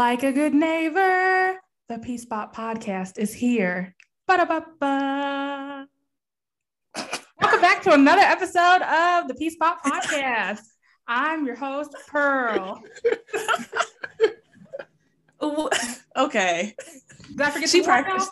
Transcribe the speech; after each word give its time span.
Like 0.00 0.22
a 0.22 0.32
good 0.32 0.54
neighbor, 0.54 1.60
the 1.90 1.98
P 1.98 2.16
Spot 2.16 2.54
podcast 2.56 3.18
is 3.18 3.34
here. 3.34 3.94
Ba-da-ba-ba. 4.26 5.86
Welcome 7.38 7.60
back 7.60 7.82
to 7.82 7.92
another 7.92 8.22
episode 8.22 8.80
of 8.80 9.28
the 9.28 9.34
P 9.38 9.50
Spot 9.50 9.76
podcast. 9.84 10.62
I'm 11.06 11.44
your 11.44 11.54
host, 11.54 11.94
Pearl. 12.08 12.82
okay. 16.16 16.74
Did 17.28 17.40
I 17.42 17.50
forget 17.50 17.68
She 17.68 17.82
practiced. 17.82 18.30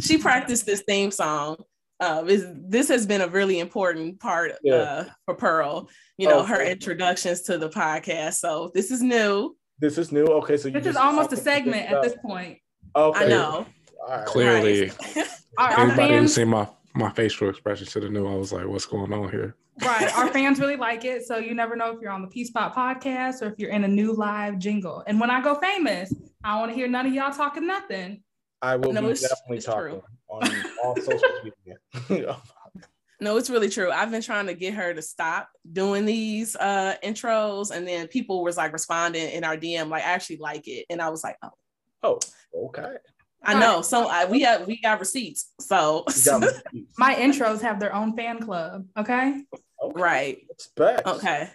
She 0.00 0.16
practiced 0.16 0.64
this 0.64 0.80
theme 0.88 1.10
song. 1.10 1.56
Uh, 2.00 2.24
is, 2.26 2.46
this 2.54 2.88
has 2.88 3.04
been 3.06 3.20
a 3.20 3.28
really 3.28 3.58
important 3.60 4.18
part 4.18 4.52
Yeah. 4.64 4.74
uh, 4.76 5.04
for 5.26 5.34
Pearl. 5.34 5.90
You 6.16 6.30
know, 6.30 6.42
her 6.42 6.62
introductions 6.62 7.42
to 7.42 7.58
the 7.58 7.68
podcast. 7.68 8.36
So 8.36 8.70
this 8.72 8.90
is 8.90 9.02
new. 9.02 9.54
This 9.82 9.98
is 9.98 10.12
new. 10.12 10.22
Okay, 10.24 10.56
so 10.56 10.68
you 10.68 10.74
This 10.74 10.86
is 10.86 10.96
almost 10.96 11.32
a 11.32 11.36
talking 11.36 11.42
segment 11.44 11.90
at 11.90 12.02
this 12.02 12.14
point. 12.22 12.58
Okay. 12.94 13.24
I 13.24 13.28
know. 13.28 13.66
All 14.00 14.08
right. 14.08 14.24
Clearly, 14.26 14.92
Our, 15.58 15.68
our 15.70 15.80
anybody 15.80 16.02
who 16.14 16.18
fans, 16.20 16.34
seen 16.36 16.48
my 16.48 16.68
my 16.94 17.10
facial 17.10 17.48
expression 17.50 17.86
should 17.88 18.04
have 18.04 18.12
knew 18.12 18.26
I 18.28 18.36
was 18.36 18.52
like, 18.52 18.64
"What's 18.68 18.86
going 18.86 19.12
on 19.12 19.28
here?" 19.32 19.56
right? 19.84 20.16
Our 20.16 20.28
fans 20.32 20.60
really 20.60 20.76
like 20.76 21.04
it. 21.04 21.26
So 21.26 21.38
you 21.38 21.52
never 21.54 21.74
know 21.74 21.90
if 21.90 22.00
you're 22.00 22.12
on 22.12 22.22
the 22.22 22.28
P 22.28 22.44
Spot 22.44 22.72
podcast 22.72 23.42
or 23.42 23.46
if 23.46 23.58
you're 23.58 23.70
in 23.70 23.82
a 23.82 23.88
new 23.88 24.12
live 24.12 24.60
jingle. 24.60 25.02
And 25.08 25.18
when 25.18 25.30
I 25.30 25.42
go 25.42 25.56
famous, 25.56 26.14
I 26.44 26.60
want 26.60 26.70
to 26.70 26.76
hear 26.76 26.86
none 26.86 27.04
of 27.06 27.12
y'all 27.12 27.32
talking 27.32 27.66
nothing. 27.66 28.22
I 28.62 28.76
will 28.76 28.92
No, 28.92 29.00
be 29.00 29.06
it's- 29.08 29.22
definitely 29.22 29.56
it's 29.56 29.66
talking 29.66 30.00
on 30.28 30.48
all 30.84 30.94
social 30.96 31.28
media. 32.08 32.36
No, 33.22 33.36
it's 33.36 33.48
really 33.48 33.68
true. 33.68 33.92
I've 33.92 34.10
been 34.10 34.20
trying 34.20 34.46
to 34.46 34.54
get 34.54 34.74
her 34.74 34.92
to 34.92 35.00
stop 35.00 35.48
doing 35.72 36.04
these 36.04 36.56
uh 36.56 36.96
intros, 37.04 37.70
and 37.70 37.86
then 37.86 38.08
people 38.08 38.42
was 38.42 38.56
like 38.56 38.72
responding 38.72 39.30
in 39.30 39.44
our 39.44 39.56
DM, 39.56 39.88
like 39.88 40.02
I 40.02 40.06
actually 40.06 40.38
like 40.38 40.66
it, 40.66 40.86
and 40.90 41.00
I 41.00 41.08
was 41.08 41.22
like, 41.22 41.36
oh, 41.44 41.50
oh, 42.02 42.18
okay. 42.66 42.96
I 43.44 43.58
know. 43.58 43.80
So 43.82 44.08
I, 44.08 44.24
we 44.24 44.42
have 44.42 44.66
we 44.66 44.80
got 44.80 44.98
receipts. 44.98 45.52
So 45.60 46.04
You 46.08 46.24
got 46.24 46.40
me. 46.72 46.86
My 46.98 47.14
intros 47.14 47.60
have 47.62 47.78
their 47.78 47.94
own 47.94 48.16
fan 48.16 48.40
club. 48.40 48.86
Okay. 48.96 49.44
Okay. 49.82 50.00
right. 50.00 50.38
Respect. 50.48 51.06
Okay. 51.06 51.50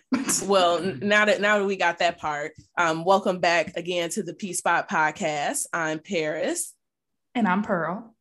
Well, 0.46 0.82
now 0.82 1.26
that 1.26 1.42
now 1.42 1.60
that 1.60 1.66
we 1.66 1.76
got 1.76 2.00
that 2.00 2.18
part, 2.18 2.54
um, 2.78 3.04
welcome 3.04 3.40
back 3.40 3.76
again 3.76 4.10
to 4.12 4.24
the 4.24 4.34
P 4.34 4.54
Spot 4.54 4.90
podcast. 4.90 5.66
I'm 5.74 6.00
Paris, 6.00 6.74
And 7.36 7.46
I'm 7.46 7.62
Pearl. 7.62 8.14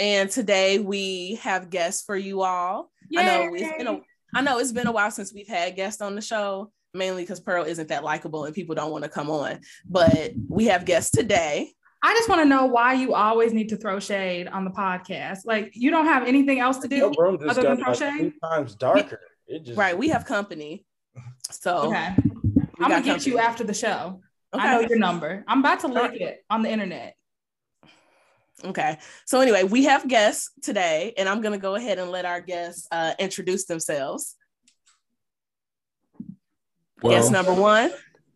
And 0.00 0.30
today 0.30 0.78
we 0.78 1.34
have 1.42 1.70
guests 1.70 2.02
for 2.04 2.16
you 2.16 2.42
all. 2.42 2.90
I 3.16 3.22
know 3.24 3.54
it's 3.54 3.76
been 3.78 3.86
a 3.86 4.00
I 4.34 4.40
know 4.40 4.58
it's 4.58 4.72
been 4.72 4.86
a 4.86 4.92
while 4.92 5.10
since 5.10 5.32
we've 5.34 5.48
had 5.48 5.76
guests 5.76 6.00
on 6.00 6.14
the 6.14 6.20
show, 6.22 6.70
mainly 6.94 7.22
because 7.24 7.40
Pearl 7.40 7.64
isn't 7.64 7.88
that 7.88 8.02
likable 8.04 8.44
and 8.46 8.54
people 8.54 8.74
don't 8.74 8.90
want 8.92 9.04
to 9.04 9.10
come 9.10 9.28
on. 9.30 9.60
But 9.88 10.32
we 10.48 10.66
have 10.66 10.84
guests 10.84 11.10
today. 11.10 11.70
I 12.02 12.14
just 12.14 12.28
want 12.30 12.40
to 12.40 12.46
know 12.46 12.64
why 12.66 12.94
you 12.94 13.12
always 13.14 13.52
need 13.52 13.68
to 13.70 13.76
throw 13.76 14.00
shade 14.00 14.48
on 14.48 14.64
the 14.64 14.70
podcast. 14.70 15.40
Like 15.44 15.72
you 15.74 15.90
don't 15.90 16.06
have 16.06 16.26
anything 16.26 16.60
else 16.60 16.78
to 16.78 16.88
Your 16.96 17.10
do. 17.10 17.20
room 17.20 17.38
just 17.38 17.50
Other 17.58 17.62
than 17.68 17.76
got 17.76 17.88
like 17.88 17.98
crochet? 17.98 18.18
three 18.18 18.32
times 18.42 18.74
darker. 18.76 19.20
It 19.46 19.64
just 19.64 19.76
Right, 19.78 19.98
we 19.98 20.08
have 20.08 20.24
company. 20.24 20.86
So 21.50 21.88
Okay. 21.88 22.14
I'm 22.16 22.88
gonna 22.88 22.94
got 22.94 23.04
get 23.04 23.26
you 23.26 23.38
after 23.38 23.64
the 23.64 23.74
show. 23.74 24.20
I 24.52 24.72
know 24.72 24.80
your 24.88 24.98
number. 24.98 25.44
I'm 25.46 25.60
about 25.60 25.80
to 25.80 25.88
link 25.88 26.14
it 26.14 26.38
on 26.48 26.62
the 26.62 26.70
internet. 26.70 27.14
Okay. 28.64 28.98
So 29.26 29.40
anyway, 29.40 29.64
we 29.64 29.84
have 29.84 30.06
guests 30.08 30.50
today, 30.62 31.14
and 31.16 31.28
I'm 31.28 31.40
gonna 31.40 31.58
go 31.58 31.74
ahead 31.76 31.98
and 31.98 32.10
let 32.10 32.24
our 32.24 32.40
guests 32.40 32.86
uh, 32.90 33.14
introduce 33.18 33.64
themselves. 33.66 34.36
Guest 37.02 37.32
number 37.32 37.54
one. 37.54 37.90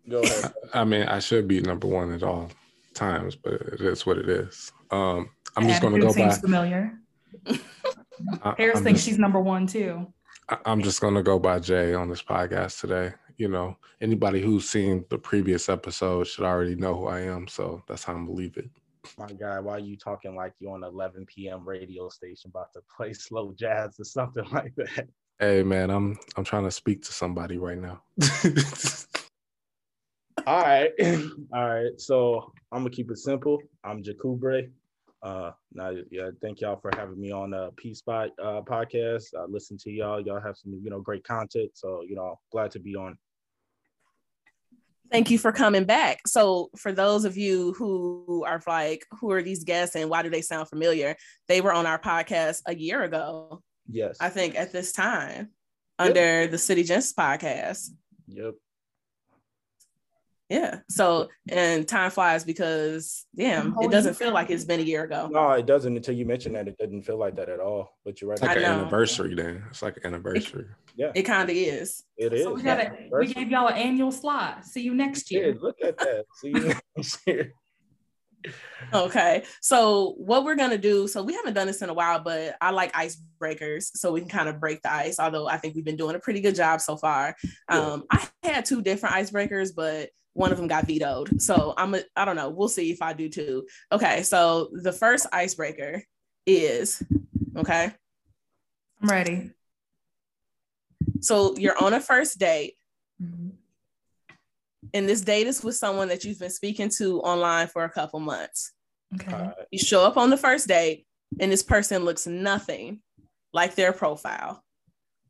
go 0.08 0.22
ahead. 0.22 0.52
I 0.72 0.84
mean, 0.84 1.02
I 1.02 1.18
should 1.18 1.46
be 1.46 1.60
number 1.60 1.86
one 1.86 2.12
at 2.12 2.22
all 2.22 2.50
times, 2.94 3.36
but 3.36 3.54
it 3.54 3.80
is 3.80 4.06
what 4.06 4.18
it 4.18 4.28
is. 4.28 4.72
Um, 4.90 5.28
I'm 5.56 5.68
just 5.68 5.82
going 5.82 5.94
to 5.94 6.00
go 6.00 6.12
seems 6.12 6.36
by. 6.36 6.40
familiar. 6.40 6.98
I, 8.42 8.52
Paris 8.52 8.78
I'm 8.78 8.84
thinks 8.84 9.00
just, 9.00 9.08
she's 9.08 9.18
number 9.18 9.40
one 9.40 9.66
too. 9.66 10.06
I- 10.48 10.58
I'm 10.64 10.82
just 10.82 11.00
going 11.00 11.14
to 11.14 11.22
go 11.22 11.38
by 11.38 11.58
Jay 11.58 11.94
on 11.94 12.08
this 12.08 12.22
podcast 12.22 12.80
today. 12.80 13.12
You 13.36 13.48
know, 13.48 13.76
anybody 14.00 14.40
who's 14.40 14.68
seen 14.68 15.04
the 15.10 15.18
previous 15.18 15.68
episode 15.68 16.26
should 16.28 16.44
already 16.44 16.76
know 16.76 16.94
who 16.94 17.06
I 17.08 17.20
am, 17.22 17.48
so 17.48 17.82
that's 17.88 18.04
how 18.04 18.12
I'm 18.14 18.26
gonna 18.26 18.38
leave 18.38 18.56
it. 18.56 18.70
My 19.18 19.28
guy, 19.28 19.60
why 19.60 19.74
are 19.74 19.78
you 19.78 19.96
talking 19.96 20.34
like 20.34 20.52
you're 20.58 20.72
on 20.72 20.84
11 20.84 21.26
p.m. 21.26 21.66
radio 21.66 22.08
station 22.08 22.50
about 22.50 22.72
to 22.72 22.80
play 22.94 23.12
slow 23.14 23.54
jazz 23.56 23.98
or 23.98 24.04
something 24.04 24.44
like 24.52 24.74
that? 24.76 25.08
Hey, 25.38 25.62
man, 25.62 25.90
I'm 25.90 26.16
I'm 26.36 26.44
trying 26.44 26.64
to 26.64 26.70
speak 26.70 27.02
to 27.02 27.12
somebody 27.12 27.58
right 27.58 27.78
now. 27.78 28.02
All 30.46 30.60
right. 30.60 30.90
All 31.52 31.68
right. 31.68 31.98
So 31.98 32.52
I'm 32.70 32.80
gonna 32.80 32.90
keep 32.90 33.10
it 33.10 33.18
simple. 33.18 33.58
I'm 33.82 34.02
Jacubre. 34.02 34.70
Uh 35.22 35.52
now 35.72 35.90
yeah, 36.10 36.30
thank 36.42 36.60
y'all 36.60 36.76
for 36.76 36.90
having 36.96 37.18
me 37.18 37.32
on 37.32 37.54
uh 37.54 37.70
P 37.76 37.94
Spot 37.94 38.30
uh 38.38 38.60
podcast. 38.60 39.34
I 39.38 39.44
listen 39.48 39.78
to 39.78 39.90
y'all. 39.90 40.20
Y'all 40.20 40.40
have 40.40 40.56
some, 40.56 40.78
you 40.82 40.90
know, 40.90 41.00
great 41.00 41.24
content. 41.24 41.70
So, 41.74 42.02
you 42.06 42.14
know, 42.14 42.38
glad 42.52 42.70
to 42.72 42.78
be 42.78 42.94
on. 42.94 43.16
Thank 45.10 45.30
you 45.30 45.38
for 45.38 45.52
coming 45.52 45.84
back. 45.84 46.26
So, 46.26 46.70
for 46.76 46.90
those 46.92 47.24
of 47.24 47.36
you 47.36 47.72
who 47.74 48.44
are 48.46 48.60
like, 48.66 49.06
who 49.20 49.30
are 49.30 49.42
these 49.42 49.62
guests 49.64 49.94
and 49.96 50.10
why 50.10 50.22
do 50.22 50.30
they 50.30 50.42
sound 50.42 50.68
familiar? 50.68 51.16
They 51.46 51.60
were 51.60 51.72
on 51.72 51.86
our 51.86 51.98
podcast 51.98 52.62
a 52.66 52.74
year 52.74 53.02
ago, 53.02 53.62
Yes. 53.88 54.16
I 54.20 54.30
think, 54.30 54.56
at 54.56 54.72
this 54.72 54.92
time, 54.92 55.50
under 55.98 56.46
the 56.46 56.58
City 56.58 56.82
Gents 56.82 57.12
podcast. 57.12 57.90
Yep. 58.28 58.54
Yeah. 60.50 60.80
So, 60.90 61.28
and 61.48 61.88
time 61.88 62.10
flies 62.10 62.44
because, 62.44 63.24
damn, 63.34 63.74
it 63.80 63.90
doesn't 63.90 64.14
feel 64.14 64.32
like 64.32 64.50
it's 64.50 64.64
been 64.64 64.80
a 64.80 64.82
year 64.82 65.04
ago. 65.04 65.28
No, 65.32 65.52
it 65.52 65.64
doesn't 65.66 65.96
until 65.96 66.14
you 66.14 66.26
mention 66.26 66.52
that. 66.52 66.68
It 66.68 66.76
doesn't 66.76 67.02
feel 67.02 67.16
like 67.18 67.36
that 67.36 67.48
at 67.48 67.60
all. 67.60 67.96
But 68.04 68.20
you're 68.20 68.28
right. 68.30 68.38
It's 68.38 68.42
like 68.46 68.56
an 68.58 68.64
anniversary 68.64 69.34
then. 69.34 69.64
It's 69.70 69.80
like 69.82 69.96
an 69.96 70.06
anniversary. 70.06 70.66
yeah, 70.96 71.12
It 71.14 71.22
kind 71.22 71.48
of 71.48 71.56
is. 71.56 72.04
it 72.18 72.32
is. 72.34 72.44
So 72.44 72.54
we 72.54 72.62
got 72.62 72.78
a, 72.78 73.08
we 73.10 73.32
gave 73.32 73.50
y'all 73.50 73.68
an 73.68 73.76
annual 73.76 74.12
slot. 74.12 74.66
See 74.66 74.82
you 74.82 74.94
next 74.94 75.30
Yeah, 75.30 75.38
year. 75.40 75.54
look 75.60 75.76
at 75.82 75.96
that. 75.98 76.24
See 76.40 76.48
you 76.48 76.74
next 76.96 77.20
year. 77.26 77.52
Okay. 78.92 79.42
So 79.62 80.12
what 80.18 80.44
we're 80.44 80.54
gonna 80.54 80.76
do, 80.76 81.08
so 81.08 81.22
we 81.22 81.32
haven't 81.32 81.54
done 81.54 81.66
this 81.66 81.80
in 81.80 81.88
a 81.88 81.94
while, 81.94 82.20
but 82.22 82.56
I 82.60 82.72
like 82.72 82.92
icebreakers 82.92 83.84
so 83.94 84.12
we 84.12 84.20
can 84.20 84.28
kind 84.28 84.50
of 84.50 84.60
break 84.60 84.82
the 84.82 84.92
ice, 84.92 85.18
although 85.18 85.48
I 85.48 85.56
think 85.56 85.74
we've 85.74 85.84
been 85.84 85.96
doing 85.96 86.14
a 86.14 86.18
pretty 86.18 86.42
good 86.42 86.54
job 86.54 86.82
so 86.82 86.98
far. 86.98 87.34
Yeah. 87.70 87.78
Um, 87.78 88.04
I 88.10 88.28
had 88.42 88.66
two 88.66 88.82
different 88.82 89.14
icebreakers, 89.14 89.70
but 89.74 90.10
one 90.34 90.52
of 90.52 90.58
them 90.58 90.66
got 90.68 90.86
vetoed. 90.86 91.40
So 91.40 91.74
I'm 91.76 91.94
a, 91.94 92.02
I 92.14 92.24
don't 92.24 92.36
know. 92.36 92.50
We'll 92.50 92.68
see 92.68 92.90
if 92.90 93.00
I 93.00 93.12
do 93.12 93.28
too. 93.28 93.66
Okay. 93.90 94.22
So 94.22 94.68
the 94.72 94.92
first 94.92 95.26
icebreaker 95.32 96.02
is 96.46 97.02
okay. 97.56 97.92
I'm 99.00 99.08
ready. 99.08 99.50
So 101.20 101.56
you're 101.56 101.82
on 101.82 101.94
a 101.94 102.00
first 102.00 102.38
date, 102.38 102.74
Mhm. 103.22 103.52
and 104.92 105.08
this 105.08 105.20
date 105.20 105.46
is 105.46 105.62
with 105.62 105.76
someone 105.76 106.08
that 106.08 106.24
you've 106.24 106.38
been 106.38 106.50
speaking 106.50 106.88
to 106.98 107.20
online 107.20 107.68
for 107.68 107.84
a 107.84 107.90
couple 107.90 108.20
months. 108.20 108.72
Okay. 109.14 109.32
All 109.32 109.38
right. 109.40 109.54
You 109.70 109.78
show 109.78 110.04
up 110.04 110.16
on 110.16 110.30
the 110.30 110.36
first 110.36 110.66
date, 110.66 111.06
and 111.40 111.50
this 111.50 111.62
person 111.62 112.04
looks 112.04 112.26
nothing 112.26 113.02
like 113.52 113.74
their 113.74 113.92
profile, 113.92 114.64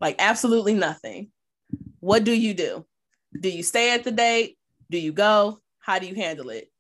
like 0.01 0.17
absolutely 0.19 0.75
nothing. 0.75 1.31
What 2.01 2.25
do 2.25 2.33
you 2.33 2.55
do? 2.55 2.87
Do 3.39 3.51
you 3.51 3.63
stay 3.63 3.93
at 3.95 4.05
the 4.05 4.13
date? 4.13 4.59
Do 4.91 4.99
you 4.99 5.13
go? 5.13 5.59
How 5.79 5.99
do 5.99 6.07
you 6.07 6.15
handle 6.15 6.51
it? 6.51 6.71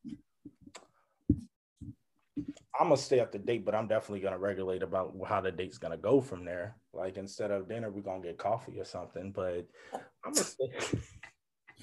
I'm 2.78 2.88
gonna 2.88 2.96
stay 2.96 3.20
up 3.20 3.30
to 3.32 3.38
date, 3.38 3.64
but 3.64 3.74
I'm 3.74 3.86
definitely 3.86 4.20
gonna 4.20 4.38
regulate 4.38 4.82
about 4.82 5.14
how 5.26 5.40
the 5.40 5.52
date's 5.52 5.78
gonna 5.78 5.96
go 5.96 6.20
from 6.20 6.44
there. 6.44 6.76
Like 6.92 7.16
instead 7.16 7.50
of 7.50 7.68
dinner, 7.68 7.90
we're 7.90 8.02
gonna 8.02 8.22
get 8.22 8.38
coffee 8.38 8.80
or 8.80 8.84
something. 8.84 9.30
But 9.30 9.66
I'm 10.24 10.32
gonna 10.32 10.44
stay. 10.44 10.70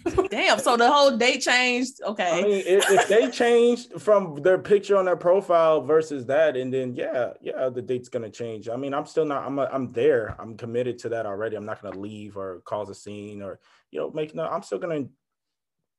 Damn. 0.30 0.60
So 0.60 0.76
the 0.78 0.92
whole 0.92 1.16
date 1.16 1.42
changed. 1.42 2.02
Okay. 2.04 2.40
I 2.40 2.42
mean, 2.42 2.64
if, 2.66 2.90
if 2.90 3.08
they 3.08 3.30
changed 3.30 4.02
from 4.02 4.42
their 4.42 4.58
picture 4.58 4.98
on 4.98 5.06
their 5.06 5.16
profile 5.16 5.82
versus 5.82 6.26
that, 6.26 6.58
and 6.58 6.74
then 6.74 6.96
yeah, 6.96 7.34
yeah, 7.42 7.70
the 7.70 7.82
date's 7.82 8.10
gonna 8.10 8.30
change. 8.30 8.68
I 8.68 8.76
mean, 8.76 8.94
I'm 8.94 9.06
still 9.06 9.26
not. 9.26 9.46
I'm. 9.46 9.60
A, 9.60 9.70
I'm 9.72 9.92
there. 9.94 10.36
I'm 10.40 10.58
committed 10.58 10.98
to 11.00 11.10
that 11.10 11.26
already. 11.26 11.56
I'm 11.56 11.66
not 11.66 11.82
gonna 11.82 12.00
leave 12.00 12.36
or 12.36 12.62
cause 12.66 12.90
a 12.90 12.96
scene 12.96 13.42
or 13.42 13.60
you 13.92 14.00
know 14.00 14.12
make 14.12 14.36
no. 14.36 14.46
I'm 14.46 14.64
still 14.64 14.80
gonna 14.80 15.06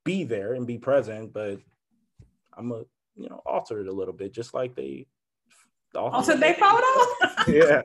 be 0.05 0.25
there 0.25 0.55
and 0.55 0.67
be 0.67 0.79
present, 0.79 1.33
but 1.33 1.61
I'm 2.57 2.73
a 2.73 2.85
you 3.17 3.29
know 3.29 3.43
alter 3.47 3.81
it 3.81 3.89
a 3.89 3.93
little 3.93 4.15
bit, 4.15 4.33
just 4.33 4.55
like 4.55 4.75
they. 4.75 5.07
Also, 5.95 6.37
they 6.37 6.55
photo. 6.55 6.87
yeah. 7.49 7.83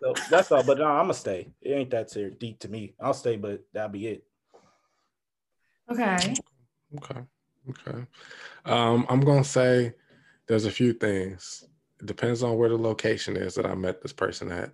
So 0.00 0.14
that's 0.30 0.50
all. 0.50 0.62
But 0.62 0.78
no, 0.78 0.86
I'm 0.86 1.04
gonna 1.04 1.14
stay. 1.14 1.48
It 1.60 1.72
ain't 1.72 1.90
that 1.90 2.10
serious, 2.10 2.36
deep 2.38 2.58
to 2.60 2.68
me. 2.68 2.94
I'll 2.98 3.12
stay, 3.12 3.36
but 3.36 3.62
that'll 3.74 3.90
be 3.90 4.06
it. 4.06 4.24
okay. 5.90 6.34
Okay. 6.96 7.20
Okay. 7.68 8.06
Um, 8.64 9.06
I'm 9.10 9.20
gonna 9.20 9.44
say 9.44 9.92
there's 10.46 10.64
a 10.64 10.70
few 10.70 10.94
things. 10.94 11.64
It 12.00 12.06
depends 12.06 12.42
on 12.42 12.56
where 12.56 12.70
the 12.70 12.78
location 12.78 13.36
is 13.36 13.54
that 13.56 13.66
I 13.66 13.74
met 13.74 14.00
this 14.00 14.12
person 14.12 14.50
at. 14.50 14.70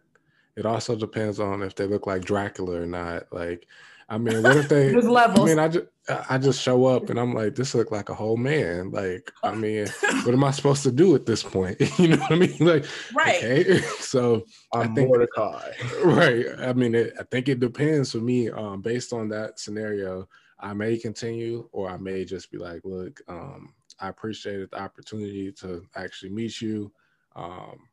it 0.57 0.67
also 0.67 0.95
depends 0.95 1.41
on 1.41 1.63
if 1.63 1.75
they 1.75 1.87
look 1.87 2.07
like 2.07 2.25
Dracula 2.25 2.81
or 2.81 2.87
not. 2.87 3.33
Like, 3.33 3.67
I 4.09 4.19
mean, 4.19 4.43
what 4.43 4.57
if 4.57 4.69
they? 4.69 4.89
There's 4.93 5.09
levels. 5.09 5.41
I 5.41 5.45
mean, 5.45 5.59
I 5.59 5.69
just 5.69 5.87
I 6.29 6.39
just 6.39 6.61
show 6.61 6.85
up 6.85 7.09
and 7.09 7.19
I'm 7.19 7.33
like, 7.33 7.55
this 7.55 7.75
look 7.75 7.91
like 7.91 8.11
a 8.11 8.15
whole 8.15 8.37
man. 8.37 8.91
Like, 8.91 9.33
I 9.43 9.55
mean, 9.55 9.87
what 10.25 10.35
am 10.35 10.45
I 10.45 10.51
supposed 10.51 10.83
to 10.83 10.93
do 10.93 11.15
at 11.15 11.27
this 11.27 11.43
point? 11.43 11.81
you 11.99 12.09
know 12.09 12.17
what 12.17 12.33
I 12.33 12.37
mean? 12.37 12.57
Like, 12.61 12.85
right. 13.15 13.37
Okay. 13.37 13.81
So 14.01 14.45
I'm 14.73 14.93
I 14.93 14.95
think 14.95 15.09
Mordecai. 15.09 15.71
right. 16.05 16.47
I 16.59 16.73
mean, 16.75 16.95
it, 16.95 17.15
I 17.19 17.23
think 17.25 17.49
it 17.49 17.61
depends 17.61 18.13
for 18.13 18.19
me. 18.19 18.51
Um, 18.51 18.83
based 18.83 19.13
on 19.13 19.29
that 19.31 19.59
scenario, 19.59 20.29
I 20.61 20.75
may 20.75 20.99
continue, 20.99 21.69
or 21.73 21.89
I 21.89 21.97
may 21.97 22.25
just 22.25 22.51
be 22.51 22.59
like, 22.59 22.83
look, 22.85 23.21
um, 23.29 23.75
I 23.99 24.09
appreciated 24.09 24.71
the 24.71 24.81
opportunity 24.81 25.53
to 25.53 25.87
actually 25.97 26.31
meet 26.31 26.61
you. 26.61 26.93
Um, 27.35 27.89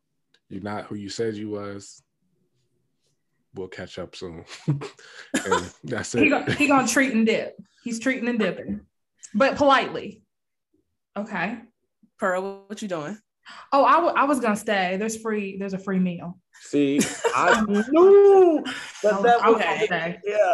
you're 0.49 0.61
not 0.61 0.85
who 0.85 0.95
you 0.95 1.09
said 1.09 1.35
you 1.35 1.49
was. 1.49 2.03
We'll 3.53 3.67
catch 3.67 3.99
up 3.99 4.15
soon. 4.15 4.45
and 4.67 5.73
that's 5.83 6.15
it. 6.15 6.23
He 6.23 6.29
gonna, 6.29 6.53
he 6.53 6.67
gonna 6.67 6.87
treat 6.87 7.13
and 7.13 7.25
dip. 7.25 7.57
He's 7.83 7.99
treating 7.99 8.27
and 8.27 8.39
dipping, 8.39 8.81
but 9.33 9.55
politely. 9.55 10.23
Okay. 11.17 11.57
Pearl, 12.17 12.63
what 12.67 12.81
you 12.81 12.87
doing? 12.87 13.17
Oh, 13.73 13.83
I, 13.83 13.95
w- 13.95 14.13
I 14.15 14.25
was 14.25 14.39
gonna 14.39 14.55
stay. 14.55 14.97
There's 14.97 15.21
free. 15.21 15.57
There's 15.57 15.73
a 15.73 15.79
free 15.79 15.99
meal. 15.99 16.37
See, 16.61 17.01
I 17.35 17.61
knew 17.67 18.63
that 19.03 19.23
that 19.23 19.41
I 19.41 19.49
was 19.49 19.61
was 19.61 19.89
gonna 19.89 20.17
yeah. 20.23 20.53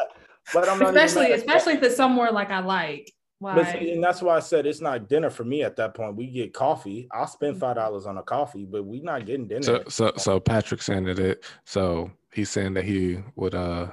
But 0.54 0.70
I'm 0.70 0.80
not 0.80 0.96
Especially, 0.96 1.34
especially 1.34 1.74
if 1.74 1.84
it's 1.84 1.98
somewhere 1.98 2.32
like 2.32 2.52
I 2.52 2.60
like. 2.60 3.12
But 3.40 3.58
Like, 3.58 3.80
see, 3.80 3.92
and 3.92 4.04
that's 4.04 4.22
why 4.22 4.38
I 4.38 4.40
said 4.40 4.66
it's 4.66 4.82
not 4.82 5.08
dinner 5.08 5.30
for 5.30 5.44
me 5.44 5.62
at 5.62 5.76
that 5.76 5.94
point. 5.94 6.16
We 6.16 6.28
get 6.28 6.54
coffee. 6.54 7.08
I'll 7.12 7.28
spend 7.28 7.60
five 7.60 7.76
mm-hmm. 7.76 7.86
dollars 7.86 8.06
on 8.08 8.18
a 8.18 8.24
coffee, 8.24 8.66
but 8.66 8.84
we're 8.84 9.04
not 9.04 9.26
getting 9.26 9.48
dinner. 9.48 9.62
So 9.62 9.84
so 9.90 10.14
so 10.18 10.40
Patrick 10.40 10.82
saying 10.82 11.08
it. 11.08 11.46
So 11.66 12.12
he's 12.38 12.51
saying 12.51 12.75
that 12.75 12.86
he 12.86 13.18
would 13.36 13.56
uh 13.56 13.88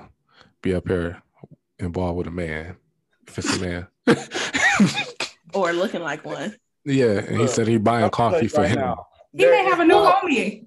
be 0.61 0.75
up 0.75 0.87
here 0.87 1.23
involved 1.79 2.19
with 2.19 2.26
a 2.26 2.31
man. 2.31 2.76
If 3.26 3.38
it's 3.38 3.56
a 3.56 3.61
man. 3.61 3.87
Or 5.55 5.73
looking 5.73 6.02
like 6.02 6.25
one? 6.26 6.56
yeah, 6.85 7.19
and 7.19 7.29
he 7.37 7.37
Look, 7.44 7.49
said 7.49 7.69
he 7.69 7.79
buying 7.79 8.02
I'll 8.05 8.11
tell 8.11 8.32
coffee 8.32 8.49
for 8.49 8.62
right 8.62 8.70
him. 8.70 8.81
now, 8.81 9.06
he 9.32 9.46
may 9.46 9.64
have 9.64 9.79
a 9.79 9.85
new 9.85 9.94
homie. 9.94 10.67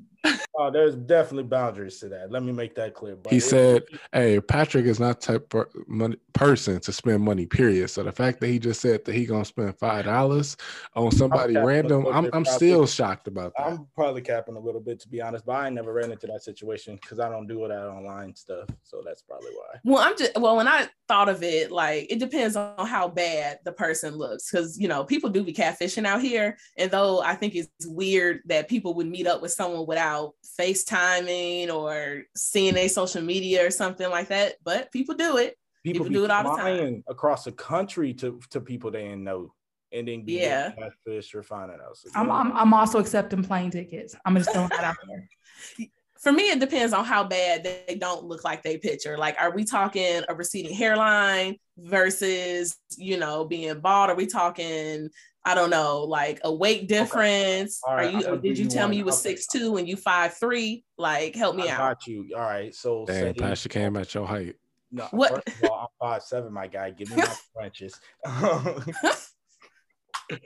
Uh, 0.57 0.69
there's 0.69 0.95
definitely 0.95 1.43
boundaries 1.43 1.99
to 1.99 2.09
that. 2.09 2.31
Let 2.31 2.43
me 2.43 2.51
make 2.51 2.75
that 2.75 2.93
clear. 2.93 3.15
But 3.15 3.31
He 3.31 3.39
said, 3.39 3.83
"Hey, 4.11 4.39
Patrick 4.39 4.85
is 4.85 4.99
not 4.99 5.21
type 5.21 5.49
per- 5.49 5.69
money, 5.87 6.17
person 6.37 6.79
to 6.79 6.93
spend 6.93 7.23
money. 7.23 7.45
Period. 7.45 7.89
So 7.89 8.03
the 8.03 8.11
fact 8.11 8.39
that 8.39 8.47
he 8.47 8.59
just 8.59 8.79
said 8.79 9.03
that 9.05 9.13
he 9.13 9.25
gonna 9.25 9.43
spend 9.43 9.77
five 9.77 10.05
dollars 10.05 10.55
on 10.95 11.11
somebody 11.11 11.53
capping 11.53 11.63
a 11.63 11.65
random, 11.65 12.07
I'm 12.07 12.25
I'm 12.25 12.43
probably. 12.43 12.51
still 12.53 12.87
shocked 12.87 13.27
about 13.27 13.53
that. 13.57 13.67
I'm 13.67 13.87
probably 13.95 14.21
capping 14.21 14.55
a 14.55 14.59
little 14.59 14.81
bit 14.81 14.99
to 15.01 15.09
be 15.09 15.21
honest, 15.21 15.45
but 15.45 15.53
I 15.53 15.69
never 15.69 15.93
ran 15.93 16.11
into 16.11 16.27
that 16.27 16.43
situation 16.43 16.97
because 17.01 17.19
I 17.19 17.29
don't 17.29 17.47
do 17.47 17.65
it 17.65 17.71
at 17.71 17.81
online 17.81 18.35
stuff. 18.35 18.69
So 18.83 19.01
that's 19.03 19.23
probably 19.23 19.49
why. 19.51 19.79
Well, 19.83 20.03
I'm 20.03 20.17
just 20.17 20.37
well, 20.37 20.55
when 20.55 20.67
I 20.67 20.87
thought 21.07 21.29
of 21.29 21.41
it, 21.43 21.71
like 21.71 22.07
it 22.11 22.19
depends 22.19 22.55
on 22.55 22.85
how 22.85 23.07
bad 23.07 23.59
the 23.65 23.71
person 23.71 24.15
looks. 24.15 24.49
Cause 24.49 24.77
you 24.77 24.87
know, 24.87 25.03
people 25.03 25.29
do 25.29 25.43
be 25.43 25.53
catfishing 25.53 26.05
out 26.05 26.21
here. 26.21 26.57
And 26.77 26.91
though 26.91 27.21
I 27.21 27.35
think 27.35 27.55
it's 27.55 27.69
weird 27.85 28.41
that 28.45 28.69
people 28.69 28.93
would 28.95 29.07
meet 29.07 29.27
up 29.27 29.41
with 29.41 29.51
someone 29.51 29.87
without 29.87 30.35
FaceTiming 30.59 31.73
or 31.73 32.23
seeing 32.35 32.73
their 32.73 32.89
social 32.89 33.21
media 33.21 33.65
or 33.65 33.71
something 33.71 34.09
like 34.09 34.29
that, 34.29 34.55
but 34.63 34.91
people 34.91 35.15
do 35.15 35.37
it. 35.37 35.57
People, 35.83 36.05
People 36.05 36.19
do 36.19 36.25
it 36.25 36.31
all 36.31 36.43
the 36.43 36.61
time. 36.61 37.03
across 37.07 37.45
the 37.45 37.51
country 37.51 38.13
to, 38.15 38.39
to 38.49 38.59
people 38.59 38.91
they 38.91 39.03
didn't 39.03 39.23
know. 39.23 39.53
And 39.93 40.07
then 40.07 40.23
Yeah. 40.27 40.69
getting 40.71 40.83
catfish 41.05 41.33
or 41.33 41.43
finding 41.43 41.77
out. 41.79 41.95
So, 41.97 42.09
I'm, 42.13 42.29
I'm 42.29 42.51
I'm 42.51 42.73
also 42.73 42.99
accepting 42.99 43.41
plane 43.43 43.71
tickets. 43.71 44.15
I'm 44.25 44.35
just 44.35 44.51
throwing 44.51 44.67
that 44.69 44.83
out 44.83 44.95
there. 45.07 45.87
For 46.19 46.31
me, 46.31 46.49
it 46.49 46.59
depends 46.59 46.93
on 46.93 47.05
how 47.05 47.23
bad 47.23 47.63
they 47.63 47.95
don't 47.95 48.25
look 48.25 48.43
like 48.43 48.63
they 48.63 48.77
picture. 48.79 49.17
Like, 49.19 49.37
are 49.39 49.51
we 49.51 49.63
talking 49.63 50.23
a 50.27 50.33
receding 50.33 50.73
hairline 50.73 51.57
versus, 51.77 52.75
you 52.97 53.17
know, 53.17 53.45
being 53.45 53.79
bald? 53.79 54.09
Are 54.09 54.15
we 54.15 54.25
talking, 54.25 55.09
I 55.47 55.55
don't 55.55 55.69
know, 55.69 56.03
like 56.03 56.41
a 56.43 56.53
weight 56.53 56.89
difference? 56.89 57.79
All 57.87 57.95
right, 57.95 58.13
Are 58.13 58.19
you? 58.19 58.27
Or 58.27 58.37
did 58.37 58.57
you 58.57 58.65
you 58.65 58.69
tell 58.69 58.89
me 58.89 58.97
you 58.97 59.05
was 59.05 59.15
I'll 59.15 59.21
six 59.21 59.47
two 59.47 59.77
and 59.77 59.87
you 59.87 59.95
five 59.95 60.33
three? 60.33 60.83
Like, 60.97 61.35
help 61.35 61.55
me 61.55 61.69
I 61.69 61.71
out. 61.71 61.77
got 61.77 62.07
you. 62.07 62.27
All 62.35 62.41
right. 62.41 62.75
So 62.75 63.05
Dang, 63.05 63.15
say- 63.15 63.33
Pastor 63.39 63.69
came 63.69 63.95
at 63.95 64.13
your 64.13 64.27
height. 64.27 64.55
No, 64.91 65.05
What- 65.11 65.45
first 65.45 65.63
of 65.63 65.69
all, 65.69 65.79
I'm 65.79 65.87
five 66.09 66.23
seven, 66.23 66.51
my 66.51 66.67
guy. 66.67 66.89
Give 66.91 67.09
me 67.11 67.15
my 67.17 67.33
Frenches. 67.53 67.97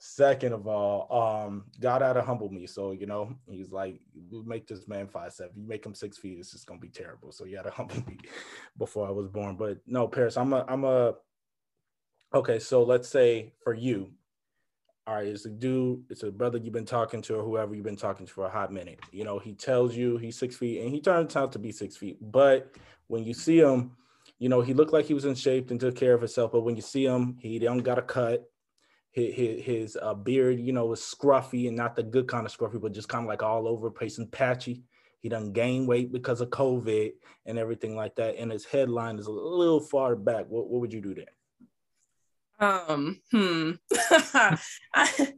Second 0.00 0.52
of 0.52 0.68
all, 0.68 1.44
um, 1.46 1.64
God 1.80 2.02
had 2.02 2.12
to 2.12 2.22
humble 2.22 2.48
me. 2.50 2.68
So, 2.68 2.92
you 2.92 3.06
know, 3.06 3.34
he's 3.50 3.72
like, 3.72 3.98
we 4.30 4.42
make 4.44 4.68
this 4.68 4.86
man 4.86 5.08
five 5.08 5.32
seven. 5.32 5.54
You 5.56 5.66
make 5.66 5.84
him 5.84 5.92
six 5.94 6.18
feet, 6.18 6.38
it's 6.38 6.52
just 6.52 6.68
gonna 6.68 6.78
be 6.78 6.88
terrible. 6.88 7.32
So 7.32 7.44
he 7.44 7.54
had 7.54 7.64
to 7.64 7.70
humble 7.70 7.96
me 8.06 8.16
before 8.78 9.08
I 9.08 9.10
was 9.10 9.26
born. 9.26 9.56
But 9.56 9.78
no, 9.88 10.06
Paris, 10.06 10.36
I'm 10.36 10.52
a 10.52 10.64
I'm 10.68 10.84
a 10.84 11.14
okay, 12.34 12.58
so 12.58 12.82
let's 12.82 13.08
say 13.08 13.52
for 13.62 13.74
you, 13.74 14.10
all 15.06 15.14
right, 15.14 15.26
it's 15.26 15.46
a 15.46 15.50
dude, 15.50 16.04
it's 16.10 16.22
a 16.22 16.30
brother 16.30 16.58
you've 16.58 16.74
been 16.74 16.84
talking 16.84 17.22
to 17.22 17.36
or 17.36 17.42
whoever 17.42 17.74
you've 17.74 17.84
been 17.84 17.96
talking 17.96 18.26
to 18.26 18.32
for 18.32 18.44
a 18.44 18.50
hot 18.50 18.70
minute. 18.70 19.00
You 19.10 19.24
know, 19.24 19.38
he 19.38 19.54
tells 19.54 19.96
you 19.96 20.18
he's 20.18 20.38
six 20.38 20.56
feet 20.56 20.82
and 20.82 20.92
he 20.92 21.00
turns 21.00 21.34
out 21.34 21.52
to 21.52 21.58
be 21.58 21.72
six 21.72 21.96
feet. 21.96 22.18
But 22.20 22.76
when 23.06 23.24
you 23.24 23.32
see 23.32 23.58
him, 23.58 23.92
you 24.38 24.50
know, 24.50 24.60
he 24.60 24.74
looked 24.74 24.92
like 24.92 25.06
he 25.06 25.14
was 25.14 25.24
in 25.24 25.34
shape 25.34 25.70
and 25.70 25.80
took 25.80 25.96
care 25.96 26.12
of 26.12 26.20
himself. 26.20 26.52
But 26.52 26.60
when 26.60 26.76
you 26.76 26.82
see 26.82 27.06
him, 27.06 27.38
he 27.40 27.58
don't 27.58 27.78
got 27.78 27.98
a 27.98 28.02
cut. 28.02 28.44
His, 29.10 29.64
his, 29.64 29.98
uh, 30.00 30.12
beard, 30.12 30.60
you 30.60 30.74
know, 30.74 30.84
was 30.84 31.00
scruffy 31.00 31.68
and 31.68 31.76
not 31.76 31.96
the 31.96 32.02
good 32.02 32.28
kind 32.28 32.44
of 32.44 32.54
scruffy, 32.54 32.78
but 32.78 32.92
just 32.92 33.08
kind 33.08 33.24
of 33.24 33.28
like 33.28 33.42
all 33.42 33.66
over 33.66 33.90
place 33.90 34.18
and 34.18 34.30
patchy. 34.30 34.82
He 35.20 35.30
done 35.30 35.52
gain 35.52 35.86
weight 35.86 36.12
because 36.12 36.42
of 36.42 36.50
COVID 36.50 37.12
and 37.46 37.58
everything 37.58 37.96
like 37.96 38.14
that. 38.16 38.36
And 38.36 38.52
his 38.52 38.66
headline 38.66 39.18
is 39.18 39.26
a 39.26 39.32
little 39.32 39.80
far 39.80 40.14
back. 40.14 40.44
What, 40.48 40.68
what 40.68 40.82
would 40.82 40.92
you 40.92 41.00
do 41.00 41.14
then? 41.14 41.24
Um, 42.60 43.20
hmm. 43.30 43.72
I, 44.94 45.28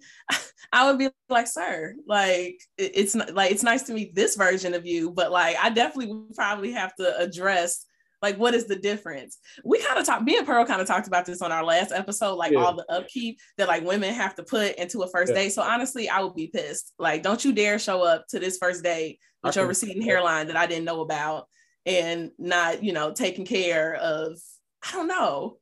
I 0.73 0.87
would 0.87 0.99
be 0.99 1.09
like, 1.29 1.47
sir, 1.47 1.95
like 2.07 2.61
it's 2.79 3.15
not 3.15 3.35
like 3.35 3.51
it's 3.51 3.63
nice 3.63 3.83
to 3.85 3.93
meet 3.93 4.15
this 4.15 4.37
version 4.37 4.75
of 4.75 4.87
you, 4.87 5.11
but 5.11 5.31
like 5.31 5.57
I 5.61 5.71
definitely 5.71 6.13
would 6.15 6.35
probably 6.35 6.73
have 6.73 6.95
to 6.97 7.19
address 7.19 7.85
like 8.23 8.37
what 8.37 8.55
is 8.55 8.67
the 8.67 8.77
difference. 8.77 9.39
We 9.65 9.83
kind 9.83 9.99
of 9.99 10.05
talked, 10.05 10.25
me 10.25 10.37
and 10.37 10.47
Pearl 10.47 10.67
kind 10.67 10.81
of 10.81 10.87
talked 10.87 11.07
about 11.07 11.25
this 11.25 11.41
on 11.43 11.53
our 11.53 11.65
last 11.65 11.91
episode, 11.91 12.35
like 12.35 12.53
Yeah. 12.53 12.61
all 12.61 12.75
the 12.77 12.85
upkeep 12.93 13.39
that 13.57 13.69
like 13.69 13.83
women 13.85 14.13
have 14.13 14.35
to 14.37 14.43
put 14.43 14.77
into 14.77 15.03
a 15.03 15.09
first 15.11 15.33
Yeah. 15.33 15.41
date. 15.41 15.51
So 15.51 15.63
honestly, 15.63 16.09
I 16.09 16.21
would 16.21 16.35
be 16.35 16.49
pissed. 16.49 16.93
Like, 16.99 17.23
don't 17.23 17.43
you 17.45 17.53
dare 17.53 17.79
show 17.79 18.03
up 18.03 18.27
to 18.29 18.39
this 18.39 18.59
first 18.59 18.85
date 18.85 19.19
I 19.43 19.49
with 19.49 19.57
your 19.57 19.67
receding 19.67 20.03
hairline 20.03 20.49
that 20.49 20.57
I 20.57 20.67
didn't 20.67 20.85
know 20.85 21.01
about 21.01 21.49
and 21.87 22.31
not, 22.39 22.85
you 22.85 22.93
know, 22.93 23.13
taking 23.13 23.47
care 23.47 23.95
of. 23.95 24.39
I 24.87 24.93
don't 24.93 25.09
know. 25.09 25.57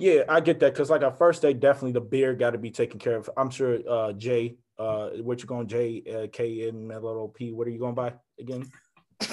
Yeah, 0.00 0.22
I 0.30 0.40
get 0.40 0.60
that 0.60 0.72
because 0.72 0.88
like 0.88 1.02
at 1.02 1.18
first 1.18 1.42
date, 1.42 1.60
definitely 1.60 1.92
the 1.92 2.00
beard 2.00 2.38
got 2.38 2.52
to 2.52 2.58
be 2.58 2.70
taken 2.70 2.98
care 2.98 3.16
of. 3.16 3.28
I'm 3.36 3.50
sure 3.50 3.78
uh 3.88 4.12
Jay, 4.14 4.56
uh 4.78 5.10
what 5.20 5.40
you 5.40 5.46
going 5.46 5.68
J 5.68 6.02
uh, 6.10 6.26
K 6.32 6.68
N 6.68 6.90
L 6.90 7.06
O 7.06 7.28
P, 7.28 7.52
what 7.52 7.66
are 7.66 7.70
you 7.70 7.78
going 7.78 7.94
by 7.94 8.14
again? 8.38 8.66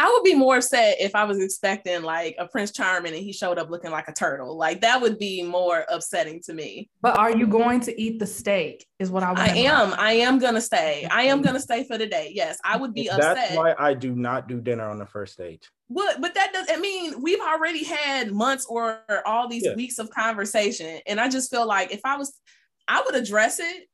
I 0.00 0.10
would 0.10 0.24
be 0.24 0.34
more 0.34 0.56
upset 0.56 0.96
if 0.98 1.14
I 1.14 1.24
was 1.24 1.38
expecting 1.42 2.02
like 2.02 2.34
a 2.38 2.48
Prince 2.48 2.70
Charming 2.70 3.12
and 3.12 3.22
he 3.22 3.34
showed 3.34 3.58
up 3.58 3.68
looking 3.68 3.90
like 3.90 4.08
a 4.08 4.14
turtle. 4.14 4.56
Like 4.56 4.80
that 4.80 4.98
would 5.02 5.18
be 5.18 5.42
more 5.42 5.84
upsetting 5.90 6.40
to 6.44 6.54
me. 6.54 6.88
But 7.02 7.18
are 7.18 7.36
you 7.36 7.46
going 7.46 7.80
to 7.80 8.00
eat 8.00 8.18
the 8.18 8.26
steak? 8.26 8.86
Is 8.98 9.10
what 9.10 9.22
I 9.22 9.28
want. 9.28 9.40
I 9.40 9.56
am. 9.58 9.92
I 9.98 10.12
am 10.12 10.38
gonna 10.38 10.62
stay. 10.62 11.06
I 11.10 11.24
am 11.24 11.38
mm-hmm. 11.38 11.48
gonna 11.48 11.60
stay 11.60 11.84
for 11.84 11.98
the 11.98 12.06
day. 12.06 12.32
Yes, 12.34 12.56
I 12.64 12.78
would 12.78 12.94
be 12.94 13.08
That's 13.08 13.18
upset. 13.18 13.36
That's 13.36 13.56
why 13.56 13.74
I 13.78 13.92
do 13.92 14.14
not 14.14 14.48
do 14.48 14.58
dinner 14.58 14.88
on 14.88 14.98
the 14.98 15.04
first 15.04 15.36
date. 15.36 15.68
But 15.90 16.22
but 16.22 16.32
that 16.32 16.54
doesn't 16.54 16.74
I 16.74 16.80
mean 16.80 17.20
we've 17.20 17.40
already 17.40 17.84
had 17.84 18.32
months 18.32 18.64
or 18.70 19.02
all 19.26 19.48
these 19.48 19.66
Yeah. 19.66 19.74
weeks 19.74 19.98
of 19.98 20.08
conversation. 20.08 21.00
And 21.06 21.20
I 21.20 21.28
just 21.28 21.50
feel 21.50 21.66
like 21.66 21.92
if 21.92 22.00
I 22.06 22.16
was 22.16 22.40
I 22.88 23.02
would 23.04 23.16
address 23.16 23.60
it. 23.60 23.86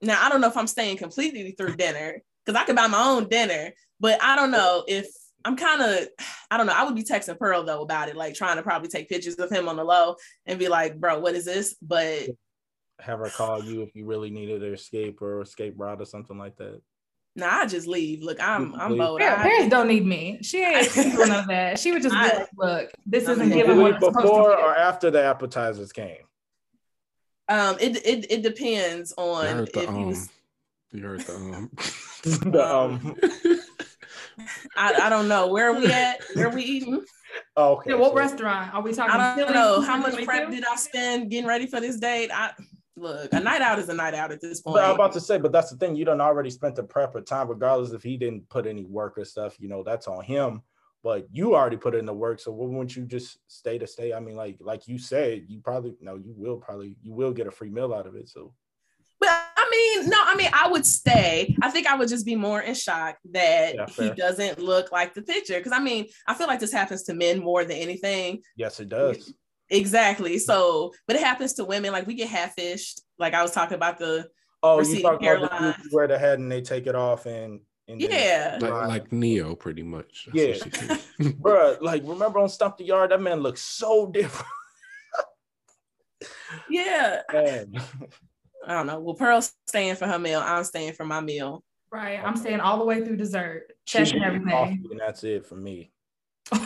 Now 0.00 0.24
I 0.24 0.30
don't 0.30 0.40
know 0.40 0.48
if 0.48 0.56
I'm 0.56 0.66
staying 0.66 0.96
completely 0.96 1.50
through 1.58 1.76
dinner 1.76 2.22
because 2.46 2.58
I 2.58 2.64
could 2.64 2.76
buy 2.76 2.86
my 2.86 3.02
own 3.02 3.28
dinner, 3.28 3.74
but 4.00 4.22
I 4.22 4.36
don't 4.36 4.50
know 4.50 4.84
if 4.88 5.06
I'm 5.44 5.56
kind 5.56 5.80
of 5.82 6.08
I 6.50 6.56
don't 6.56 6.66
know. 6.66 6.74
I 6.74 6.84
would 6.84 6.94
be 6.96 7.02
texting 7.04 7.38
Pearl 7.38 7.62
though 7.64 7.82
about 7.82 8.08
it, 8.08 8.16
like 8.16 8.34
trying 8.34 8.56
to 8.56 8.62
probably 8.62 8.88
take 8.88 9.08
pictures 9.08 9.36
of 9.36 9.50
him 9.50 9.68
on 9.68 9.76
the 9.76 9.84
low 9.84 10.16
and 10.46 10.58
be 10.58 10.68
like, 10.68 10.98
bro, 11.00 11.18
what 11.20 11.34
is 11.34 11.44
this? 11.46 11.76
But 11.80 12.24
Have 13.00 13.20
her 13.20 13.30
call 13.30 13.62
you 13.64 13.82
if 13.82 13.94
you 13.94 14.04
really 14.06 14.30
needed 14.30 14.60
to 14.60 14.72
escape 14.72 15.22
or 15.22 15.40
escape 15.40 15.74
route 15.78 16.00
or 16.02 16.04
something 16.06 16.36
like 16.36 16.56
that. 16.56 16.80
nah, 17.36 17.48
I 17.60 17.66
just 17.66 17.86
leave. 17.86 18.22
Look, 18.22 18.38
I'm 18.42 18.74
I'm 18.74 18.90
Leave. 18.92 18.98
bold. 19.00 19.20
Par- 19.20 19.38
I- 19.38 19.42
Paris 19.42 19.70
don't 19.70 19.88
need 19.88 20.04
me. 20.04 20.40
She 20.42 20.62
ain't 20.62 20.92
doing 20.94 21.16
none 21.28 21.30
of 21.40 21.46
that. 21.48 21.78
She 21.78 21.92
would 21.92 22.02
just 22.02 22.14
be 22.14 22.18
I- 22.20 22.36
like, 22.38 22.48
"Look, 22.58 22.90
this 23.06 23.26
I 23.28 23.32
isn't 23.32 23.48
mean, 23.48 23.58
giving 23.58 23.76
Do 23.76 23.82
what 23.82 23.90
it 23.92 23.94
it's 23.96 24.04
supposed 24.04 24.22
before 24.26 24.50
to 24.50 24.56
or 24.62 24.76
after 24.76 25.10
the 25.10 25.22
appetizers 25.22 25.92
came. 25.92 26.24
Um, 27.48 27.76
it 27.80 27.96
it 28.06 28.26
it 28.30 28.42
depends 28.42 29.12
You 29.16 29.24
on 29.24 29.46
heard 29.46 29.70
the 29.72 29.80
if 29.80 29.88
you. 29.88 29.96
um. 29.96 30.28
You 30.92 31.02
heard 31.06 31.20
the 31.20 31.34
um. 31.34 31.70
The, 32.22 32.62
um, 32.76 33.16
I, 34.76 34.94
I 34.94 35.08
don't 35.08 35.28
know 35.28 35.48
where 35.48 35.70
are 35.70 35.78
we 35.78 35.86
at. 35.92 36.22
Where 36.34 36.48
are 36.48 36.54
we 36.54 36.62
eating? 36.62 37.04
oh, 37.56 37.72
okay. 37.76 37.90
Yeah, 37.90 37.96
what 37.96 38.10
so- 38.10 38.16
restaurant 38.16 38.74
are 38.74 38.82
we 38.82 38.92
talking? 38.92 39.12
I 39.12 39.36
don't 39.36 39.46
Philly 39.46 39.54
know 39.54 39.80
how 39.80 39.96
much 39.96 40.24
prep 40.24 40.50
did 40.50 40.64
I 40.66 40.76
spend 40.76 41.30
getting 41.30 41.46
ready 41.46 41.66
for 41.66 41.80
this 41.80 41.96
date. 41.98 42.30
I 42.32 42.52
look, 42.96 43.32
a 43.32 43.40
night 43.40 43.62
out 43.62 43.78
is 43.78 43.88
a 43.88 43.94
night 43.94 44.14
out 44.14 44.32
at 44.32 44.40
this 44.40 44.60
point. 44.60 44.76
But 44.76 44.84
I'm 44.84 44.94
about 44.94 45.12
to 45.12 45.20
say, 45.20 45.38
but 45.38 45.52
that's 45.52 45.70
the 45.70 45.76
thing. 45.76 45.96
You 45.96 46.04
don't 46.04 46.20
already 46.20 46.50
spent 46.50 46.76
the 46.76 46.82
prep 46.82 47.14
or 47.14 47.20
time, 47.20 47.48
regardless 47.48 47.92
if 47.92 48.02
he 48.02 48.16
didn't 48.16 48.48
put 48.48 48.66
any 48.66 48.84
work 48.84 49.18
or 49.18 49.24
stuff. 49.24 49.58
You 49.58 49.68
know, 49.68 49.82
that's 49.82 50.08
on 50.08 50.24
him. 50.24 50.62
But 51.02 51.26
you 51.32 51.54
already 51.54 51.78
put 51.78 51.94
in 51.94 52.04
the 52.04 52.12
work, 52.12 52.40
so 52.40 52.52
wouldn't 52.52 52.94
you 52.94 53.06
just 53.06 53.38
stay 53.48 53.78
to 53.78 53.86
stay? 53.86 54.12
I 54.12 54.20
mean, 54.20 54.36
like 54.36 54.58
like 54.60 54.86
you 54.86 54.98
said, 54.98 55.44
you 55.48 55.60
probably 55.60 55.94
no, 56.00 56.16
you 56.16 56.34
will 56.36 56.58
probably 56.58 56.94
you 57.02 57.12
will 57.12 57.32
get 57.32 57.46
a 57.46 57.50
free 57.50 57.70
meal 57.70 57.94
out 57.94 58.06
of 58.06 58.16
it. 58.16 58.28
So. 58.28 58.52
But 59.70 59.76
I 59.76 60.00
mean, 60.00 60.10
no, 60.10 60.16
I 60.20 60.36
mean, 60.36 60.50
I 60.52 60.68
would 60.68 60.84
stay. 60.84 61.56
I 61.62 61.70
think 61.70 61.86
I 61.86 61.96
would 61.96 62.08
just 62.08 62.26
be 62.26 62.34
more 62.34 62.60
in 62.60 62.74
shock 62.74 63.16
that 63.32 63.74
yeah, 63.74 63.86
he 63.86 64.10
doesn't 64.10 64.58
look 64.58 64.90
like 64.90 65.14
the 65.14 65.22
picture. 65.22 65.58
Because 65.58 65.72
I 65.72 65.78
mean, 65.78 66.06
I 66.26 66.34
feel 66.34 66.46
like 66.46 66.60
this 66.60 66.72
happens 66.72 67.04
to 67.04 67.14
men 67.14 67.40
more 67.40 67.64
than 67.64 67.76
anything. 67.76 68.42
Yes, 68.56 68.80
it 68.80 68.88
does. 68.88 69.32
Exactly. 69.68 70.38
So, 70.38 70.92
but 71.06 71.16
it 71.16 71.22
happens 71.22 71.54
to 71.54 71.64
women. 71.64 71.92
Like 71.92 72.06
we 72.06 72.14
get 72.14 72.28
half 72.28 72.54
fished. 72.54 73.00
Like 73.18 73.34
I 73.34 73.42
was 73.42 73.52
talking 73.52 73.76
about 73.76 73.98
the 73.98 74.28
oh, 74.62 74.80
you 74.80 75.02
talk 75.02 75.22
about 75.22 75.50
the 75.50 75.76
wear 75.92 76.08
the 76.08 76.18
head 76.18 76.38
and 76.38 76.50
they 76.50 76.62
take 76.62 76.86
it 76.86 76.94
off 76.94 77.26
and. 77.26 77.60
and 77.86 78.00
yeah, 78.00 78.58
like, 78.60 78.72
like, 78.72 79.12
Neo, 79.12 79.54
pretty 79.54 79.82
much. 79.82 80.28
That's 80.32 80.64
yeah, 81.18 81.30
bro. 81.38 81.76
Like 81.80 82.02
remember 82.04 82.40
on 82.40 82.48
Stomp 82.48 82.78
the 82.78 82.84
Yard, 82.84 83.12
that 83.12 83.20
man 83.20 83.40
looks 83.40 83.62
so 83.62 84.06
different. 84.12 84.48
yeah. 86.68 87.20
Man. 87.32 87.72
I 88.66 88.74
don't 88.74 88.86
know. 88.86 89.00
Well, 89.00 89.14
Pearl's 89.14 89.52
staying 89.66 89.96
for 89.96 90.06
her 90.06 90.18
meal. 90.18 90.42
I'm 90.44 90.64
staying 90.64 90.92
for 90.92 91.04
my 91.04 91.20
meal. 91.20 91.62
Right. 91.90 92.20
I'm 92.22 92.36
staying 92.36 92.60
all 92.60 92.78
the 92.78 92.84
way 92.84 93.04
through 93.04 93.16
dessert, 93.16 93.72
checking 93.84 94.22
everything. 94.22 94.86
And 94.90 95.00
that's 95.00 95.24
it 95.24 95.46
for 95.46 95.56
me. 95.56 95.90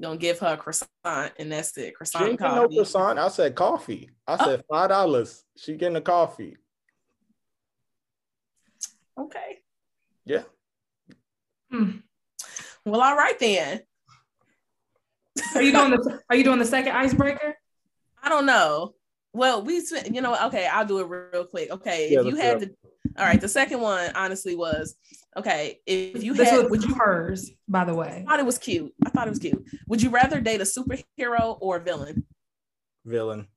Don't 0.00 0.20
give 0.20 0.38
her 0.40 0.54
a 0.54 0.56
croissant 0.56 1.32
and 1.38 1.52
that's 1.52 1.76
it. 1.78 1.94
Croissant. 1.94 2.24
She 2.24 2.30
ain't 2.32 2.40
no 2.40 2.68
croissant. 2.68 3.18
I 3.18 3.28
said 3.28 3.54
coffee. 3.54 4.10
I 4.26 4.36
oh. 4.38 4.44
said 4.44 4.64
five 4.70 4.90
dollars. 4.90 5.44
She 5.56 5.76
getting 5.76 5.96
a 5.96 6.02
coffee. 6.02 6.56
Okay. 9.18 9.60
Yeah. 10.26 10.42
Hmm. 11.70 11.98
Well, 12.84 13.00
all 13.00 13.16
right 13.16 13.38
then. 13.38 13.80
Are 15.54 15.62
you 15.62 15.72
doing 15.72 15.90
the 15.90 16.20
Are 16.28 16.36
you 16.36 16.44
doing 16.44 16.58
the 16.58 16.66
second 16.66 16.92
icebreaker? 16.92 17.56
I 18.22 18.28
don't 18.28 18.46
know. 18.46 18.94
Well, 19.34 19.62
we 19.62 19.80
spent, 19.80 20.14
you 20.14 20.22
know 20.22 20.36
okay. 20.46 20.66
I'll 20.66 20.86
do 20.86 21.00
it 21.00 21.04
real 21.04 21.44
quick. 21.44 21.70
Okay, 21.70 22.10
yeah, 22.10 22.20
if 22.20 22.26
you 22.26 22.36
had 22.36 22.60
to. 22.60 22.70
All 23.18 23.26
right, 23.26 23.40
the 23.40 23.48
second 23.48 23.80
one 23.80 24.10
honestly 24.14 24.56
was 24.56 24.96
Okay, 25.36 25.80
if 25.84 26.22
you 26.22 26.32
this 26.34 26.48
had, 26.48 26.70
would 26.70 26.84
you 26.84 26.94
hers, 26.94 27.50
by 27.68 27.84
the 27.84 27.94
way. 27.94 28.24
I 28.26 28.30
thought 28.30 28.40
it 28.40 28.46
was 28.46 28.58
cute. 28.58 28.94
I 29.04 29.10
thought 29.10 29.26
it 29.26 29.30
was 29.30 29.40
cute. 29.40 29.64
Would 29.88 30.00
you 30.00 30.10
rather 30.10 30.40
date 30.40 30.60
a 30.60 30.64
superhero 30.64 31.58
or 31.60 31.76
a 31.78 31.80
villain? 31.80 32.24
Villain. 33.04 33.48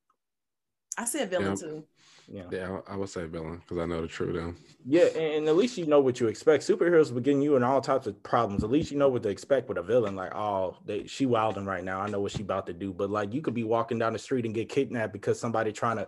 I 0.98 1.06
said 1.06 1.30
villain 1.30 1.50
yeah. 1.50 1.68
too. 1.68 1.84
Yeah, 2.30 2.44
yeah, 2.52 2.80
I 2.90 2.98
would 2.98 3.08
say 3.08 3.26
villain 3.26 3.60
because 3.60 3.78
I 3.78 3.86
know 3.86 4.02
the 4.02 4.08
truth. 4.08 4.36
Them. 4.36 4.58
Yeah, 4.86 5.06
and, 5.06 5.48
at 5.48 5.56
least 5.56 5.78
you 5.78 5.86
know 5.86 6.02
what 6.02 6.20
you 6.20 6.28
expect. 6.28 6.68
Superheroes 6.68 7.14
will 7.14 7.22
get 7.22 7.38
you 7.38 7.56
in 7.56 7.64
all 7.64 7.80
types 7.80 8.06
of 8.06 8.22
problems. 8.24 8.66
At 8.66 8.70
least 8.70 8.92
you 8.92 8.98
know 8.98 9.08
what 9.08 9.24
to 9.24 9.30
expect 9.30 9.70
with 9.70 9.78
a 9.78 9.82
villain. 9.82 10.16
Like, 10.18 10.36
oh, 10.36 10.76
they, 10.86 11.08
she 11.08 11.26
wilding 11.26 11.66
right 11.66 11.84
now. 11.84 12.02
I 12.02 12.10
know 12.10 12.20
what 12.20 12.34
she 12.34 12.42
about 12.42 12.68
to 12.68 12.74
do. 12.74 12.92
But 12.92 13.10
like, 13.10 13.34
you 13.34 13.42
could 13.42 13.54
be 13.54 13.64
walking 13.64 13.98
down 13.98 14.12
the 14.12 14.20
street 14.20 14.46
and 14.46 14.54
get 14.54 14.68
kidnapped 14.68 15.14
because 15.14 15.40
somebody 15.40 15.72
trying 15.72 15.98
to 15.98 16.08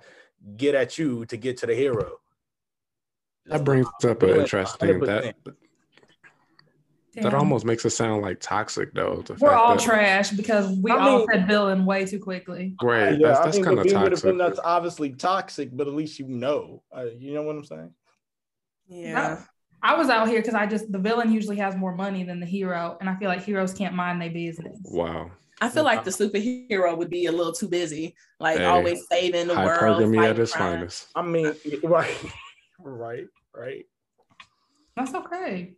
get 0.58 0.76
at 0.76 0.98
you 0.98 1.26
to 1.28 1.38
get 1.38 1.56
to 1.58 1.66
the 1.68 1.76
hero. 1.76 2.20
That 3.46 3.64
brings 3.64 3.88
up 4.04 4.22
an 4.22 4.42
interesting 4.42 5.00
that 5.00 5.36
that 7.16 7.34
almost 7.34 7.66
makes 7.66 7.86
it 7.86 7.90
sound 7.92 8.22
like 8.22 8.40
toxic 8.40 8.94
though. 8.94 9.24
We're 9.40 9.54
all 9.54 9.76
that, 9.76 9.84
trash 9.84 10.32
because 10.32 10.70
we 10.78 10.92
I 10.92 10.98
all 10.98 11.18
mean, 11.20 11.28
said 11.32 11.48
villain 11.48 11.86
way 11.86 12.06
too 12.06 12.20
quickly. 12.20 12.76
Right. 12.82 13.20
Yeah, 13.20 13.30
that's, 13.30 13.58
that's 13.58 13.66
kind 13.66 13.80
of 13.80 13.92
toxic. 13.92 14.38
That's 14.38 14.60
obviously 14.60 15.12
toxic, 15.12 15.70
but 15.76 15.88
at 15.88 15.94
least 15.94 16.20
you 16.20 16.28
know. 16.28 16.84
Uh, 16.96 17.06
you 17.18 17.34
know 17.34 17.44
what 17.44 17.56
I'm 17.56 17.66
saying? 17.66 17.94
Yeah. 18.88 19.44
I, 19.82 19.94
I 19.94 19.96
was 19.98 20.10
out 20.10 20.28
here 20.28 20.40
because 20.40 20.56
I 20.56 20.66
just 20.66 20.92
the 20.92 21.00
villain 21.00 21.32
usually 21.32 21.58
has 21.58 21.76
more 21.76 21.96
money 21.96 22.24
than 22.24 22.40
the 22.40 22.46
hero, 22.46 22.98
and 23.00 23.10
I 23.10 23.16
feel 23.16 23.30
like 23.30 23.44
heroes 23.44 23.74
can't 23.74 23.96
mind 23.96 24.22
their 24.22 24.32
business. 24.32 24.78
Wow. 24.84 25.32
I 25.62 25.68
feel 25.68 25.84
like 25.84 26.06
the 26.06 26.12
superhero 26.12 26.98
would 26.98 27.10
be 27.10 27.26
a 27.26 27.32
little 27.34 27.52
too 27.52 27.68
busy, 27.68 28.16
like 28.40 28.60
hey, 28.60 28.66
always 28.66 29.06
saving 29.12 29.48
the 29.48 29.56
world. 29.56 30.16
at 30.16 30.38
his 30.38 30.54
finest. 30.54 31.08
I 31.16 31.22
mean, 31.22 31.54
right, 31.84 32.16
right 32.80 33.26
right? 33.56 33.86
That's 34.96 35.14
okay. 35.14 35.74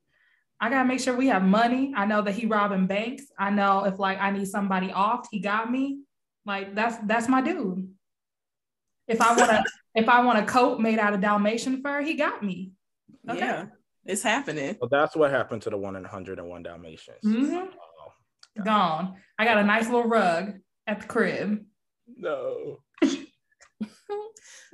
I 0.61 0.69
gotta 0.69 0.87
make 0.87 0.99
sure 0.99 1.15
we 1.15 1.27
have 1.27 1.43
money. 1.43 1.91
I 1.95 2.05
know 2.05 2.21
that 2.21 2.35
he 2.35 2.45
robbing 2.45 2.85
banks. 2.85 3.23
I 3.37 3.49
know 3.49 3.85
if 3.85 3.97
like 3.97 4.21
I 4.21 4.29
need 4.29 4.47
somebody 4.47 4.91
off, 4.91 5.27
he 5.31 5.39
got 5.39 5.71
me. 5.71 6.01
Like 6.45 6.75
that's 6.75 6.97
that's 7.07 7.27
my 7.27 7.41
dude. 7.41 7.89
If 9.07 9.19
I 9.21 9.35
want 9.35 9.49
to, 9.49 9.63
if 9.95 10.07
I 10.07 10.23
want 10.23 10.37
a 10.37 10.45
coat 10.45 10.79
made 10.79 10.99
out 10.99 11.15
of 11.15 11.21
Dalmatian 11.21 11.81
fur, 11.81 12.01
he 12.01 12.13
got 12.13 12.43
me. 12.43 12.73
Okay. 13.27 13.39
Yeah, 13.39 13.65
it's 14.05 14.21
happening. 14.21 14.77
Well, 14.79 14.89
that's 14.89 15.15
what 15.15 15.31
happened 15.31 15.63
to 15.63 15.71
the 15.71 15.77
one 15.77 15.95
in 15.95 16.03
101 16.03 16.63
Dalmatians. 16.63 17.17
Mm-hmm. 17.25 17.55
Oh, 17.55 18.63
Gone. 18.63 19.15
I 19.39 19.45
got 19.45 19.57
a 19.57 19.63
nice 19.63 19.85
little 19.85 20.07
rug 20.07 20.53
at 20.85 21.01
the 21.01 21.07
crib. 21.07 21.65
No. 22.17 22.79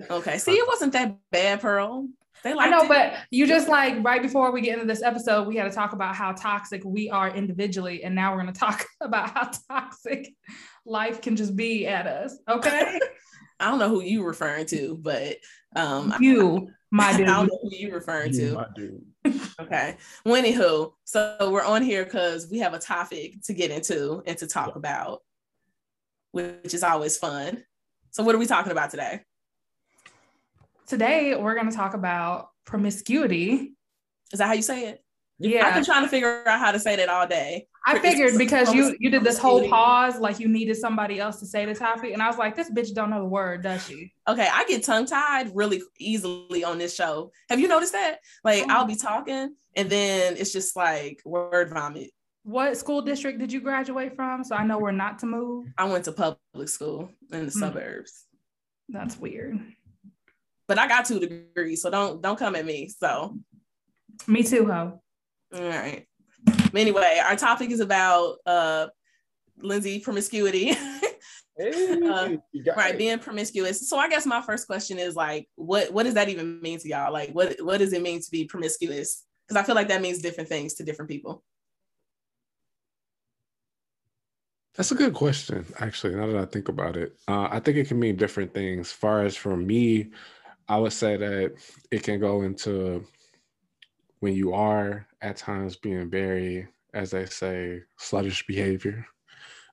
okay. 0.09 0.37
See, 0.37 0.53
it 0.53 0.67
wasn't 0.67 0.93
that 0.93 1.17
bad, 1.31 1.61
Pearl. 1.61 2.07
They 2.47 2.53
I 2.57 2.69
know, 2.69 2.83
it. 2.83 2.87
but 2.87 3.13
you 3.29 3.45
just 3.45 3.67
like 3.67 4.03
right 4.03 4.21
before 4.21 4.51
we 4.51 4.61
get 4.61 4.75
into 4.75 4.85
this 4.85 5.03
episode, 5.03 5.47
we 5.47 5.57
had 5.57 5.69
to 5.69 5.75
talk 5.75 5.91
about 5.91 6.15
how 6.15 6.31
toxic 6.31 6.81
we 6.85 7.09
are 7.09 7.29
individually, 7.29 8.03
and 8.03 8.15
now 8.15 8.31
we're 8.31 8.41
going 8.41 8.53
to 8.53 8.59
talk 8.59 8.85
about 9.01 9.31
how 9.31 9.51
toxic 9.69 10.33
life 10.85 11.21
can 11.21 11.35
just 11.35 11.55
be 11.55 11.85
at 11.87 12.07
us. 12.07 12.37
Okay. 12.47 12.99
I 13.59 13.69
don't 13.69 13.79
know 13.79 13.89
who 13.89 14.01
you 14.01 14.23
referring 14.23 14.67
to, 14.67 14.97
but 15.01 15.37
um, 15.75 16.13
you, 16.19 16.69
my 16.91 17.17
dude. 17.17 17.27
I 17.27 17.33
don't 17.33 17.47
know 17.47 17.59
who 17.63 17.75
you 17.75 17.91
referring 17.91 18.31
to. 18.33 18.53
My 18.53 18.67
dude. 18.75 19.03
okay. 19.59 19.97
Well, 20.23 20.41
anywho, 20.41 20.93
so 21.03 21.49
we're 21.51 21.65
on 21.65 21.81
here 21.81 22.05
because 22.05 22.47
we 22.49 22.59
have 22.59 22.73
a 22.73 22.79
topic 22.79 23.41
to 23.45 23.53
get 23.53 23.71
into 23.71 24.21
and 24.25 24.37
to 24.37 24.47
talk 24.47 24.69
yeah. 24.69 24.77
about, 24.77 25.23
which 26.31 26.73
is 26.73 26.83
always 26.83 27.17
fun. 27.17 27.63
So, 28.11 28.23
what 28.23 28.35
are 28.35 28.37
we 28.39 28.45
talking 28.45 28.71
about 28.71 28.91
today? 28.91 29.21
Today, 30.87 31.35
we're 31.35 31.53
going 31.53 31.69
to 31.69 31.75
talk 31.75 31.95
about 31.95 32.51
promiscuity. 32.65 33.73
Is 34.31 34.39
that 34.39 34.47
how 34.47 34.53
you 34.53 34.61
say 34.61 34.87
it? 34.87 35.03
Yeah. 35.37 35.67
I've 35.67 35.73
been 35.73 35.83
trying 35.83 36.03
to 36.03 36.09
figure 36.09 36.47
out 36.47 36.59
how 36.59 36.71
to 36.71 36.79
say 36.79 36.95
that 36.95 37.09
all 37.09 37.27
day. 37.27 37.67
I 37.85 37.99
figured 37.99 38.37
because 38.37 38.73
you 38.73 38.95
you 38.99 39.09
did 39.09 39.23
this 39.23 39.37
whole 39.37 39.67
pause 39.69 40.19
like 40.19 40.39
you 40.39 40.47
needed 40.47 40.75
somebody 40.75 41.19
else 41.19 41.39
to 41.41 41.45
say 41.45 41.65
the 41.65 41.75
topic, 41.75 42.13
and 42.13 42.21
I 42.21 42.27
was 42.27 42.37
like, 42.37 42.55
this 42.55 42.71
bitch 42.71 42.93
don't 42.93 43.09
know 43.09 43.19
the 43.19 43.25
word, 43.25 43.63
does 43.63 43.85
she? 43.85 44.13
Okay, 44.27 44.47
I 44.51 44.65
get 44.65 44.83
tongue 44.83 45.05
tied 45.05 45.51
really 45.53 45.81
easily 45.97 46.63
on 46.63 46.77
this 46.77 46.95
show. 46.95 47.31
Have 47.49 47.59
you 47.59 47.67
noticed 47.67 47.93
that? 47.93 48.19
Like 48.43 48.63
oh. 48.63 48.67
I'll 48.69 48.85
be 48.85 48.95
talking, 48.95 49.55
and 49.75 49.89
then 49.89 50.35
it's 50.37 50.51
just 50.51 50.75
like 50.75 51.21
word 51.23 51.69
vomit. 51.69 52.11
What 52.43 52.77
school 52.77 53.01
district 53.01 53.39
did 53.39 53.51
you 53.51 53.61
graduate 53.61 54.15
from? 54.15 54.43
So 54.43 54.55
I 54.55 54.65
know 54.65 54.79
where 54.79 54.91
not 54.91 55.19
to 55.19 55.25
move. 55.25 55.67
I 55.77 55.85
went 55.85 56.05
to 56.05 56.13
public 56.13 56.69
school 56.69 57.09
in 57.31 57.45
the 57.45 57.51
mm. 57.51 57.59
suburbs. 57.59 58.25
That's 58.89 59.17
weird 59.17 59.59
but 60.67 60.77
I 60.77 60.87
got 60.87 61.05
two 61.05 61.19
degrees, 61.19 61.81
so 61.81 61.89
don't 61.89 62.21
don't 62.21 62.37
come 62.37 62.55
at 62.55 62.65
me. 62.65 62.89
So 62.89 63.37
me 64.27 64.43
too, 64.43 64.65
ho. 64.65 65.01
All 65.53 65.61
right. 65.61 66.05
Anyway, 66.73 67.21
our 67.23 67.35
topic 67.35 67.71
is 67.71 67.79
about 67.79 68.37
uh 68.45 68.87
Lindsay 69.59 69.99
promiscuity. 69.99 70.71
uh, 71.59 72.29
right, 72.75 72.93
it. 72.93 72.97
being 72.97 73.19
promiscuous. 73.19 73.89
So 73.89 73.97
I 73.97 74.09
guess 74.09 74.25
my 74.25 74.41
first 74.41 74.67
question 74.67 74.99
is 74.99 75.15
like, 75.15 75.47
what 75.55 75.91
what 75.91 76.03
does 76.03 76.13
that 76.15 76.29
even 76.29 76.61
mean 76.61 76.79
to 76.79 76.87
y'all? 76.87 77.13
Like, 77.13 77.31
what 77.31 77.55
what 77.61 77.79
does 77.79 77.93
it 77.93 78.01
mean 78.01 78.21
to 78.21 78.31
be 78.31 78.45
promiscuous? 78.45 79.23
Because 79.47 79.61
I 79.61 79.65
feel 79.65 79.75
like 79.75 79.87
that 79.87 80.01
means 80.01 80.19
different 80.19 80.49
things 80.49 80.75
to 80.75 80.83
different 80.83 81.09
people. 81.09 81.43
That's 84.75 84.91
a 84.91 84.95
good 84.95 85.15
question, 85.15 85.65
actually. 85.79 86.15
Now 86.15 86.27
that 86.27 86.35
I 86.35 86.45
think 86.45 86.69
about 86.69 86.97
it, 86.97 87.17
uh, 87.27 87.47
I 87.49 87.59
think 87.59 87.77
it 87.77 87.87
can 87.87 87.99
mean 87.99 88.15
different 88.15 88.53
things. 88.53 88.87
As 88.87 88.93
far 88.93 89.25
as 89.25 89.35
for 89.35 89.57
me, 89.57 90.11
I 90.69 90.77
would 90.77 90.93
say 90.93 91.17
that 91.17 91.53
it 91.91 92.03
can 92.03 92.19
go 92.19 92.41
into 92.41 93.05
when 94.19 94.33
you 94.33 94.53
are 94.53 95.07
at 95.21 95.37
times 95.37 95.75
being 95.75 96.09
very, 96.09 96.67
as 96.93 97.11
they 97.11 97.25
say, 97.25 97.81
sluttish 97.99 98.45
behavior. 98.47 99.05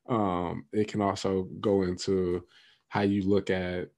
Um, 0.09 0.67
it 0.73 0.89
can 0.89 1.01
also 1.01 1.49
go 1.61 1.83
into 1.83 2.45
how 2.89 3.01
you 3.01 3.23
look 3.23 3.51
at 3.51 3.89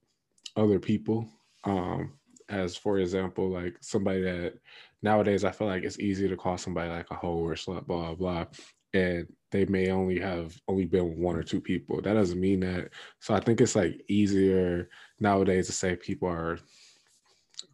other 0.55 0.79
people. 0.79 1.27
Um, 1.65 2.13
as 2.49 2.77
for 2.77 2.99
example, 2.99 3.49
like 3.49 3.75
somebody 3.81 4.21
that 4.21 4.53
nowadays 5.01 5.43
I 5.43 5.51
feel 5.51 5.67
like 5.67 5.83
it's 5.83 5.99
easy 5.99 6.27
to 6.27 6.37
call 6.37 6.57
somebody 6.57 6.89
like 6.89 7.11
a 7.11 7.15
hoe 7.15 7.39
or 7.39 7.53
slut, 7.53 7.85
blah, 7.85 8.13
blah, 8.13 8.15
blah. 8.15 8.45
And 8.93 9.27
they 9.51 9.65
may 9.65 9.91
only 9.91 10.19
have 10.19 10.59
only 10.67 10.85
been 10.85 11.19
one 11.19 11.35
or 11.35 11.43
two 11.43 11.61
people. 11.61 12.01
That 12.01 12.13
doesn't 12.13 12.39
mean 12.39 12.61
that. 12.61 12.89
So 13.19 13.33
I 13.33 13.39
think 13.41 13.61
it's 13.61 13.75
like 13.75 14.01
easier 14.07 14.89
nowadays 15.19 15.67
to 15.67 15.73
say 15.73 15.95
people 15.95 16.29
are 16.29 16.57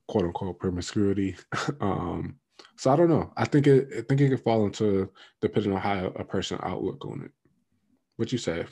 quote 0.07 0.25
unquote 0.25 0.59
promiscuity. 0.59 1.35
um, 1.81 2.35
so 2.77 2.91
I 2.91 2.95
don't 2.95 3.09
know. 3.09 3.31
I 3.37 3.45
think 3.45 3.67
it 3.67 3.87
I 3.91 4.01
think 4.01 4.21
it 4.21 4.29
can 4.29 4.37
fall 4.37 4.65
into 4.65 5.09
depending 5.41 5.73
on 5.73 5.81
how 5.81 6.07
a 6.15 6.23
person 6.23 6.59
outlook 6.63 7.05
on 7.05 7.23
it. 7.25 7.31
What 8.17 8.31
you 8.31 8.37
say? 8.37 8.65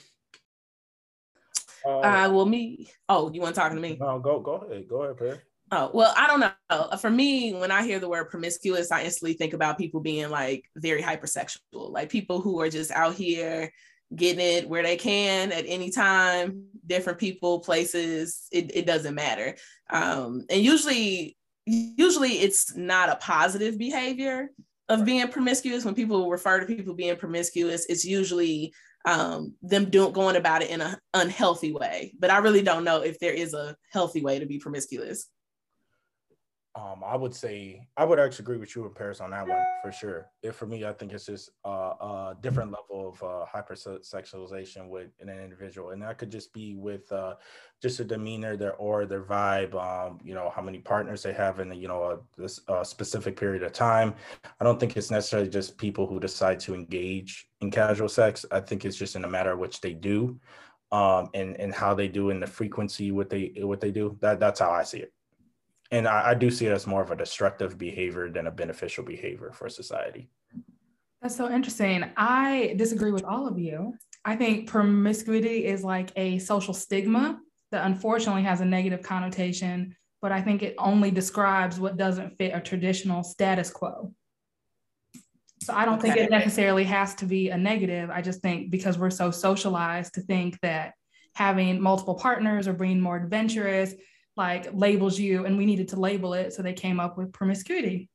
Uh, 1.84 2.00
uh, 2.00 2.30
well, 2.32 2.46
me. 2.46 2.92
Oh, 3.10 3.32
you 3.34 3.42
want 3.42 3.56
to 3.56 3.62
talk 3.62 3.72
to 3.72 3.80
me? 3.80 3.98
No, 4.00 4.20
go 4.20 4.40
go 4.40 4.56
ahead. 4.56 4.88
Go 4.88 5.04
ahead, 5.04 5.18
Perry. 5.18 5.40
Oh, 5.74 5.90
well, 5.94 6.14
I 6.18 6.28
don't 6.28 6.42
know. 6.42 6.98
For 6.98 7.10
me, 7.10 7.54
when 7.54 7.72
I 7.72 7.84
hear 7.84 7.98
the 7.98 8.10
word 8.10 8.30
promiscuous, 8.30 8.92
I 8.92 9.04
instantly 9.04 9.34
think 9.34 9.54
about 9.54 9.78
people 9.78 10.02
being 10.02 10.30
like 10.30 10.66
very 10.76 11.02
hypersexual, 11.02 11.60
like 11.72 12.10
people 12.10 12.42
who 12.42 12.60
are 12.60 12.70
just 12.70 12.92
out 12.92 13.16
here 13.16 13.72
getting 14.16 14.46
it 14.46 14.68
where 14.68 14.84
they 14.84 14.98
can 14.98 15.52
at 15.52 15.66
any 15.68 15.90
time, 15.90 16.66
different 16.86 17.20
people, 17.20 17.60
places, 17.60 18.48
it, 18.52 18.76
it 18.76 18.86
doesn't 18.86 19.16
matter. 19.16 19.56
Um, 19.90 20.46
and 20.50 20.62
usually, 20.62 21.38
usually 21.66 22.40
it's 22.40 22.76
not 22.76 23.10
a 23.10 23.16
positive 23.16 23.78
behavior 23.78 24.50
of 24.90 25.06
being 25.06 25.28
promiscuous. 25.30 25.86
When 25.86 25.96
people 25.96 26.30
refer 26.30 26.60
to 26.60 26.66
people 26.66 26.94
being 26.94 27.16
promiscuous, 27.16 27.86
it's 27.86 28.04
usually 28.04 28.74
um, 29.06 29.56
them 29.62 29.90
doing 29.90 30.12
going 30.12 30.36
about 30.36 30.62
it 30.62 30.70
in 30.70 30.82
an 30.82 30.98
unhealthy 31.14 31.72
way. 31.72 32.14
But 32.20 32.30
I 32.30 32.38
really 32.38 32.62
don't 32.62 32.84
know 32.84 33.02
if 33.02 33.20
there 33.20 33.34
is 33.34 33.54
a 33.54 33.76
healthy 33.92 34.22
way 34.22 34.40
to 34.40 34.46
be 34.46 34.60
promiscuous. 34.60 35.28
Um, 36.74 37.04
I 37.06 37.18
would 37.18 37.36
say 37.36 37.86
I 37.98 38.06
would 38.06 38.18
actually 38.18 38.44
agree 38.44 38.58
with 38.58 38.78
you 38.78 38.86
in 38.86 38.94
Paris 38.94 39.20
on 39.20 39.32
that 39.32 39.46
one 39.46 39.62
for 39.84 39.92
sure. 39.92 40.32
If 40.42 40.56
for 40.56 40.68
me, 40.68 40.86
I 40.86 40.94
think 40.94 41.12
it's 41.12 41.26
just 41.26 41.50
a 41.66 42.34
different 42.40 42.72
level 42.72 43.10
of 43.10 43.22
uh, 43.22 43.46
hypersexualization 43.54 44.88
with 44.88 45.10
an 45.20 45.28
individual, 45.28 45.90
and 45.90 46.02
that 46.02 46.18
could 46.18 46.32
just 46.32 46.54
be 46.54 46.76
with 46.76 47.12
uh, 47.12 47.36
just 47.82 48.00
a 48.00 48.06
demeanor, 48.06 48.56
their 48.56 48.76
aura, 48.76 49.06
their 49.06 49.24
vibe. 49.24 49.76
Um, 49.76 50.20
you 50.24 50.34
know, 50.34 50.50
how 50.56 50.62
many 50.62 50.80
partners 50.80 51.24
they 51.24 51.34
have 51.34 51.60
in 51.60 51.74
you 51.74 51.90
know 51.90 52.24
a, 52.40 52.74
a 52.74 52.86
specific 52.86 53.36
period 53.36 53.64
of 53.64 53.74
time. 53.74 54.14
I 54.62 54.64
don't 54.64 54.80
think 54.80 54.96
it's 54.96 55.12
necessarily 55.12 55.50
just 55.50 55.78
people 55.78 56.08
who 56.08 56.22
decide 56.22 56.62
to 56.62 56.74
engage 56.74 57.50
in 57.60 57.70
casual 57.70 58.08
sex. 58.08 58.46
I 58.50 58.62
think 58.62 58.86
it's 58.86 58.98
just 58.98 59.18
in 59.18 59.26
a 59.26 59.30
matter 59.30 59.52
of 59.52 59.60
which 59.60 59.82
they 59.82 59.94
do, 59.94 60.40
um, 60.94 61.32
and 61.34 61.60
and 61.60 61.74
how 61.74 61.94
they 61.94 62.08
do 62.08 62.30
and 62.30 62.42
the 62.42 62.48
frequency 62.48 63.12
what 63.12 63.30
they 63.30 63.52
what 63.58 63.82
they 63.82 63.92
do. 63.92 64.18
That 64.22 64.40
that's 64.40 64.62
how 64.62 64.72
I 64.72 64.84
see 64.84 65.00
it 65.00 65.12
and 65.92 66.08
I, 66.08 66.30
I, 66.30 66.34
do 66.34 66.50
see 66.50 66.66
it 66.66 66.72
as 66.72 66.88
more 66.88 67.02
of 67.02 67.12
a 67.12 67.16
destructive 67.16 67.78
behavior 67.78 68.30
than 68.30 68.48
a 68.48 68.52
beneficial 68.52 69.04
behavior 69.04 69.52
for 69.54 69.70
society. 69.70 70.30
That's 71.22 71.36
so 71.36 71.52
interesting. 71.52 72.06
I 72.18 72.74
disagree 72.78 73.12
with 73.12 73.26
all 73.26 73.48
of 73.48 73.60
you. 73.60 73.94
I 74.26 74.36
think 74.36 74.68
promiscuity 74.68 75.66
is 75.66 75.84
like 75.84 76.12
a 76.16 76.40
social 76.40 76.74
stigma 76.74 77.40
that 77.72 77.86
unfortunately 77.86 78.44
has 78.44 78.62
a 78.62 78.66
negative 78.66 79.02
connotation, 79.02 79.96
but 80.22 80.32
I 80.32 80.42
think 80.42 80.64
it 80.64 80.76
only 80.78 81.12
describes 81.12 81.80
what 81.80 81.98
doesn't 81.98 82.38
fit 82.38 82.56
a 82.56 82.62
traditional 82.62 83.24
status 83.24 83.70
quo. 83.70 84.14
So 85.64 85.74
I 85.74 85.86
don't 85.86 86.00
okay. 86.00 86.14
think 86.14 86.18
it 86.18 86.32
necessarily 86.32 86.86
has 86.86 87.14
to 87.16 87.26
be 87.26 87.50
a 87.50 87.58
negative. 87.58 88.10
I 88.10 88.22
just 88.22 88.42
think 88.42 88.72
because 88.72 88.98
we're 88.98 89.12
so 89.12 89.30
socialized 89.30 90.16
to 90.16 90.22
think 90.22 90.60
that 90.62 90.94
having 91.36 91.80
multiple 91.80 92.16
partners 92.16 92.68
or 92.68 92.74
being 92.74 93.00
more 93.00 93.18
adventurous 93.18 93.94
like 94.38 94.70
labels 94.74 95.20
you 95.20 95.46
and 95.46 95.58
we 95.58 95.66
needed 95.66 95.90
to 95.90 96.00
label 96.00 96.34
it 96.34 96.54
so 96.54 96.62
they 96.62 96.74
came 96.74 97.00
up 97.00 97.18
with 97.18 97.34
promiscuity. 97.34 98.10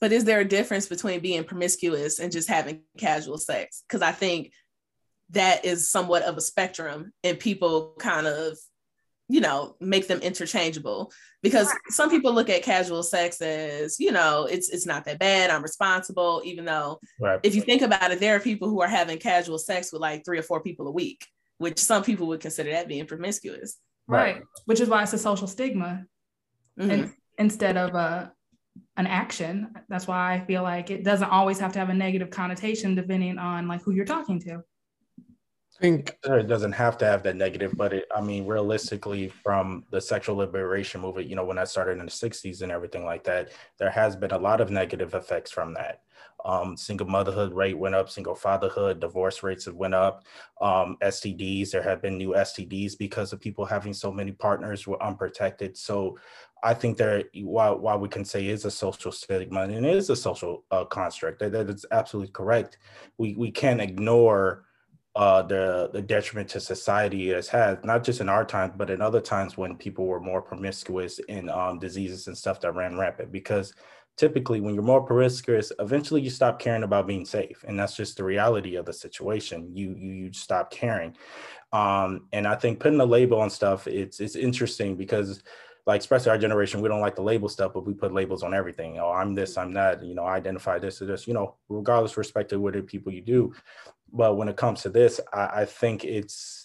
But 0.00 0.12
is 0.12 0.24
there 0.24 0.40
a 0.40 0.44
difference 0.44 0.86
between 0.86 1.20
being 1.20 1.42
promiscuous 1.42 2.20
and 2.20 2.30
just 2.30 2.48
having 2.48 2.82
casual 2.98 3.38
sex? 3.38 3.82
Because 3.86 4.02
i 4.02 4.12
think 4.12 4.52
that 5.30 5.64
is 5.64 5.90
somewhat 5.90 6.22
of 6.22 6.36
a 6.36 6.40
spectrum 6.40 7.12
and 7.22 7.38
people 7.38 7.94
kind 7.98 8.26
of 8.26 8.56
you 9.28 9.40
know 9.40 9.76
make 9.80 10.08
them 10.08 10.20
interchangeable. 10.20 11.12
Because 11.42 11.72
some 11.88 12.10
people 12.10 12.32
look 12.32 12.48
at 12.48 12.62
casual 12.62 13.02
sex 13.02 13.40
as 13.40 14.00
you 14.00 14.10
know 14.10 14.46
it's 14.50 14.70
it's 14.70 14.86
not 14.86 15.04
that 15.04 15.18
bad 15.18 15.50
i'm 15.50 15.62
responsible 15.62 16.42
even 16.44 16.64
though 16.64 16.98
right. 17.20 17.38
if 17.42 17.54
you 17.54 17.62
think 17.62 17.82
about 17.82 18.10
it 18.10 18.18
there 18.18 18.34
are 18.34 18.40
people 18.40 18.68
who 18.68 18.80
are 18.80 18.88
having 18.88 19.18
casual 19.18 19.58
sex 19.58 19.92
with 19.92 20.02
like 20.02 20.24
three 20.24 20.38
or 20.38 20.42
four 20.42 20.60
people 20.60 20.88
a 20.88 20.90
week 20.90 21.24
which 21.58 21.78
some 21.78 22.02
people 22.02 22.26
would 22.26 22.40
consider 22.40 22.70
that 22.72 22.88
being 22.88 23.06
promiscuous 23.06 23.78
right, 24.08 24.36
right. 24.36 24.42
which 24.64 24.80
is 24.80 24.88
why 24.88 25.02
it's 25.02 25.12
a 25.12 25.18
social 25.18 25.46
stigma 25.46 26.04
mm-hmm. 26.78 26.90
and, 26.90 27.14
instead 27.38 27.76
of 27.76 27.94
a 27.94 28.32
an 28.96 29.06
action 29.06 29.72
that's 29.88 30.06
why 30.08 30.34
i 30.34 30.40
feel 30.40 30.62
like 30.62 30.90
it 30.90 31.04
doesn't 31.04 31.30
always 31.30 31.58
have 31.58 31.72
to 31.72 31.78
have 31.78 31.88
a 31.88 31.94
negative 31.94 32.30
connotation 32.30 32.94
depending 32.94 33.38
on 33.38 33.68
like 33.68 33.82
who 33.82 33.92
you're 33.92 34.04
talking 34.04 34.40
to 34.40 34.62
I 35.78 35.80
think 35.80 36.16
it 36.24 36.48
doesn't 36.48 36.72
have 36.72 36.98
to 36.98 37.04
have 37.04 37.22
that 37.22 37.36
negative, 37.36 37.72
but 37.76 37.92
it, 37.92 38.04
I 38.14 38.20
mean, 38.20 38.46
realistically, 38.46 39.28
from 39.28 39.84
the 39.92 40.00
sexual 40.00 40.34
liberation 40.34 41.00
movement, 41.00 41.28
you 41.28 41.36
know, 41.36 41.44
when 41.44 41.56
that 41.56 41.68
started 41.68 42.00
in 42.00 42.06
the 42.06 42.10
60s 42.10 42.62
and 42.62 42.72
everything 42.72 43.04
like 43.04 43.22
that, 43.24 43.50
there 43.78 43.90
has 43.90 44.16
been 44.16 44.32
a 44.32 44.38
lot 44.38 44.60
of 44.60 44.72
negative 44.72 45.14
effects 45.14 45.52
from 45.52 45.74
that. 45.74 46.00
Um, 46.44 46.76
single 46.76 47.06
motherhood 47.06 47.52
rate 47.52 47.76
went 47.76 47.94
up, 47.94 48.08
single 48.08 48.34
fatherhood, 48.34 49.00
divorce 49.00 49.42
rates 49.42 49.64
have 49.64 49.74
went 49.74 49.94
up. 49.94 50.24
Um, 50.60 50.96
STDs, 51.02 51.70
there 51.70 51.82
have 51.82 52.00
been 52.00 52.16
new 52.16 52.30
STDs 52.30 52.96
because 52.96 53.32
of 53.32 53.40
people 53.40 53.64
having 53.64 53.92
so 53.92 54.12
many 54.12 54.32
partners 54.32 54.86
were 54.86 55.02
unprotected. 55.02 55.76
So 55.76 56.18
I 56.62 56.74
think 56.74 56.96
there, 56.96 57.24
while, 57.42 57.78
while 57.78 57.98
we 57.98 58.08
can 58.08 58.24
say 58.24 58.46
is 58.46 58.64
a 58.64 58.70
social 58.70 59.12
stigma 59.12 59.62
and 59.62 59.72
it 59.72 59.84
is 59.84 60.10
a 60.10 60.16
social 60.16 60.64
uh, 60.70 60.84
construct, 60.84 61.40
that, 61.40 61.52
that 61.52 61.70
is 61.70 61.84
absolutely 61.90 62.32
correct. 62.32 62.78
We, 63.18 63.34
we 63.34 63.50
can't 63.50 63.80
ignore 63.80 64.64
uh, 65.18 65.42
the 65.42 65.90
the 65.92 66.00
detriment 66.00 66.48
to 66.48 66.60
society 66.60 67.30
it 67.30 67.34
has 67.34 67.48
had, 67.48 67.84
not 67.84 68.04
just 68.04 68.20
in 68.20 68.28
our 68.28 68.44
times, 68.44 68.74
but 68.76 68.88
in 68.88 69.00
other 69.00 69.20
times 69.20 69.56
when 69.56 69.76
people 69.76 70.06
were 70.06 70.20
more 70.20 70.40
promiscuous 70.40 71.18
in 71.18 71.48
um, 71.48 71.80
diseases 71.80 72.28
and 72.28 72.38
stuff 72.38 72.60
that 72.60 72.76
ran 72.76 72.96
rampant. 72.96 73.32
Because 73.32 73.74
typically 74.18 74.60
when 74.60 74.74
you're 74.74 74.82
more 74.82 75.00
promiscuous 75.00 75.72
eventually 75.78 76.20
you 76.20 76.28
stop 76.28 76.58
caring 76.58 76.82
about 76.82 77.06
being 77.06 77.24
safe 77.24 77.64
and 77.66 77.78
that's 77.78 77.96
just 77.96 78.16
the 78.16 78.24
reality 78.24 78.74
of 78.76 78.84
the 78.84 78.92
situation. 78.92 79.70
You 79.74 79.94
you, 79.96 80.12
you 80.12 80.32
stop 80.32 80.70
caring. 80.70 81.16
Um, 81.72 82.26
and 82.32 82.46
i 82.46 82.54
think 82.54 82.80
putting 82.80 83.00
a 83.00 83.04
label 83.04 83.40
on 83.40 83.50
stuff 83.50 83.86
it's 83.86 84.20
it's 84.20 84.36
interesting 84.36 84.96
because 84.96 85.42
like 85.86 86.00
especially 86.00 86.30
our 86.30 86.38
generation 86.38 86.80
we 86.80 86.88
don't 86.88 87.00
like 87.00 87.16
to 87.16 87.22
label 87.22 87.48
stuff 87.48 87.72
but 87.74 87.86
we 87.86 87.94
put 87.94 88.12
labels 88.12 88.42
on 88.42 88.54
everything. 88.54 88.98
Oh 88.98 89.10
i'm 89.10 89.34
this 89.34 89.56
i'm 89.56 89.72
that 89.74 90.02
you 90.02 90.14
know 90.14 90.24
I 90.24 90.36
identify 90.36 90.78
this 90.78 91.00
or 91.00 91.06
this 91.06 91.26
you 91.28 91.34
know 91.34 91.54
regardless 91.68 92.16
respect 92.16 92.50
to 92.50 92.60
what 92.60 92.86
people 92.86 93.12
you 93.12 93.22
do. 93.22 93.54
But 94.10 94.36
when 94.38 94.48
it 94.48 94.56
comes 94.56 94.82
to 94.82 94.88
this 94.88 95.20
i, 95.32 95.60
I 95.60 95.64
think 95.64 96.04
it's 96.04 96.57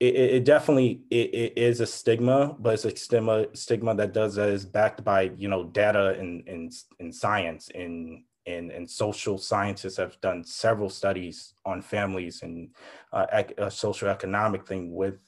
it, 0.00 0.14
it 0.14 0.44
definitely 0.44 1.02
it, 1.10 1.34
it 1.34 1.52
is 1.58 1.80
a 1.80 1.86
stigma, 1.86 2.56
but 2.58 2.74
it's 2.74 2.86
a 2.86 2.96
stigma 2.96 3.46
stigma 3.54 3.94
that 3.96 4.14
does 4.14 4.34
that 4.34 4.48
is 4.48 4.64
backed 4.64 5.04
by 5.04 5.30
you 5.36 5.48
know 5.48 5.64
data 5.64 6.16
and 6.18 6.48
in, 6.48 6.70
in 6.98 7.12
science 7.12 7.70
and 7.74 8.24
and, 8.46 8.70
and 8.70 8.90
social 8.90 9.36
scientists 9.36 9.98
have 9.98 10.18
done 10.22 10.42
several 10.42 10.88
studies 10.88 11.52
on 11.66 11.82
families 11.82 12.42
and 12.42 12.70
uh, 13.12 13.26
ec- 13.32 13.54
a 13.58 13.70
social 13.70 14.08
economic 14.08 14.66
thing 14.66 14.94
with 14.94 15.20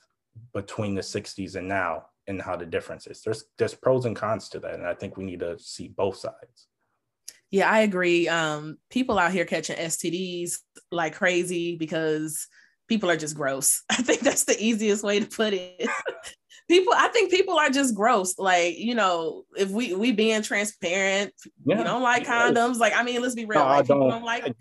between 0.54 0.94
the 0.94 1.02
60s 1.02 1.56
and 1.56 1.68
now 1.68 2.06
and 2.26 2.40
how 2.40 2.56
the 2.56 2.64
difference 2.64 3.06
is. 3.06 3.20
There's 3.20 3.44
there's 3.58 3.74
pros 3.74 4.06
and 4.06 4.16
cons 4.16 4.48
to 4.50 4.60
that, 4.60 4.74
and 4.74 4.86
I 4.86 4.94
think 4.94 5.16
we 5.16 5.24
need 5.24 5.40
to 5.40 5.58
see 5.58 5.88
both 5.88 6.16
sides. 6.16 6.68
Yeah, 7.50 7.70
I 7.70 7.80
agree. 7.80 8.28
Um, 8.28 8.78
people 8.88 9.18
out 9.18 9.32
here 9.32 9.44
catching 9.44 9.76
STDs 9.76 10.54
like 10.90 11.14
crazy 11.14 11.76
because 11.76 12.48
people 12.88 13.10
are 13.10 13.16
just 13.16 13.36
gross. 13.36 13.82
I 13.90 13.96
think 13.96 14.20
that's 14.20 14.44
the 14.44 14.56
easiest 14.58 15.02
way 15.02 15.20
to 15.20 15.26
put 15.26 15.52
it. 15.54 15.88
people, 16.68 16.92
I 16.96 17.08
think 17.08 17.30
people 17.30 17.58
are 17.58 17.70
just 17.70 17.94
gross. 17.94 18.38
Like, 18.38 18.78
you 18.78 18.94
know, 18.94 19.44
if 19.56 19.70
we 19.70 19.94
we 19.94 20.12
being 20.12 20.42
transparent, 20.42 21.32
yeah. 21.64 21.78
you 21.78 21.84
don't 21.84 22.02
like 22.02 22.26
condoms. 22.26 22.78
Like, 22.78 22.94
I 22.96 23.02
mean, 23.02 23.22
let's 23.22 23.34
be 23.34 23.44
real. 23.44 23.60
No, 23.60 23.66
like, 23.66 23.84
people 23.84 24.00
don't, 24.00 24.10
don't 24.10 24.24
like 24.24 24.54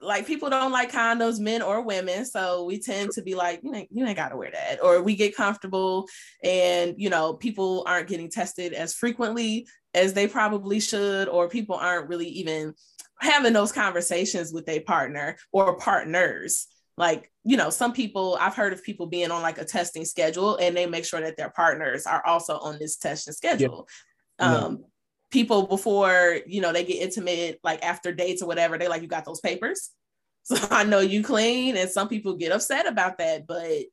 like 0.00 0.26
people 0.26 0.50
don't 0.50 0.72
like 0.72 0.92
condoms, 0.92 1.40
men 1.40 1.62
or 1.62 1.82
women. 1.82 2.24
So 2.24 2.64
we 2.64 2.78
tend 2.78 3.12
to 3.12 3.22
be 3.22 3.34
like, 3.34 3.60
you 3.62 3.74
ain't, 3.74 3.88
you 3.90 4.06
ain't 4.06 4.16
gotta 4.16 4.36
wear 4.36 4.50
that. 4.50 4.82
Or 4.82 5.02
we 5.02 5.16
get 5.16 5.36
comfortable 5.36 6.06
and 6.44 6.94
you 6.98 7.10
know, 7.10 7.34
people 7.34 7.84
aren't 7.86 8.08
getting 8.08 8.30
tested 8.30 8.72
as 8.72 8.94
frequently 8.94 9.66
as 9.94 10.12
they 10.12 10.28
probably 10.28 10.80
should, 10.80 11.28
or 11.28 11.48
people 11.48 11.76
aren't 11.76 12.08
really 12.08 12.28
even 12.28 12.74
having 13.20 13.52
those 13.52 13.72
conversations 13.72 14.52
with 14.52 14.66
their 14.66 14.80
partner 14.80 15.36
or 15.52 15.76
partners 15.76 16.66
like 16.96 17.30
you 17.44 17.56
know 17.56 17.70
some 17.70 17.92
people 17.92 18.36
i've 18.40 18.54
heard 18.54 18.72
of 18.72 18.82
people 18.82 19.06
being 19.06 19.30
on 19.30 19.42
like 19.42 19.58
a 19.58 19.64
testing 19.64 20.04
schedule 20.04 20.56
and 20.56 20.76
they 20.76 20.86
make 20.86 21.04
sure 21.04 21.20
that 21.20 21.36
their 21.36 21.50
partners 21.50 22.06
are 22.06 22.24
also 22.26 22.58
on 22.58 22.78
this 22.78 22.96
testing 22.96 23.32
schedule. 23.32 23.88
Yeah. 24.38 24.56
um 24.56 24.78
yeah. 24.80 24.86
people 25.30 25.66
before 25.66 26.38
you 26.46 26.60
know 26.60 26.72
they 26.72 26.84
get 26.84 27.02
intimate 27.02 27.58
like 27.64 27.82
after 27.82 28.12
dates 28.12 28.42
or 28.42 28.46
whatever 28.46 28.76
they 28.78 28.88
like 28.88 29.02
you 29.02 29.08
got 29.08 29.24
those 29.24 29.40
papers? 29.40 29.90
So 30.42 30.56
i 30.70 30.84
know 30.84 31.00
you 31.00 31.22
clean. 31.22 31.76
And 31.76 31.90
some 31.90 32.08
people 32.08 32.34
get 32.36 32.50
upset 32.50 32.86
about 32.86 33.18
that 33.18 33.46
but 33.46 33.84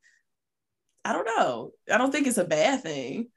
i 1.03 1.13
don't 1.13 1.25
know. 1.25 1.71
I 1.91 1.97
don't 1.97 2.11
think 2.11 2.25
it's 2.27 2.37
a 2.37 2.45
bad 2.45 2.83
thing. 2.83 3.27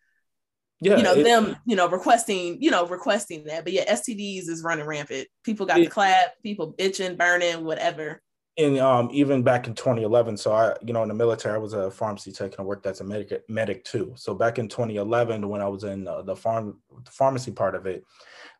Yeah, 0.81 0.97
you 0.97 1.03
know 1.03 1.13
it, 1.13 1.25
them 1.25 1.57
you 1.67 1.77
know 1.77 1.89
requesting 1.89 2.63
you 2.63 2.71
know 2.71 2.87
requesting 2.87 3.45
that. 3.45 3.65
But 3.65 3.73
yeah 3.73 3.93
stds 3.95 4.49
is 4.49 4.63
running 4.65 4.87
rampant. 4.87 5.29
People 5.45 5.67
got 5.67 5.81
it, 5.81 5.85
the 5.85 5.91
clap 5.91 6.41
people 6.43 6.75
itching 6.79 7.17
burning 7.17 7.65
whatever 7.65 8.23
and 8.59 8.79
um, 8.79 9.09
even 9.13 9.43
back 9.43 9.67
in 9.67 9.75
2011, 9.75 10.37
so 10.37 10.53
I, 10.53 10.75
you 10.85 10.93
know, 10.93 11.03
in 11.03 11.09
the 11.09 11.15
military, 11.15 11.55
I 11.55 11.59
was 11.59 11.73
a 11.73 11.91
pharmacy 11.91 12.33
tech 12.33 12.53
and 12.53 12.61
I 12.61 12.63
worked 12.63 12.87
as 12.87 13.01
a 13.01 13.05
medic, 13.05 13.43
medic 13.49 13.85
too. 13.85 14.13
So 14.17 14.35
back 14.35 14.59
in 14.59 14.69
2011, 14.69 15.49
when 15.49 15.61
I 15.61 15.69
was 15.69 15.85
in 15.85 16.07
uh, 16.07 16.23
the 16.23 16.37
farm, 16.37 16.79
the 17.05 17.11
pharmacy 17.11 17.53
part 17.53 17.75
of 17.75 17.87
it, 17.87 18.05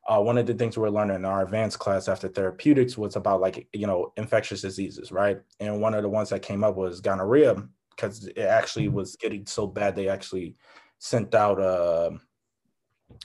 uh, 0.09 0.21
one 0.21 0.39
of 0.39 0.47
the 0.47 0.55
things 0.55 0.77
we 0.77 0.83
were 0.83 0.91
learning 0.91 1.17
in 1.17 1.25
our 1.25 1.43
advanced 1.43 1.79
class 1.79 2.09
after 2.09 2.29
therapeutics 2.29 2.97
was 2.97 3.17
about 3.17 3.41
like, 3.41 3.69
you 3.73 3.87
know, 3.87 4.13
infectious 4.17 4.63
diseases, 4.63 5.13
right? 5.13 5.41
And 5.59 5.81
one 5.81 5.95
of 5.95 6.03
the 6.03 6.09
ones 6.09 6.31
that 6.31 6.43
came 6.43 6.65
up 6.65 6.77
was 6.77 7.01
gonorrhea 7.01 7.63
because 7.91 8.27
it 8.27 8.39
actually 8.39 8.89
was 8.89 9.17
getting 9.17 9.45
so 9.45 9.67
bad 9.67 9.95
they 9.95 10.09
actually 10.09 10.57
sent 10.99 11.35
out 11.35 11.61
a 11.61 12.13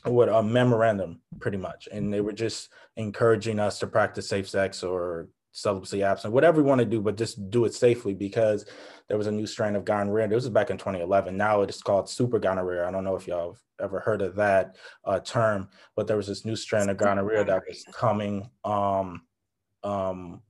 what 0.04 0.30
a 0.30 0.42
memorandum 0.42 1.22
pretty 1.40 1.58
much 1.58 1.88
and 1.92 2.12
they 2.12 2.22
were 2.22 2.34
just 2.34 2.70
encouraging 2.98 3.60
us 3.60 3.80
to 3.80 3.88
practice 3.88 4.28
safe 4.28 4.50
sex 4.50 4.84
or 4.84 5.30
celibacy 5.56 6.04
absent 6.04 6.34
whatever 6.34 6.60
you 6.60 6.68
want 6.68 6.80
to 6.80 6.86
do 6.86 7.00
but 7.00 7.16
just 7.16 7.50
do 7.50 7.64
it 7.64 7.74
safely 7.74 8.14
because 8.14 8.66
there 9.08 9.18
was 9.18 9.28
a 9.28 9.32
new 9.32 9.48
strain 9.48 9.76
of 9.76 9.86
gonorrhea. 9.86 10.28
This 10.28 10.44
was 10.44 10.50
back 10.50 10.70
in 10.70 10.78
2011 10.78 11.38
now 11.38 11.62
it 11.62 11.70
is 11.70 11.82
called 11.82 12.10
super 12.10 12.40
gonorrhea. 12.40 12.86
I 12.86 12.92
don't 12.92 13.06
know 13.06 13.16
if 13.16 13.26
y'all 13.26 13.52
have 13.52 13.62
ever 13.80 14.02
heard 14.02 14.22
of 14.22 14.36
that 14.36 14.76
uh, 15.06 15.20
term 15.22 15.70
but 15.96 16.08
there 16.08 16.18
was 16.18 16.28
this 16.28 16.44
new 16.44 16.58
strain 16.58 16.90
of 16.90 16.98
gonorrhea 16.98 17.46
that 17.46 17.64
was 17.68 17.86
coming 17.94 18.50
um 18.66 19.22
um 19.84 20.42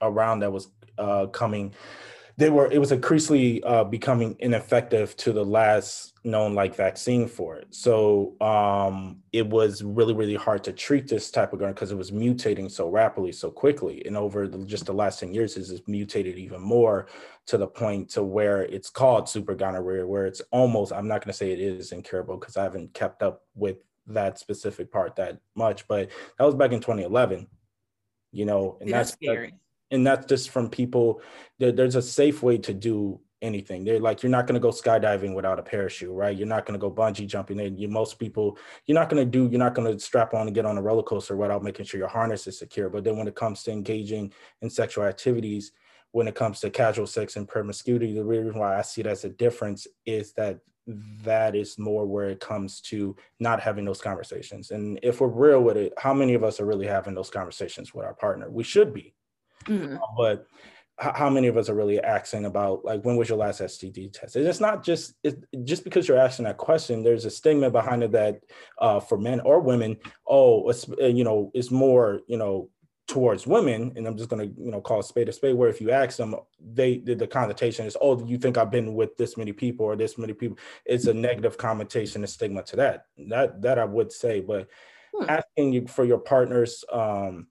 around 0.00 0.40
that 0.40 0.52
was 0.52 0.68
uh 0.96 1.26
coming 1.26 1.74
they 2.40 2.48
were 2.48 2.72
it 2.72 2.78
was 2.78 2.90
increasingly 2.90 3.62
uh, 3.64 3.84
becoming 3.84 4.34
ineffective 4.38 5.14
to 5.18 5.30
the 5.30 5.44
last 5.44 6.14
known 6.24 6.54
like 6.54 6.74
vaccine 6.74 7.28
for 7.28 7.56
it. 7.56 7.66
So 7.70 8.34
um, 8.40 9.18
it 9.32 9.46
was 9.46 9.82
really 9.82 10.14
really 10.14 10.36
hard 10.36 10.64
to 10.64 10.72
treat 10.72 11.06
this 11.06 11.30
type 11.30 11.52
of 11.52 11.58
gun 11.58 11.72
because 11.72 11.92
it 11.92 11.98
was 11.98 12.12
mutating 12.12 12.70
so 12.70 12.88
rapidly 12.88 13.32
so 13.32 13.50
quickly. 13.50 14.02
And 14.06 14.16
over 14.16 14.48
the, 14.48 14.64
just 14.64 14.86
the 14.86 14.94
last 14.94 15.20
10 15.20 15.34
years 15.34 15.56
it's 15.58 15.86
mutated 15.86 16.38
even 16.38 16.62
more 16.62 17.08
to 17.46 17.58
the 17.58 17.66
point 17.66 18.08
to 18.10 18.22
where 18.22 18.62
it's 18.62 18.88
called 18.88 19.28
super 19.28 19.54
gonorrhea 19.54 20.06
where 20.06 20.26
it's 20.26 20.40
almost 20.52 20.92
i'm 20.92 21.08
not 21.08 21.24
going 21.24 21.32
to 21.32 21.36
say 21.36 21.50
it 21.50 21.58
is 21.58 21.90
incurable 21.90 22.36
because 22.36 22.56
i 22.56 22.62
haven't 22.62 22.94
kept 22.94 23.22
up 23.22 23.42
with 23.56 23.78
that 24.06 24.38
specific 24.38 24.92
part 24.92 25.16
that 25.16 25.38
much 25.56 25.88
but 25.88 26.10
that 26.38 26.44
was 26.44 26.54
back 26.54 26.70
in 26.70 26.80
2011 26.80 27.48
you 28.30 28.44
know 28.44 28.78
and 28.80 28.90
that's, 28.90 29.10
that's 29.10 29.22
scary 29.22 29.54
and 29.90 30.06
that's 30.06 30.26
just 30.26 30.50
from 30.50 30.68
people 30.68 31.20
there, 31.58 31.72
there's 31.72 31.96
a 31.96 32.02
safe 32.02 32.42
way 32.42 32.58
to 32.58 32.72
do 32.72 33.20
anything. 33.42 33.84
They're 33.84 34.00
like 34.00 34.22
you're 34.22 34.30
not 34.30 34.46
going 34.46 34.54
to 34.54 34.60
go 34.60 34.70
skydiving 34.70 35.34
without 35.34 35.58
a 35.58 35.62
parachute 35.62 36.12
right? 36.12 36.36
You're 36.36 36.46
not 36.46 36.66
going 36.66 36.78
to 36.78 36.80
go 36.80 36.90
bungee 36.90 37.26
jumping. 37.26 37.58
In 37.58 37.78
you 37.78 37.88
most 37.88 38.18
people 38.18 38.58
you're 38.86 38.98
not 38.98 39.08
going 39.08 39.24
to 39.24 39.30
do 39.30 39.48
you're 39.50 39.58
not 39.58 39.74
going 39.74 39.92
to 39.92 39.98
strap 39.98 40.34
on 40.34 40.46
and 40.46 40.54
get 40.54 40.66
on 40.66 40.78
a 40.78 40.82
roller 40.82 41.02
coaster 41.02 41.36
without 41.36 41.62
making 41.62 41.86
sure 41.86 41.98
your 41.98 42.08
harness 42.08 42.46
is 42.46 42.58
secure. 42.58 42.90
But 42.90 43.04
then 43.04 43.16
when 43.16 43.28
it 43.28 43.34
comes 43.34 43.62
to 43.64 43.72
engaging 43.72 44.32
in 44.62 44.70
sexual 44.70 45.04
activities 45.04 45.72
when 46.12 46.26
it 46.26 46.34
comes 46.34 46.58
to 46.58 46.70
casual 46.70 47.06
sex 47.06 47.36
and 47.36 47.46
promiscuity 47.46 48.12
the 48.12 48.24
reason 48.24 48.58
why 48.58 48.76
i 48.76 48.82
see 48.82 49.00
it 49.00 49.06
as 49.06 49.24
a 49.24 49.28
difference 49.28 49.86
is 50.06 50.32
that 50.32 50.58
that 51.22 51.54
is 51.54 51.78
more 51.78 52.06
where 52.06 52.30
it 52.30 52.40
comes 52.40 52.80
to 52.80 53.14
not 53.38 53.60
having 53.60 53.84
those 53.84 54.00
conversations. 54.00 54.70
And 54.70 54.98
if 55.02 55.20
we're 55.20 55.28
real 55.28 55.60
with 55.60 55.76
it 55.76 55.92
how 55.98 56.14
many 56.14 56.34
of 56.34 56.44
us 56.44 56.60
are 56.60 56.66
really 56.66 56.86
having 56.86 57.14
those 57.14 57.30
conversations 57.30 57.94
with 57.94 58.04
our 58.04 58.14
partner? 58.14 58.50
We 58.50 58.64
should 58.64 58.92
be 58.92 59.14
Mm-hmm. 59.66 59.96
Uh, 59.96 60.06
but 60.16 60.46
how 61.00 61.30
many 61.30 61.46
of 61.46 61.56
us 61.56 61.70
are 61.70 61.74
really 61.74 61.98
asking 61.98 62.44
about 62.44 62.84
like 62.84 63.02
when 63.04 63.16
was 63.16 63.28
your 63.28 63.38
last 63.38 63.60
STD 63.60 64.12
test? 64.12 64.36
And 64.36 64.46
it's 64.46 64.60
not 64.60 64.84
just 64.84 65.14
it, 65.24 65.42
just 65.64 65.82
because 65.82 66.06
you're 66.06 66.18
asking 66.18 66.44
that 66.44 66.58
question. 66.58 67.02
There's 67.02 67.24
a 67.24 67.30
stigma 67.30 67.70
behind 67.70 68.02
it 68.02 68.12
that 68.12 68.40
uh, 68.78 69.00
for 69.00 69.16
men 69.16 69.40
or 69.40 69.60
women, 69.60 69.96
oh, 70.26 70.68
it's, 70.68 70.88
uh, 71.00 71.06
you 71.06 71.24
know, 71.24 71.50
it's 71.54 71.70
more 71.70 72.20
you 72.26 72.36
know 72.36 72.68
towards 73.08 73.46
women. 73.46 73.92
And 73.96 74.06
I'm 74.06 74.16
just 74.16 74.28
gonna 74.28 74.44
you 74.44 74.70
know 74.70 74.82
call 74.82 75.00
a 75.00 75.02
spade 75.02 75.30
a 75.30 75.32
spade. 75.32 75.56
Where 75.56 75.70
if 75.70 75.80
you 75.80 75.90
ask 75.90 76.18
them, 76.18 76.34
they 76.60 76.98
the 76.98 77.26
connotation 77.26 77.86
is, 77.86 77.96
oh, 78.00 78.22
you 78.26 78.36
think 78.36 78.58
I've 78.58 78.70
been 78.70 78.94
with 78.94 79.16
this 79.16 79.38
many 79.38 79.52
people 79.52 79.86
or 79.86 79.96
this 79.96 80.18
many 80.18 80.34
people? 80.34 80.58
It's 80.84 81.06
a 81.06 81.14
negative 81.14 81.56
connotation, 81.56 82.24
a 82.24 82.26
stigma 82.26 82.62
to 82.64 82.76
that. 82.76 83.06
That 83.28 83.62
that 83.62 83.78
I 83.78 83.86
would 83.86 84.12
say, 84.12 84.40
but 84.40 84.68
hmm. 85.14 85.24
asking 85.30 85.72
you 85.72 85.86
for 85.86 86.04
your 86.04 86.18
partner's 86.18 86.84
um, 86.92 87.46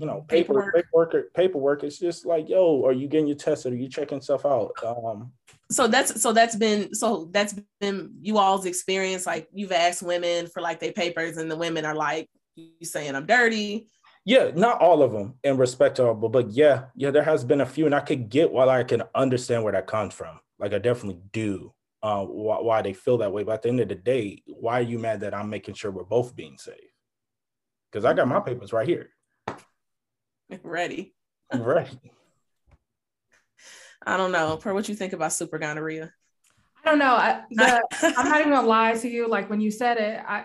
you 0.00 0.06
know 0.06 0.24
paperwork 0.28 0.74
paperwork. 0.74 1.34
paperwork 1.34 1.84
it's 1.84 1.98
just 1.98 2.26
like 2.26 2.48
yo 2.48 2.84
are 2.84 2.92
you 2.92 3.08
getting 3.08 3.26
your 3.26 3.36
tested 3.36 3.72
are 3.72 3.76
you 3.76 3.88
checking 3.88 4.20
stuff 4.20 4.44
out? 4.44 4.72
Um 4.84 5.32
so 5.70 5.88
that's 5.88 6.20
so 6.20 6.32
that's 6.32 6.56
been 6.56 6.94
so 6.94 7.28
that's 7.32 7.54
been 7.80 8.12
you 8.20 8.38
all's 8.38 8.66
experience. 8.66 9.26
Like 9.26 9.48
you've 9.52 9.72
asked 9.72 10.02
women 10.02 10.46
for 10.46 10.62
like 10.62 10.80
their 10.80 10.92
papers 10.92 11.36
and 11.36 11.50
the 11.50 11.56
women 11.56 11.84
are 11.84 11.94
like 11.94 12.28
you 12.56 12.70
saying 12.86 13.14
i'm 13.14 13.26
dirty? 13.26 13.86
Yeah 14.24 14.50
not 14.54 14.80
all 14.80 15.02
of 15.02 15.12
them 15.12 15.34
in 15.44 15.56
respect 15.56 15.96
to 15.96 16.14
but 16.14 16.28
but 16.28 16.50
yeah 16.50 16.84
yeah 16.94 17.10
there 17.10 17.22
has 17.22 17.44
been 17.44 17.60
a 17.60 17.66
few 17.66 17.86
and 17.86 17.94
i 17.94 18.00
could 18.00 18.28
get 18.28 18.50
while 18.50 18.70
i 18.70 18.82
can 18.82 19.02
understand 19.14 19.62
where 19.62 19.72
that 19.72 19.86
comes 19.86 20.14
from. 20.14 20.38
Like 20.58 20.72
i 20.72 20.78
definitely 20.78 21.20
do 21.32 21.72
uh 22.02 22.24
why, 22.24 22.60
why 22.60 22.82
they 22.82 22.92
feel 22.92 23.18
that 23.18 23.32
way. 23.32 23.42
But 23.44 23.52
at 23.52 23.62
the 23.62 23.68
end 23.68 23.80
of 23.80 23.88
the 23.88 23.94
day 23.94 24.42
why 24.46 24.80
are 24.80 24.82
you 24.82 24.98
mad 24.98 25.20
that 25.20 25.34
i'm 25.34 25.50
making 25.50 25.74
sure 25.74 25.90
we're 25.90 26.04
both 26.04 26.34
being 26.34 26.58
safe? 26.58 26.74
Because 27.90 28.04
i 28.04 28.12
got 28.14 28.28
my 28.28 28.40
papers 28.40 28.72
right 28.72 28.88
here 28.88 29.10
Ready. 30.62 31.14
Ready. 31.52 31.98
I 34.04 34.16
don't 34.16 34.32
know. 34.32 34.56
Per, 34.56 34.72
what 34.72 34.88
you 34.88 34.94
think 34.94 35.12
about 35.12 35.32
super 35.32 35.58
gonorrhea? 35.58 36.12
I 36.84 36.88
don't 36.88 36.98
know. 36.98 37.14
I, 37.14 37.42
the, 37.50 37.82
I'm 38.16 38.28
not 38.28 38.40
even 38.40 38.52
gonna 38.52 38.66
lie 38.66 38.94
to 38.94 39.08
you. 39.08 39.28
Like 39.28 39.50
when 39.50 39.60
you 39.60 39.70
said 39.70 39.96
it, 39.98 40.22
I 40.26 40.44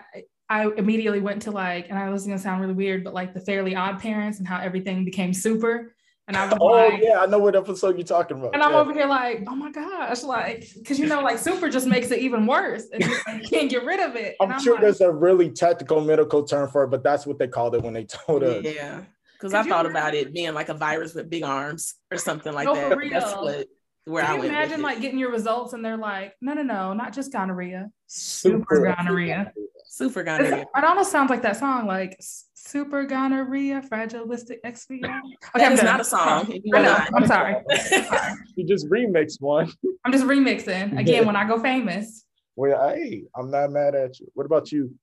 I 0.50 0.70
immediately 0.78 1.20
went 1.20 1.44
to 1.44 1.52
like, 1.52 1.90
and 1.90 1.98
I 1.98 2.10
was 2.10 2.26
gonna 2.26 2.40
sound 2.40 2.62
really 2.62 2.74
weird, 2.74 3.04
but 3.04 3.14
like 3.14 3.34
the 3.34 3.40
Fairly 3.40 3.76
Odd 3.76 4.00
Parents 4.00 4.40
and 4.40 4.48
how 4.48 4.60
everything 4.60 5.06
became 5.06 5.34
super. 5.34 5.96
And 6.28 6.38
I 6.38 6.46
was 6.46 6.58
oh 6.62 6.66
like, 6.66 7.02
yeah, 7.02 7.20
I 7.20 7.26
know 7.26 7.40
what 7.40 7.56
episode 7.56 7.98
you're 7.98 8.06
talking 8.06 8.38
about. 8.38 8.54
And 8.54 8.64
I'm 8.64 8.74
over 8.74 8.94
here 8.94 9.08
like, 9.08 9.44
oh 9.48 9.56
my 9.56 9.72
gosh, 9.72 10.24
like, 10.24 10.66
because 10.76 10.98
you 10.98 11.08
know, 11.08 11.22
like 11.22 11.38
super 11.38 11.70
just 11.70 11.88
makes 11.88 12.10
it 12.12 12.20
even 12.20 12.46
worse, 12.46 12.86
and 12.94 13.04
you 13.04 13.48
can't 13.50 13.70
get 13.70 13.84
rid 13.84 14.00
of 14.00 14.16
it. 14.16 14.36
I'm, 14.40 14.54
I'm 14.54 14.62
sure 14.62 14.74
like, 14.74 14.82
there's 14.82 15.02
a 15.02 15.12
really 15.12 15.50
technical 15.50 16.00
medical 16.00 16.44
term 16.44 16.70
for 16.70 16.84
it, 16.84 16.88
but 16.88 17.04
that's 17.04 17.26
what 17.26 17.38
they 17.38 17.48
called 17.48 17.76
it 17.76 17.82
when 17.82 17.94
they 17.94 18.06
told 18.06 18.44
us. 18.44 18.64
Yeah, 18.64 19.02
because 19.42 19.54
I 19.54 19.64
thought 19.64 19.86
about 19.86 20.14
it 20.14 20.34
being 20.34 20.54
like 20.54 20.70
a 20.70 20.74
virus 20.74 21.16
with 21.16 21.30
big 21.30 21.44
arms 21.44 21.96
or 22.12 22.18
something 22.18 22.54
like 22.54 22.68
no, 22.68 22.76
that. 22.76 23.10
That's 23.12 23.34
what 23.34 23.68
where 24.06 24.24
Can 24.24 24.32
I 24.32 24.38
you 24.38 24.50
imagine 24.50 24.82
like 24.82 25.00
getting 25.00 25.20
your 25.20 25.32
results 25.32 25.74
and 25.74 25.86
they're 25.86 25.98
like, 25.98 26.34
no, 26.42 26.54
no, 26.54 26.64
no, 26.64 26.94
not 26.94 27.14
just 27.14 27.32
gonorrhea, 27.32 27.90
super 28.08 28.84
gonorrhea. 28.84 29.54
Super 29.86 30.24
gonorrhea. 30.24 30.66
It 30.76 30.84
almost 30.84 31.12
sounds 31.12 31.30
like 31.30 31.42
that 31.44 31.58
song, 31.58 31.86
like 31.86 32.20
super 32.56 33.04
gonorrhea, 33.06 33.82
fragilistic 33.82 34.64
exfoliation. 34.64 35.22
Okay, 35.56 35.66
that 35.66 35.74
is 35.74 35.84
not 35.84 36.00
a 36.00 36.04
song. 36.04 36.52
I 36.74 36.82
know. 36.82 37.06
I'm 37.16 37.28
sorry. 37.28 37.58
you 38.56 38.66
just 38.66 38.88
remixed 38.90 39.42
one. 39.42 39.72
I'm 40.06 40.12
just 40.12 40.26
remixing 40.26 40.98
again 40.98 41.26
when 41.26 41.36
I 41.36 41.48
go 41.48 41.60
famous. 41.60 42.26
Well, 42.56 42.90
hey, 42.90 43.24
I'm 43.36 43.52
not 43.52 43.72
mad 43.72 43.96
at 43.96 44.20
you. 44.20 44.28
What 44.34 44.46
about 44.46 44.72
you, 44.72 44.96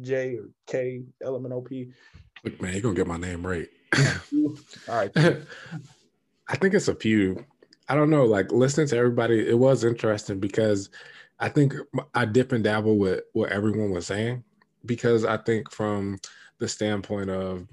J 0.00 0.36
or 0.36 0.48
K, 0.66 1.02
Element 1.22 1.54
OP? 1.54 1.68
Look, 2.44 2.60
man, 2.60 2.72
you're 2.72 2.82
gonna 2.82 2.94
get 2.94 3.06
my 3.06 3.16
name 3.16 3.46
right. 3.46 3.68
All 4.88 4.96
right. 4.96 5.10
I 6.48 6.56
think 6.56 6.74
it's 6.74 6.88
a 6.88 6.94
few. 6.94 7.44
I 7.88 7.94
don't 7.94 8.10
know. 8.10 8.24
Like 8.24 8.52
listening 8.52 8.86
to 8.88 8.96
everybody, 8.96 9.48
it 9.48 9.58
was 9.58 9.84
interesting 9.84 10.40
because 10.40 10.90
I 11.38 11.48
think 11.48 11.74
I 12.14 12.24
dip 12.24 12.52
and 12.52 12.62
dabble 12.62 12.98
with 12.98 13.22
what 13.32 13.50
everyone 13.50 13.90
was 13.90 14.06
saying 14.06 14.44
because 14.86 15.24
I 15.24 15.36
think 15.36 15.70
from 15.70 16.18
the 16.58 16.68
standpoint 16.68 17.30
of 17.30 17.66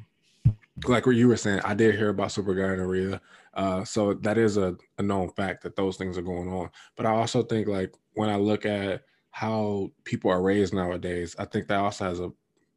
like 0.88 1.06
what 1.06 1.16
you 1.16 1.28
were 1.28 1.38
saying, 1.38 1.62
I 1.64 1.74
did 1.74 1.96
hear 1.96 2.10
about 2.10 2.32
super 2.32 2.54
gonorrhea. 2.54 3.22
Uh, 3.54 3.84
so 3.84 4.14
that 4.14 4.38
is 4.38 4.58
a, 4.58 4.76
a 4.98 5.04
known 5.04 5.30
fact 5.32 5.64
that 5.64 5.76
those 5.76 5.98
things 5.98 6.18
are 6.18 6.24
going 6.24 6.52
on. 6.52 6.70
But 6.96 7.06
I 7.06 7.12
also 7.12 7.44
think 7.44 7.68
like 7.68 7.94
when 8.14 8.30
I 8.30 8.36
look 8.36 8.66
at 8.66 9.04
how 9.32 9.92
people 10.04 10.32
are 10.32 10.42
raised 10.42 10.74
nowadays, 10.74 11.36
I 11.38 11.46
think 11.46 11.68
that 11.68 11.80
also 11.80 12.06
has 12.06 12.20
a, 12.20 12.32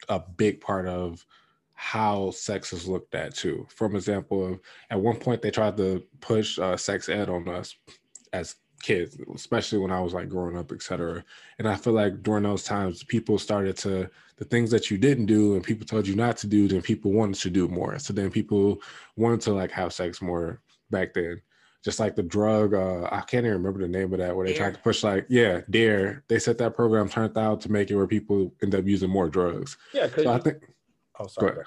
a 0.08 0.18
big 0.18 0.60
part 0.60 0.86
of 0.86 1.24
how 1.82 2.30
sex 2.30 2.72
is 2.72 2.86
looked 2.86 3.12
at 3.12 3.34
too. 3.34 3.66
From 3.68 3.96
example 3.96 4.46
of 4.46 4.60
at 4.90 5.00
one 5.00 5.16
point 5.16 5.42
they 5.42 5.50
tried 5.50 5.76
to 5.78 6.00
push 6.20 6.56
uh, 6.56 6.76
sex 6.76 7.08
ed 7.08 7.28
on 7.28 7.48
us 7.48 7.74
as 8.32 8.54
kids, 8.84 9.18
especially 9.34 9.80
when 9.80 9.90
I 9.90 10.00
was 10.00 10.14
like 10.14 10.28
growing 10.28 10.56
up, 10.56 10.70
etc. 10.70 11.24
And 11.58 11.68
I 11.68 11.74
feel 11.74 11.92
like 11.92 12.22
during 12.22 12.44
those 12.44 12.62
times, 12.62 13.02
people 13.02 13.36
started 13.36 13.76
to 13.78 14.08
the 14.36 14.44
things 14.44 14.70
that 14.70 14.92
you 14.92 14.96
didn't 14.96 15.26
do 15.26 15.54
and 15.54 15.64
people 15.64 15.84
told 15.84 16.06
you 16.06 16.14
not 16.14 16.36
to 16.38 16.46
do, 16.46 16.68
then 16.68 16.82
people 16.82 17.10
wanted 17.10 17.34
to 17.40 17.50
do 17.50 17.66
more. 17.66 17.98
So 17.98 18.12
then 18.12 18.30
people 18.30 18.80
wanted 19.16 19.40
to 19.42 19.52
like 19.52 19.72
have 19.72 19.92
sex 19.92 20.22
more 20.22 20.60
back 20.90 21.14
then. 21.14 21.42
Just 21.84 21.98
like 21.98 22.14
the 22.14 22.22
drug, 22.22 22.74
uh, 22.74 23.08
I 23.10 23.22
can't 23.22 23.44
even 23.44 23.56
remember 23.56 23.80
the 23.80 23.88
name 23.88 24.12
of 24.12 24.20
that, 24.20 24.36
where 24.36 24.46
they 24.46 24.52
Dare. 24.52 24.62
tried 24.62 24.74
to 24.74 24.80
push 24.82 25.02
like, 25.02 25.26
yeah, 25.28 25.62
Dare. 25.68 26.22
They 26.28 26.38
set 26.38 26.58
that 26.58 26.76
program 26.76 27.08
turned 27.08 27.36
out 27.36 27.60
to 27.62 27.72
make 27.72 27.90
it 27.90 27.96
where 27.96 28.06
people 28.06 28.54
end 28.62 28.76
up 28.76 28.86
using 28.86 29.10
more 29.10 29.28
drugs. 29.28 29.76
Yeah, 29.92 30.06
so 30.14 30.32
I 30.32 30.38
think 30.38 30.62
Oh, 31.18 31.26
sorry. 31.26 31.64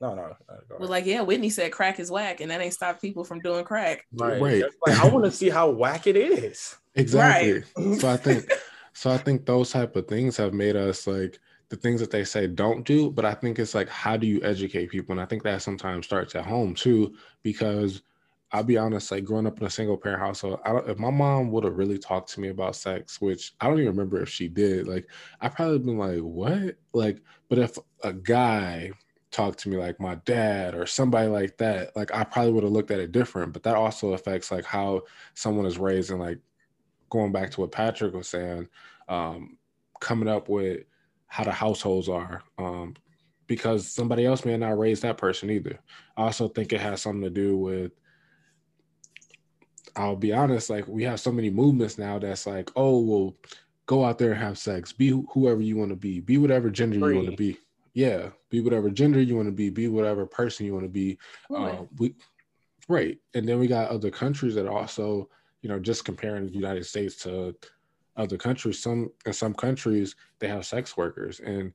No, 0.00 0.14
no. 0.14 0.36
Uh, 0.48 0.56
well, 0.78 0.88
like, 0.88 1.06
yeah, 1.06 1.22
Whitney 1.22 1.48
said 1.48 1.72
crack 1.72 1.98
is 1.98 2.10
whack, 2.10 2.40
and 2.40 2.50
that 2.50 2.60
ain't 2.60 2.74
stopped 2.74 3.00
people 3.00 3.24
from 3.24 3.40
doing 3.40 3.64
crack. 3.64 4.04
Right. 4.12 4.40
right. 4.40 4.64
Like, 4.86 4.98
I 4.98 5.08
want 5.08 5.24
to 5.24 5.30
see 5.30 5.48
how 5.48 5.70
whack 5.70 6.06
it 6.06 6.16
is. 6.16 6.76
Exactly. 6.94 7.64
Right. 7.76 7.98
so 8.00 8.08
I 8.10 8.16
think, 8.16 8.52
so 8.92 9.10
I 9.10 9.18
think 9.18 9.46
those 9.46 9.70
type 9.70 9.96
of 9.96 10.06
things 10.06 10.36
have 10.36 10.52
made 10.52 10.76
us 10.76 11.06
like 11.06 11.38
the 11.68 11.76
things 11.76 12.00
that 12.00 12.10
they 12.10 12.24
say 12.24 12.46
don't 12.46 12.84
do. 12.84 13.10
But 13.10 13.24
I 13.24 13.34
think 13.34 13.58
it's 13.58 13.74
like, 13.74 13.88
how 13.88 14.16
do 14.16 14.26
you 14.26 14.42
educate 14.42 14.90
people? 14.90 15.12
And 15.12 15.20
I 15.20 15.26
think 15.26 15.42
that 15.44 15.62
sometimes 15.62 16.06
starts 16.06 16.34
at 16.34 16.44
home 16.44 16.74
too, 16.74 17.14
because 17.42 18.02
I'll 18.52 18.62
be 18.62 18.78
honest, 18.78 19.10
like 19.10 19.24
growing 19.24 19.46
up 19.46 19.60
in 19.60 19.66
a 19.66 19.70
single 19.70 19.96
parent 19.96 20.20
household, 20.20 20.60
if 20.86 20.98
my 20.98 21.10
mom 21.10 21.50
would 21.50 21.64
have 21.64 21.76
really 21.76 21.98
talked 21.98 22.32
to 22.32 22.40
me 22.40 22.48
about 22.48 22.76
sex, 22.76 23.20
which 23.20 23.54
I 23.60 23.66
don't 23.66 23.78
even 23.78 23.90
remember 23.90 24.22
if 24.22 24.28
she 24.28 24.48
did, 24.48 24.86
like 24.86 25.08
I 25.40 25.48
probably 25.48 25.80
been 25.80 25.98
like, 25.98 26.20
what? 26.20 26.76
Like, 26.92 27.22
but 27.48 27.58
if 27.58 27.76
a 28.04 28.12
guy 28.12 28.92
talked 29.32 29.58
to 29.60 29.68
me 29.68 29.76
like 29.76 29.98
my 30.00 30.14
dad 30.24 30.74
or 30.76 30.86
somebody 30.86 31.28
like 31.28 31.56
that, 31.58 31.94
like 31.96 32.14
I 32.14 32.22
probably 32.22 32.52
would 32.52 32.62
have 32.62 32.72
looked 32.72 32.92
at 32.92 33.00
it 33.00 33.10
different. 33.10 33.52
But 33.52 33.64
that 33.64 33.74
also 33.74 34.12
affects 34.12 34.52
like 34.52 34.64
how 34.64 35.02
someone 35.34 35.66
is 35.66 35.78
raised 35.78 36.12
and 36.12 36.20
like 36.20 36.38
going 37.10 37.32
back 37.32 37.50
to 37.50 37.62
what 37.62 37.72
Patrick 37.72 38.14
was 38.14 38.28
saying, 38.28 38.68
um, 39.08 39.58
coming 40.00 40.28
up 40.28 40.48
with 40.48 40.84
how 41.26 41.42
the 41.42 41.52
households 41.52 42.08
are, 42.08 42.42
um, 42.58 42.94
because 43.48 43.88
somebody 43.88 44.24
else 44.24 44.44
may 44.44 44.56
not 44.56 44.78
raise 44.78 45.00
that 45.00 45.18
person 45.18 45.50
either. 45.50 45.80
I 46.16 46.22
also 46.22 46.46
think 46.46 46.72
it 46.72 46.80
has 46.80 47.02
something 47.02 47.22
to 47.22 47.30
do 47.30 47.56
with. 47.58 47.90
I'll 49.96 50.16
be 50.16 50.32
honest, 50.32 50.68
like 50.70 50.86
we 50.86 51.02
have 51.04 51.20
so 51.20 51.32
many 51.32 51.50
movements 51.50 51.98
now 51.98 52.18
that's 52.18 52.46
like, 52.46 52.70
oh, 52.76 53.00
well, 53.00 53.34
go 53.86 54.04
out 54.04 54.18
there 54.18 54.32
and 54.32 54.40
have 54.40 54.58
sex, 54.58 54.92
be 54.92 55.08
whoever 55.32 55.62
you 55.62 55.76
want 55.76 55.90
to 55.90 55.96
be, 55.96 56.20
be 56.20 56.38
whatever 56.38 56.70
gender 56.70 56.98
Free. 56.98 57.10
you 57.10 57.16
want 57.16 57.30
to 57.30 57.36
be. 57.36 57.58
Yeah, 57.94 58.28
be 58.50 58.60
whatever 58.60 58.90
gender 58.90 59.22
you 59.22 59.36
want 59.36 59.48
to 59.48 59.52
be, 59.52 59.70
be 59.70 59.88
whatever 59.88 60.26
person 60.26 60.66
you 60.66 60.74
want 60.74 60.84
to 60.84 60.90
be. 60.90 61.18
Uh, 61.54 61.84
we, 61.98 62.14
right, 62.88 63.18
and 63.32 63.48
then 63.48 63.58
we 63.58 63.66
got 63.66 63.88
other 63.88 64.10
countries 64.10 64.54
that 64.56 64.68
also, 64.68 65.30
you 65.62 65.70
know, 65.70 65.78
just 65.78 66.04
comparing 66.04 66.44
the 66.44 66.52
United 66.52 66.84
States 66.84 67.16
to 67.22 67.56
other 68.18 68.36
countries. 68.36 68.82
Some 68.82 69.10
in 69.24 69.32
some 69.32 69.54
countries 69.54 70.14
they 70.40 70.48
have 70.48 70.66
sex 70.66 70.96
workers, 70.96 71.40
and 71.40 71.72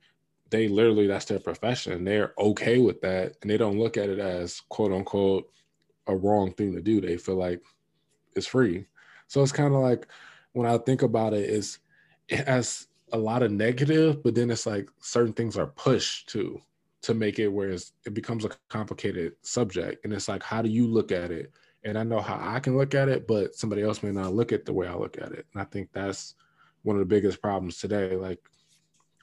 they 0.51 0.67
literally 0.67 1.07
that's 1.07 1.25
their 1.25 1.39
profession. 1.39 2.03
They're 2.03 2.33
okay 2.37 2.77
with 2.77 3.01
that, 3.01 3.37
and 3.41 3.49
they 3.49 3.57
don't 3.57 3.79
look 3.79 3.97
at 3.97 4.09
it 4.09 4.19
as 4.19 4.61
quote 4.69 4.91
unquote 4.91 5.49
a 6.05 6.15
wrong 6.15 6.53
thing 6.53 6.73
to 6.73 6.81
do. 6.81 7.01
They 7.01 7.17
feel 7.17 7.35
like 7.35 7.63
it's 8.35 8.47
free. 8.47 8.85
So 9.27 9.41
it's 9.41 9.51
kind 9.51 9.73
of 9.73 9.81
like 9.81 10.07
when 10.53 10.67
I 10.67 10.77
think 10.77 11.01
about 11.01 11.33
it, 11.33 11.49
is 11.49 11.79
it 12.27 12.47
has 12.47 12.87
a 13.13 13.17
lot 13.17 13.43
of 13.43 13.51
negative, 13.51 14.23
but 14.23 14.35
then 14.35 14.49
it's 14.49 14.65
like 14.65 14.89
certain 14.99 15.33
things 15.33 15.57
are 15.57 15.67
pushed 15.67 16.29
to 16.29 16.61
to 17.01 17.13
make 17.13 17.39
it 17.39 17.47
where 17.47 17.69
it 17.69 18.13
becomes 18.13 18.45
a 18.45 18.49
complicated 18.69 19.33
subject. 19.41 20.03
And 20.03 20.13
it's 20.13 20.27
like, 20.27 20.43
how 20.43 20.61
do 20.61 20.69
you 20.69 20.85
look 20.85 21.11
at 21.11 21.31
it? 21.31 21.51
And 21.83 21.97
I 21.97 22.03
know 22.03 22.21
how 22.21 22.39
I 22.39 22.59
can 22.59 22.77
look 22.77 22.93
at 22.93 23.09
it, 23.09 23.27
but 23.27 23.55
somebody 23.55 23.81
else 23.81 24.03
may 24.03 24.11
not 24.11 24.35
look 24.35 24.51
at 24.51 24.65
the 24.65 24.73
way 24.73 24.87
I 24.87 24.93
look 24.93 25.17
at 25.17 25.31
it. 25.31 25.47
And 25.51 25.61
I 25.61 25.65
think 25.65 25.89
that's 25.93 26.35
one 26.83 26.95
of 26.95 26.99
the 26.99 27.07
biggest 27.07 27.41
problems 27.41 27.77
today, 27.77 28.15
like 28.15 28.39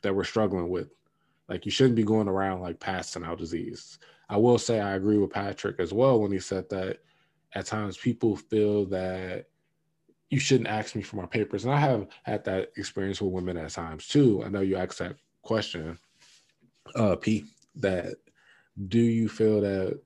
that 0.02 0.14
we're 0.14 0.24
struggling 0.24 0.68
with. 0.68 0.88
Like 1.48 1.64
you 1.66 1.70
shouldn't 1.70 1.94
be 1.96 2.02
going 2.02 2.28
around 2.28 2.60
like 2.60 2.80
passing 2.80 3.24
out 3.24 3.38
disease. 3.38 3.98
I 4.28 4.36
will 4.36 4.58
say 4.58 4.80
I 4.80 4.96
agree 4.96 5.18
with 5.18 5.30
Patrick 5.30 5.78
as 5.78 5.92
well 5.92 6.20
when 6.20 6.32
he 6.32 6.40
said 6.40 6.68
that 6.70 6.98
at 7.54 7.66
times 7.66 7.96
people 7.96 8.37
feel 8.37 8.84
that 8.87 9.46
you 10.30 10.38
shouldn't 10.38 10.68
ask 10.68 10.94
me 10.94 11.02
for 11.02 11.16
my 11.16 11.26
papers. 11.26 11.64
And 11.64 11.74
I 11.74 11.78
have 11.80 12.06
had 12.22 12.44
that 12.44 12.72
experience 12.76 13.20
with 13.20 13.32
women 13.32 13.56
at 13.56 13.70
times 13.70 14.06
too. 14.06 14.42
I 14.44 14.48
know 14.48 14.61
you 14.61 14.76
asked 14.76 14.98
that 14.98 15.16
question, 15.42 15.98
uh, 16.94 17.16
P, 17.16 17.46
that 17.76 18.14
do 18.88 18.98
you 18.98 19.28
feel 19.28 19.61
that 19.62 19.98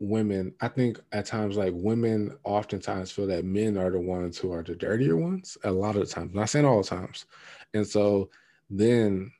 women, 0.00 0.54
I 0.60 0.68
think 0.68 0.98
at 1.12 1.26
times 1.26 1.56
like 1.56 1.72
women 1.74 2.36
oftentimes 2.44 3.10
feel 3.10 3.26
that 3.28 3.44
men 3.44 3.76
are 3.76 3.90
the 3.90 4.00
ones 4.00 4.38
who 4.38 4.52
are 4.52 4.62
the 4.62 4.74
dirtier 4.74 5.16
ones 5.16 5.56
a 5.64 5.70
lot 5.70 5.96
of 5.96 6.06
the 6.06 6.14
times, 6.14 6.34
not 6.34 6.50
saying 6.50 6.64
all 6.64 6.82
the 6.82 6.88
times. 6.88 7.26
And 7.74 7.86
so 7.86 8.30
then 8.68 9.30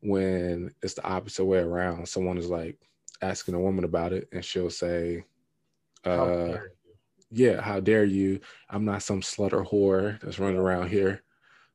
when 0.00 0.72
it's 0.82 0.94
the 0.94 1.04
opposite 1.04 1.44
way 1.44 1.58
around, 1.58 2.08
someone 2.08 2.38
is 2.38 2.48
like 2.48 2.78
asking 3.22 3.54
a 3.54 3.60
woman 3.60 3.84
about 3.84 4.12
it 4.12 4.28
and 4.32 4.44
she'll 4.44 4.70
say, 4.70 5.24
uh, 6.04 6.54
yeah, 7.30 7.60
how 7.60 7.80
dare 7.80 8.04
you? 8.04 8.40
I'm 8.68 8.84
not 8.84 9.02
some 9.02 9.20
slut 9.20 9.52
or 9.52 9.64
whore 9.64 10.20
that's 10.20 10.38
running 10.38 10.58
around 10.58 10.88
here. 10.88 11.22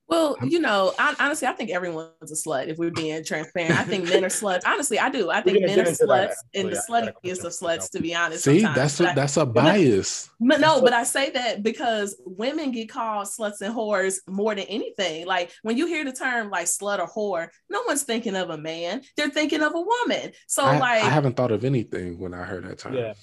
Well, 0.08 0.38
you 0.44 0.60
know, 0.60 0.94
I, 1.00 1.16
honestly, 1.20 1.48
I 1.48 1.54
think 1.54 1.72
everyone's 1.72 2.12
a 2.22 2.36
slut 2.36 2.68
if 2.68 2.78
we're 2.78 2.92
being 2.92 3.24
transparent. 3.24 3.80
I 3.80 3.84
think 3.84 4.08
men 4.08 4.24
are 4.24 4.30
sluts. 4.30 4.62
Honestly, 4.64 5.00
I 5.00 5.10
do. 5.10 5.32
I 5.32 5.42
think 5.42 5.66
men 5.66 5.80
are 5.80 5.84
sluts 5.86 6.36
and 6.54 6.70
the 6.70 6.82
sluttiest 6.88 7.44
of 7.44 7.52
sluts, 7.54 7.90
to 7.92 8.00
be 8.00 8.14
honest. 8.14 8.44
See, 8.44 8.62
that's 8.62 9.00
a, 9.00 9.12
that's 9.16 9.38
a 9.38 9.48
bias. 9.48 10.30
But 10.40 10.60
no, 10.60 10.80
but 10.82 10.94
I 10.94 11.04
say 11.04 11.32
that 11.32 11.64
because 11.64 12.22
women 12.24 12.72
get 12.72 12.90
called 12.90 13.26
sluts 13.28 13.62
and 13.62 13.74
whores 13.74 14.18
more 14.28 14.54
than 14.54 14.66
anything. 14.66 15.26
Like 15.26 15.52
when 15.64 15.76
you 15.76 15.88
hear 15.88 16.06
the 16.06 16.14
term 16.14 16.52
like 16.52 16.68
slut 16.68 17.00
or 17.00 17.08
whore, 17.08 17.48
no 17.72 17.82
one's 17.88 18.04
thinking 18.04 18.36
of 18.36 18.52
a 18.52 18.58
man; 18.58 19.02
they're 19.18 19.32
thinking 19.32 19.64
of 19.64 19.74
a 19.74 19.82
woman. 19.82 20.34
So, 20.46 20.64
I, 20.64 20.78
like, 20.78 21.04
I 21.04 21.10
haven't 21.10 21.36
thought 21.36 21.52
of 21.52 21.66
anything 21.66 22.20
when 22.20 22.36
I 22.36 22.44
heard 22.44 22.66
that 22.66 22.78
term. 22.78 22.94
Yeah, 22.94 23.14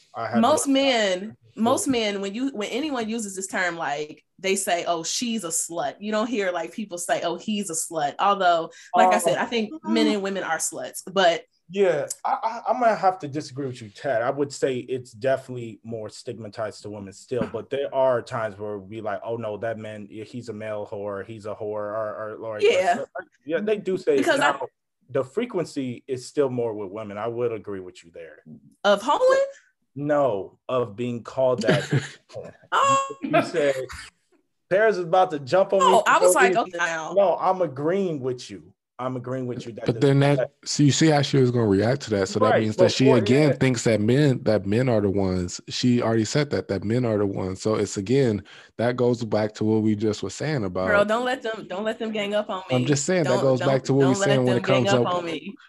most 0.41 0.67
men 0.67 1.37
most 1.57 1.87
men 1.87 2.21
when 2.21 2.35
you 2.35 2.51
when 2.51 2.69
anyone 2.69 3.09
uses 3.09 3.37
this 3.37 3.47
term 3.47 3.77
like 3.77 4.25
they 4.39 4.57
say 4.57 4.85
oh 4.87 5.03
she's 5.03 5.45
a 5.45 5.49
slut. 5.49 5.95
You 6.01 6.13
don't 6.13 6.27
hear 6.27 6.51
like 6.51 6.73
people 6.73 6.99
say 6.99 7.23
oh 7.23 7.37
he's 7.37 7.71
a 7.71 7.75
slut. 7.75 8.15
Although 8.19 8.71
like 8.95 9.13
i 9.13 9.19
said 9.19 9.39
i 9.39 9.45
think 9.45 9.71
oh. 9.73 9.91
men 9.91 10.07
and 10.07 10.23
women 10.23 10.43
are 10.43 10.59
sluts 10.59 11.03
but 11.13 11.45
yeah 11.71 12.07
I, 12.25 12.61
I, 12.67 12.71
am 12.71 12.81
gonna 12.81 12.95
have 12.95 13.19
to 13.21 13.29
disagree 13.29 13.67
with 13.67 13.81
you 13.81 13.89
ted 13.89 14.23
i 14.23 14.31
would 14.31 14.53
say 14.53 14.77
it's 14.79 15.13
definitely 15.13 15.81
more 15.85 16.09
stigmatized 16.09 16.83
to 16.83 16.91
women 16.91 17.13
still 17.13 17.49
but 17.53 17.71
there 17.71 17.93
are 17.95 18.21
times 18.21 18.59
where 18.59 18.79
we 18.79 19.01
like 19.01 19.21
oh 19.25 19.37
no 19.37 19.57
that 19.59 19.79
man 19.79 20.07
he's 20.11 20.49
a 20.49 20.53
male 20.53 20.89
whore 20.91 21.25
he's 21.25 21.47
a 21.47 21.55
whore 21.55 21.63
or, 21.63 21.95
or, 21.95 22.35
or 22.45 22.61
yeah. 22.61 22.99
or, 22.99 23.07
yeah 23.47 23.61
they 23.61 23.77
do 23.77 23.97
say 23.97 24.17
because 24.17 24.41
I, 24.41 24.59
the 25.13 25.25
frequency 25.25 26.05
is 26.07 26.27
still 26.27 26.49
more 26.49 26.73
with 26.73 26.91
women. 26.91 27.19
I 27.19 27.29
would 27.29 27.53
agree 27.53 27.81
with 27.81 28.03
you 28.03 28.11
there. 28.13 28.39
Of 28.85 29.03
hoeing 29.03 29.45
no, 29.95 30.59
of 30.69 30.97
being 30.97 31.23
called 31.23 31.63
that. 31.63 31.91
oh. 32.73 33.17
You 33.23 33.43
said 33.43 33.75
Paris 34.71 34.97
is 34.97 35.05
about 35.05 35.31
to 35.33 35.39
jump 35.39 35.73
on 35.73 35.83
oh, 35.83 35.89
me. 35.91 35.95
Oh, 35.97 36.03
I 36.07 36.19
was 36.19 36.35
like, 36.35 36.57
okay, 36.57 36.79
no, 36.79 37.37
I'm 37.41 37.61
agreeing 37.61 38.21
with 38.21 38.51
you. 38.51 38.72
I'm 39.03 39.17
agreeing 39.17 39.47
with 39.47 39.67
you. 39.67 39.73
That 39.73 39.87
but 39.87 40.01
then 40.01 40.21
that, 40.21 40.39
that, 40.39 40.51
so 40.65 40.85
you 40.85 40.93
see 40.93 41.09
how 41.09 41.23
she 41.23 41.39
was 41.39 41.51
going 41.51 41.65
to 41.65 41.71
react 41.71 42.03
to 42.03 42.11
that. 42.11 42.29
So 42.29 42.39
right. 42.39 42.53
that 42.53 42.61
means 42.61 42.77
that 42.77 42.93
she 42.93 43.09
again 43.11 43.51
yeah. 43.51 43.57
thinks 43.57 43.83
that 43.85 44.01
men 44.01 44.43
that 44.45 44.65
men 44.65 44.89
are 44.89 45.01
the 45.01 45.11
ones. 45.11 45.61
She 45.69 46.01
already 46.01 46.25
said 46.25 46.51
that 46.51 46.69
that 46.69 46.85
men 46.85 47.05
are 47.05 47.19
the 47.19 47.27
ones. 47.27 47.61
So 47.61 47.75
it's 47.75 47.97
again 47.97 48.45
that 48.79 48.97
goes 48.97 49.25
back 49.25 49.55
to 49.55 49.65
what 49.65 49.83
we 49.83 49.97
just 49.97 50.23
were 50.23 50.31
saying 50.31 50.65
about. 50.65 50.89
Girl, 50.89 51.05
don't 51.05 51.25
let 51.25 51.43
them 51.43 51.67
don't 51.69 51.85
let 51.85 51.99
them 51.99 52.13
gang 52.13 52.35
up 52.35 52.49
on 52.49 52.63
me. 52.71 52.77
I'm 52.77 52.87
just 52.87 53.05
saying 53.05 53.25
don't, 53.25 53.37
that 53.37 53.43
goes 53.43 53.61
back 53.61 53.83
to 53.85 53.95
what 53.95 54.09
we're 54.09 54.15
saying 54.15 54.45
when 54.45 54.57
it 54.57 54.65
comes 54.65 54.89
up, 54.91 55.07
up 55.07 55.25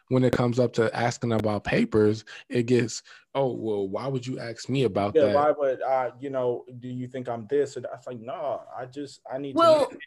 when 0.09 0.23
it 0.23 0.33
comes 0.33 0.59
up 0.59 0.73
to 0.73 0.95
asking 0.95 1.33
about 1.33 1.63
papers. 1.63 2.25
It 2.49 2.67
gets 2.67 3.01
oh 3.33 3.53
well, 3.53 3.87
why 3.87 4.07
would 4.07 4.27
you 4.27 4.39
ask 4.39 4.69
me 4.69 4.83
about 4.83 5.15
yeah, 5.15 5.25
that? 5.25 5.35
Why 5.35 5.51
would 5.57 5.81
I? 5.81 6.11
You 6.19 6.29
know, 6.29 6.65
do 6.79 6.87
you 6.87 7.07
think 7.07 7.27
I'm 7.27 7.47
this? 7.47 7.77
And 7.77 7.87
I 7.87 7.95
was 7.95 8.05
like, 8.05 8.19
no, 8.19 8.61
I 8.77 8.85
just 8.85 9.21
I 9.31 9.39
need. 9.39 9.55
Well, 9.55 9.87
to- 9.87 9.97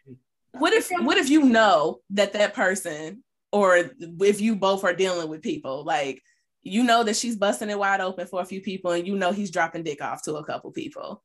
what 0.59 0.73
if 0.73 0.89
what 1.01 1.17
if 1.17 1.29
you 1.29 1.43
know 1.43 1.99
that 2.09 2.33
that 2.33 2.53
person 2.53 3.23
or 3.51 3.89
if 4.21 4.41
you 4.41 4.55
both 4.55 4.83
are 4.83 4.93
dealing 4.93 5.29
with 5.29 5.41
people 5.41 5.83
like 5.83 6.21
you 6.61 6.83
know 6.83 7.03
that 7.03 7.15
she's 7.15 7.35
busting 7.35 7.69
it 7.69 7.79
wide 7.79 8.01
open 8.01 8.27
for 8.27 8.41
a 8.41 8.45
few 8.45 8.61
people 8.61 8.91
and 8.91 9.07
you 9.07 9.15
know 9.15 9.31
he's 9.31 9.51
dropping 9.51 9.83
dick 9.83 10.01
off 10.01 10.23
to 10.23 10.35
a 10.35 10.45
couple 10.45 10.71
people 10.71 11.23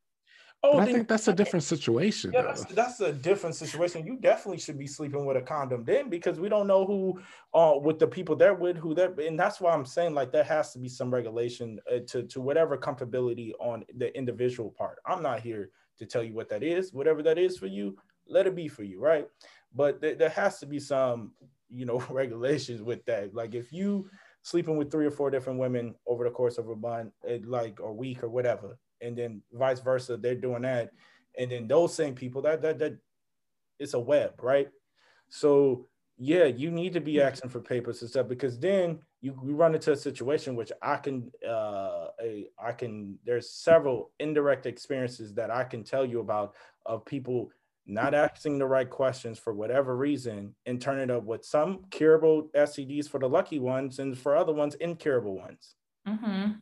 Oh, 0.64 0.78
I 0.78 0.84
think 0.84 1.08
that's 1.08 1.26
a 1.26 1.32
different 1.32 1.64
situation. 1.64 2.30
Yeah, 2.32 2.42
that's, 2.42 2.64
that's, 2.66 3.00
a 3.00 3.12
different 3.12 3.56
situation. 3.56 4.06
You 4.06 4.16
definitely 4.16 4.60
should 4.60 4.78
be 4.78 4.86
sleeping 4.86 5.26
with 5.26 5.36
a 5.36 5.40
condom 5.40 5.84
then 5.84 6.08
because 6.08 6.38
we 6.38 6.48
don't 6.48 6.68
know 6.68 6.86
who, 6.86 7.20
uh, 7.52 7.80
with 7.82 7.98
the 7.98 8.06
people 8.06 8.36
they're 8.36 8.54
with, 8.54 8.76
who 8.76 8.94
they're, 8.94 9.12
and 9.18 9.38
that's 9.38 9.60
why 9.60 9.72
I'm 9.72 9.84
saying 9.84 10.14
like 10.14 10.30
there 10.30 10.44
has 10.44 10.72
to 10.74 10.78
be 10.78 10.88
some 10.88 11.12
regulation 11.12 11.80
uh, 11.92 11.98
to 12.08 12.22
to 12.28 12.40
whatever 12.40 12.76
comfortability 12.76 13.50
on 13.58 13.84
the 13.96 14.16
individual 14.16 14.70
part. 14.70 15.00
I'm 15.04 15.20
not 15.20 15.40
here 15.40 15.70
to 15.98 16.06
tell 16.06 16.22
you 16.22 16.34
what 16.34 16.48
that 16.50 16.62
is. 16.62 16.92
Whatever 16.92 17.24
that 17.24 17.38
is 17.38 17.58
for 17.58 17.66
you, 17.66 17.96
let 18.32 18.46
it 18.46 18.56
be 18.56 18.68
for 18.68 18.82
you, 18.82 19.00
right? 19.00 19.26
But 19.74 20.00
th- 20.00 20.18
there 20.18 20.28
has 20.30 20.58
to 20.60 20.66
be 20.66 20.80
some, 20.80 21.32
you 21.68 21.86
know, 21.86 21.98
regulations 22.10 22.82
with 22.82 23.04
that. 23.06 23.34
Like 23.34 23.54
if 23.54 23.72
you 23.72 24.08
sleeping 24.42 24.76
with 24.76 24.90
three 24.90 25.06
or 25.06 25.10
four 25.10 25.30
different 25.30 25.58
women 25.58 25.94
over 26.06 26.24
the 26.24 26.30
course 26.30 26.58
of 26.58 26.68
a 26.68 26.76
month, 26.76 27.12
it, 27.22 27.46
like 27.46 27.78
a 27.80 27.92
week 27.92 28.22
or 28.22 28.28
whatever, 28.28 28.78
and 29.00 29.16
then 29.16 29.42
vice 29.52 29.80
versa, 29.80 30.16
they're 30.16 30.34
doing 30.34 30.62
that, 30.62 30.90
and 31.38 31.50
then 31.50 31.68
those 31.68 31.94
same 31.94 32.14
people 32.14 32.42
that 32.42 32.62
that 32.62 32.78
that 32.78 32.98
it's 33.78 33.94
a 33.94 34.00
web, 34.00 34.34
right? 34.42 34.68
So 35.28 35.88
yeah, 36.18 36.44
you 36.44 36.70
need 36.70 36.92
to 36.92 37.00
be 37.00 37.20
asking 37.20 37.50
for 37.50 37.60
papers 37.60 38.00
and 38.02 38.10
stuff 38.10 38.28
because 38.28 38.58
then 38.58 39.00
you, 39.20 39.36
you 39.44 39.54
run 39.54 39.74
into 39.74 39.92
a 39.92 39.96
situation 39.96 40.54
which 40.54 40.70
I 40.82 40.96
can 40.96 41.30
uh 41.46 42.08
a, 42.22 42.46
I 42.62 42.72
can 42.72 43.18
there's 43.24 43.50
several 43.50 44.10
indirect 44.20 44.66
experiences 44.66 45.34
that 45.34 45.50
I 45.50 45.64
can 45.64 45.82
tell 45.82 46.04
you 46.04 46.20
about 46.20 46.54
of 46.86 47.04
people 47.04 47.50
not 47.86 48.14
asking 48.14 48.58
the 48.58 48.66
right 48.66 48.88
questions 48.88 49.38
for 49.38 49.52
whatever 49.52 49.96
reason 49.96 50.54
and 50.66 50.80
turning 50.80 51.10
up 51.10 51.24
with 51.24 51.44
some 51.44 51.84
curable 51.90 52.48
STDs 52.54 53.08
for 53.08 53.18
the 53.18 53.28
lucky 53.28 53.58
ones 53.58 53.98
and 53.98 54.16
for 54.16 54.36
other 54.36 54.52
ones 54.52 54.74
incurable 54.76 55.36
ones. 55.36 55.74
Mm-hmm. 56.08 56.52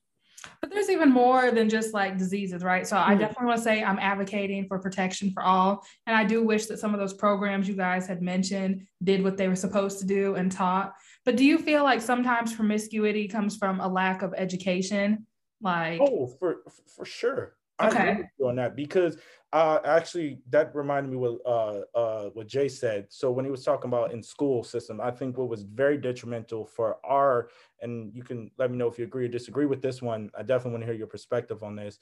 But 0.61 0.71
there's 0.71 0.89
even 0.89 1.11
more 1.11 1.51
than 1.51 1.69
just 1.69 1.93
like 1.93 2.17
diseases, 2.17 2.63
right? 2.63 2.87
So. 2.87 2.97
I 2.97 3.15
definitely 3.15 3.47
want 3.47 3.59
to 3.59 3.65
say 3.65 3.83
I'm 3.83 3.99
advocating 3.99 4.67
for 4.67 4.79
protection 4.79 5.33
for 5.33 5.43
all. 5.43 5.85
And 6.07 6.17
I 6.17 6.25
do 6.25 6.43
wish 6.43 6.67
that 6.67 6.79
some 6.79 6.95
of 6.95 7.01
those 7.01 7.13
programs 7.13 7.69
you 7.69 7.77
guys 7.77 8.07
had 8.07 8.23
mentioned 8.23 8.87
did 9.03 9.23
what 9.23 9.37
they 9.37 9.49
were 9.49 9.57
supposed 9.57 9.99
to 10.01 10.07
do 10.07 10.37
and 10.37 10.51
taught. 10.51 10.95
But 11.25 11.37
do 11.37 11.45
you 11.45 11.59
feel 11.59 11.83
like 11.83 12.01
sometimes 12.01 12.55
promiscuity 12.55 13.29
comes 13.29 13.57
from 13.57 13.81
a 13.81 13.89
lack 13.89 14.23
of 14.23 14.33
education? 14.35 15.27
Like, 15.61 16.01
oh, 16.01 16.27
for 16.39 16.63
for 16.97 17.05
sure. 17.05 17.55
Okay. 17.83 18.19
on 18.43 18.57
that 18.57 18.77
because 18.77 19.17
uh, 19.53 19.79
actually 19.85 20.39
that 20.51 20.75
reminded 20.75 21.11
me 21.11 21.17
what 21.17 21.39
uh, 21.47 21.81
uh, 21.99 22.25
what 22.31 22.47
Jay 22.47 22.69
said. 22.69 23.07
So 23.09 23.31
when 23.31 23.45
he 23.45 23.51
was 23.51 23.65
talking 23.65 23.89
about 23.89 24.13
in 24.13 24.23
school 24.23 24.63
system, 24.65 25.01
I 25.01 25.11
think 25.11 25.37
what 25.39 25.49
was 25.49 25.63
very 25.63 25.97
detrimental 25.99 26.65
for 26.65 26.99
our 27.05 27.49
and 27.81 28.15
you 28.15 28.23
can 28.23 28.51
let 28.59 28.71
me 28.71 28.77
know 28.77 28.89
if 28.89 28.99
you 28.99 29.05
agree 29.05 29.25
or 29.25 29.29
disagree 29.29 29.67
with 29.67 29.83
this 29.83 30.03
one. 30.03 30.31
I 30.39 30.43
definitely 30.43 30.73
want 30.73 30.83
to 30.83 30.87
hear 30.87 30.95
your 30.95 31.07
perspective 31.07 31.63
on 31.63 31.77
this. 31.77 31.99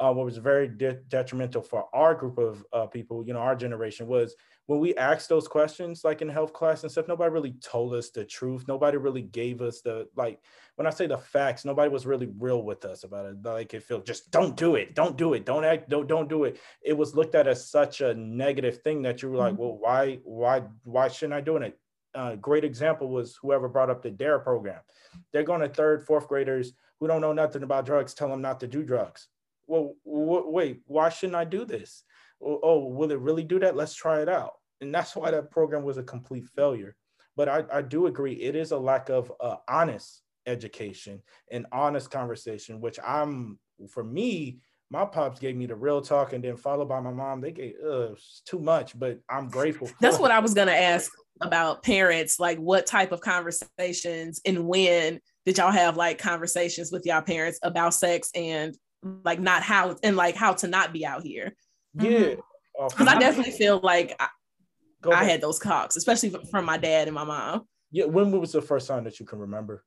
uh, 0.00 0.12
what 0.12 0.24
was 0.24 0.36
very 0.36 0.68
de- 0.68 1.00
detrimental 1.08 1.62
for 1.62 1.86
our 1.94 2.14
group 2.14 2.38
of 2.38 2.64
uh, 2.72 2.86
people, 2.86 3.24
you 3.26 3.32
know, 3.32 3.40
our 3.40 3.56
generation 3.56 4.06
was 4.06 4.36
when 4.66 4.80
we 4.80 4.94
asked 4.96 5.28
those 5.28 5.46
questions, 5.46 6.04
like 6.04 6.22
in 6.22 6.28
health 6.28 6.52
class 6.52 6.82
and 6.82 6.90
stuff, 6.90 7.06
nobody 7.06 7.30
really 7.30 7.52
told 7.62 7.94
us 7.94 8.10
the 8.10 8.24
truth. 8.24 8.66
Nobody 8.66 8.96
really 8.96 9.22
gave 9.22 9.62
us 9.62 9.80
the 9.80 10.08
like. 10.16 10.40
When 10.74 10.86
I 10.86 10.90
say 10.90 11.06
the 11.06 11.16
facts, 11.16 11.64
nobody 11.64 11.88
was 11.88 12.04
really 12.04 12.28
real 12.38 12.62
with 12.62 12.84
us 12.84 13.04
about 13.04 13.26
it. 13.26 13.36
Like 13.42 13.72
it 13.74 13.84
felt 13.84 14.04
just 14.04 14.30
don't 14.30 14.56
do 14.56 14.74
it, 14.74 14.94
don't 14.94 15.16
do 15.16 15.34
it, 15.34 15.46
don't 15.46 15.64
act, 15.64 15.88
don't 15.88 16.08
don't 16.08 16.28
do 16.28 16.44
it. 16.44 16.60
It 16.82 16.92
was 16.94 17.14
looked 17.14 17.34
at 17.34 17.46
as 17.46 17.70
such 17.70 18.00
a 18.00 18.14
negative 18.14 18.82
thing 18.82 19.02
that 19.02 19.22
you 19.22 19.30
were 19.30 19.38
like, 19.38 19.54
mm-hmm. 19.54 19.62
well, 19.62 19.78
why, 19.78 20.18
why, 20.24 20.62
why 20.82 21.08
shouldn't 21.08 21.34
I 21.34 21.40
do 21.40 21.56
it? 21.56 21.78
Uh, 22.14 22.34
great 22.34 22.64
example 22.64 23.08
was 23.08 23.38
whoever 23.40 23.68
brought 23.68 23.90
up 23.90 24.02
the 24.02 24.10
DARE 24.10 24.38
program. 24.40 24.80
They're 25.32 25.42
going 25.42 25.60
to 25.60 25.68
third, 25.68 26.04
fourth 26.06 26.28
graders 26.28 26.72
who 26.98 27.06
don't 27.06 27.20
know 27.20 27.32
nothing 27.32 27.62
about 27.62 27.86
drugs, 27.86 28.14
tell 28.14 28.28
them 28.28 28.42
not 28.42 28.60
to 28.60 28.66
do 28.66 28.82
drugs. 28.82 29.28
Well, 29.66 29.94
w- 30.04 30.48
wait, 30.48 30.80
why 30.86 31.08
shouldn't 31.10 31.36
I 31.36 31.44
do 31.44 31.64
this? 31.64 32.04
Oh, 32.42 32.60
oh, 32.62 32.84
will 32.86 33.10
it 33.10 33.18
really 33.18 33.44
do 33.44 33.58
that? 33.60 33.76
Let's 33.76 33.94
try 33.94 34.20
it 34.20 34.28
out. 34.28 34.52
And 34.80 34.94
that's 34.94 35.16
why 35.16 35.30
that 35.30 35.50
program 35.50 35.84
was 35.84 35.96
a 35.96 36.02
complete 36.02 36.46
failure. 36.54 36.94
But 37.36 37.48
I, 37.48 37.64
I 37.72 37.82
do 37.82 38.06
agree, 38.06 38.34
it 38.34 38.56
is 38.56 38.72
a 38.72 38.78
lack 38.78 39.08
of 39.08 39.32
uh, 39.40 39.56
honest 39.68 40.22
education 40.46 41.22
and 41.50 41.66
honest 41.72 42.10
conversation, 42.10 42.80
which 42.80 42.98
I'm, 43.04 43.58
for 43.88 44.04
me, 44.04 44.60
my 44.90 45.04
pops 45.04 45.40
gave 45.40 45.56
me 45.56 45.66
the 45.66 45.74
real 45.74 46.00
talk 46.00 46.32
and 46.32 46.42
then 46.42 46.56
followed 46.56 46.88
by 46.88 47.00
my 47.00 47.10
mom. 47.10 47.40
They 47.40 47.52
gave 47.52 47.74
uh, 47.84 48.10
too 48.44 48.58
much, 48.58 48.98
but 48.98 49.18
I'm 49.28 49.48
grateful. 49.48 49.90
That's 50.00 50.18
what 50.18 50.30
I 50.30 50.38
was 50.38 50.54
going 50.54 50.68
to 50.68 50.76
ask 50.76 51.10
about 51.40 51.82
parents. 51.82 52.38
Like, 52.38 52.58
what 52.58 52.86
type 52.86 53.12
of 53.12 53.20
conversations 53.20 54.40
and 54.46 54.66
when 54.66 55.20
did 55.44 55.58
y'all 55.58 55.72
have 55.72 55.96
like 55.96 56.18
conversations 56.18 56.92
with 56.92 57.04
y'all 57.04 57.22
parents 57.22 57.58
about 57.62 57.94
sex 57.94 58.30
and 58.34 58.76
like 59.24 59.40
not 59.40 59.62
how 59.62 59.96
and 60.02 60.16
like 60.16 60.36
how 60.36 60.52
to 60.54 60.68
not 60.68 60.92
be 60.92 61.04
out 61.04 61.22
here? 61.22 61.54
Yeah. 61.98 62.34
Because 62.74 62.92
mm-hmm. 62.92 63.08
I 63.08 63.18
definitely 63.18 63.52
feel 63.52 63.80
like 63.82 64.14
I, 64.20 64.28
I 65.10 65.24
had 65.24 65.40
those 65.40 65.58
cocks, 65.58 65.96
especially 65.96 66.34
from 66.50 66.64
my 66.64 66.76
dad 66.76 67.08
and 67.08 67.14
my 67.14 67.24
mom. 67.24 67.66
Yeah. 67.90 68.06
When 68.06 68.30
was 68.32 68.52
the 68.52 68.62
first 68.62 68.88
time 68.88 69.04
that 69.04 69.18
you 69.20 69.26
can 69.26 69.38
remember? 69.38 69.84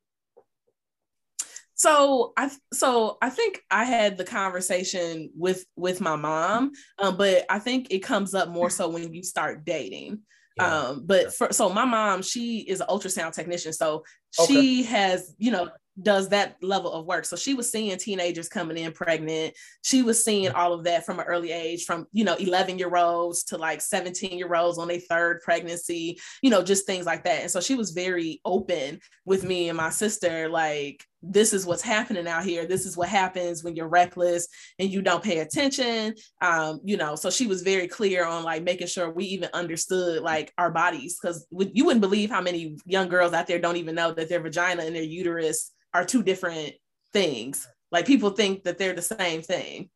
So 1.80 2.34
I 2.36 2.50
so 2.74 3.16
I 3.22 3.30
think 3.30 3.62
I 3.70 3.84
had 3.84 4.18
the 4.18 4.24
conversation 4.24 5.30
with 5.34 5.64
with 5.76 6.02
my 6.02 6.14
mom, 6.14 6.72
um, 6.98 7.16
but 7.16 7.46
I 7.48 7.58
think 7.58 7.86
it 7.90 8.00
comes 8.00 8.34
up 8.34 8.50
more 8.50 8.68
so 8.68 8.90
when 8.90 9.14
you 9.14 9.22
start 9.22 9.64
dating. 9.64 10.20
Yeah. 10.58 10.76
Um, 10.76 11.06
but 11.06 11.32
for, 11.32 11.52
so 11.54 11.70
my 11.70 11.86
mom, 11.86 12.20
she 12.20 12.58
is 12.58 12.82
an 12.82 12.88
ultrasound 12.88 13.32
technician, 13.32 13.72
so 13.72 14.04
okay. 14.38 14.52
she 14.52 14.82
has 14.82 15.34
you 15.38 15.52
know 15.52 15.70
does 16.02 16.28
that 16.30 16.56
level 16.62 16.92
of 16.92 17.06
work. 17.06 17.24
So 17.24 17.36
she 17.36 17.54
was 17.54 17.70
seeing 17.70 17.96
teenagers 17.96 18.48
coming 18.48 18.78
in 18.78 18.92
pregnant. 18.92 19.54
She 19.82 20.02
was 20.02 20.22
seeing 20.22 20.50
all 20.52 20.72
of 20.72 20.84
that 20.84 21.04
from 21.04 21.18
an 21.18 21.26
early 21.26 21.52
age, 21.52 21.84
from 21.84 22.06
you 22.12 22.24
know 22.24 22.34
11 22.34 22.78
year 22.78 22.94
olds 22.96 23.44
to 23.44 23.56
like 23.56 23.80
17 23.80 24.38
year 24.38 24.54
olds 24.54 24.78
on 24.78 24.88
their 24.88 25.00
third 25.00 25.40
pregnancy, 25.42 26.18
you 26.42 26.50
know, 26.50 26.62
just 26.62 26.86
things 26.86 27.06
like 27.06 27.24
that. 27.24 27.42
And 27.42 27.50
so 27.50 27.60
she 27.60 27.74
was 27.74 27.90
very 27.90 28.40
open 28.44 29.00
with 29.24 29.44
me 29.44 29.68
and 29.68 29.76
my 29.76 29.90
sister, 29.90 30.48
like 30.48 31.04
this 31.22 31.52
is 31.52 31.66
what's 31.66 31.82
happening 31.82 32.26
out 32.26 32.44
here. 32.44 32.66
This 32.66 32.86
is 32.86 32.96
what 32.96 33.08
happens 33.08 33.62
when 33.62 33.76
you're 33.76 33.88
reckless 33.88 34.48
and 34.78 34.90
you 34.90 35.02
don't 35.02 35.22
pay 35.22 35.40
attention. 35.40 36.14
Um, 36.40 36.80
you 36.82 36.96
know, 36.96 37.14
so 37.14 37.30
she 37.30 37.46
was 37.46 37.62
very 37.62 37.88
clear 37.88 38.24
on 38.24 38.42
like 38.42 38.62
making 38.62 38.86
sure 38.86 39.10
we 39.10 39.24
even 39.26 39.50
understood 39.52 40.22
like 40.22 40.52
our 40.56 40.70
bodies 40.70 41.18
because 41.20 41.46
you 41.50 41.84
wouldn't 41.84 42.00
believe 42.00 42.30
how 42.30 42.40
many 42.40 42.76
young 42.86 43.08
girls 43.08 43.32
out 43.32 43.46
there 43.46 43.58
don't 43.58 43.76
even 43.76 43.94
know 43.94 44.12
that 44.12 44.28
their 44.28 44.40
vagina 44.40 44.82
and 44.82 44.96
their 44.96 45.02
uterus 45.02 45.72
are 45.94 46.04
two 46.04 46.22
different 46.22 46.72
things. 47.12 47.66
Like 47.90 48.06
people 48.06 48.30
think 48.30 48.64
that 48.64 48.78
they're 48.78 48.92
the 48.92 49.02
same 49.02 49.42
thing 49.42 49.90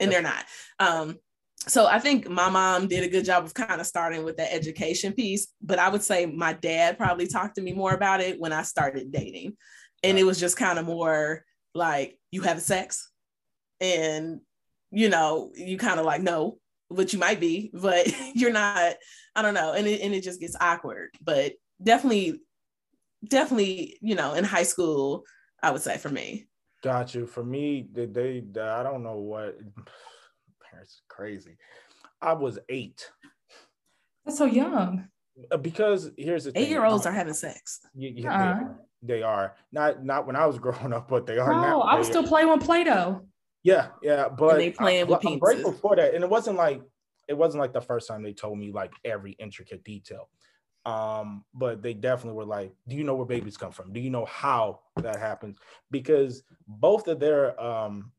and 0.00 0.10
they're 0.10 0.22
not. 0.22 0.44
Um, 0.78 1.18
so 1.66 1.86
I 1.86 1.98
think 1.98 2.28
my 2.28 2.48
mom 2.48 2.86
did 2.86 3.04
a 3.04 3.08
good 3.08 3.24
job 3.24 3.44
of 3.44 3.52
kind 3.52 3.80
of 3.80 3.86
starting 3.86 4.24
with 4.24 4.36
the 4.36 4.52
education 4.52 5.12
piece, 5.12 5.48
but 5.60 5.78
I 5.78 5.88
would 5.88 6.02
say 6.02 6.26
my 6.26 6.52
dad 6.52 6.98
probably 6.98 7.26
talked 7.26 7.56
to 7.56 7.62
me 7.62 7.72
more 7.72 7.92
about 7.92 8.20
it 8.20 8.40
when 8.40 8.52
I 8.52 8.62
started 8.62 9.12
dating 9.12 9.56
and 10.02 10.18
it 10.18 10.24
was 10.24 10.40
just 10.40 10.56
kind 10.56 10.78
of 10.78 10.86
more 10.86 11.44
like 11.74 12.18
you 12.30 12.42
have 12.42 12.60
sex 12.60 13.10
and 13.80 14.40
you 14.90 15.08
know 15.08 15.50
you 15.54 15.76
kind 15.76 16.00
of 16.00 16.06
like 16.06 16.22
no 16.22 16.58
but 16.90 17.12
you 17.12 17.18
might 17.18 17.40
be 17.40 17.70
but 17.74 18.06
you're 18.34 18.52
not 18.52 18.94
i 19.36 19.42
don't 19.42 19.54
know 19.54 19.72
and 19.72 19.86
it, 19.86 20.00
and 20.00 20.14
it 20.14 20.22
just 20.22 20.40
gets 20.40 20.56
awkward 20.60 21.10
but 21.22 21.52
definitely 21.82 22.40
definitely 23.26 23.98
you 24.00 24.14
know 24.14 24.34
in 24.34 24.44
high 24.44 24.62
school 24.62 25.24
i 25.62 25.70
would 25.70 25.82
say 25.82 25.96
for 25.98 26.08
me. 26.08 26.46
Got 26.82 27.12
you. 27.12 27.26
For 27.26 27.42
me 27.42 27.88
did 27.92 28.14
they, 28.14 28.44
they 28.52 28.60
i 28.60 28.82
don't 28.82 29.02
know 29.02 29.16
what 29.16 29.58
parents 30.70 31.02
crazy. 31.08 31.56
I 32.20 32.32
was 32.32 32.58
eight. 32.68 33.10
That's 34.24 34.38
so 34.38 34.44
young. 34.44 35.08
Uh, 35.50 35.56
because 35.56 36.10
here's 36.16 36.44
the 36.44 36.58
eight 36.58 36.68
year 36.68 36.84
olds 36.84 37.06
are 37.06 37.12
having 37.12 37.34
sex. 37.34 37.80
Yeah, 37.94 38.10
yeah, 38.14 38.50
uh-huh 38.52 38.74
they 39.02 39.22
are. 39.22 39.54
Not 39.72 40.04
not 40.04 40.26
when 40.26 40.36
I 40.36 40.46
was 40.46 40.58
growing 40.64 40.92
up, 40.92 41.08
but 41.08 41.26
they 41.26 41.38
are 41.38 41.52
no, 41.52 41.60
now. 41.60 41.80
I 41.80 41.94
was 41.96 42.06
still 42.06 42.24
playing 42.24 42.50
with 42.50 42.64
Play-Doh. 42.64 43.22
Yeah, 43.64 43.88
yeah, 44.02 44.28
but 44.28 44.52
and 44.52 44.60
they 44.60 44.70
playing 44.70 45.02
I, 45.02 45.04
with 45.04 45.26
I'm 45.26 45.38
grateful 45.38 45.72
for 45.72 45.96
that, 45.96 46.14
and 46.14 46.24
it 46.24 46.30
wasn't 46.30 46.56
like 46.56 46.80
it 47.28 47.36
wasn't 47.36 47.60
like 47.60 47.72
the 47.72 47.80
first 47.80 48.08
time 48.08 48.22
they 48.22 48.32
told 48.32 48.58
me 48.58 48.72
like 48.72 48.92
every 49.04 49.32
intricate 49.32 49.84
detail. 49.84 50.28
Um, 50.88 51.44
but 51.52 51.82
they 51.82 51.92
definitely 51.92 52.38
were 52.38 52.44
like, 52.44 52.72
"Do 52.88 52.96
you 52.96 53.04
know 53.04 53.14
where 53.14 53.26
babies 53.26 53.58
come 53.58 53.72
from? 53.72 53.92
Do 53.92 54.00
you 54.00 54.10
know 54.10 54.24
how 54.24 54.80
that 54.96 55.18
happens?" 55.18 55.58
Because 55.90 56.42
both 56.66 57.08
of 57.08 57.20
their 57.20 57.60
um, 57.60 58.12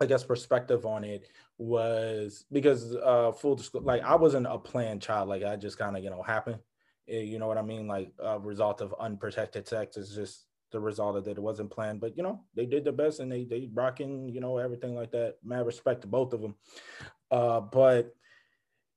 I 0.00 0.06
guess 0.06 0.22
perspective 0.22 0.86
on 0.86 1.02
it 1.02 1.28
was 1.58 2.44
because 2.52 2.94
uh 2.94 3.32
full 3.32 3.56
disclosure, 3.56 3.86
like 3.86 4.02
I 4.02 4.14
wasn't 4.14 4.46
a 4.46 4.56
planned 4.58 5.02
child, 5.02 5.28
like 5.28 5.42
I 5.42 5.56
just 5.56 5.78
kind 5.78 5.96
of 5.96 6.04
you 6.04 6.10
know 6.10 6.22
happened. 6.22 6.60
Eh, 7.08 7.22
you 7.22 7.38
know 7.40 7.48
what 7.48 7.58
I 7.58 7.62
mean? 7.62 7.88
Like 7.88 8.12
a 8.20 8.38
result 8.38 8.80
of 8.80 8.94
unprotected 9.00 9.66
sex 9.66 9.96
is 9.96 10.14
just 10.14 10.46
the 10.70 10.78
result 10.78 11.16
of 11.16 11.24
that. 11.24 11.38
It 11.38 11.42
wasn't 11.42 11.70
planned, 11.70 12.00
but 12.00 12.16
you 12.16 12.22
know, 12.22 12.44
they 12.54 12.66
did 12.66 12.84
their 12.84 12.92
best 12.92 13.18
and 13.18 13.32
they 13.32 13.44
they 13.44 13.68
rocking, 13.72 14.28
you 14.28 14.40
know, 14.40 14.58
everything 14.58 14.94
like 14.94 15.10
that. 15.10 15.36
Mad 15.42 15.66
respect 15.66 16.02
to 16.02 16.06
both 16.06 16.32
of 16.32 16.40
them. 16.40 16.54
Uh, 17.32 17.60
but 17.60 18.14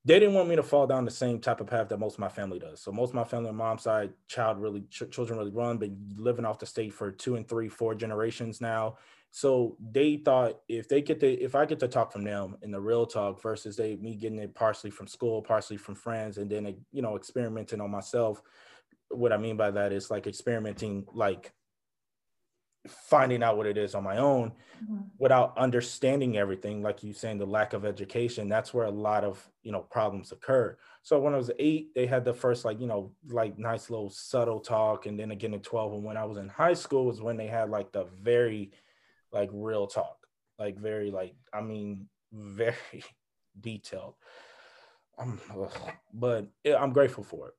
they 0.04 0.20
didn't 0.20 0.34
want 0.34 0.50
me 0.50 0.56
to 0.56 0.64
fall 0.64 0.88
down 0.88 1.06
the 1.06 1.12
same 1.12 1.40
type 1.40 1.62
of 1.62 1.68
path 1.68 1.90
that 1.90 2.00
most 2.00 2.16
of 2.16 2.20
my 2.20 2.30
family 2.30 2.58
does. 2.58 2.82
So 2.82 2.92
most 2.92 3.10
of 3.10 3.16
my 3.16 3.24
family 3.24 3.50
on 3.50 3.56
mom's 3.56 3.84
side, 3.84 4.12
child 4.28 4.60
really 4.60 4.82
ch- 4.90 5.10
children 5.12 5.38
really 5.38 5.52
run, 5.52 5.78
but 5.78 5.90
living 6.16 6.46
off 6.46 6.58
the 6.58 6.66
state 6.66 6.94
for 6.94 7.12
two 7.12 7.36
and 7.36 7.48
three, 7.48 7.70
four 7.70 7.94
generations 7.94 8.62
now. 8.62 8.98
So 9.30 9.78
they 9.80 10.18
thought 10.18 10.60
if 10.68 10.90
they 10.90 11.02
get 11.02 11.20
to 11.20 11.32
if 11.32 11.56
I 11.56 11.66
get 11.66 11.80
to 11.80 11.88
talk 11.88 12.12
from 12.12 12.24
them 12.24 12.58
in 12.64 12.72
the 12.72 12.82
real 12.82 13.06
talk 13.06 13.42
versus 13.42 13.78
they 13.78 13.96
me 13.96 14.16
getting 14.16 14.40
it 14.40 14.56
partially 14.56 14.90
from 14.90 15.08
school, 15.08 15.42
partially 15.42 15.78
from 15.78 15.96
friends, 15.96 16.38
and 16.38 16.50
then 16.50 16.76
you 16.92 17.02
know 17.02 17.16
experimenting 17.16 17.80
on 17.80 17.92
myself. 17.92 18.42
What 19.10 19.32
I 19.32 19.38
mean 19.38 19.56
by 19.56 19.72
that 19.72 19.94
is 19.94 20.10
like 20.10 20.26
experimenting, 20.26 21.06
like 21.14 21.54
finding 22.88 23.44
out 23.44 23.58
what 23.58 23.68
it 23.68 23.78
is 23.78 23.94
on 23.94 24.04
my 24.04 24.18
own 24.18 24.52
mm-hmm. 24.84 25.02
without 25.20 25.56
understanding 25.58 26.38
everything 26.38 26.82
like 26.82 27.04
you 27.04 27.14
saying 27.14 27.38
the 27.38 27.46
lack 27.46 27.74
of 27.74 27.86
education 27.86 28.50
that's 28.50 28.74
where 28.74 28.86
a 28.86 28.92
lot 28.92 29.24
of 29.24 29.48
you 29.62 29.72
know 29.72 29.82
problems 29.82 30.32
occur 30.32 30.76
so 31.04 31.20
when 31.20 31.34
i 31.34 31.38
was 31.38 31.52
eight 31.60 31.94
they 31.94 32.08
had 32.08 32.26
the 32.26 32.34
first 32.34 32.66
like 32.66 32.80
you 32.82 32.88
know 32.88 33.12
like 33.30 33.60
nice 33.60 33.92
little 33.92 34.10
subtle 34.10 34.60
talk 34.60 35.06
and 35.06 35.20
then 35.20 35.30
again 35.30 35.54
at 35.54 35.62
12 35.62 35.94
and 35.94 36.04
when 36.04 36.18
i 36.18 36.26
was 36.26 36.38
in 36.38 36.50
high 36.50 36.74
school 36.74 37.06
was 37.06 37.22
when 37.22 37.38
they 37.38 37.48
had 37.48 37.70
like 37.70 37.92
the 37.92 38.06
very 38.20 38.72
like 39.32 39.50
real 39.54 39.88
talk, 39.88 40.18
like 40.60 40.78
very 40.78 41.12
like 41.12 41.36
I 41.54 41.62
mean 41.62 42.08
very 42.32 43.04
detailed. 43.60 44.16
Um, 45.18 45.40
but 46.14 46.48
I'm 46.66 46.94
grateful 46.94 47.24
for 47.24 47.50
it. 47.50 47.54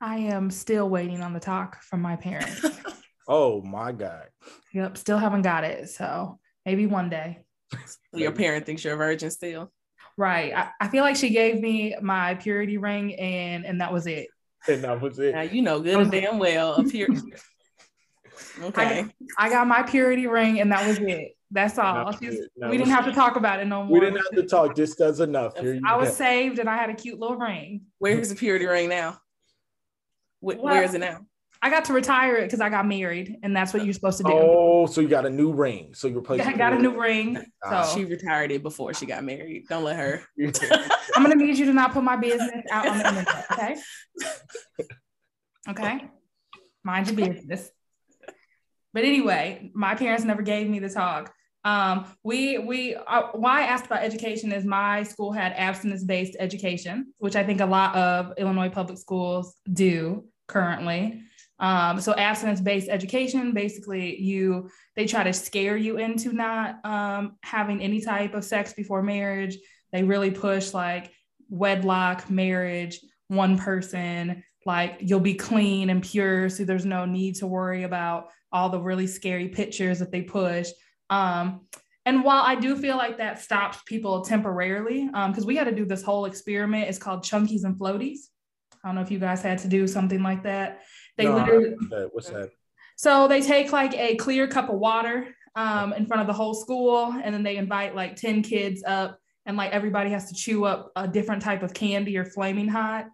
I 0.00 0.16
am 0.16 0.50
still 0.50 0.88
waiting 0.88 1.22
on 1.22 1.32
the 1.32 1.40
talk 1.40 1.82
from 1.82 2.02
my 2.02 2.16
parents. 2.16 2.64
oh 3.28 3.62
my 3.62 3.92
god. 3.92 4.28
Yep, 4.72 4.96
still 4.96 5.18
haven't 5.18 5.42
got 5.42 5.64
it. 5.64 5.88
So 5.90 6.38
maybe 6.64 6.86
one 6.86 7.10
day. 7.10 7.40
Your 8.12 8.32
parent 8.32 8.66
thinks 8.66 8.84
you're 8.84 8.94
a 8.94 8.96
virgin 8.96 9.30
still. 9.30 9.72
Right. 10.16 10.54
I, 10.54 10.70
I 10.80 10.88
feel 10.88 11.02
like 11.02 11.16
she 11.16 11.30
gave 11.30 11.60
me 11.60 11.96
my 12.00 12.34
purity 12.34 12.78
ring 12.78 13.14
and 13.16 13.66
and 13.66 13.80
that 13.80 13.92
was 13.92 14.06
it. 14.06 14.28
And 14.68 14.84
that 14.84 15.00
was 15.00 15.18
it. 15.18 15.34
Now 15.34 15.42
you 15.42 15.62
know 15.62 15.80
good 15.80 16.00
and 16.00 16.10
damn 16.10 16.38
well 16.38 16.74
a 16.74 16.84
purity 16.84 17.20
Okay. 18.60 19.04
I, 19.38 19.46
I, 19.46 19.48
got 19.48 19.66
my 19.66 19.82
purity 19.82 20.26
ring 20.26 20.60
and 20.60 20.70
that 20.72 20.86
was 20.86 20.98
it. 20.98 21.36
That's 21.50 21.78
all. 21.78 22.12
Just, 22.12 22.42
we 22.68 22.76
didn't 22.76 22.90
have 22.90 23.04
to 23.04 23.12
talk 23.12 23.36
about 23.36 23.60
it 23.60 23.66
no 23.66 23.84
more. 23.84 23.92
We 23.92 24.00
didn't 24.00 24.16
have 24.16 24.32
to 24.32 24.42
talk. 24.42 24.74
This 24.74 24.96
does 24.96 25.20
enough. 25.20 25.54
I 25.84 25.96
was 25.96 26.16
saved 26.16 26.58
and 26.58 26.68
I 26.68 26.76
had 26.76 26.90
a 26.90 26.94
cute 26.94 27.18
little 27.18 27.36
ring. 27.36 27.82
Where's 27.98 28.28
the 28.28 28.34
purity 28.34 28.66
ring 28.66 28.88
now? 28.88 29.18
Where, 30.40 30.56
well, 30.56 30.66
where 30.66 30.82
is 30.82 30.94
it 30.94 30.98
now? 30.98 31.20
I 31.64 31.70
got 31.70 31.86
to 31.86 31.94
retire 31.94 32.36
it 32.36 32.42
because 32.42 32.60
I 32.60 32.68
got 32.68 32.86
married, 32.86 33.38
and 33.42 33.56
that's 33.56 33.72
what 33.72 33.86
you're 33.86 33.94
supposed 33.94 34.18
to 34.18 34.24
do. 34.24 34.32
Oh, 34.34 34.84
so 34.84 35.00
you 35.00 35.08
got 35.08 35.24
a 35.24 35.30
new 35.30 35.50
ring. 35.50 35.94
So 35.94 36.08
you 36.08 36.16
replaced. 36.16 36.46
I 36.46 36.52
got 36.52 36.74
a 36.74 36.78
new 36.78 37.00
ring. 37.00 37.38
So 37.66 37.90
she 37.94 38.04
retired 38.04 38.52
it 38.52 38.62
before 38.62 38.92
she 38.92 39.06
got 39.06 39.24
married. 39.24 39.64
Don't 39.70 39.82
let 39.82 39.96
her. 39.96 40.22
I'm 41.16 41.22
gonna 41.22 41.36
need 41.36 41.56
you 41.56 41.64
to 41.64 41.72
not 41.72 41.94
put 41.94 42.04
my 42.04 42.16
business 42.16 42.66
out 42.70 42.86
on 42.86 42.98
the 42.98 43.08
internet. 43.08 43.46
Okay. 43.52 43.76
Okay. 45.70 46.04
Mind 46.82 47.06
your 47.06 47.16
business. 47.16 47.70
But 48.92 49.04
anyway, 49.04 49.70
my 49.74 49.94
parents 49.94 50.22
never 50.22 50.42
gave 50.42 50.68
me 50.68 50.80
the 50.80 50.90
talk. 50.90 51.32
Um, 51.64 52.04
we 52.22 52.58
we 52.58 52.94
uh, 52.94 53.28
why 53.32 53.62
I 53.62 53.66
asked 53.68 53.86
about 53.86 54.02
education 54.02 54.52
is 54.52 54.66
my 54.66 55.02
school 55.04 55.32
had 55.32 55.54
abstinence 55.56 56.04
based 56.04 56.36
education, 56.38 57.14
which 57.16 57.36
I 57.36 57.42
think 57.42 57.62
a 57.62 57.66
lot 57.66 57.96
of 57.96 58.34
Illinois 58.36 58.68
public 58.68 58.98
schools 58.98 59.54
do 59.72 60.26
currently. 60.46 61.22
Um, 61.60 62.00
so 62.00 62.12
abstinence 62.14 62.60
based 62.60 62.88
education, 62.88 63.52
basically, 63.52 64.20
you 64.20 64.70
they 64.96 65.06
try 65.06 65.22
to 65.24 65.32
scare 65.32 65.76
you 65.76 65.98
into 65.98 66.32
not 66.32 66.84
um, 66.84 67.36
having 67.42 67.80
any 67.80 68.00
type 68.00 68.34
of 68.34 68.44
sex 68.44 68.72
before 68.72 69.02
marriage. 69.02 69.56
They 69.92 70.02
really 70.02 70.30
push 70.30 70.74
like 70.74 71.12
wedlock, 71.48 72.28
marriage, 72.28 73.00
one 73.28 73.56
person, 73.56 74.42
like 74.66 74.96
you'll 75.00 75.20
be 75.20 75.34
clean 75.34 75.90
and 75.90 76.02
pure, 76.02 76.48
so 76.48 76.64
there's 76.64 76.86
no 76.86 77.04
need 77.04 77.36
to 77.36 77.46
worry 77.46 77.84
about 77.84 78.28
all 78.50 78.68
the 78.68 78.80
really 78.80 79.06
scary 79.06 79.48
pictures 79.48 79.98
that 79.98 80.10
they 80.10 80.22
push. 80.22 80.68
Um, 81.10 81.66
and 82.06 82.22
while 82.22 82.42
I 82.42 82.54
do 82.54 82.76
feel 82.76 82.96
like 82.96 83.18
that 83.18 83.40
stops 83.40 83.78
people 83.86 84.22
temporarily, 84.22 85.06
because 85.06 85.44
um, 85.44 85.46
we 85.46 85.56
had 85.56 85.64
to 85.64 85.74
do 85.74 85.84
this 85.84 86.02
whole 86.02 86.26
experiment, 86.26 86.88
it's 86.88 86.98
called 86.98 87.24
Chunkies 87.24 87.64
and 87.64 87.78
Floaties. 87.78 88.18
I 88.82 88.88
don't 88.88 88.96
know 88.96 89.00
if 89.00 89.10
you 89.10 89.18
guys 89.18 89.40
had 89.40 89.58
to 89.60 89.68
do 89.68 89.86
something 89.86 90.22
like 90.22 90.42
that. 90.42 90.82
They 91.16 91.24
no, 91.24 91.36
literally, 91.36 91.74
what's 92.12 92.30
that? 92.30 92.50
So 92.96 93.28
they 93.28 93.40
take 93.40 93.72
like 93.72 93.94
a 93.94 94.16
clear 94.16 94.46
cup 94.46 94.68
of 94.68 94.78
water 94.78 95.34
um, 95.56 95.92
in 95.92 96.06
front 96.06 96.20
of 96.20 96.26
the 96.26 96.32
whole 96.32 96.54
school, 96.54 97.12
and 97.22 97.34
then 97.34 97.42
they 97.42 97.56
invite 97.56 97.94
like 97.94 98.16
10 98.16 98.42
kids 98.42 98.82
up, 98.86 99.18
and 99.46 99.56
like 99.56 99.72
everybody 99.72 100.10
has 100.10 100.28
to 100.28 100.34
chew 100.34 100.64
up 100.64 100.90
a 100.96 101.06
different 101.06 101.42
type 101.42 101.62
of 101.62 101.74
candy 101.74 102.16
or 102.16 102.24
flaming 102.24 102.68
hot. 102.68 103.06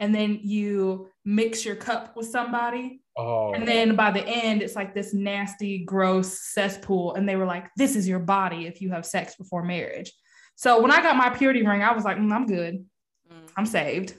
And 0.00 0.14
then 0.14 0.38
you 0.42 1.08
mix 1.24 1.64
your 1.64 1.74
cup 1.74 2.16
with 2.16 2.28
somebody. 2.28 3.02
Oh. 3.16 3.52
And 3.52 3.66
then 3.66 3.96
by 3.96 4.12
the 4.12 4.24
end, 4.24 4.62
it's 4.62 4.76
like 4.76 4.94
this 4.94 5.12
nasty, 5.12 5.84
gross 5.84 6.40
cesspool. 6.40 7.14
And 7.14 7.28
they 7.28 7.34
were 7.34 7.46
like, 7.46 7.68
this 7.76 7.96
is 7.96 8.06
your 8.06 8.20
body 8.20 8.66
if 8.66 8.80
you 8.80 8.90
have 8.90 9.04
sex 9.04 9.34
before 9.34 9.64
marriage. 9.64 10.12
So 10.54 10.80
when 10.80 10.92
I 10.92 11.02
got 11.02 11.16
my 11.16 11.30
purity 11.30 11.66
ring, 11.66 11.82
I 11.82 11.92
was 11.92 12.04
like, 12.04 12.16
mm, 12.16 12.32
I'm 12.32 12.46
good. 12.46 12.84
Mm. 13.30 13.48
I'm 13.56 13.66
saved. 13.66 14.14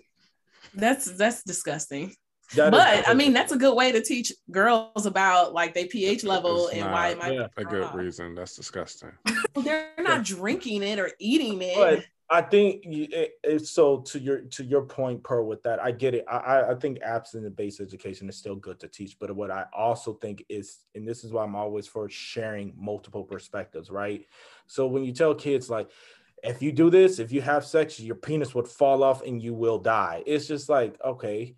That's 0.73 1.11
that's 1.11 1.43
disgusting. 1.43 2.13
That 2.55 2.71
but 2.71 3.07
I 3.07 3.13
mean, 3.13 3.33
that's 3.33 3.51
a 3.51 3.57
good 3.57 3.75
way 3.75 3.91
to 3.91 4.01
teach 4.01 4.33
girls 4.49 5.05
about 5.05 5.53
like 5.53 5.75
their 5.75 5.85
pH 5.85 6.23
level 6.23 6.67
it's 6.67 6.77
and 6.77 6.91
why 6.91 7.09
it 7.09 7.19
might 7.19 7.33
yeah, 7.33 7.47
a 7.57 7.63
good 7.63 7.93
reason. 7.93 8.33
That's 8.33 8.55
disgusting. 8.55 9.11
They're 9.55 9.91
not 9.99 10.23
drinking 10.23 10.81
it 10.81 10.97
or 10.97 11.11
eating 11.19 11.61
it. 11.61 11.75
But 11.75 12.05
I 12.27 12.41
think 12.41 12.85
it, 12.85 13.33
it, 13.43 13.67
so. 13.67 13.99
To 13.99 14.19
your 14.19 14.41
to 14.41 14.63
your 14.63 14.81
point, 14.81 15.23
Pearl, 15.23 15.45
with 15.45 15.61
that, 15.63 15.79
I 15.79 15.91
get 15.91 16.15
it. 16.15 16.25
I 16.27 16.71
I 16.71 16.75
think 16.75 17.01
abstinence 17.01 17.53
based 17.55 17.81
education 17.81 18.27
is 18.29 18.37
still 18.37 18.55
good 18.55 18.79
to 18.79 18.87
teach, 18.87 19.17
but 19.19 19.35
what 19.35 19.51
I 19.51 19.65
also 19.71 20.13
think 20.13 20.43
is, 20.49 20.79
and 20.95 21.07
this 21.07 21.23
is 21.23 21.31
why 21.31 21.43
I'm 21.43 21.55
always 21.55 21.85
for 21.85 22.09
sharing 22.09 22.73
multiple 22.75 23.23
perspectives, 23.23 23.91
right? 23.91 24.25
So 24.65 24.87
when 24.87 25.03
you 25.03 25.13
tell 25.13 25.35
kids 25.35 25.69
like, 25.69 25.91
if 26.43 26.63
you 26.63 26.71
do 26.71 26.89
this, 26.89 27.19
if 27.19 27.31
you 27.31 27.41
have 27.41 27.63
sex, 27.63 27.99
your 27.99 28.15
penis 28.15 28.55
would 28.55 28.67
fall 28.67 29.03
off 29.03 29.21
and 29.21 29.39
you 29.39 29.53
will 29.53 29.77
die. 29.77 30.23
It's 30.25 30.47
just 30.47 30.67
like 30.67 30.99
okay 31.05 31.55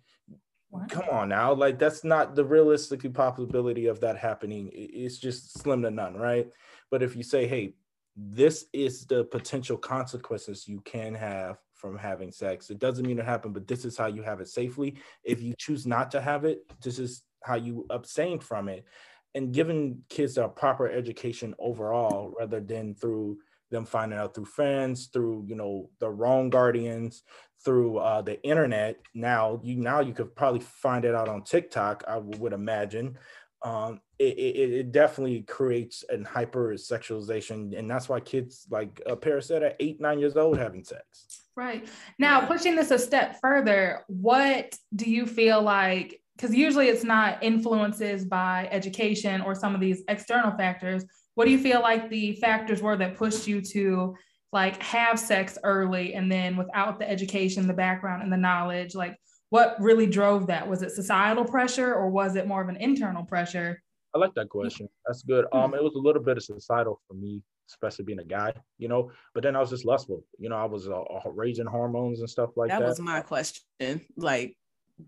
what? 0.72 0.88
Come 0.88 1.04
on 1.10 1.28
now, 1.28 1.52
like 1.52 1.78
that's 1.78 2.02
not 2.02 2.34
the 2.34 2.44
realistic 2.44 3.12
possibility 3.12 3.88
of 3.88 4.00
that 4.00 4.16
happening. 4.16 4.70
It's 4.72 5.18
just 5.18 5.58
slim 5.58 5.82
to 5.82 5.90
none, 5.90 6.16
right? 6.16 6.48
But 6.90 7.02
if 7.02 7.14
you 7.14 7.22
say, 7.22 7.46
hey, 7.46 7.74
this 8.16 8.64
is 8.72 9.04
the 9.04 9.24
potential 9.24 9.76
consequences 9.76 10.66
you 10.66 10.80
can 10.80 11.14
have 11.14 11.58
from 11.74 11.98
having 11.98 12.32
sex. 12.32 12.70
It 12.70 12.78
doesn't 12.78 13.06
mean 13.06 13.18
it 13.18 13.26
happened, 13.26 13.52
but 13.52 13.66
this 13.66 13.84
is 13.84 13.98
how 13.98 14.06
you 14.06 14.22
have 14.22 14.40
it 14.40 14.48
safely. 14.48 14.96
If 15.24 15.42
you 15.42 15.54
choose 15.58 15.86
not 15.86 16.10
to 16.12 16.22
have 16.22 16.46
it, 16.46 16.60
this 16.82 16.98
is 16.98 17.22
how 17.42 17.56
you 17.56 17.84
abstain 17.90 18.38
from 18.38 18.70
it. 18.70 18.86
And 19.34 19.52
giving 19.52 19.98
kids 20.08 20.38
a 20.38 20.48
proper 20.48 20.90
education 20.90 21.54
overall, 21.58 22.32
rather 22.38 22.60
than 22.60 22.94
through 22.94 23.38
them 23.72 23.84
finding 23.84 24.18
out 24.18 24.34
through 24.34 24.44
friends, 24.44 25.06
through 25.06 25.44
you 25.48 25.56
know 25.56 25.90
the 25.98 26.08
wrong 26.08 26.50
guardians, 26.50 27.22
through 27.64 27.98
uh, 27.98 28.22
the 28.22 28.42
internet. 28.44 28.98
Now 29.14 29.60
you 29.62 29.76
now 29.76 30.00
you 30.00 30.12
could 30.12 30.36
probably 30.36 30.60
find 30.60 31.04
it 31.04 31.14
out 31.14 31.28
on 31.28 31.42
TikTok. 31.42 32.04
I 32.06 32.18
would 32.18 32.52
imagine. 32.52 33.18
Um, 33.64 34.00
it, 34.18 34.36
it, 34.38 34.72
it, 34.72 34.92
definitely 34.92 35.42
creates 35.42 36.04
an 36.08 36.24
hyper 36.24 36.72
sexualization, 36.72 37.78
and 37.78 37.88
that's 37.88 38.08
why 38.08 38.18
kids 38.18 38.66
like 38.70 39.00
uh, 39.08 39.14
Paris 39.14 39.52
eight 39.78 40.00
nine 40.00 40.18
years 40.18 40.36
old 40.36 40.58
having 40.58 40.84
sex. 40.84 41.42
Right 41.56 41.86
now, 42.18 42.44
pushing 42.46 42.74
this 42.74 42.90
a 42.90 42.98
step 42.98 43.38
further, 43.40 44.04
what 44.08 44.76
do 44.96 45.08
you 45.08 45.26
feel 45.26 45.62
like? 45.62 46.20
Because 46.36 46.54
usually 46.54 46.88
it's 46.88 47.04
not 47.04 47.42
influences 47.42 48.24
by 48.24 48.68
education 48.72 49.42
or 49.42 49.54
some 49.54 49.74
of 49.74 49.80
these 49.80 50.02
external 50.08 50.56
factors 50.56 51.04
what 51.34 51.46
do 51.46 51.50
you 51.50 51.58
feel 51.58 51.80
like 51.80 52.08
the 52.08 52.32
factors 52.36 52.82
were 52.82 52.96
that 52.96 53.16
pushed 53.16 53.46
you 53.46 53.60
to 53.60 54.14
like 54.52 54.80
have 54.82 55.18
sex 55.18 55.58
early 55.64 56.14
and 56.14 56.30
then 56.30 56.56
without 56.56 56.98
the 56.98 57.08
education 57.08 57.66
the 57.66 57.72
background 57.72 58.22
and 58.22 58.32
the 58.32 58.36
knowledge? 58.36 58.94
Like 58.94 59.16
what 59.50 59.76
really 59.80 60.06
drove 60.06 60.46
that? 60.48 60.68
Was 60.68 60.82
it 60.82 60.92
societal 60.92 61.44
pressure 61.44 61.94
or 61.94 62.10
was 62.10 62.36
it 62.36 62.46
more 62.46 62.62
of 62.62 62.68
an 62.68 62.76
internal 62.76 63.24
pressure? 63.24 63.82
I 64.14 64.18
like 64.18 64.34
that 64.34 64.50
question. 64.50 64.88
That's 65.06 65.22
good. 65.22 65.46
Hmm. 65.52 65.58
um 65.58 65.74
it 65.74 65.82
was 65.82 65.94
a 65.94 65.98
little 65.98 66.22
bit 66.22 66.36
of 66.36 66.42
societal 66.42 67.00
for 67.08 67.14
me 67.14 67.42
especially 67.68 68.04
being 68.04 68.18
a 68.18 68.24
guy 68.24 68.52
you 68.76 68.88
know 68.88 69.10
but 69.34 69.42
then 69.42 69.56
i 69.56 69.60
was 69.60 69.70
just 69.70 69.84
lustful. 69.84 70.22
You 70.38 70.50
know 70.50 70.56
i 70.56 70.64
was 70.64 70.88
uh, 70.88 71.00
uh 71.00 71.30
raising 71.30 71.64
hormones 71.64 72.20
and 72.20 72.28
stuff 72.28 72.50
like 72.56 72.68
that 72.68 72.80
that. 72.80 72.88
was 72.88 73.00
my 73.00 73.20
question. 73.20 74.04
Like 74.16 74.56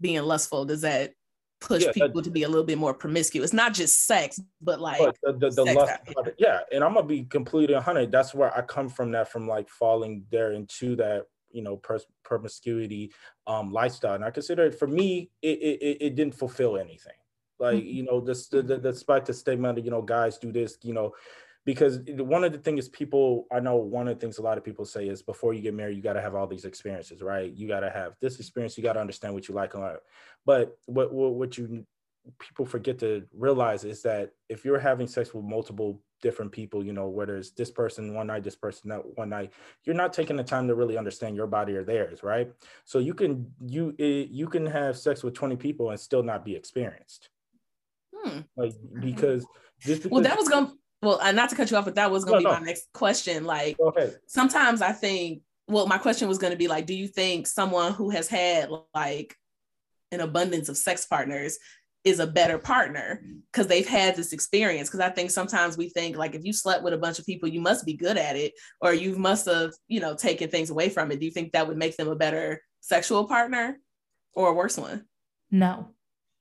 being 0.01 0.23
lustful 0.23 0.65
does 0.65 0.81
that 0.83 1.13
push 1.61 1.85
yeah, 1.85 1.93
people 1.93 2.23
to 2.23 2.31
be 2.31 2.43
a 2.43 2.49
little 2.49 2.65
bit 2.65 2.79
more 2.79 2.95
promiscuous. 2.95 3.53
Not 3.53 3.75
just 3.75 4.07
sex, 4.07 4.41
but 4.61 4.81
like 4.81 4.99
but 4.99 5.17
the, 5.23 5.51
the, 5.51 5.51
the 5.51 5.65
lust 5.65 6.35
Yeah, 6.39 6.61
and 6.73 6.85
I'm 6.85 6.95
gonna 6.95 7.07
be 7.07 7.25
completely 7.25 7.75
100. 7.75 8.11
That's 8.11 8.35
where 8.35 8.57
I 8.57 8.63
come 8.63 8.89
from. 8.89 9.13
That 9.13 9.31
from 9.31 9.49
like 9.49 9.69
falling 9.69 10.25
there 10.31 10.53
into 10.53 10.97
that 10.97 11.27
you 11.51 11.63
know 11.63 11.77
pers- 11.77 12.07
promiscuity 12.23 13.13
um 13.47 13.73
lifestyle, 13.73 14.15
and 14.15 14.25
I 14.25 14.31
consider 14.31 14.65
it 14.65 14.79
for 14.79 14.89
me, 14.89 15.31
it 15.43 15.59
it, 15.59 15.97
it 16.01 16.15
didn't 16.15 16.35
fulfill 16.35 16.77
anything. 16.77 17.15
Like 17.59 17.79
mm-hmm. 17.79 17.87
you 17.87 18.03
know, 18.03 18.21
this 18.21 18.49
the, 18.49 18.63
the, 18.63 18.79
despite 18.79 19.27
the 19.27 19.33
stigma, 19.33 19.79
you 19.79 19.91
know, 19.91 20.03
guys 20.03 20.39
do 20.39 20.53
this, 20.53 20.77
you 20.83 20.93
know, 20.93 21.15
because 21.65 22.01
one 22.09 22.45
of 22.45 22.53
the 22.53 22.59
things 22.59 22.89
people 22.89 23.47
i 23.53 23.59
know 23.59 23.77
one 23.77 24.09
of 24.09 24.15
the 24.15 24.21
things 24.21 24.39
a 24.39 24.43
lot 24.43 24.59
of 24.59 24.65
people 24.65 24.85
say 24.85 25.09
is 25.09 25.23
before 25.23 25.55
you 25.55 25.63
get 25.63 25.75
married 25.75 25.97
you 25.97 26.03
got 26.03 26.15
to 26.15 26.21
have 26.21 26.35
all 26.35 26.47
these 26.47 26.65
experiences 26.65 27.23
right? 27.23 27.53
You 27.53 27.69
got 27.69 27.81
to 27.81 27.91
have 27.91 28.15
this 28.21 28.39
experience 28.39 28.77
you 28.77 28.85
got 28.85 28.95
to 28.95 29.01
understand 29.01 29.35
what 29.35 29.49
you 29.49 29.55
like 29.55 29.75
and 29.75 29.83
like 29.83 29.97
but 30.45 30.77
what, 30.87 31.13
what 31.13 31.35
what 31.35 31.59
you 31.59 31.87
people 32.39 32.65
forget 32.65 32.99
to 32.99 33.23
realize 33.35 33.85
is 33.85 34.03
that 34.03 34.31
if 34.49 34.65
you're 34.65 34.79
having 34.79 35.07
sex 35.07 35.35
with 35.35 35.45
multiple 35.45 36.01
different 36.23 36.51
people 36.51 36.83
you 36.83 36.93
know 36.93 37.07
whether 37.07 37.37
it's 37.37 37.51
this 37.51 37.71
person 37.71 38.15
one 38.15 38.29
night 38.29 38.43
this 38.43 38.57
person 38.57 38.89
that 38.89 39.03
one 39.17 39.29
night 39.29 39.53
you're 39.85 39.95
not 39.95 40.11
taking 40.11 40.37
the 40.37 40.45
time 40.45 40.67
to 40.67 40.75
really 40.75 40.97
understand 40.97 41.37
your 41.37 41.47
body 41.47 41.77
or 41.77 41.85
theirs 41.85 42.23
right? 42.23 42.51
So 42.85 42.99
you 42.99 43.15
can 43.15 43.53
you 43.67 43.95
you 43.99 44.49
can 44.49 44.65
have 44.67 44.97
sex 44.97 45.23
with 45.23 45.35
20 45.35 45.57
people 45.57 45.91
and 45.91 46.01
still 46.01 46.23
not 46.23 46.45
be 46.45 46.55
experienced. 46.55 47.29
Hmm. 48.15 48.41
like 48.57 48.73
because 49.01 49.45
just 49.81 50.05
because, 50.05 50.11
well 50.11 50.23
that 50.23 50.39
was 50.39 50.49
gonna 50.49 50.73
well, 51.05 51.21
uh, 51.21 51.33
not 51.33 51.51
to 51.51 51.57
cut 51.57 51.71
you 51.71 51.77
off, 51.77 51.85
but 51.85 51.95
that 51.97 52.11
was 52.11 52.25
going 52.25 52.41
to 52.41 52.45
no, 52.45 52.51
be 52.51 52.55
no. 52.55 52.61
my 52.61 52.67
next 52.67 52.89
question. 52.93 53.45
Like, 53.45 53.77
sometimes 54.27 54.83
I 54.83 54.93
think, 54.93 55.43
well, 55.69 55.87
my 55.87 55.99
question 55.99 56.29
was 56.29 56.39
going 56.39 56.53
to 56.53 56.59
be 56.59 56.69
like, 56.69 56.87
do 56.87 56.95
you 56.95 57.09
think 57.09 57.47
someone 57.47 57.93
who 57.93 58.11
has 58.11 58.29
had 58.29 58.69
like 58.95 59.35
an 60.13 60.21
abundance 60.21 60.69
of 60.69 60.77
sex 60.77 61.07
partners 61.07 61.59
is 62.05 62.21
a 62.21 62.27
better 62.27 62.59
partner 62.59 63.23
because 63.51 63.67
they've 63.67 63.89
had 63.89 64.17
this 64.17 64.33
experience? 64.33 64.89
Because 64.89 65.01
I 65.01 65.11
think 65.11 65.31
sometimes 65.31 65.79
we 65.79 65.89
think 65.89 66.17
like 66.17 66.35
if 66.35 66.45
you 66.45 66.53
slept 66.53 66.83
with 66.83 66.93
a 66.93 66.99
bunch 66.99 67.19
of 67.19 67.27
people, 67.27 67.49
you 67.49 67.61
must 67.61 67.87
be 67.87 67.95
good 67.95 68.17
at 68.17 68.37
it, 68.37 68.53
or 68.81 68.93
you 68.93 69.17
must 69.17 69.47
have, 69.47 69.73
you 69.89 70.01
know, 70.01 70.15
taken 70.15 70.51
things 70.51 70.71
away 70.71 70.89
from 70.89 71.11
it. 71.11 71.21
Do 71.21 71.25
you 71.25 71.33
think 71.33 71.53
that 71.53 71.67
would 71.67 71.79
make 71.79 71.97
them 71.97 72.09
a 72.09 72.17
better 72.17 72.61
sexual 72.81 73.27
partner 73.27 73.79
or 74.35 74.49
a 74.49 74.55
worse 74.55 74.77
one? 74.77 75.07
No. 75.51 75.95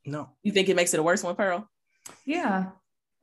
No. 0.05 0.31
You 0.43 0.51
think 0.51 0.67
it 0.67 0.75
makes 0.75 0.93
it 0.93 0.99
a 0.99 1.03
worse 1.03 1.23
one, 1.23 1.35
Pearl? 1.35 1.69
Yeah. 2.25 2.71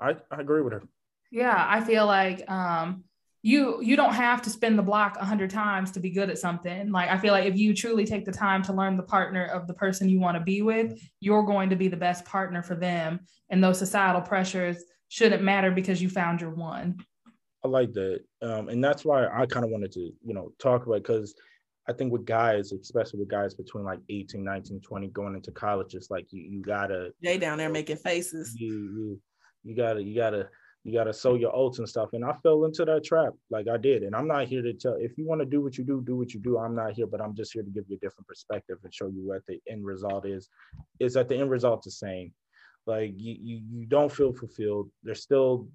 I, 0.00 0.16
I 0.30 0.40
agree 0.40 0.62
with 0.62 0.72
her. 0.72 0.82
Yeah, 1.30 1.64
I 1.68 1.80
feel 1.80 2.06
like 2.06 2.48
um, 2.50 3.04
you 3.42 3.80
you 3.80 3.96
don't 3.96 4.14
have 4.14 4.42
to 4.42 4.50
spin 4.50 4.76
the 4.76 4.82
block 4.82 5.16
a 5.18 5.24
hundred 5.24 5.50
times 5.50 5.92
to 5.92 6.00
be 6.00 6.10
good 6.10 6.28
at 6.28 6.38
something. 6.38 6.90
Like 6.90 7.08
I 7.08 7.18
feel 7.18 7.32
like 7.32 7.46
if 7.46 7.56
you 7.56 7.74
truly 7.74 8.04
take 8.04 8.24
the 8.24 8.32
time 8.32 8.62
to 8.64 8.72
learn 8.72 8.96
the 8.96 9.02
partner 9.02 9.46
of 9.46 9.66
the 9.66 9.74
person 9.74 10.08
you 10.08 10.20
want 10.20 10.36
to 10.36 10.42
be 10.42 10.62
with, 10.62 11.00
you're 11.20 11.44
going 11.44 11.70
to 11.70 11.76
be 11.76 11.88
the 11.88 11.96
best 11.96 12.24
partner 12.24 12.62
for 12.62 12.74
them. 12.74 13.20
And 13.48 13.62
those 13.62 13.78
societal 13.78 14.20
pressures 14.20 14.82
shouldn't 15.08 15.42
matter 15.42 15.70
because 15.70 16.02
you 16.02 16.10
found 16.10 16.40
your 16.40 16.54
one. 16.54 16.98
I 17.64 17.68
like 17.68 17.92
that, 17.92 18.20
um, 18.42 18.68
and 18.68 18.82
that's 18.82 19.04
why 19.04 19.26
I 19.26 19.44
kind 19.46 19.64
of 19.64 19.70
wanted 19.70 19.92
to 19.92 20.00
you 20.00 20.34
know 20.34 20.52
talk 20.58 20.86
about 20.86 21.02
because. 21.02 21.34
I 21.88 21.92
think 21.92 22.12
with 22.12 22.24
guys, 22.24 22.70
especially 22.70 23.18
with 23.20 23.30
guys 23.30 23.54
between 23.54 23.84
like 23.84 23.98
18, 24.10 24.44
19, 24.44 24.80
20, 24.80 25.08
going 25.08 25.34
into 25.34 25.50
college, 25.50 25.94
it's 25.94 26.08
like 26.08 26.26
you, 26.30 26.40
you 26.40 26.62
gotta 26.62 27.10
Jay 27.20 27.36
down 27.36 27.58
there 27.58 27.70
making 27.70 27.96
faces. 27.96 28.54
You, 28.54 28.68
you 28.68 29.20
you 29.64 29.74
gotta 29.74 30.00
you 30.00 30.14
gotta 30.14 30.48
you 30.84 30.94
got 30.94 31.04
to 31.04 31.12
sow 31.12 31.34
your 31.34 31.54
oats 31.54 31.78
and 31.78 31.88
stuff. 31.88 32.10
And 32.14 32.24
I 32.24 32.32
fell 32.42 32.64
into 32.64 32.84
that 32.86 33.04
trap 33.04 33.34
like 33.50 33.68
I 33.68 33.76
did. 33.76 34.02
And 34.02 34.16
I'm 34.16 34.26
not 34.26 34.48
here 34.48 34.62
to 34.62 34.72
tell, 34.72 34.94
if 34.94 35.18
you 35.18 35.26
want 35.26 35.40
to 35.40 35.44
do 35.44 35.60
what 35.60 35.76
you 35.76 35.84
do, 35.84 36.00
do 36.00 36.16
what 36.16 36.32
you 36.32 36.40
do. 36.40 36.58
I'm 36.58 36.74
not 36.74 36.92
here, 36.92 37.06
but 37.06 37.20
I'm 37.20 37.34
just 37.34 37.52
here 37.52 37.62
to 37.62 37.70
give 37.70 37.84
you 37.88 37.96
a 37.96 37.98
different 37.98 38.26
perspective 38.26 38.78
and 38.82 38.92
show 38.92 39.08
you 39.08 39.20
what 39.26 39.42
the 39.46 39.60
end 39.68 39.84
result 39.84 40.26
is. 40.26 40.48
Is 40.98 41.14
that 41.14 41.28
the 41.28 41.36
end 41.36 41.50
result 41.50 41.82
the 41.82 41.90
same? 41.90 42.32
Like 42.86 43.12
you, 43.16 43.36
you, 43.40 43.60
you 43.70 43.86
don't 43.86 44.10
feel 44.10 44.32
fulfilled. 44.32 44.90
There's 45.02 45.22
still 45.22 45.68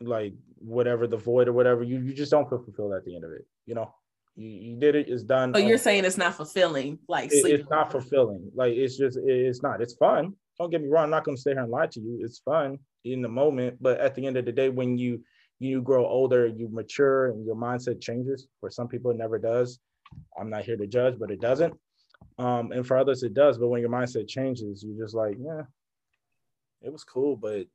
like 0.00 0.32
whatever 0.56 1.06
the 1.06 1.18
void 1.18 1.46
or 1.46 1.52
whatever, 1.52 1.82
you 1.82 2.00
you 2.00 2.14
just 2.14 2.30
don't 2.30 2.48
feel 2.48 2.62
fulfilled 2.62 2.94
at 2.94 3.04
the 3.04 3.14
end 3.14 3.24
of 3.24 3.32
it. 3.32 3.46
You 3.66 3.74
know, 3.74 3.94
you, 4.34 4.76
did 4.80 4.94
it, 4.94 5.10
it's 5.10 5.22
done. 5.22 5.52
But 5.52 5.64
you're 5.64 5.76
saying 5.76 6.06
it's 6.06 6.16
not 6.16 6.34
fulfilling, 6.34 6.98
like 7.06 7.30
it, 7.30 7.44
it's 7.44 7.68
not 7.68 7.92
fulfilling. 7.92 8.50
Like 8.54 8.72
it's 8.72 8.96
just 8.96 9.18
it's 9.22 9.62
not. 9.62 9.82
It's 9.82 9.94
fun. 9.94 10.32
Don't 10.58 10.70
get 10.70 10.80
me 10.80 10.88
wrong. 10.88 11.04
I'm 11.04 11.10
not 11.10 11.24
gonna 11.24 11.36
stay 11.36 11.52
here 11.52 11.60
and 11.60 11.70
lie 11.70 11.88
to 11.88 12.00
you. 12.00 12.20
It's 12.22 12.38
fun 12.38 12.78
in 13.04 13.22
the 13.22 13.28
moment, 13.28 13.78
but 13.80 13.98
at 14.00 14.14
the 14.14 14.26
end 14.26 14.36
of 14.36 14.44
the 14.44 14.52
day, 14.52 14.68
when 14.68 14.98
you 14.98 15.22
you 15.58 15.82
grow 15.82 16.06
older, 16.06 16.46
you 16.46 16.68
mature, 16.70 17.26
and 17.28 17.44
your 17.44 17.54
mindset 17.54 18.00
changes. 18.00 18.46
For 18.60 18.70
some 18.70 18.88
people, 18.88 19.10
it 19.10 19.18
never 19.18 19.38
does. 19.38 19.78
I'm 20.38 20.48
not 20.48 20.64
here 20.64 20.76
to 20.76 20.86
judge, 20.86 21.18
but 21.18 21.30
it 21.30 21.40
doesn't. 21.40 21.74
Um, 22.38 22.72
and 22.72 22.86
for 22.86 22.96
others, 22.96 23.22
it 23.22 23.34
does. 23.34 23.58
But 23.58 23.68
when 23.68 23.82
your 23.82 23.90
mindset 23.90 24.26
changes, 24.26 24.82
you're 24.82 25.04
just 25.04 25.14
like, 25.14 25.36
yeah, 25.38 25.62
it 26.82 26.90
was 26.90 27.04
cool, 27.04 27.36
but 27.36 27.66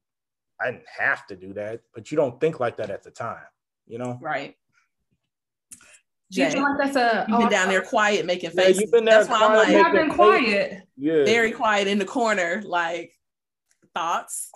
I 0.60 0.72
didn't 0.72 0.88
have 0.98 1.28
to 1.28 1.36
do 1.36 1.54
that. 1.54 1.82
But 1.94 2.12
you 2.12 2.18
don't 2.18 2.40
think 2.42 2.60
like 2.60 2.78
that 2.78 2.90
at 2.90 3.04
the 3.04 3.12
time, 3.12 3.46
you 3.88 4.00
know? 4.00 4.18
Right. 4.20 4.56
Jay, 6.32 6.46
you 6.46 6.52
feel 6.54 6.64
like 6.64 6.78
that's 6.80 6.96
a 6.96 7.26
you've 7.30 7.38
been 7.38 7.48
oh, 7.48 7.50
down 7.52 7.70
there 7.70 7.84
quiet 7.84 8.26
making 8.26 8.50
faces. 8.50 8.78
Yeah, 8.78 8.82
you've 8.82 8.92
been 8.92 9.06
there 9.06 9.24
that's 9.24 9.30
why 9.30 9.46
I'm 9.46 9.54
like, 9.54 9.86
I've 9.86 9.94
been 9.94 10.10
quiet. 10.10 10.82
Yeah. 10.98 11.24
Very 11.24 11.52
quiet 11.52 11.88
in 11.88 12.00
the 12.00 12.06
corner, 12.06 12.64
like 12.66 13.14
thoughts. 13.94 14.52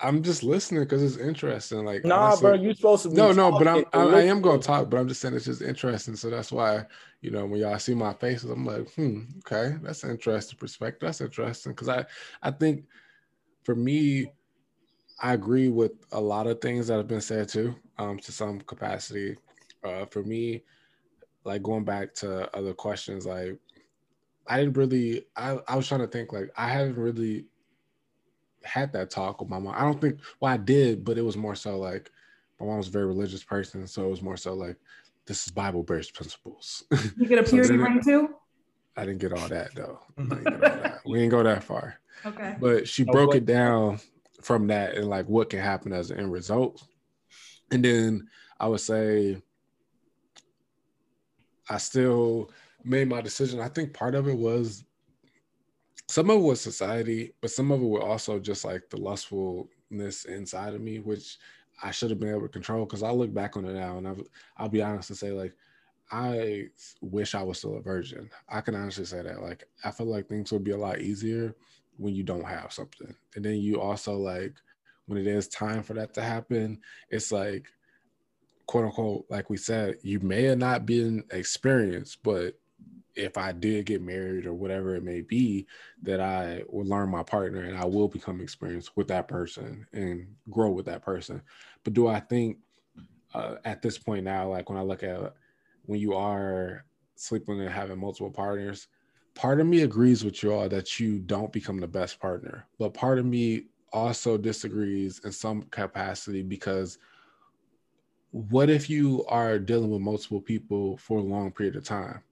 I'm 0.00 0.22
just 0.22 0.42
listening 0.42 0.82
because 0.82 1.02
it's 1.02 1.16
interesting. 1.16 1.84
Like, 1.84 2.04
nah, 2.04 2.26
honestly, 2.26 2.42
bro, 2.42 2.54
you 2.54 2.74
supposed 2.74 3.04
to. 3.04 3.14
no, 3.14 3.32
no, 3.32 3.50
but 3.50 3.66
I'm 3.66 3.84
I, 3.94 4.18
I, 4.18 4.22
am 4.22 4.42
gonna 4.42 4.60
talk, 4.60 4.90
but 4.90 4.98
I'm 4.98 5.08
just 5.08 5.22
saying 5.22 5.34
it's 5.34 5.46
just 5.46 5.62
interesting. 5.62 6.16
So 6.16 6.28
that's 6.28 6.52
why 6.52 6.84
you 7.22 7.30
know 7.30 7.46
when 7.46 7.60
y'all 7.60 7.78
see 7.78 7.94
my 7.94 8.12
faces, 8.12 8.50
I'm 8.50 8.66
like, 8.66 8.92
hmm, 8.94 9.22
okay, 9.38 9.76
that's 9.82 10.04
an 10.04 10.10
interesting 10.10 10.58
perspective. 10.58 11.06
That's 11.06 11.22
interesting 11.22 11.72
because 11.72 11.88
I 11.88 12.04
I 12.42 12.50
think 12.50 12.84
for 13.64 13.74
me, 13.74 14.26
I 15.20 15.32
agree 15.32 15.68
with 15.68 15.92
a 16.12 16.20
lot 16.20 16.46
of 16.46 16.60
things 16.60 16.88
that 16.88 16.98
have 16.98 17.08
been 17.08 17.22
said 17.22 17.48
too, 17.48 17.74
um, 17.98 18.18
to 18.18 18.32
some 18.32 18.60
capacity. 18.60 19.36
Uh, 19.82 20.04
for 20.06 20.22
me, 20.22 20.62
like 21.44 21.62
going 21.62 21.84
back 21.84 22.12
to 22.14 22.54
other 22.54 22.74
questions, 22.74 23.24
like 23.24 23.58
I 24.46 24.58
didn't 24.58 24.76
really. 24.76 25.24
I 25.36 25.58
I 25.66 25.76
was 25.76 25.88
trying 25.88 26.00
to 26.00 26.06
think 26.06 26.34
like 26.34 26.50
I 26.56 26.68
haven't 26.68 26.98
really 26.98 27.46
had 28.66 28.92
that 28.92 29.10
talk 29.10 29.40
with 29.40 29.48
my 29.48 29.58
mom. 29.58 29.74
I 29.76 29.82
don't 29.82 30.00
think 30.00 30.18
well 30.40 30.52
I 30.52 30.56
did, 30.56 31.04
but 31.04 31.18
it 31.18 31.22
was 31.22 31.36
more 31.36 31.54
so 31.54 31.78
like 31.78 32.10
my 32.60 32.66
mom 32.66 32.78
was 32.78 32.88
a 32.88 32.92
very 32.92 33.06
religious 33.06 33.44
person, 33.44 33.86
so 33.86 34.04
it 34.04 34.10
was 34.10 34.22
more 34.22 34.36
so 34.36 34.54
like 34.54 34.76
this 35.26 35.46
is 35.46 35.52
Bible 35.52 35.82
based 35.82 36.14
principles. 36.14 36.84
You 37.16 37.26
get 37.26 37.38
a 37.38 37.42
purity 37.48 37.76
so 37.76 37.82
ring 37.82 38.02
too? 38.02 38.34
I 38.96 39.04
didn't 39.04 39.20
get 39.20 39.32
all 39.32 39.48
that 39.48 39.74
though. 39.74 40.00
that. 40.16 41.00
We 41.06 41.18
didn't 41.18 41.30
go 41.30 41.42
that 41.42 41.62
far. 41.62 42.00
Okay. 42.24 42.56
But 42.58 42.88
she 42.88 43.04
oh, 43.06 43.12
broke 43.12 43.34
it 43.34 43.46
down 43.46 44.00
from 44.42 44.66
that 44.68 44.94
and 44.94 45.08
like 45.08 45.28
what 45.28 45.50
can 45.50 45.60
happen 45.60 45.92
as 45.92 46.10
an 46.10 46.18
end 46.18 46.32
result. 46.32 46.82
And 47.70 47.84
then 47.84 48.28
I 48.58 48.66
would 48.66 48.80
say 48.80 49.40
I 51.68 51.78
still 51.78 52.50
made 52.84 53.08
my 53.08 53.20
decision. 53.20 53.60
I 53.60 53.68
think 53.68 53.92
part 53.92 54.14
of 54.14 54.28
it 54.28 54.36
was 54.36 54.84
some 56.08 56.30
of 56.30 56.36
it 56.36 56.42
was 56.42 56.60
society, 56.60 57.32
but 57.40 57.50
some 57.50 57.70
of 57.70 57.82
it 57.82 57.86
was 57.86 58.02
also 58.02 58.38
just 58.38 58.64
like 58.64 58.88
the 58.90 58.96
lustfulness 58.96 60.24
inside 60.26 60.74
of 60.74 60.80
me, 60.80 60.98
which 60.98 61.38
I 61.82 61.90
should 61.90 62.10
have 62.10 62.20
been 62.20 62.30
able 62.30 62.42
to 62.42 62.48
control. 62.48 62.84
Because 62.84 63.02
I 63.02 63.10
look 63.10 63.34
back 63.34 63.56
on 63.56 63.64
it 63.64 63.74
now, 63.74 63.98
and 63.98 64.06
I've, 64.06 64.22
I'll 64.56 64.68
be 64.68 64.82
honest 64.82 65.10
and 65.10 65.18
say 65.18 65.32
like, 65.32 65.54
I 66.10 66.68
wish 67.00 67.34
I 67.34 67.42
was 67.42 67.58
still 67.58 67.76
a 67.76 67.80
virgin. 67.80 68.30
I 68.48 68.60
can 68.60 68.76
honestly 68.76 69.04
say 69.04 69.22
that. 69.22 69.42
Like, 69.42 69.64
I 69.84 69.90
feel 69.90 70.06
like 70.06 70.28
things 70.28 70.52
would 70.52 70.64
be 70.64 70.70
a 70.70 70.78
lot 70.78 71.00
easier 71.00 71.56
when 71.96 72.14
you 72.14 72.22
don't 72.22 72.46
have 72.46 72.72
something, 72.72 73.14
and 73.34 73.44
then 73.44 73.56
you 73.56 73.80
also 73.80 74.16
like 74.16 74.54
when 75.06 75.18
it 75.18 75.26
is 75.26 75.48
time 75.48 75.82
for 75.82 75.94
that 75.94 76.12
to 76.14 76.22
happen, 76.22 76.80
it's 77.10 77.32
like 77.32 77.68
quote 78.66 78.84
unquote, 78.84 79.24
like 79.30 79.48
we 79.48 79.56
said, 79.56 79.96
you 80.02 80.20
may 80.20 80.42
have 80.42 80.58
not 80.58 80.86
been 80.86 81.24
experienced, 81.30 82.22
but 82.22 82.58
if 83.16 83.38
I 83.38 83.52
did 83.52 83.86
get 83.86 84.02
married 84.02 84.46
or 84.46 84.54
whatever 84.54 84.94
it 84.94 85.02
may 85.02 85.22
be, 85.22 85.66
that 86.02 86.20
I 86.20 86.62
will 86.68 86.86
learn 86.86 87.10
my 87.10 87.22
partner 87.22 87.62
and 87.62 87.76
I 87.76 87.84
will 87.84 88.08
become 88.08 88.40
experienced 88.40 88.96
with 88.96 89.08
that 89.08 89.26
person 89.26 89.86
and 89.92 90.26
grow 90.50 90.70
with 90.70 90.86
that 90.86 91.02
person. 91.02 91.42
But 91.82 91.94
do 91.94 92.06
I 92.08 92.20
think 92.20 92.58
uh, 93.34 93.56
at 93.64 93.82
this 93.82 93.98
point 93.98 94.24
now, 94.24 94.48
like 94.50 94.68
when 94.68 94.78
I 94.78 94.82
look 94.82 95.02
at 95.02 95.34
when 95.86 96.00
you 96.00 96.14
are 96.14 96.84
sleeping 97.14 97.60
and 97.60 97.70
having 97.70 97.98
multiple 97.98 98.30
partners, 98.30 98.88
part 99.34 99.60
of 99.60 99.66
me 99.66 99.82
agrees 99.82 100.24
with 100.24 100.42
you 100.42 100.52
all 100.52 100.68
that 100.68 100.98
you 101.00 101.18
don't 101.18 101.52
become 101.52 101.78
the 101.80 101.88
best 101.88 102.20
partner, 102.20 102.66
but 102.78 102.94
part 102.94 103.18
of 103.18 103.26
me 103.26 103.64
also 103.92 104.36
disagrees 104.36 105.20
in 105.24 105.32
some 105.32 105.62
capacity 105.62 106.42
because 106.42 106.98
what 108.30 108.68
if 108.68 108.90
you 108.90 109.24
are 109.28 109.58
dealing 109.58 109.90
with 109.90 110.00
multiple 110.00 110.40
people 110.40 110.96
for 110.98 111.18
a 111.18 111.22
long 111.22 111.50
period 111.50 111.76
of 111.76 111.84
time? 111.84 112.22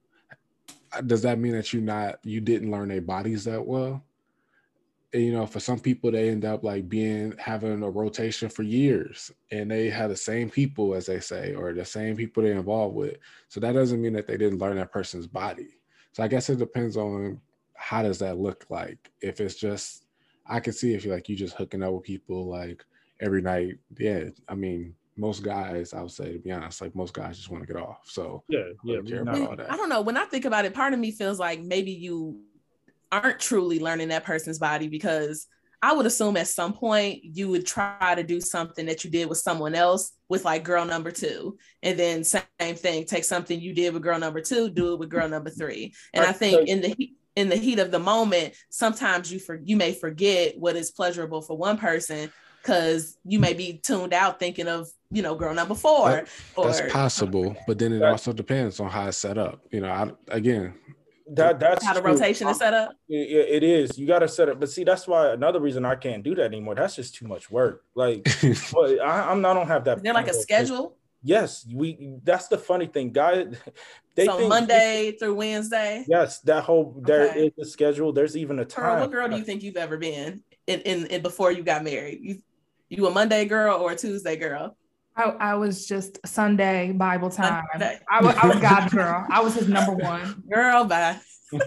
Does 1.06 1.22
that 1.22 1.38
mean 1.38 1.52
that 1.52 1.72
you 1.72 1.80
not 1.80 2.18
you 2.24 2.40
didn't 2.40 2.70
learn 2.70 2.88
their 2.88 3.00
bodies 3.00 3.44
that 3.44 3.64
well? 3.64 4.04
And, 5.12 5.22
you 5.22 5.32
know, 5.32 5.46
for 5.46 5.60
some 5.60 5.78
people, 5.78 6.10
they 6.10 6.28
end 6.28 6.44
up 6.44 6.64
like 6.64 6.88
being 6.88 7.34
having 7.38 7.82
a 7.84 7.90
rotation 7.90 8.48
for 8.48 8.64
years, 8.64 9.30
and 9.52 9.70
they 9.70 9.88
have 9.88 10.10
the 10.10 10.16
same 10.16 10.50
people, 10.50 10.94
as 10.94 11.06
they 11.06 11.20
say, 11.20 11.54
or 11.54 11.72
the 11.72 11.84
same 11.84 12.16
people 12.16 12.42
they're 12.42 12.54
involved 12.54 12.96
with. 12.96 13.18
So 13.48 13.60
that 13.60 13.72
doesn't 13.72 14.02
mean 14.02 14.14
that 14.14 14.26
they 14.26 14.36
didn't 14.36 14.58
learn 14.58 14.76
that 14.76 14.90
person's 14.90 15.28
body. 15.28 15.68
So 16.12 16.22
I 16.22 16.28
guess 16.28 16.50
it 16.50 16.58
depends 16.58 16.96
on 16.96 17.40
how 17.74 18.02
does 18.02 18.18
that 18.18 18.38
look 18.38 18.66
like. 18.70 19.12
If 19.20 19.40
it's 19.40 19.54
just, 19.54 20.06
I 20.46 20.58
can 20.58 20.72
see 20.72 20.94
if 20.94 21.04
you 21.04 21.12
like 21.12 21.28
you 21.28 21.36
just 21.36 21.56
hooking 21.56 21.82
up 21.82 21.92
with 21.92 22.02
people 22.02 22.48
like 22.48 22.84
every 23.20 23.40
night. 23.40 23.78
Yeah, 23.96 24.24
I 24.48 24.54
mean, 24.54 24.94
most 25.16 25.42
guys, 25.42 25.92
I 25.92 26.02
would 26.02 26.10
say, 26.10 26.32
to 26.32 26.38
be 26.38 26.50
honest, 26.50 26.80
like 26.80 26.94
most 26.94 27.14
guys 27.14 27.36
just 27.36 27.50
want 27.50 27.66
to 27.66 27.72
get 27.72 27.80
off. 27.80 28.00
So 28.04 28.42
yeah, 28.48 28.64
yeah, 28.84 29.00
care 29.06 29.22
about 29.22 29.40
all 29.40 29.56
that. 29.56 29.70
I 29.70 29.76
don't 29.76 29.88
know. 29.88 30.00
When 30.00 30.16
I 30.16 30.24
think 30.24 30.44
about 30.44 30.64
it, 30.64 30.74
part 30.74 30.92
of 30.92 30.98
me 30.98 31.12
feels 31.12 31.38
like 31.38 31.62
maybe 31.62 31.92
you 31.92 32.40
aren't 33.12 33.38
truly 33.38 33.78
learning 33.78 34.08
that 34.08 34.24
person's 34.24 34.58
body 34.58 34.88
because 34.88 35.46
I 35.82 35.92
would 35.92 36.06
assume 36.06 36.36
at 36.36 36.48
some 36.48 36.72
point 36.72 37.20
you 37.22 37.48
would 37.50 37.66
try 37.66 38.14
to 38.16 38.22
do 38.22 38.40
something 38.40 38.86
that 38.86 39.04
you 39.04 39.10
did 39.10 39.28
with 39.28 39.38
someone 39.38 39.74
else 39.74 40.12
with 40.28 40.44
like 40.44 40.64
girl 40.64 40.84
number 40.84 41.10
two, 41.10 41.58
and 41.82 41.98
then 41.98 42.24
same 42.24 42.42
thing, 42.58 43.04
take 43.04 43.24
something 43.24 43.60
you 43.60 43.74
did 43.74 43.92
with 43.92 44.02
girl 44.02 44.18
number 44.18 44.40
two, 44.40 44.70
do 44.70 44.94
it 44.94 44.98
with 44.98 45.10
girl 45.10 45.28
number 45.28 45.50
three. 45.50 45.92
And 46.12 46.24
I 46.24 46.32
think 46.32 46.68
in 46.68 46.80
the 46.80 47.12
in 47.36 47.48
the 47.48 47.56
heat 47.56 47.78
of 47.78 47.90
the 47.90 47.98
moment, 47.98 48.54
sometimes 48.70 49.32
you 49.32 49.38
for 49.38 49.60
you 49.62 49.76
may 49.76 49.92
forget 49.92 50.58
what 50.58 50.74
is 50.74 50.90
pleasurable 50.90 51.42
for 51.42 51.56
one 51.56 51.76
person 51.76 52.32
because 52.64 53.18
you 53.24 53.38
may 53.38 53.52
be 53.52 53.74
tuned 53.74 54.14
out 54.14 54.38
thinking 54.38 54.68
of 54.68 54.90
you 55.10 55.22
know 55.22 55.34
girl 55.34 55.54
number 55.54 55.74
four 55.74 56.10
that, 56.10 56.28
or, 56.56 56.66
that's 56.66 56.92
possible 56.92 57.54
but 57.66 57.78
then 57.78 57.92
it 57.92 58.02
also 58.02 58.32
depends 58.32 58.80
on 58.80 58.88
how 58.88 59.08
it's 59.08 59.18
set 59.18 59.38
up. 59.38 59.60
You 59.70 59.80
know 59.80 59.90
I, 59.90 60.10
again 60.34 60.74
that 61.34 61.58
that's 61.58 61.84
how 61.84 61.94
the 61.94 62.02
true. 62.02 62.12
rotation 62.12 62.48
is 62.48 62.58
set 62.58 62.74
up. 62.74 62.92
It, 63.08 63.62
it 63.62 63.62
is. 63.62 63.98
You 63.98 64.06
got 64.06 64.18
to 64.18 64.28
set 64.28 64.48
it 64.48 64.58
but 64.58 64.70
see 64.70 64.84
that's 64.84 65.06
why 65.06 65.32
another 65.32 65.60
reason 65.60 65.84
i 65.84 65.94
can't 65.94 66.22
do 66.22 66.34
that 66.34 66.44
anymore. 66.44 66.74
That's 66.74 66.96
just 66.96 67.14
too 67.14 67.26
much 67.26 67.50
work. 67.50 67.84
Like 67.94 68.26
I, 68.42 69.26
i'm 69.30 69.40
not 69.40 69.54
don't 69.54 69.68
have 69.68 69.84
that 69.84 69.98
is 69.98 70.02
there 70.02 70.14
like 70.14 70.28
a 70.28 70.34
schedule? 70.34 70.96
Yes 71.22 71.66
we 71.72 72.16
that's 72.24 72.48
the 72.48 72.58
funny 72.58 72.86
thing. 72.86 73.12
Guys 73.12 73.54
they 74.14 74.26
so 74.26 74.48
monday 74.48 75.10
we, 75.12 75.18
through 75.18 75.34
wednesday? 75.34 76.04
Yes 76.08 76.40
that 76.40 76.64
whole 76.64 77.00
there 77.04 77.30
okay. 77.30 77.46
is 77.46 77.52
a 77.60 77.70
schedule. 77.70 78.12
There's 78.12 78.36
even 78.36 78.58
a 78.58 78.64
time 78.64 78.84
girl, 78.84 79.00
what 79.00 79.12
girl 79.12 79.28
do 79.28 79.36
you 79.36 79.44
think 79.44 79.62
you've 79.62 79.76
ever 79.76 79.96
been 79.96 80.42
in, 80.66 80.80
in, 80.80 81.06
in 81.06 81.22
before 81.22 81.52
you 81.52 81.62
got 81.62 81.84
married? 81.84 82.20
You 82.22 82.38
you 82.96 83.06
a 83.06 83.10
monday 83.10 83.44
girl 83.44 83.80
or 83.80 83.92
a 83.92 83.96
tuesday 83.96 84.36
girl 84.36 84.76
I, 85.16 85.22
I 85.22 85.54
was 85.54 85.86
just 85.86 86.18
Sunday 86.26 86.90
Bible 86.92 87.30
time. 87.30 87.62
Sunday. 87.72 88.00
I, 88.10 88.18
I 88.18 88.46
was 88.48 88.58
God's 88.58 88.92
girl. 88.92 89.24
I 89.30 89.40
was 89.42 89.54
his 89.54 89.68
number 89.68 89.92
one 89.92 90.42
girl. 90.52 90.84
Bye. 90.84 91.20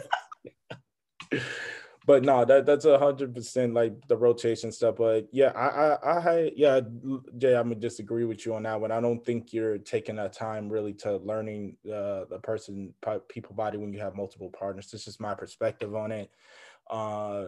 but 2.07 2.23
no, 2.23 2.45
that 2.45 2.65
that's 2.65 2.86
a 2.86 2.97
hundred 2.97 3.34
percent 3.34 3.73
like 3.73 3.93
the 4.07 4.17
rotation 4.17 4.71
stuff. 4.71 4.95
But 4.97 5.28
yeah, 5.32 5.51
I, 5.55 5.95
I, 5.95 6.17
I, 6.19 6.51
yeah, 6.55 6.82
Jay, 7.38 7.55
I'm 7.55 7.69
gonna 7.69 7.75
disagree 7.75 8.25
with 8.25 8.45
you 8.45 8.55
on 8.55 8.63
that 8.63 8.80
one. 8.80 8.91
I 8.91 8.99
don't 8.99 9.23
think 9.25 9.53
you're 9.53 9.78
taking 9.78 10.15
that 10.17 10.34
time 10.34 10.69
really 10.69 10.93
to 10.95 11.17
learning 11.17 11.78
uh, 11.86 12.25
the 12.30 12.39
person, 12.43 12.93
people 13.30 13.55
body 13.55 13.78
when 13.78 13.93
you 13.93 13.99
have 13.99 14.15
multiple 14.15 14.49
partners. 14.49 14.89
This 14.91 15.07
is 15.07 15.19
my 15.19 15.36
perspective 15.36 15.95
on 15.95 16.11
it. 16.11 16.32
Uh, 16.89 17.45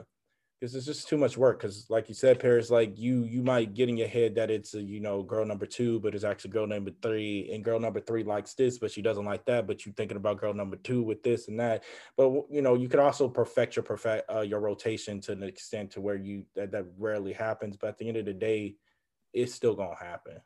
because 0.59 0.75
it's 0.75 0.85
just 0.85 1.07
too 1.07 1.17
much 1.17 1.37
work. 1.37 1.59
Because 1.59 1.89
like 1.89 2.09
you 2.09 2.15
said, 2.15 2.39
Paris, 2.39 2.69
like 2.69 2.97
you 2.97 3.23
you 3.23 3.41
might 3.41 3.73
get 3.73 3.87
in 3.87 3.97
your 3.97 4.07
head 4.07 4.35
that 4.35 4.51
it's 4.51 4.73
a 4.73 4.81
you 4.81 4.99
know 4.99 5.23
girl 5.23 5.45
number 5.45 5.65
two, 5.65 5.99
but 6.01 6.13
it's 6.13 6.23
actually 6.23 6.51
girl 6.51 6.67
number 6.67 6.91
three, 7.01 7.49
and 7.53 7.63
girl 7.63 7.79
number 7.79 8.01
three 8.01 8.23
likes 8.23 8.53
this, 8.53 8.77
but 8.77 8.91
she 8.91 9.01
doesn't 9.01 9.25
like 9.25 9.45
that. 9.45 9.67
But 9.67 9.85
you're 9.85 9.93
thinking 9.93 10.17
about 10.17 10.39
girl 10.39 10.53
number 10.53 10.75
two 10.75 11.01
with 11.01 11.23
this 11.23 11.47
and 11.47 11.59
that. 11.59 11.83
But 12.17 12.31
you 12.49 12.61
know 12.61 12.75
you 12.75 12.89
could 12.89 12.99
also 12.99 13.29
perfect 13.29 13.75
your 13.75 13.83
perfect 13.83 14.29
uh, 14.33 14.41
your 14.41 14.59
rotation 14.59 15.21
to 15.21 15.31
an 15.31 15.43
extent 15.43 15.91
to 15.91 16.01
where 16.01 16.17
you 16.17 16.45
that, 16.55 16.71
that 16.71 16.85
rarely 16.97 17.33
happens. 17.33 17.77
But 17.77 17.87
at 17.87 17.97
the 17.97 18.07
end 18.07 18.17
of 18.17 18.25
the 18.25 18.33
day, 18.33 18.75
it's 19.33 19.53
still 19.53 19.75
gonna 19.75 19.95
happen. 19.95 20.41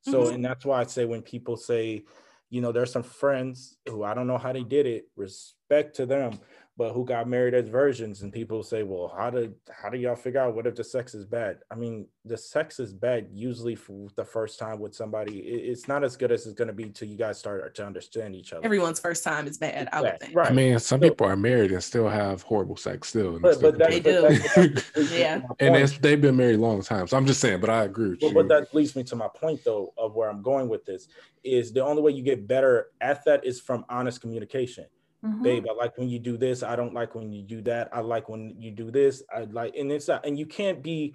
So 0.00 0.24
mm-hmm. 0.24 0.34
and 0.36 0.44
that's 0.44 0.64
why 0.64 0.80
I 0.80 0.84
say 0.84 1.04
when 1.04 1.22
people 1.22 1.56
say, 1.56 2.04
you 2.48 2.62
know, 2.62 2.72
there's 2.72 2.90
some 2.90 3.02
friends 3.02 3.76
who 3.86 4.02
I 4.02 4.14
don't 4.14 4.26
know 4.26 4.38
how 4.38 4.52
they 4.52 4.64
did 4.64 4.86
it, 4.86 5.08
respect 5.14 5.96
to 5.96 6.06
them 6.06 6.40
but 6.76 6.92
who 6.92 7.04
got 7.04 7.28
married 7.28 7.54
as 7.54 7.68
virgins 7.68 8.22
and 8.22 8.32
people 8.32 8.62
say 8.62 8.82
well 8.82 9.12
how 9.16 9.30
did 9.30 9.54
how 9.70 9.90
do 9.90 9.98
y'all 9.98 10.16
figure 10.16 10.40
out 10.40 10.54
what 10.54 10.66
if 10.66 10.74
the 10.74 10.84
sex 10.84 11.14
is 11.14 11.24
bad? 11.24 11.58
I 11.70 11.74
mean 11.74 12.06
the 12.24 12.36
sex 12.36 12.80
is 12.80 12.92
bad 12.92 13.28
usually 13.32 13.74
for 13.74 14.08
the 14.16 14.24
first 14.24 14.58
time 14.58 14.80
with 14.80 14.94
somebody. 14.94 15.38
It's 15.40 15.88
not 15.88 16.04
as 16.04 16.16
good 16.16 16.32
as 16.32 16.46
it's 16.46 16.54
going 16.54 16.68
to 16.68 16.74
be 16.74 16.90
till 16.90 17.08
you 17.08 17.16
guys 17.16 17.38
start 17.38 17.74
to 17.74 17.86
understand 17.86 18.34
each 18.34 18.52
other. 18.52 18.64
Everyone's 18.64 19.00
first 19.00 19.24
time 19.24 19.46
is 19.46 19.58
bad 19.58 19.88
i 19.92 20.00
would 20.00 20.20
think. 20.20 20.34
right. 20.34 20.50
I 20.50 20.54
mean 20.54 20.78
some 20.78 21.00
so, 21.00 21.08
people 21.08 21.26
are 21.26 21.36
married 21.36 21.72
and 21.72 21.82
still 21.82 22.08
have 22.08 22.42
horrible 22.42 22.76
sex 22.76 23.08
still 23.08 23.38
but, 23.38 23.56
still 23.56 23.72
but 23.72 23.78
that, 23.78 23.90
they 23.90 24.00
do. 24.00 25.14
yeah. 25.14 25.42
and 25.60 25.88
they've 26.00 26.20
been 26.20 26.36
married 26.36 26.56
a 26.56 26.62
long 26.62 26.82
time 26.82 27.06
so 27.06 27.16
i'm 27.16 27.26
just 27.26 27.40
saying 27.40 27.60
but 27.60 27.70
i 27.70 27.84
agree 27.84 28.16
well, 28.20 28.32
but 28.32 28.48
that 28.48 28.74
leads 28.74 28.96
me 28.96 29.02
to 29.04 29.16
my 29.16 29.28
point 29.28 29.62
though 29.64 29.92
of 29.98 30.14
where 30.14 30.28
i'm 30.28 30.42
going 30.42 30.68
with 30.68 30.84
this 30.84 31.08
is 31.44 31.72
the 31.72 31.84
only 31.84 32.02
way 32.02 32.12
you 32.12 32.22
get 32.22 32.46
better 32.46 32.88
at 33.00 33.24
that 33.24 33.44
is 33.44 33.60
from 33.60 33.84
honest 33.88 34.20
communication 34.20 34.86
Mm-hmm. 35.24 35.42
babe 35.42 35.66
i 35.70 35.72
like 35.72 35.96
when 35.98 36.08
you 36.08 36.18
do 36.18 36.36
this. 36.36 36.62
I 36.64 36.74
don't 36.74 36.94
like 36.94 37.14
when 37.14 37.32
you 37.32 37.42
do 37.42 37.62
that. 37.62 37.88
I 37.92 38.00
like 38.00 38.28
when 38.28 38.56
you 38.58 38.72
do 38.72 38.90
this. 38.90 39.22
I 39.32 39.42
like 39.44 39.76
and 39.76 39.92
it's 39.92 40.08
not 40.08 40.26
and 40.26 40.38
you 40.38 40.46
can't 40.46 40.82
be 40.82 41.14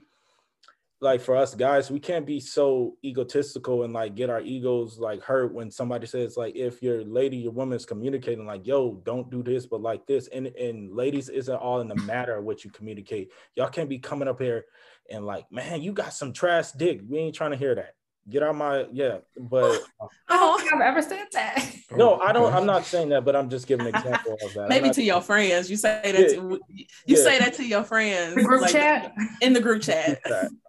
like 0.99 1.21
for 1.21 1.35
us 1.35 1.53
guys 1.53 1.91
we 1.91 1.99
can't 1.99 2.25
be 2.25 2.39
so 2.39 2.95
egotistical 3.05 3.83
and 3.83 3.93
like 3.93 4.15
get 4.15 4.31
our 4.31 4.41
egos 4.41 4.97
like 4.97 5.21
hurt 5.21 5.53
when 5.53 5.69
somebody 5.69 6.07
says 6.07 6.35
like 6.37 6.55
if 6.55 6.81
your 6.81 7.03
lady 7.03 7.37
your 7.37 7.51
woman 7.51 7.75
is 7.75 7.85
communicating 7.85 8.47
like 8.47 8.65
yo 8.65 8.95
don't 9.05 9.29
do 9.29 9.43
this 9.43 9.67
but 9.67 9.79
like 9.79 10.07
this 10.07 10.27
and 10.29 10.47
and 10.47 10.91
ladies 10.95 11.29
isn't 11.29 11.55
all 11.55 11.81
in 11.81 11.87
the 11.87 11.95
matter 11.95 12.35
of 12.37 12.45
what 12.45 12.63
you 12.63 12.71
communicate. 12.71 13.31
Y'all 13.55 13.69
can't 13.69 13.89
be 13.89 13.99
coming 13.99 14.27
up 14.27 14.41
here 14.41 14.65
and 15.09 15.25
like 15.25 15.51
man 15.51 15.81
you 15.81 15.91
got 15.91 16.13
some 16.13 16.33
trash 16.33 16.71
dick. 16.71 17.01
We 17.07 17.19
ain't 17.19 17.35
trying 17.35 17.51
to 17.51 17.57
hear 17.57 17.75
that 17.75 17.93
get 18.29 18.43
out 18.43 18.55
my 18.55 18.85
yeah 18.91 19.17
but 19.37 19.79
i 20.29 20.35
don't 20.37 20.59
think 20.59 20.73
i've 20.73 20.81
ever 20.81 21.01
said 21.01 21.25
that 21.31 21.65
no 21.91 22.19
i 22.19 22.31
don't 22.31 22.53
i'm 22.53 22.65
not 22.65 22.85
saying 22.85 23.09
that 23.09 23.23
but 23.23 23.35
i'm 23.35 23.49
just 23.49 23.67
giving 23.67 23.87
an 23.87 23.95
example 23.95 24.37
of 24.43 24.53
that 24.53 24.69
maybe 24.69 24.89
to 24.89 25.03
your 25.03 25.21
friends 25.21 25.69
you 25.69 25.77
say 25.77 26.01
that 26.03 26.19
yeah. 26.19 26.27
to, 26.27 26.59
you 26.75 26.85
yeah. 27.05 27.15
say 27.17 27.39
that 27.39 27.53
to 27.53 27.65
your 27.65 27.83
friends 27.83 28.35
the 28.35 28.43
group 28.43 28.61
like, 28.61 28.71
chat 28.71 29.13
in 29.41 29.53
the 29.53 29.61
group 29.61 29.81
chat 29.81 30.21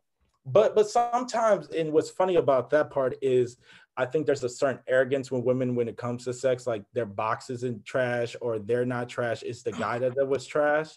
but 0.47 0.75
but 0.75 0.89
sometimes 0.89 1.69
and 1.69 1.93
what's 1.93 2.11
funny 2.11 2.37
about 2.37 2.71
that 2.71 2.91
part 2.91 3.15
is 3.21 3.57
I 3.99 4.07
think 4.07 4.27
there's 4.27 4.45
a 4.45 4.49
certain 4.49 4.81
arrogance 4.87 5.33
when 5.33 5.43
women, 5.43 5.75
when 5.75 5.89
it 5.89 5.97
comes 5.97 6.25
to 6.25 6.33
sex, 6.33 6.69
like 6.69 6.85
their 6.93 7.05
box 7.05 7.51
isn't 7.51 7.85
trash 7.85 8.37
or 8.41 8.61
they're 8.61 8.87
not 8.87 9.09
trash. 9.09 9.43
It's 9.43 9.65
the 9.65 9.73
guy 9.73 9.99
that, 9.99 10.15
that 10.15 10.25
was 10.25 10.47
trash. 10.47 10.97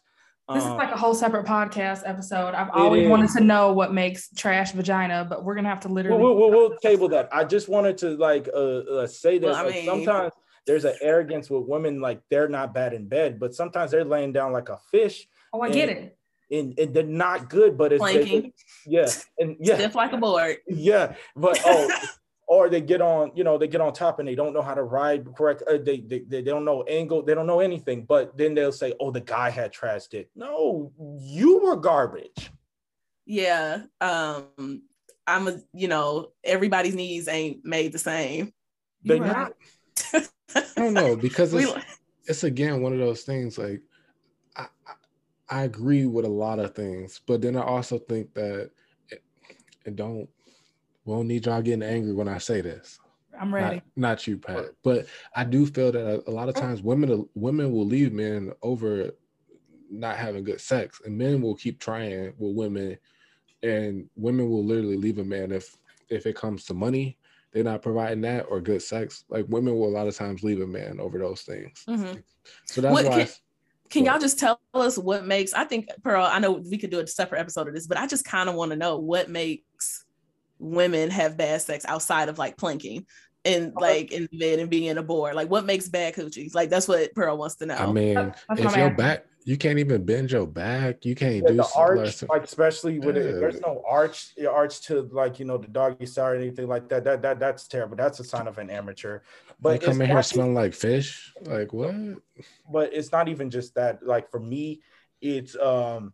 This 0.54 0.64
um, 0.64 0.72
is 0.72 0.78
like 0.78 0.92
a 0.92 0.98
whole 0.98 1.14
separate 1.14 1.46
podcast 1.46 2.04
episode. 2.06 2.54
I've 2.54 2.70
always 2.72 3.08
wanted 3.08 3.30
to 3.32 3.42
know 3.42 3.74
what 3.74 3.94
makes 3.94 4.30
trash 4.36 4.72
vagina, 4.72 5.26
but 5.30 5.44
we're 5.44 5.56
gonna 5.56 5.70
have 5.70 5.82
to 5.82 5.88
literally. 5.88 6.22
We'll, 6.22 6.36
we'll, 6.36 6.52
we'll 6.52 6.78
table 6.78 7.08
that. 7.10 7.30
I 7.32 7.44
just 7.44 7.70
wanted 7.70 7.98
to 8.00 8.12
like 8.18 8.50
uh, 8.54 8.58
uh 8.58 9.08
say 9.08 9.38
that 9.40 9.48
well, 9.48 9.66
like 9.66 9.76
mean... 9.76 9.86
sometimes 9.86 10.34
there's 10.66 10.86
an 10.86 10.96
arrogance 11.02 11.50
with 11.50 11.66
women, 11.66 12.02
like 12.02 12.22
they're 12.30 12.48
not 12.48 12.74
bad 12.74 12.94
in 12.94 13.08
bed, 13.08 13.40
but 13.40 13.54
sometimes 13.56 13.92
they're 13.92 14.06
laying 14.06 14.32
down 14.32 14.52
like 14.52 14.70
a 14.70 14.80
fish. 14.92 15.28
Oh, 15.54 15.62
I 15.62 15.66
and, 15.66 15.74
get 15.74 15.90
it. 15.90 16.18
And, 16.52 16.78
and, 16.78 16.94
they're 16.94 17.04
not 17.04 17.50
good, 17.50 17.78
but 17.78 17.94
it's 17.94 18.02
planking. 18.02 18.52
yeah, 18.86 19.08
and 19.40 19.56
yeah, 19.60 19.76
stiff 19.76 19.96
like 19.96 20.12
a 20.12 20.18
board. 20.18 20.58
Yeah, 20.68 21.16
but 21.36 21.60
oh, 21.66 21.90
or 22.52 22.68
they 22.68 22.82
get 22.82 23.02
on, 23.02 23.32
you 23.34 23.46
know, 23.46 23.58
they 23.58 23.70
get 23.70 23.80
on 23.80 23.94
top 23.94 24.20
and 24.20 24.28
they 24.28 24.36
don't 24.36 24.52
know 24.52 24.62
how 24.62 24.74
to 24.74 24.84
ride 24.84 25.26
correct. 25.38 25.64
Uh, 25.72 25.78
they, 25.78 26.02
they 26.02 26.20
they 26.20 26.42
don't 26.42 26.66
know 26.66 26.84
angle, 26.84 27.24
they 27.24 27.34
don't 27.34 27.48
know 27.48 27.62
anything. 27.62 28.04
But 28.04 28.38
then 28.38 28.54
they'll 28.54 28.74
say, 28.74 28.94
"Oh, 29.00 29.10
the 29.10 29.22
guy 29.22 29.50
had 29.50 29.72
trash 29.72 30.08
dick." 30.08 30.30
No, 30.36 30.92
you 31.18 31.60
were 31.60 31.78
garbage. 31.78 32.52
Yeah, 33.26 33.84
um, 34.02 34.82
I'm 35.26 35.48
a, 35.48 35.62
you 35.74 35.88
know, 35.88 36.34
everybody's 36.44 36.94
needs 36.94 37.30
ain't 37.30 37.64
made 37.64 37.94
the 37.94 38.00
same. 38.00 38.52
They 39.06 39.20
not. 39.20 39.54
I 40.14 40.64
don't 40.76 40.94
know 40.94 41.16
because 41.16 41.54
it's, 41.54 41.72
it's 42.26 42.44
again 42.44 42.82
one 42.82 42.92
of 42.92 43.00
those 43.00 43.22
things. 43.22 43.58
Like, 43.58 43.82
I, 44.58 44.68
I 45.50 45.64
agree 45.64 46.06
with 46.06 46.26
a 46.26 46.30
lot 46.30 46.60
of 46.60 46.76
things, 46.76 47.22
but 47.26 47.42
then 47.42 47.56
I 47.56 47.62
also 47.62 47.98
think 47.98 48.34
that 48.34 48.72
it, 49.10 49.24
it 49.86 49.96
don't 49.96 50.28
won't 51.06 51.28
need 51.28 51.46
y'all 51.46 51.62
getting 51.62 51.84
angry 51.84 52.14
when 52.14 52.28
I 52.28 52.38
say 52.38 52.62
this. 52.62 53.00
I'm 53.40 53.54
ready. 53.54 53.76
Not, 53.76 53.84
not 53.96 54.28
you, 54.28 54.38
Pat. 54.38 54.66
But 54.84 55.08
I 55.36 55.44
do 55.44 55.66
feel 55.66 55.92
that 55.92 56.06
a, 56.06 56.30
a 56.30 56.32
lot 56.32 56.50
of 56.50 56.56
times 56.56 56.82
women 56.82 57.28
women 57.34 57.72
will 57.72 57.86
leave 57.86 58.14
men 58.14 58.52
over 58.62 59.12
not 59.90 60.18
having 60.18 60.44
good 60.44 60.62
sex, 60.62 61.02
and 61.06 61.18
men 61.18 61.42
will 61.42 61.56
keep 61.56 61.80
trying 61.80 62.34
with 62.38 62.56
women, 62.56 62.98
and 63.64 64.08
women 64.16 64.50
will 64.50 64.64
literally 64.64 64.98
leave 64.98 65.18
a 65.18 65.24
man 65.24 65.52
if 65.52 65.76
if 66.10 66.26
it 66.26 66.36
comes 66.36 66.66
to 66.66 66.74
money, 66.74 67.18
they're 67.52 67.64
not 67.64 67.82
providing 67.82 68.22
that 68.22 68.46
or 68.50 68.62
good 68.62 68.82
sex. 68.82 69.24
Like 69.30 69.46
women 69.50 69.76
will 69.76 69.88
a 69.88 69.96
lot 69.96 70.08
of 70.08 70.16
times 70.16 70.44
leave 70.44 70.62
a 70.62 70.68
man 70.68 71.00
over 71.00 71.18
those 71.18 71.42
things. 71.42 71.84
Mm-hmm. 71.88 72.20
So 72.66 72.82
that's 72.82 72.94
what, 72.94 73.06
why. 73.06 73.24
Can, 73.24 73.28
can 73.90 74.06
y'all 74.06 74.20
just 74.20 74.40
tell 74.40 74.60
us 74.74 74.98
what 74.98 75.26
makes? 75.26 75.54
I 75.54 75.66
think 75.66 75.90
Pearl. 76.04 76.26
I 76.26 76.40
know 76.40 76.52
we 76.52 76.78
could 76.78 76.92
do 76.92 77.00
a 77.00 77.08
separate 77.08 77.40
episode 77.40 77.68
of 77.68 77.74
this, 77.74 77.88
but 77.88 77.98
I 77.98 78.08
just 78.08 78.26
kind 78.26 78.50
of 78.50 78.56
want 78.56 78.72
to 78.72 78.78
know 78.78 78.98
what 78.98 79.30
makes 79.30 80.06
women 80.62 81.10
have 81.10 81.38
bad 81.38 81.62
sex 81.62 81.86
outside 81.86 82.30
of 82.30 82.38
like 82.38 82.58
planking 82.58 83.06
and 83.44 83.74
like 83.76 84.12
in 84.12 84.30
bed 84.32 84.60
and 84.60 84.70
being 84.70 84.98
a 84.98 85.04
board? 85.04 85.36
Like 85.36 85.50
what 85.50 85.66
makes 85.66 85.90
bad 85.90 86.16
coochies? 86.16 86.56
Like 86.56 86.70
that's 86.70 86.88
what 86.88 87.14
Pearl 87.16 87.38
wants 87.38 87.56
to 87.56 87.66
know. 87.66 87.76
I 87.76 87.92
mean, 87.92 88.14
that's 88.16 88.62
if 88.62 88.76
your 88.76 88.92
back 88.92 89.26
you 89.44 89.58
can't 89.58 89.80
even 89.80 90.06
bend 90.06 90.32
your 90.32 90.46
back, 90.46 91.04
you 91.04 91.16
can't 91.16 91.36
yeah, 91.36 91.48
do 91.48 91.56
the 91.56 91.70
arch, 91.76 92.24
like 92.30 92.44
especially 92.44 93.00
with 93.00 93.16
yeah. 93.16 93.24
it, 93.24 93.40
there's 93.40 93.60
no 93.62 93.84
arch 93.88 94.34
your 94.38 94.52
arch 94.52 94.82
to 94.82 95.10
like 95.12 95.40
you 95.40 95.46
know 95.46 95.58
the 95.58 95.68
doggy 95.68 96.06
style 96.06 96.28
or 96.28 96.36
anything 96.36 96.68
like 96.68 96.88
that. 96.90 97.04
That 97.04 97.22
that 97.24 97.40
that's 97.40 97.68
terrible. 97.68 97.96
That's 97.96 98.20
a 98.20 98.24
sign 98.24 98.48
of 98.48 98.58
an 98.60 98.70
amateur. 98.70 99.22
But 99.60 99.80
they 99.80 99.86
come 99.86 100.02
in 100.02 100.10
here 100.10 100.24
smelling 100.24 100.54
like 100.54 100.74
fish. 100.74 101.34
Like 101.42 101.74
what? 101.74 101.96
But 102.72 102.94
it's 102.94 103.12
not 103.12 103.30
even 103.30 103.50
just 103.50 103.76
that. 103.76 104.06
Like 104.06 104.30
for 104.30 104.40
me, 104.40 104.82
it's 105.22 105.56
um 105.56 106.14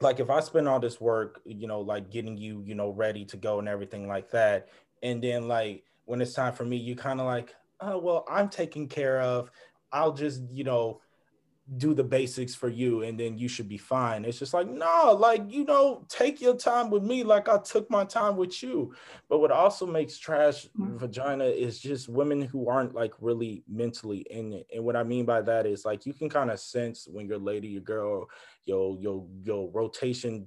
like 0.00 0.20
if 0.20 0.30
I 0.30 0.40
spend 0.40 0.68
all 0.68 0.80
this 0.80 1.00
work, 1.00 1.40
you 1.44 1.66
know, 1.66 1.80
like 1.80 2.10
getting 2.10 2.36
you, 2.36 2.62
you 2.64 2.74
know, 2.74 2.90
ready 2.90 3.24
to 3.26 3.36
go 3.36 3.58
and 3.58 3.68
everything 3.68 4.06
like 4.06 4.30
that, 4.30 4.68
and 5.02 5.22
then 5.22 5.48
like 5.48 5.84
when 6.04 6.20
it's 6.20 6.32
time 6.34 6.52
for 6.54 6.64
me, 6.64 6.76
you 6.76 6.96
kind 6.96 7.20
of 7.20 7.26
like, 7.26 7.54
oh 7.80 7.98
well, 7.98 8.24
I'm 8.30 8.48
taken 8.48 8.88
care 8.88 9.20
of. 9.20 9.50
I'll 9.92 10.12
just, 10.12 10.42
you 10.50 10.64
know, 10.64 11.00
do 11.76 11.92
the 11.92 12.04
basics 12.04 12.54
for 12.54 12.68
you 12.68 13.02
and 13.02 13.20
then 13.20 13.36
you 13.36 13.46
should 13.46 13.68
be 13.68 13.76
fine. 13.76 14.24
It's 14.24 14.38
just 14.38 14.54
like, 14.54 14.68
no, 14.68 15.16
like, 15.18 15.42
you 15.48 15.64
know, 15.64 16.04
take 16.08 16.40
your 16.40 16.56
time 16.56 16.88
with 16.88 17.02
me 17.02 17.22
like 17.24 17.48
I 17.48 17.58
took 17.58 17.90
my 17.90 18.04
time 18.04 18.36
with 18.36 18.62
you. 18.62 18.94
But 19.28 19.40
what 19.40 19.50
also 19.50 19.86
makes 19.86 20.18
trash 20.18 20.66
mm-hmm. 20.66 20.96
vagina 20.96 21.44
is 21.44 21.78
just 21.78 22.08
women 22.08 22.40
who 22.40 22.68
aren't 22.68 22.94
like 22.94 23.12
really 23.20 23.64
mentally 23.68 24.26
in 24.30 24.52
it. 24.54 24.66
And 24.74 24.84
what 24.84 24.96
I 24.96 25.02
mean 25.02 25.26
by 25.26 25.42
that 25.42 25.66
is 25.66 25.84
like 25.84 26.06
you 26.06 26.14
can 26.14 26.30
kind 26.30 26.50
of 26.50 26.58
sense 26.58 27.06
when 27.10 27.26
your 27.26 27.38
lady, 27.38 27.68
your 27.68 27.82
girl, 27.82 28.28
your 28.64 28.96
your 29.00 29.26
your 29.42 29.70
rotation 29.70 30.46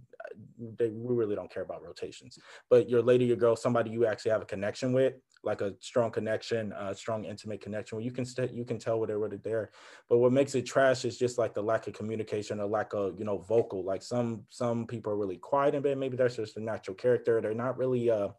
they 0.78 0.90
we 0.90 1.16
really 1.16 1.36
don't 1.36 1.52
care 1.52 1.64
about 1.64 1.84
rotations 1.84 2.38
but 2.70 2.88
your 2.88 3.02
lady 3.02 3.26
your 3.26 3.36
girl 3.36 3.56
somebody 3.56 3.90
you 3.90 4.06
actually 4.06 4.32
have 4.32 4.44
a 4.44 4.46
connection 4.46 4.94
with 4.94 5.16
like 5.44 5.62
a 5.62 5.74
strong 5.80 6.12
connection 6.12 6.74
a 6.78 6.94
strong 6.94 7.26
intimate 7.26 7.62
connection 7.62 7.98
where 7.98 8.06
you 8.06 8.12
can 8.12 8.26
st- 8.26 8.54
you 8.54 8.64
can 8.64 8.78
tell 8.78 9.00
where 9.00 9.08
they're 9.08 9.20
really 9.20 9.38
there 9.38 9.72
but 10.10 10.18
what 10.18 10.32
makes 10.32 10.54
it 10.56 10.64
trash 10.64 11.04
is 11.06 11.18
just 11.18 11.38
like 11.38 11.54
the 11.54 11.62
lack 11.62 11.88
of 11.88 11.94
communication 11.94 12.60
or 12.60 12.68
lack 12.68 12.94
of 12.94 13.18
you 13.18 13.26
know 13.26 13.38
vocal 13.38 13.84
like 13.84 14.04
some 14.04 14.44
some 14.50 14.86
people 14.86 15.12
are 15.12 15.18
really 15.18 15.38
quiet 15.38 15.74
in 15.74 15.82
bed 15.82 15.98
maybe 15.98 16.16
that's 16.16 16.36
just 16.36 16.58
a 16.58 16.64
natural 16.64 16.96
character 16.96 17.42
they're 17.42 17.54
not 17.54 17.78
really 17.78 18.10
uh 18.10 18.30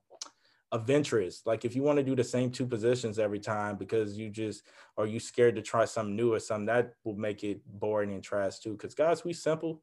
adventurous. 0.73 1.43
Like 1.45 1.65
if 1.65 1.77
you 1.77 1.83
want 1.83 1.99
to 1.99 2.03
do 2.03 2.17
the 2.17 2.25
same 2.25 2.51
two 2.51 2.67
positions 2.67 3.19
every 3.19 3.39
time 3.39 3.77
because 3.77 4.19
you 4.19 4.31
just 4.31 4.63
are 4.97 5.07
you 5.07 5.21
scared 5.21 5.55
to 5.57 5.63
try 5.63 5.85
something 5.85 6.17
new 6.17 6.33
or 6.33 6.41
something 6.41 6.67
that 6.67 6.95
will 7.05 7.15
make 7.15 7.45
it 7.45 7.61
boring 7.67 8.13
and 8.13 8.23
trash 8.23 8.59
too. 8.59 8.73
Because 8.73 8.95
guys, 8.95 9.25
we 9.25 9.33
simple, 9.33 9.83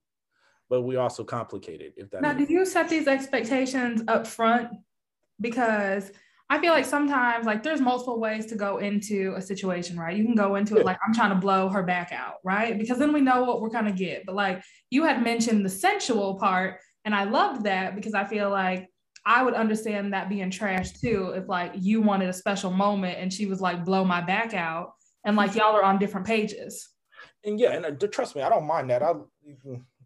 but 0.69 0.81
we 0.81 0.95
also 0.95 1.23
complicated. 1.23 1.93
If 1.95 2.09
that 2.09 2.21
now, 2.21 2.33
do 2.33 2.45
you 2.49 2.65
set 2.65 2.89
these 2.89 3.07
expectations 3.07 4.01
up 4.07 4.25
front? 4.25 4.71
Because 5.39 6.11
I 6.51 6.59
feel 6.59 6.73
like 6.73 6.85
sometimes 6.85 7.45
like 7.45 7.61
there's 7.61 7.79
multiple 7.79 8.19
ways 8.19 8.47
to 8.47 8.55
go 8.55 8.77
into 8.77 9.33
a 9.37 9.41
situation, 9.41 9.99
right? 9.99 10.17
You 10.17 10.25
can 10.25 10.33
go 10.33 10.55
into 10.55 10.77
it 10.77 10.85
like 10.85 10.97
I'm 11.05 11.13
trying 11.13 11.29
to 11.29 11.35
blow 11.35 11.69
her 11.69 11.83
back 11.83 12.11
out, 12.11 12.35
right? 12.43 12.77
Because 12.77 12.97
then 12.97 13.13
we 13.13 13.21
know 13.21 13.43
what 13.43 13.61
we're 13.61 13.69
gonna 13.69 13.91
get. 13.91 14.25
But 14.25 14.35
like 14.35 14.63
you 14.89 15.03
had 15.03 15.23
mentioned 15.23 15.63
the 15.63 15.69
sensual 15.69 16.39
part, 16.39 16.79
and 17.05 17.13
I 17.13 17.25
loved 17.25 17.65
that 17.65 17.95
because 17.95 18.15
I 18.15 18.25
feel 18.25 18.49
like 18.49 18.87
I 19.25 19.43
would 19.43 19.53
understand 19.53 20.13
that 20.13 20.27
being 20.27 20.49
trash 20.49 20.91
too. 20.93 21.33
If 21.35 21.47
like 21.47 21.73
you 21.75 22.01
wanted 22.01 22.29
a 22.29 22.33
special 22.33 22.71
moment 22.71 23.19
and 23.19 23.31
she 23.31 23.45
was 23.45 23.61
like, 23.61 23.85
blow 23.85 24.03
my 24.03 24.21
back 24.21 24.55
out, 24.55 24.93
and 25.23 25.35
like 25.35 25.53
y'all 25.53 25.75
are 25.75 25.83
on 25.83 25.99
different 25.99 26.25
pages. 26.25 26.89
And 27.43 27.59
yeah, 27.59 27.73
and 27.73 27.85
uh, 27.85 28.07
trust 28.07 28.35
me, 28.35 28.41
I 28.41 28.49
don't 28.49 28.65
mind 28.65 28.89
that. 28.89 29.03
I 29.03 29.13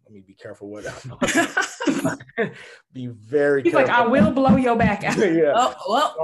let 0.04 0.12
me 0.12 0.22
be 0.26 0.34
careful 0.34 0.68
what 0.68 0.84
be 2.92 3.06
very 3.06 3.62
He's 3.62 3.72
careful. 3.72 3.88
like, 3.88 3.98
I 3.98 4.06
will 4.06 4.30
blow 4.32 4.56
your 4.56 4.76
back 4.76 5.04
out. 5.04 5.16
yeah. 5.18 5.52
Oh, 5.54 5.74
well. 5.88 6.16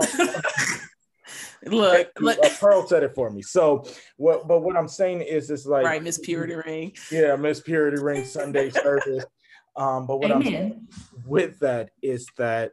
look, 1.66 2.09
look. 2.20 2.39
Uh, 2.45 2.49
Pearl 2.59 2.87
said 2.87 3.03
it 3.03 3.14
for 3.14 3.31
me. 3.31 3.43
So 3.43 3.87
what 4.16 4.47
but 4.47 4.61
what 4.61 4.76
I'm 4.76 4.89
saying 4.89 5.22
is 5.22 5.51
it's 5.51 5.66
like 5.66 5.85
right, 5.85 6.03
Miss 6.03 6.18
Purity 6.18 6.55
Ring. 6.55 6.93
Yeah, 7.11 7.37
Miss 7.37 7.61
Purity 7.61 8.03
Ring 8.03 8.24
Sunday 8.24 8.70
service. 8.70 9.24
Um, 9.76 10.07
but 10.07 10.18
what 10.18 10.31
Amen. 10.31 10.37
I'm 10.37 10.53
saying 10.53 10.89
with 11.24 11.59
that 11.61 11.91
is 12.03 12.26
that 12.37 12.72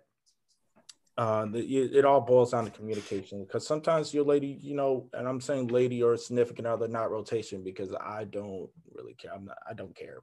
uh, 1.18 1.46
the, 1.48 1.60
it, 1.60 2.06
all 2.06 2.22
boils 2.22 2.52
down 2.52 2.66
to 2.66 2.70
communication 2.70 3.44
because 3.44 3.66
sometimes 3.66 4.14
your 4.14 4.24
lady, 4.24 4.60
you 4.62 4.76
know, 4.76 5.10
and 5.14 5.28
I'm 5.28 5.42
saying 5.42 5.68
lady 5.68 6.04
or 6.04 6.16
significant 6.16 6.68
other, 6.68 6.88
not 6.88 7.10
rotation, 7.10 7.64
because 7.64 7.92
I 8.00 8.26
don't 8.26 8.70
really 8.94 9.16
care. 9.16 9.34
I'm 9.34 9.46
not, 9.46 9.58
I 9.68 9.74
don't 9.74 9.96
care. 9.96 10.20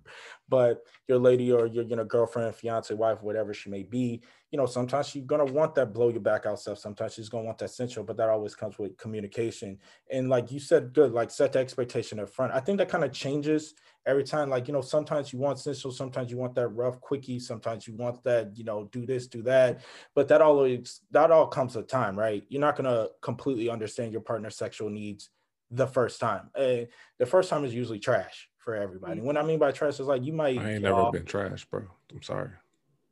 But 0.49 0.85
your 1.09 1.19
lady 1.19 1.51
or 1.51 1.67
your, 1.67 1.85
you 1.85 1.97
know, 1.97 2.05
girlfriend, 2.05 2.55
fiance, 2.55 2.95
wife, 2.95 3.23
whatever 3.23 3.53
she 3.53 3.71
may 3.71 3.83
be, 3.83 4.23
you 4.55 4.59
know, 4.59 4.67
sometimes 4.67 5.09
she's 5.09 5.25
gonna 5.25 5.47
want 5.47 5.75
that 5.75 5.93
blow 5.93 6.11
your 6.11 6.21
back 6.21 6.47
out 6.47 6.61
stuff. 6.61 6.79
Sometimes 6.79 7.15
she's 7.15 7.29
gonna 7.29 7.43
want 7.43 7.59
that 7.59 7.71
sensual, 7.71 8.05
but 8.05 8.17
that 8.19 8.29
always 8.29 8.55
comes 8.55 8.79
with 8.79 8.97
communication. 8.97 9.77
And 10.13 10.29
like 10.29 10.53
you 10.53 10.61
said, 10.61 10.93
good, 10.93 11.11
like 11.11 11.33
set 11.33 11.55
the 11.55 11.59
expectation 11.59 12.21
up 12.21 12.29
front. 12.29 12.53
I 12.53 12.61
think 12.61 12.79
that 12.79 12.89
kind 12.89 13.03
of 13.03 13.11
changes 13.11 13.75
every 14.07 14.23
time. 14.23 14.51
Like, 14.51 14.69
you 14.69 14.73
know, 14.73 14.81
sometimes 14.81 15.33
you 15.33 15.41
want 15.41 15.59
sensual, 15.59 15.91
sometimes 15.91 16.31
you 16.31 16.37
want 16.37 16.55
that 16.55 16.69
rough 16.69 17.01
quickie, 17.01 17.41
sometimes 17.41 17.89
you 17.89 17.97
want 17.97 18.23
that, 18.23 18.57
you 18.57 18.63
know, 18.63 18.89
do 18.93 19.05
this, 19.05 19.27
do 19.27 19.43
that. 19.43 19.81
But 20.15 20.29
that 20.29 20.41
always 20.41 21.01
that 21.11 21.33
all 21.33 21.49
comes 21.49 21.75
with 21.75 21.89
time, 21.89 22.17
right? 22.17 22.45
You're 22.49 22.61
not 22.61 22.77
gonna 22.77 23.09
completely 23.23 23.69
understand 23.69 24.13
your 24.13 24.21
partner's 24.21 24.55
sexual 24.55 24.89
needs 24.89 25.31
the 25.73 25.89
first 25.89 26.21
time. 26.21 26.51
Uh, 26.55 26.87
the 27.19 27.27
first 27.27 27.51
time 27.51 27.65
is 27.65 27.75
usually 27.75 27.99
trash 27.99 28.49
for 28.59 28.77
everybody. 28.77 29.17
Mm-hmm. 29.17 29.27
What 29.27 29.37
I 29.37 29.43
mean 29.43 29.59
by 29.59 29.73
trash 29.73 29.99
is 29.99 30.07
like 30.07 30.25
you 30.25 30.33
might. 30.33 30.61
I 30.61 30.75
ain't 30.75 30.83
never 30.83 30.95
off. 30.95 31.13
been 31.13 31.25
trash, 31.25 31.65
bro. 31.65 31.87
I'm 32.13 32.23
sorry. 32.23 32.51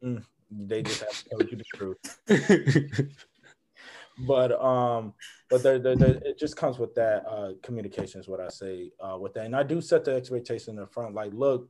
Mm, 0.05 0.23
they 0.59 0.83
just 0.83 1.01
have 1.01 1.11
to 1.11 1.29
tell 1.29 1.43
you 1.43 1.57
the 1.57 1.65
truth. 1.75 3.09
but 4.27 4.53
um, 4.63 5.15
but 5.49 5.63
there, 5.63 5.79
there, 5.79 5.97
there, 5.97 6.19
it 6.25 6.39
just 6.39 6.57
comes 6.57 6.79
with 6.79 6.95
that 6.95 7.25
uh, 7.29 7.53
communication 7.63 8.21
is 8.21 8.29
what 8.29 8.41
I 8.41 8.49
say 8.49 8.91
uh, 9.01 9.19
with 9.19 9.35
that, 9.35 9.47
and 9.47 9.57
I 9.57 9.63
do 9.63 9.81
set 9.81 10.05
the 10.05 10.15
expectation 10.15 10.71
in 10.71 10.77
the 10.77 10.87
front. 10.87 11.15
Like, 11.15 11.33
look, 11.33 11.69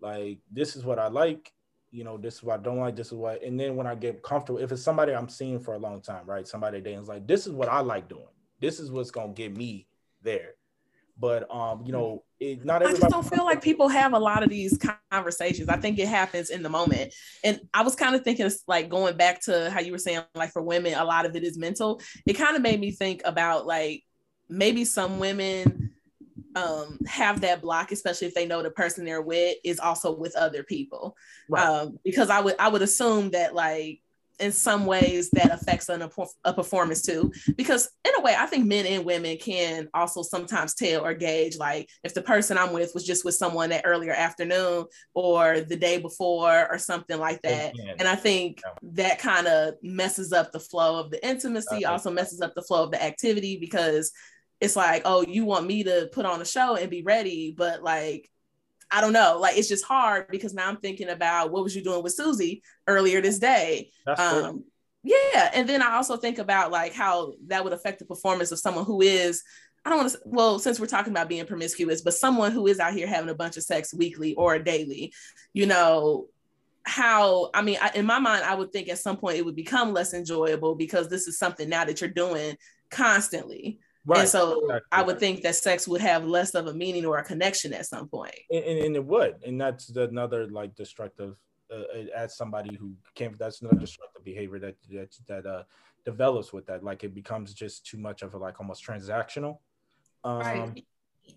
like 0.00 0.38
this 0.50 0.76
is 0.76 0.84
what 0.84 0.98
I 0.98 1.08
like. 1.08 1.52
You 1.90 2.04
know, 2.04 2.16
this 2.18 2.34
is 2.34 2.42
what 2.42 2.60
I 2.60 2.62
don't 2.62 2.80
like. 2.80 2.96
This 2.96 3.08
is 3.08 3.14
what, 3.14 3.42
and 3.42 3.58
then 3.58 3.76
when 3.76 3.86
I 3.86 3.94
get 3.94 4.22
comfortable, 4.22 4.58
if 4.58 4.72
it's 4.72 4.82
somebody 4.82 5.12
I'm 5.12 5.28
seeing 5.28 5.60
for 5.60 5.74
a 5.74 5.78
long 5.78 6.00
time, 6.00 6.26
right? 6.26 6.46
Somebody 6.46 6.80
dating 6.80 7.04
like, 7.04 7.26
this 7.26 7.46
is 7.46 7.52
what 7.52 7.68
I 7.68 7.80
like 7.80 8.08
doing. 8.08 8.26
This 8.60 8.80
is 8.80 8.90
what's 8.90 9.10
gonna 9.10 9.32
get 9.32 9.56
me 9.56 9.86
there. 10.22 10.54
But 11.18 11.48
um, 11.54 11.84
you 11.86 11.92
know, 11.92 12.24
it, 12.52 12.64
not 12.64 12.82
everybody. 12.82 12.96
I 12.96 13.00
just 13.00 13.12
don't 13.12 13.36
feel 13.36 13.44
like 13.44 13.62
people 13.62 13.88
have 13.88 14.12
a 14.12 14.18
lot 14.18 14.42
of 14.42 14.50
these 14.50 14.78
conversations. 15.10 15.68
I 15.68 15.76
think 15.76 15.98
it 15.98 16.08
happens 16.08 16.50
in 16.50 16.62
the 16.62 16.68
moment. 16.68 17.14
And 17.42 17.60
I 17.72 17.82
was 17.82 17.94
kind 17.94 18.14
of 18.14 18.22
thinking, 18.22 18.50
like 18.66 18.88
going 18.88 19.16
back 19.16 19.42
to 19.42 19.70
how 19.70 19.80
you 19.80 19.92
were 19.92 19.98
saying, 19.98 20.22
like 20.34 20.52
for 20.52 20.62
women, 20.62 20.94
a 20.94 21.04
lot 21.04 21.26
of 21.26 21.36
it 21.36 21.44
is 21.44 21.58
mental. 21.58 22.00
It 22.26 22.34
kind 22.34 22.56
of 22.56 22.62
made 22.62 22.80
me 22.80 22.90
think 22.90 23.22
about 23.24 23.66
like 23.66 24.04
maybe 24.48 24.84
some 24.84 25.18
women 25.18 25.90
um 26.56 26.98
have 27.06 27.40
that 27.40 27.60
block 27.60 27.90
especially 27.90 28.28
if 28.28 28.34
they 28.34 28.46
know 28.46 28.62
the 28.62 28.70
person 28.70 29.04
they're 29.04 29.22
with 29.22 29.56
is 29.64 29.80
also 29.80 30.14
with 30.14 30.36
other 30.36 30.62
people 30.62 31.16
right. 31.48 31.64
um 31.64 31.98
because 32.04 32.30
i 32.30 32.40
would 32.40 32.54
i 32.60 32.68
would 32.68 32.82
assume 32.82 33.30
that 33.30 33.54
like 33.54 34.00
in 34.40 34.52
some 34.52 34.86
ways 34.86 35.30
that 35.30 35.52
affects 35.52 35.88
a, 35.88 36.10
a 36.44 36.52
performance 36.52 37.02
too. 37.02 37.32
Because 37.56 37.88
in 38.04 38.12
a 38.18 38.22
way 38.22 38.34
i 38.38 38.46
think 38.46 38.66
men 38.66 38.86
and 38.86 39.04
women 39.04 39.36
can 39.36 39.88
also 39.94 40.22
sometimes 40.22 40.74
tell 40.74 41.04
or 41.04 41.14
gauge 41.14 41.56
like 41.58 41.88
if 42.02 42.14
the 42.14 42.22
person 42.22 42.58
i'm 42.58 42.72
with 42.72 42.90
was 42.94 43.04
just 43.04 43.24
with 43.24 43.34
someone 43.34 43.70
that 43.70 43.82
earlier 43.84 44.12
afternoon 44.12 44.84
or 45.14 45.60
the 45.60 45.76
day 45.76 45.98
before 45.98 46.66
or 46.70 46.78
something 46.78 47.18
like 47.18 47.40
that. 47.42 47.72
and 47.98 48.08
i 48.08 48.14
think 48.14 48.60
that 48.82 49.18
kind 49.18 49.46
of 49.46 49.74
messes 49.82 50.32
up 50.32 50.52
the 50.52 50.60
flow 50.60 51.00
of 51.00 51.10
the 51.10 51.26
intimacy 51.26 51.84
also 51.84 52.10
messes 52.10 52.40
up 52.40 52.54
the 52.54 52.62
flow 52.62 52.84
of 52.84 52.90
the 52.90 53.02
activity 53.02 53.56
because 53.58 54.12
it's 54.60 54.76
like 54.76 55.02
oh 55.04 55.24
you 55.26 55.44
want 55.44 55.66
me 55.66 55.82
to 55.84 56.08
put 56.12 56.26
on 56.26 56.40
a 56.40 56.44
show 56.44 56.76
and 56.76 56.90
be 56.90 57.02
ready 57.02 57.54
but 57.56 57.82
like 57.82 58.28
I 58.90 59.00
don't 59.00 59.12
know. 59.12 59.38
Like 59.40 59.56
it's 59.56 59.68
just 59.68 59.84
hard 59.84 60.28
because 60.28 60.54
now 60.54 60.68
I'm 60.68 60.76
thinking 60.76 61.08
about 61.08 61.50
what 61.50 61.62
was 61.62 61.74
you 61.74 61.82
doing 61.82 62.02
with 62.02 62.14
Susie 62.14 62.62
earlier 62.86 63.20
this 63.20 63.38
day. 63.38 63.90
Um, 64.06 64.64
yeah, 65.02 65.50
and 65.54 65.68
then 65.68 65.82
I 65.82 65.94
also 65.94 66.16
think 66.16 66.38
about 66.38 66.70
like 66.70 66.94
how 66.94 67.34
that 67.48 67.64
would 67.64 67.72
affect 67.72 67.98
the 67.98 68.04
performance 68.04 68.52
of 68.52 68.58
someone 68.58 68.84
who 68.84 69.02
is. 69.02 69.42
I 69.84 69.90
don't 69.90 69.98
want 69.98 70.12
to. 70.12 70.18
Well, 70.24 70.58
since 70.58 70.80
we're 70.80 70.86
talking 70.86 71.12
about 71.12 71.28
being 71.28 71.44
promiscuous, 71.44 72.00
but 72.00 72.14
someone 72.14 72.52
who 72.52 72.66
is 72.66 72.80
out 72.80 72.94
here 72.94 73.06
having 73.06 73.28
a 73.28 73.34
bunch 73.34 73.58
of 73.58 73.64
sex 73.64 73.92
weekly 73.92 74.34
or 74.34 74.58
daily, 74.58 75.12
you 75.52 75.66
know, 75.66 76.28
how 76.86 77.48
i 77.54 77.62
mean 77.62 77.78
I, 77.80 77.90
in 77.94 78.04
my 78.04 78.18
mind 78.18 78.44
i 78.44 78.54
would 78.54 78.70
think 78.70 78.88
at 78.88 78.98
some 78.98 79.16
point 79.16 79.38
it 79.38 79.44
would 79.44 79.56
become 79.56 79.94
less 79.94 80.12
enjoyable 80.12 80.74
because 80.74 81.08
this 81.08 81.26
is 81.26 81.38
something 81.38 81.68
now 81.68 81.84
that 81.86 82.00
you're 82.00 82.10
doing 82.10 82.56
constantly 82.90 83.78
Right. 84.06 84.20
And 84.20 84.28
so 84.28 84.60
exactly. 84.60 84.88
I 84.92 85.02
would 85.02 85.18
think 85.18 85.42
that 85.42 85.56
sex 85.56 85.88
would 85.88 86.02
have 86.02 86.26
less 86.26 86.54
of 86.54 86.66
a 86.66 86.74
meaning 86.74 87.06
or 87.06 87.16
a 87.18 87.24
connection 87.24 87.72
at 87.72 87.86
some 87.86 88.06
point. 88.06 88.34
And, 88.50 88.64
and 88.64 88.96
it 88.96 89.04
would. 89.04 89.36
And 89.46 89.58
that's 89.58 89.88
another 89.90 90.46
like 90.46 90.74
destructive, 90.74 91.36
uh, 91.70 91.74
uh, 91.74 92.04
as 92.14 92.36
somebody 92.36 92.76
who 92.76 92.92
can't, 93.14 93.38
that's 93.38 93.62
another 93.62 93.78
destructive 93.78 94.22
behavior 94.22 94.58
that, 94.58 94.76
that, 94.90 95.16
that 95.26 95.46
uh, 95.46 95.62
develops 96.04 96.52
with 96.52 96.66
that. 96.66 96.84
Like 96.84 97.02
it 97.02 97.14
becomes 97.14 97.54
just 97.54 97.86
too 97.86 97.96
much 97.96 98.20
of 98.20 98.34
a 98.34 98.38
like 98.38 98.60
almost 98.60 98.86
transactional. 98.86 99.58
Um, 100.22 100.38
right. 100.38 100.84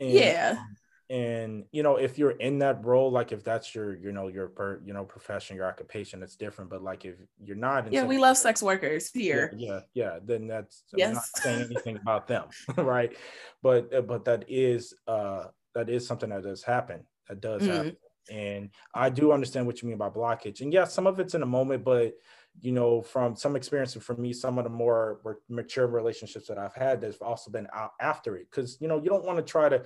And, 0.02 0.10
yeah. 0.10 0.56
Um, 0.60 0.76
and 1.10 1.64
you 1.72 1.84
know 1.84 1.96
if 1.96 2.18
you're 2.18 2.32
in 2.32 2.60
that 2.60 2.84
role 2.84 3.10
like 3.10 3.32
if 3.32 3.42
that's 3.44 3.74
your 3.74 3.96
you 3.96 4.12
know 4.12 4.28
your 4.28 4.50
per 4.50 4.82
you 4.86 4.94
know 4.94 5.06
profession 5.06 5.56
your 5.56 5.66
occupation 5.66 6.22
it's 6.22 6.36
different 6.36 6.70
but 6.70 6.84
like 6.84 7.06
if 7.06 7.16
you're 7.42 7.56
not 7.56 7.88
in 7.88 7.94
yeah 7.94 8.04
we 8.04 8.18
love 8.18 8.36
sex 8.36 8.62
workers 8.62 9.10
here 9.12 9.54
yeah 9.56 9.68
yeah, 9.68 9.80
yeah 9.94 10.20
then 10.24 10.48
that's 10.48 10.84
yes. 10.96 11.08
I'm 11.08 11.14
not 11.14 11.24
saying 11.24 11.62
anything 11.72 11.96
about 11.98 12.28
them 12.28 12.48
right 12.78 13.16
but 13.64 13.94
uh, 13.94 14.02
but 14.02 14.26
that 14.26 14.46
is 14.50 14.94
uh 15.08 15.46
that 15.76 15.90
is 15.90 16.06
something 16.06 16.30
that 16.30 16.44
does 16.44 16.64
happen 16.64 17.06
that 17.30 17.40
does 17.40 17.62
mm-hmm. 17.62 17.72
happen 17.72 17.98
and 18.30 18.70
i 18.94 19.10
do 19.10 19.32
understand 19.32 19.66
what 19.66 19.82
you 19.82 19.88
mean 19.88 19.98
by 19.98 20.10
blockage 20.10 20.60
and 20.60 20.74
yeah 20.74 20.84
some 20.84 21.08
of 21.08 21.22
it's 21.22 21.36
in 21.36 21.44
a 21.44 21.46
moment 21.46 21.86
but 21.86 22.14
you 22.60 22.72
know, 22.72 23.02
from 23.02 23.36
some 23.36 23.56
experience 23.56 23.94
and 23.94 24.04
for 24.04 24.16
me, 24.16 24.34
some 24.34 24.58
of 24.58 24.64
the 24.64 24.70
more 24.70 25.20
mature 25.48 25.86
relationships 25.86 26.48
that 26.48 26.58
I've 26.58 26.74
had, 26.74 27.00
there's 27.00 27.18
also 27.18 27.52
been 27.52 27.68
out 27.72 27.92
after 28.00 28.36
it. 28.36 28.50
Cause 28.50 28.78
you 28.80 28.88
know, 28.88 28.98
you 29.02 29.10
don't 29.10 29.26
want 29.26 29.38
to 29.38 29.44
try 29.44 29.70
to 29.70 29.84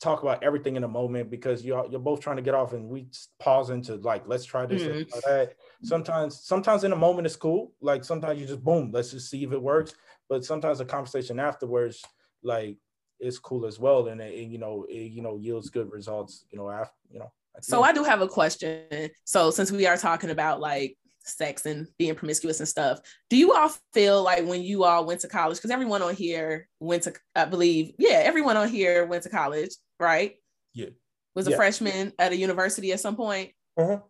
talk 0.00 0.22
about 0.22 0.42
everything 0.42 0.76
in 0.76 0.84
a 0.84 0.88
moment 0.88 1.30
because 1.30 1.64
you're 1.64 1.86
you're 1.90 2.00
both 2.00 2.20
trying 2.20 2.36
to 2.36 2.42
get 2.42 2.54
off 2.54 2.72
and 2.74 2.88
we 2.88 3.06
pause 3.38 3.70
into 3.70 3.94
like, 3.96 4.24
let's 4.26 4.44
try 4.44 4.66
this 4.66 4.82
mm-hmm. 4.82 5.18
that. 5.26 5.54
Sometimes, 5.82 6.40
sometimes 6.40 6.84
in 6.84 6.92
a 6.92 6.96
moment 6.96 7.26
it's 7.26 7.36
cool. 7.36 7.72
Like 7.80 8.04
sometimes 8.04 8.38
you 8.38 8.46
just 8.46 8.62
boom, 8.62 8.90
let's 8.92 9.12
just 9.12 9.30
see 9.30 9.42
if 9.42 9.52
it 9.52 9.62
works. 9.62 9.94
But 10.28 10.44
sometimes 10.44 10.80
a 10.80 10.84
conversation 10.84 11.40
afterwards, 11.40 12.04
like 12.42 12.76
it's 13.18 13.38
cool 13.38 13.64
as 13.64 13.78
well. 13.78 14.08
And 14.08 14.20
it, 14.20 14.34
you 14.34 14.58
know, 14.58 14.84
it, 14.88 15.10
you 15.10 15.22
know, 15.22 15.36
yields 15.36 15.70
good 15.70 15.90
results, 15.90 16.44
you 16.50 16.58
know, 16.58 16.70
after, 16.70 16.96
you 17.10 17.18
know. 17.18 17.32
So 17.62 17.82
I 17.82 17.92
do 17.92 18.04
have 18.04 18.22
a 18.22 18.28
question. 18.28 19.10
So 19.24 19.50
since 19.50 19.72
we 19.72 19.86
are 19.86 19.96
talking 19.96 20.30
about 20.30 20.60
like 20.60 20.96
sex 21.24 21.66
and 21.66 21.86
being 21.98 22.14
promiscuous 22.14 22.60
and 22.60 22.68
stuff. 22.68 23.00
Do 23.28 23.36
you 23.36 23.52
all 23.52 23.72
feel 23.92 24.22
like 24.22 24.46
when 24.46 24.62
you 24.62 24.84
all 24.84 25.04
went 25.04 25.20
to 25.20 25.28
college, 25.28 25.58
because 25.58 25.70
everyone 25.70 26.02
on 26.02 26.14
here 26.14 26.68
went 26.80 27.04
to, 27.04 27.14
I 27.34 27.44
believe, 27.44 27.92
yeah, 27.98 28.20
everyone 28.24 28.56
on 28.56 28.68
here 28.68 29.06
went 29.06 29.22
to 29.24 29.28
college, 29.28 29.70
right? 29.98 30.34
Yeah. 30.74 30.90
Was 31.34 31.48
yeah. 31.48 31.54
a 31.54 31.56
freshman 31.56 32.12
at 32.18 32.32
a 32.32 32.36
university 32.36 32.92
at 32.92 33.00
some 33.00 33.16
point? 33.16 33.52
Uh-huh. 33.76 34.00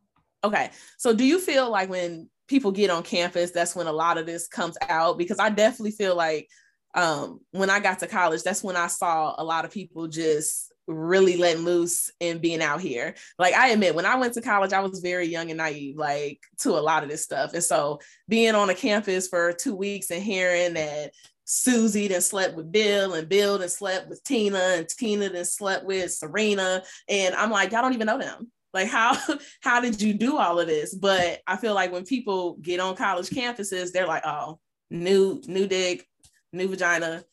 Okay. 0.43 0.71
So 0.99 1.15
do 1.15 1.25
you 1.25 1.39
feel 1.39 1.71
like 1.71 1.91
when 1.91 2.31
people 2.49 2.73
get 2.73 2.91
on 2.91 3.03
campus, 3.03 3.51
that's 3.51 3.77
when 3.77 3.87
a 3.87 3.93
lot 3.93 4.19
of 4.19 4.27
this 4.27 4.49
comes 4.49 4.77
out? 4.89 5.19
Because 5.19 5.39
I 5.39 5.51
definitely 5.51 5.93
feel 5.93 6.17
like 6.17 6.49
um, 6.95 7.41
when 7.53 7.71
I 7.71 7.81
got 7.81 7.99
to 8.01 8.07
college, 8.07 8.43
that's 8.43 8.65
when 8.65 8.77
I 8.77 8.87
saw 8.87 9.35
a 9.37 9.45
lot 9.45 9.65
of 9.65 9.71
people 9.71 10.09
just 10.09 10.70
really 10.91 11.37
letting 11.37 11.65
loose 11.65 12.11
and 12.21 12.41
being 12.41 12.63
out 12.63 12.81
here. 12.81 13.15
Like 13.39 13.55
I 13.55 13.69
admit, 13.69 13.95
when 13.95 14.07
I 14.07 14.17
went 14.17 14.35
to 14.35 14.43
college, 14.43 14.73
I 14.73 14.81
was 14.81 15.01
very 15.01 15.27
young 15.27 15.51
and 15.51 15.59
naive, 15.59 15.97
like 15.97 16.41
to 16.59 16.71
a 16.71 16.81
lot 16.81 17.03
of 17.03 17.09
this 17.09 17.23
stuff. 17.23 17.55
And 17.55 17.63
so 17.63 18.01
being 18.29 18.55
on 18.55 18.71
a 18.71 18.75
campus 18.75 19.29
for 19.29 19.53
two 19.53 19.75
weeks 19.75 20.11
and 20.11 20.23
hearing 20.23 20.75
that 20.75 21.13
Susie 21.45 22.09
then 22.09 22.21
slept 22.21 22.55
with 22.55 22.71
Bill 22.71 23.15
and 23.15 23.29
Bill 23.29 23.59
then 23.59 23.69
slept 23.69 24.09
with 24.09 24.23
Tina 24.25 24.59
and 24.59 24.89
Tina 24.89 25.29
then 25.29 25.45
slept 25.45 25.85
with 25.85 26.13
Serena. 26.13 26.83
And 27.09 27.35
I'm 27.35 27.51
like, 27.51 27.73
y'all 27.73 27.83
don't 27.83 27.95
even 27.95 28.07
know 28.07 28.19
them. 28.19 28.51
Like 28.73 28.89
how 28.89 29.17
how 29.61 29.81
did 29.81 30.01
you 30.01 30.15
do 30.15 30.39
all 30.39 30.61
of 30.61 30.67
this? 30.67 30.95
But 30.95 31.41
I 31.47 31.57
feel 31.57 31.75
like 31.75 31.93
when 31.93 32.05
people 32.05 32.57
get 32.61 32.81
on 32.81 32.97
college 32.97 33.31
campuses, 33.31 33.93
they're 33.93 34.07
like, 34.07 34.23
oh, 34.25 34.59
new 34.91 35.41
new 35.47 35.67
dick, 35.67 36.07
new 36.53 36.69
vagina. 36.69 37.25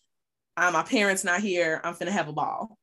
Uh, 0.55 0.71
my 0.71 0.81
parents 0.81 1.23
not 1.23 1.41
here. 1.41 1.79
I'm 1.83 1.93
finna 1.93 2.09
have 2.09 2.27
a 2.27 2.33
ball 2.33 2.76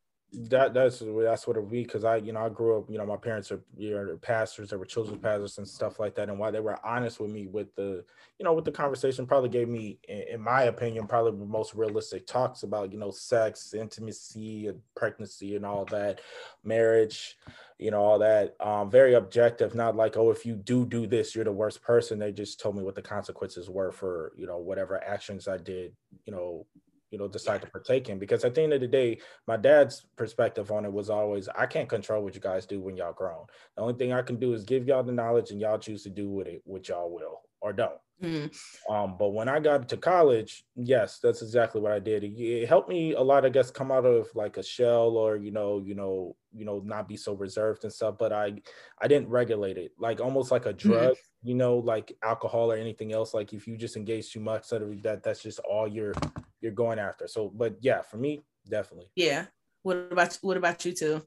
that 0.48 0.74
that's 0.74 1.00
that's 1.00 1.46
what 1.46 1.56
it 1.56 1.70
be 1.70 1.82
because 1.82 2.04
I 2.04 2.16
you 2.16 2.32
know 2.32 2.44
I 2.44 2.48
grew 2.48 2.78
up 2.78 2.90
you 2.90 2.98
know 2.98 3.06
my 3.06 3.16
parents 3.16 3.52
are 3.52 3.62
you 3.76 3.90
know 3.90 4.18
pastors 4.20 4.70
they 4.70 4.76
were 4.76 4.84
children's 4.84 5.22
pastors 5.22 5.58
and 5.58 5.68
stuff 5.68 5.98
like 5.98 6.14
that 6.16 6.28
and 6.28 6.38
why 6.38 6.50
they 6.50 6.60
were 6.60 6.78
honest 6.84 7.20
with 7.20 7.30
me 7.30 7.46
with 7.46 7.74
the 7.74 8.04
you 8.38 8.44
know 8.44 8.52
with 8.52 8.64
the 8.64 8.72
conversation 8.72 9.26
probably 9.26 9.48
gave 9.48 9.68
me 9.68 9.98
in 10.08 10.40
my 10.40 10.64
opinion 10.64 11.06
probably 11.06 11.38
the 11.38 11.46
most 11.46 11.74
realistic 11.74 12.26
talks 12.26 12.62
about 12.62 12.92
you 12.92 12.98
know 12.98 13.10
sex 13.10 13.74
intimacy 13.74 14.66
and 14.68 14.80
pregnancy 14.96 15.56
and 15.56 15.64
all 15.64 15.84
that 15.84 16.20
marriage 16.64 17.36
you 17.78 17.90
know 17.90 18.00
all 18.00 18.18
that 18.18 18.56
um 18.60 18.90
very 18.90 19.14
objective 19.14 19.74
not 19.74 19.96
like 19.96 20.16
oh 20.16 20.30
if 20.30 20.46
you 20.46 20.54
do 20.54 20.84
do 20.86 21.06
this 21.06 21.34
you're 21.34 21.44
the 21.44 21.52
worst 21.52 21.82
person. 21.82 22.18
They 22.18 22.32
just 22.32 22.60
told 22.60 22.76
me 22.76 22.82
what 22.82 22.94
the 22.94 23.02
consequences 23.02 23.68
were 23.68 23.92
for 23.92 24.32
you 24.36 24.46
know 24.46 24.58
whatever 24.58 25.02
actions 25.02 25.48
I 25.48 25.58
did 25.58 25.92
you 26.24 26.32
know 26.32 26.66
you 27.14 27.20
know 27.20 27.28
decide 27.28 27.60
to 27.60 27.68
partake 27.68 28.08
in 28.08 28.18
because 28.18 28.44
at 28.44 28.56
the 28.56 28.60
end 28.60 28.72
of 28.72 28.80
the 28.80 28.88
day 28.88 29.16
my 29.46 29.56
dad's 29.56 30.06
perspective 30.16 30.72
on 30.72 30.84
it 30.84 30.92
was 30.92 31.10
always 31.10 31.48
i 31.56 31.64
can't 31.64 31.88
control 31.88 32.24
what 32.24 32.34
you 32.34 32.40
guys 32.40 32.66
do 32.66 32.80
when 32.80 32.96
y'all 32.96 33.12
grown 33.12 33.44
the 33.76 33.82
only 33.82 33.94
thing 33.94 34.12
i 34.12 34.20
can 34.20 34.34
do 34.34 34.52
is 34.52 34.64
give 34.64 34.88
y'all 34.88 35.04
the 35.04 35.12
knowledge 35.12 35.52
and 35.52 35.60
y'all 35.60 35.78
choose 35.78 36.02
to 36.02 36.10
do 36.10 36.28
with 36.28 36.48
it 36.48 36.60
what 36.64 36.88
y'all 36.88 37.08
will 37.08 37.42
or 37.64 37.72
don't. 37.72 37.98
Mm. 38.22 38.54
Um, 38.90 39.16
but 39.18 39.30
when 39.30 39.48
I 39.48 39.58
got 39.58 39.88
to 39.88 39.96
college, 39.96 40.64
yes, 40.76 41.18
that's 41.18 41.40
exactly 41.40 41.80
what 41.80 41.92
I 41.92 41.98
did. 41.98 42.22
It, 42.22 42.38
it, 42.38 42.68
helped 42.68 42.90
me 42.90 43.14
a 43.14 43.20
lot, 43.20 43.46
I 43.46 43.48
guess, 43.48 43.70
come 43.70 43.90
out 43.90 44.04
of 44.04 44.28
like 44.34 44.58
a 44.58 44.62
shell 44.62 45.16
or 45.16 45.36
you 45.36 45.50
know, 45.50 45.82
you 45.84 45.94
know, 45.94 46.36
you 46.52 46.66
know, 46.66 46.82
not 46.84 47.08
be 47.08 47.16
so 47.16 47.32
reserved 47.32 47.84
and 47.84 47.92
stuff. 47.92 48.16
But 48.18 48.32
I, 48.32 48.60
I 49.00 49.08
didn't 49.08 49.30
regulate 49.30 49.78
it, 49.78 49.92
like 49.98 50.20
almost 50.20 50.52
like 50.52 50.66
a 50.66 50.74
mm-hmm. 50.74 50.88
drug, 50.88 51.14
mm. 51.14 51.18
You 51.44 51.54
know, 51.54 51.76
like 51.76 52.16
alcohol 52.24 52.72
or 52.72 52.76
anything 52.76 53.12
else. 53.12 53.34
Like 53.34 53.52
if 53.52 53.68
you 53.68 53.76
just 53.76 53.96
engage 53.96 54.32
too 54.32 54.40
much, 54.40 54.68
that 54.70 55.20
that's 55.22 55.42
just 55.42 55.60
all 55.60 55.86
you're 55.86 56.14
you're 56.60 56.72
going 56.72 56.98
after. 56.98 57.28
So, 57.28 57.52
but 57.54 57.76
yeah, 57.80 58.00
for 58.00 58.16
me, 58.16 58.42
definitely. 58.68 59.10
Yeah. 59.14 59.46
What 59.82 60.08
about 60.10 60.38
what 60.40 60.56
about 60.56 60.84
you 60.84 60.92
two, 60.92 61.22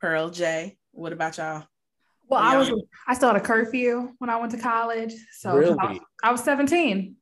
Pearl 0.00 0.28
Jay? 0.28 0.76
What 0.92 1.14
about 1.14 1.38
y'all? 1.38 1.64
Well, 2.28 2.40
I 2.40 2.58
was 2.58 2.70
I 3.06 3.14
still 3.14 3.28
had 3.28 3.38
a 3.38 3.44
curfew 3.44 4.12
when 4.18 4.28
I 4.28 4.36
went 4.36 4.52
to 4.52 4.58
college. 4.58 5.14
So 5.38 5.56
really? 5.56 5.76
I, 5.80 5.92
was, 5.92 5.98
I, 6.22 6.32
was, 6.32 6.44
17. 6.44 7.16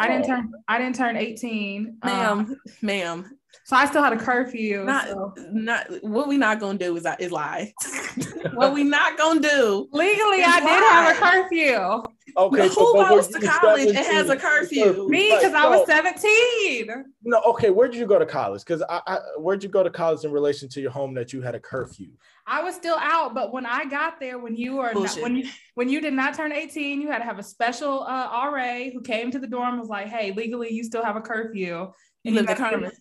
I 0.00 0.08
didn't 0.08 0.26
turn 0.26 0.50
I 0.66 0.78
didn't 0.78 0.96
turn 0.96 1.16
18. 1.16 1.98
Ma'am, 2.04 2.38
um, 2.38 2.56
ma'am. 2.82 3.38
So 3.64 3.76
I 3.76 3.86
still 3.86 4.02
had 4.02 4.12
a 4.12 4.18
curfew. 4.18 4.84
Not, 4.84 5.08
so. 5.08 5.34
not 5.52 5.86
what 6.02 6.28
we 6.28 6.36
not 6.36 6.60
gonna 6.60 6.78
do 6.78 6.96
is, 6.96 7.06
is 7.18 7.30
lie. 7.30 7.72
what 8.54 8.74
we 8.74 8.84
not 8.84 9.16
gonna 9.16 9.40
do 9.40 9.88
legally, 9.92 10.42
I 10.42 10.60
lie. 10.60 10.60
did 10.60 10.84
have 10.84 11.16
a 11.16 11.20
curfew. 11.20 12.02
Okay, 12.36 12.68
who 12.68 12.94
goes 12.94 13.28
to 13.28 13.40
college 13.40 13.88
and 13.88 13.96
has 13.96 14.28
a 14.30 14.36
curfew? 14.36 15.08
Me, 15.08 15.34
because 15.34 15.54
I 15.54 15.68
was 15.68 15.86
17. 15.86 17.04
No, 17.24 17.40
okay. 17.46 17.70
Where 17.70 17.88
did 17.88 17.98
you 17.98 18.06
go 18.06 18.18
to 18.18 18.26
college? 18.26 18.64
Because 18.64 18.82
I, 18.88 19.00
I, 19.06 19.18
where'd 19.38 19.62
you 19.62 19.68
go 19.68 19.82
to 19.82 19.90
college 19.90 20.24
in 20.24 20.32
relation 20.32 20.68
to 20.70 20.80
your 20.80 20.90
home 20.90 21.14
that 21.14 21.32
you 21.32 21.42
had 21.42 21.54
a 21.54 21.60
curfew? 21.60 22.08
I 22.46 22.62
was 22.62 22.74
still 22.74 22.96
out, 22.98 23.34
but 23.34 23.52
when 23.52 23.66
I 23.66 23.84
got 23.84 24.18
there, 24.18 24.38
when 24.38 24.56
you 24.56 24.76
were 24.76 24.92
not, 24.94 25.16
when 25.20 25.36
you 25.36 25.48
when 25.74 25.88
you 25.88 26.00
did 26.00 26.14
not 26.14 26.34
turn 26.34 26.52
18, 26.52 27.00
you 27.00 27.08
had 27.08 27.18
to 27.18 27.24
have 27.24 27.38
a 27.38 27.42
special 27.42 28.02
uh, 28.02 28.50
RA 28.50 28.90
who 28.92 29.00
came 29.00 29.30
to 29.30 29.38
the 29.38 29.46
dorm 29.46 29.70
and 29.70 29.80
was 29.80 29.88
like, 29.88 30.08
"Hey, 30.08 30.32
legally, 30.32 30.72
you 30.72 30.84
still 30.84 31.04
have 31.04 31.16
a 31.16 31.20
curfew." 31.20 31.92
And 32.24 32.34
you 32.34 32.40
lived 32.40 32.50
in 32.50 32.56
Carmen. 32.56 32.92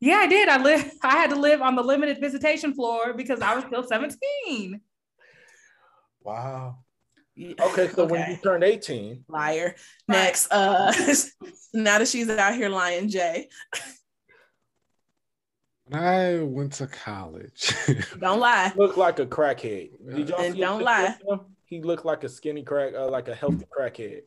Yeah, 0.00 0.16
I 0.16 0.26
did. 0.26 0.48
I 0.48 0.62
live. 0.62 0.90
I 1.02 1.16
had 1.16 1.30
to 1.30 1.36
live 1.36 1.62
on 1.62 1.76
the 1.76 1.82
limited 1.82 2.20
visitation 2.20 2.74
floor 2.74 3.14
because 3.14 3.40
I 3.40 3.54
was 3.54 3.64
still 3.64 3.82
17. 3.82 4.80
Wow. 6.22 6.78
Okay, 7.38 7.88
so 7.88 8.04
okay. 8.04 8.12
when 8.12 8.30
you 8.30 8.36
turned 8.36 8.62
18. 8.64 9.24
Liar. 9.28 9.74
Right. 10.08 10.16
Next, 10.16 10.52
uh 10.52 10.92
now 11.74 11.98
that 11.98 12.08
she's 12.08 12.30
out 12.30 12.54
here 12.54 12.68
lying, 12.68 13.08
Jay. 13.08 13.48
When 15.86 16.00
I 16.00 16.42
went 16.42 16.72
to 16.74 16.86
college. 16.86 17.74
don't 18.20 18.40
lie. 18.40 18.72
Looked 18.76 18.96
like 18.96 19.18
a 19.18 19.26
crackhead. 19.26 19.90
Did 20.14 20.28
y'all 20.28 20.40
and 20.40 20.56
don't 20.56 20.82
lie. 20.82 21.16
He 21.66 21.82
looked 21.82 22.04
like 22.04 22.24
a 22.24 22.28
skinny 22.28 22.62
crack, 22.62 22.94
uh, 22.94 23.08
like 23.08 23.28
a 23.28 23.34
healthy 23.34 23.66
crackhead. 23.76 24.22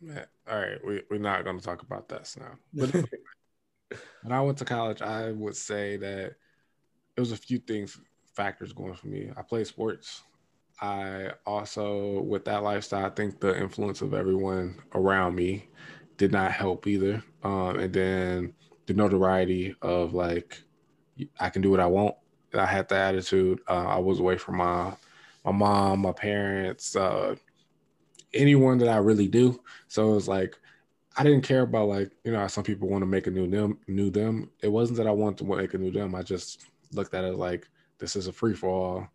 Man, 0.00 0.26
all 0.50 0.58
right, 0.58 0.84
we, 0.84 1.02
we're 1.10 1.18
not 1.18 1.44
going 1.44 1.58
to 1.58 1.64
talk 1.64 1.82
about 1.82 2.08
that 2.08 2.34
now. 2.38 2.54
But 2.74 3.04
when 4.22 4.32
I 4.32 4.40
went 4.40 4.58
to 4.58 4.64
college, 4.64 5.02
I 5.02 5.32
would 5.32 5.56
say 5.56 5.96
that 5.98 6.36
it 7.16 7.20
was 7.20 7.32
a 7.32 7.36
few 7.36 7.58
things, 7.58 7.98
factors 8.34 8.72
going 8.72 8.94
for 8.94 9.08
me. 9.08 9.30
I 9.36 9.42
played 9.42 9.66
sports. 9.66 10.22
I 10.80 11.30
also, 11.46 12.22
with 12.22 12.44
that 12.46 12.62
lifestyle, 12.62 13.06
I 13.06 13.10
think 13.10 13.40
the 13.40 13.58
influence 13.60 14.00
of 14.02 14.14
everyone 14.14 14.80
around 14.94 15.34
me 15.34 15.68
did 16.16 16.32
not 16.32 16.52
help 16.52 16.86
either. 16.86 17.22
Um, 17.42 17.78
and 17.78 17.92
then 17.92 18.54
the 18.86 18.94
notoriety 18.94 19.74
of 19.82 20.14
like 20.14 20.62
I 21.38 21.50
can 21.50 21.62
do 21.62 21.70
what 21.70 21.80
I 21.80 21.86
want. 21.86 22.16
I 22.54 22.66
had 22.66 22.88
the 22.88 22.96
attitude. 22.96 23.60
Uh, 23.68 23.86
I 23.86 23.98
was 23.98 24.20
away 24.20 24.36
from 24.38 24.56
my 24.56 24.94
my 25.44 25.52
mom, 25.52 26.00
my 26.00 26.12
parents, 26.12 26.94
uh, 26.94 27.34
anyone 28.32 28.78
that 28.78 28.88
I 28.88 28.98
really 28.98 29.28
do. 29.28 29.60
So 29.88 30.10
it 30.10 30.14
was 30.14 30.28
like 30.28 30.58
I 31.16 31.22
didn't 31.22 31.42
care 31.42 31.62
about 31.62 31.88
like 31.88 32.12
you 32.24 32.32
know 32.32 32.46
some 32.46 32.64
people 32.64 32.88
want 32.88 33.02
to 33.02 33.06
make 33.06 33.26
a 33.26 33.30
new 33.30 33.48
them 33.48 33.78
new 33.88 34.10
them. 34.10 34.50
It 34.62 34.68
wasn't 34.68 34.98
that 34.98 35.06
I 35.06 35.10
wanted 35.10 35.38
to 35.38 35.44
make 35.44 35.74
a 35.74 35.78
new 35.78 35.90
them. 35.90 36.14
I 36.14 36.22
just 36.22 36.66
looked 36.92 37.14
at 37.14 37.24
it 37.24 37.36
like 37.36 37.68
this 37.98 38.16
is 38.16 38.26
a 38.26 38.32
free 38.32 38.54
for 38.54 38.68
all, 38.68 39.08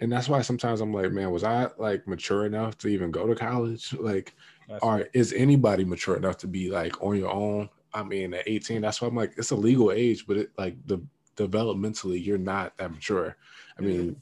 and 0.00 0.10
that's 0.10 0.28
why 0.28 0.42
sometimes 0.42 0.80
I'm 0.80 0.92
like, 0.92 1.12
man, 1.12 1.30
was 1.30 1.44
I 1.44 1.68
like 1.78 2.06
mature 2.08 2.46
enough 2.46 2.78
to 2.78 2.88
even 2.88 3.10
go 3.10 3.26
to 3.26 3.34
college? 3.34 3.94
Like, 4.00 4.34
that's 4.68 4.82
or 4.82 5.08
is 5.12 5.32
anybody 5.32 5.84
mature 5.84 6.16
enough 6.16 6.38
to 6.38 6.46
be 6.46 6.70
like 6.70 7.02
on 7.02 7.16
your 7.16 7.30
own? 7.30 7.68
I 7.94 8.02
mean, 8.02 8.32
at 8.32 8.48
18, 8.48 8.80
that's 8.80 9.02
why 9.02 9.08
I'm 9.08 9.14
like, 9.14 9.34
it's 9.36 9.50
a 9.50 9.56
legal 9.56 9.92
age, 9.92 10.26
but 10.26 10.36
it 10.38 10.50
like 10.56 10.76
the 10.86 11.02
developmentally 11.36 12.24
you're 12.24 12.38
not 12.38 12.76
that 12.78 12.90
mature. 12.90 13.36
I 13.78 13.82
mean, 13.82 14.16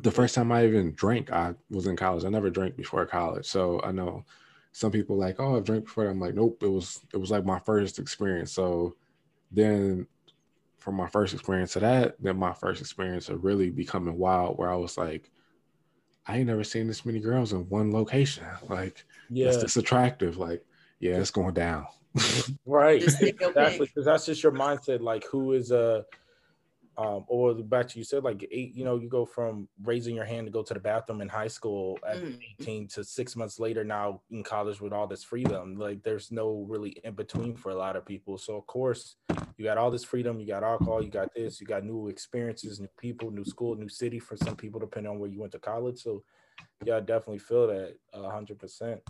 the 0.00 0.10
first 0.10 0.34
time 0.34 0.52
I 0.52 0.64
even 0.64 0.92
drank, 0.94 1.30
I 1.30 1.54
was 1.70 1.86
in 1.86 1.96
college. 1.96 2.24
I 2.24 2.28
never 2.28 2.50
drank 2.50 2.76
before 2.76 3.04
college, 3.06 3.46
so 3.46 3.80
I 3.82 3.92
know 3.92 4.24
some 4.72 4.92
people 4.92 5.16
like, 5.16 5.40
oh, 5.40 5.56
I've 5.56 5.64
drank 5.64 5.84
before. 5.84 6.06
I'm 6.06 6.20
like, 6.20 6.34
nope. 6.34 6.62
It 6.62 6.68
was 6.68 7.00
it 7.12 7.16
was 7.16 7.30
like 7.30 7.44
my 7.44 7.58
first 7.60 7.98
experience. 7.98 8.52
So 8.52 8.94
then, 9.50 10.06
from 10.78 10.94
my 10.94 11.08
first 11.08 11.34
experience 11.34 11.74
to 11.74 11.80
that, 11.80 12.16
then 12.20 12.36
my 12.36 12.52
first 12.52 12.80
experience 12.80 13.28
of 13.28 13.44
really 13.44 13.70
becoming 13.70 14.16
wild, 14.16 14.58
where 14.58 14.70
I 14.70 14.76
was 14.76 14.96
like, 14.96 15.30
I 16.26 16.38
ain't 16.38 16.46
never 16.46 16.64
seen 16.64 16.86
this 16.86 17.04
many 17.04 17.20
girls 17.20 17.52
in 17.52 17.68
one 17.68 17.92
location. 17.92 18.44
Like, 18.68 19.04
yeah, 19.28 19.48
it's 19.48 19.58
just 19.58 19.76
attractive. 19.76 20.36
Like, 20.36 20.64
yeah, 21.00 21.16
it's 21.16 21.30
going 21.30 21.54
down 21.54 21.86
right. 22.66 23.02
exactly, 23.02 23.86
because 23.86 24.04
that's 24.04 24.26
just 24.26 24.42
your 24.42 24.52
mindset. 24.52 25.00
Like, 25.00 25.24
who 25.24 25.52
is 25.52 25.70
a, 25.70 26.04
um, 27.00 27.24
or 27.28 27.54
back 27.54 27.88
to 27.88 27.98
you 27.98 28.04
said, 28.04 28.24
like 28.24 28.46
eight, 28.50 28.74
you 28.74 28.84
know, 28.84 28.96
you 28.96 29.08
go 29.08 29.24
from 29.24 29.68
raising 29.82 30.14
your 30.14 30.26
hand 30.26 30.46
to 30.46 30.50
go 30.50 30.62
to 30.62 30.74
the 30.74 30.80
bathroom 30.80 31.22
in 31.22 31.30
high 31.30 31.48
school 31.48 31.98
at 32.06 32.18
mm. 32.18 32.38
18 32.60 32.88
to 32.88 33.04
six 33.04 33.34
months 33.36 33.58
later 33.58 33.84
now 33.84 34.20
in 34.30 34.42
college 34.42 34.82
with 34.82 34.92
all 34.92 35.06
this 35.06 35.24
freedom. 35.24 35.76
Like, 35.78 36.02
there's 36.02 36.30
no 36.30 36.66
really 36.68 36.90
in 37.02 37.14
between 37.14 37.56
for 37.56 37.70
a 37.70 37.74
lot 37.74 37.96
of 37.96 38.04
people. 38.04 38.36
So, 38.36 38.54
of 38.54 38.66
course, 38.66 39.16
you 39.56 39.64
got 39.64 39.78
all 39.78 39.90
this 39.90 40.04
freedom, 40.04 40.40
you 40.40 40.46
got 40.46 40.62
alcohol, 40.62 41.02
you 41.02 41.10
got 41.10 41.32
this, 41.34 41.58
you 41.58 41.66
got 41.66 41.84
new 41.86 42.08
experiences, 42.08 42.80
new 42.80 42.88
people, 42.98 43.30
new 43.30 43.46
school, 43.46 43.76
new 43.76 43.88
city 43.88 44.18
for 44.18 44.36
some 44.36 44.54
people, 44.54 44.78
depending 44.78 45.10
on 45.10 45.18
where 45.18 45.30
you 45.30 45.40
went 45.40 45.52
to 45.52 45.58
college. 45.58 46.02
So, 46.02 46.22
yeah, 46.84 46.98
I 46.98 47.00
definitely 47.00 47.38
feel 47.38 47.66
that 47.68 47.96
hundred 48.12 48.58
percent. 48.58 49.00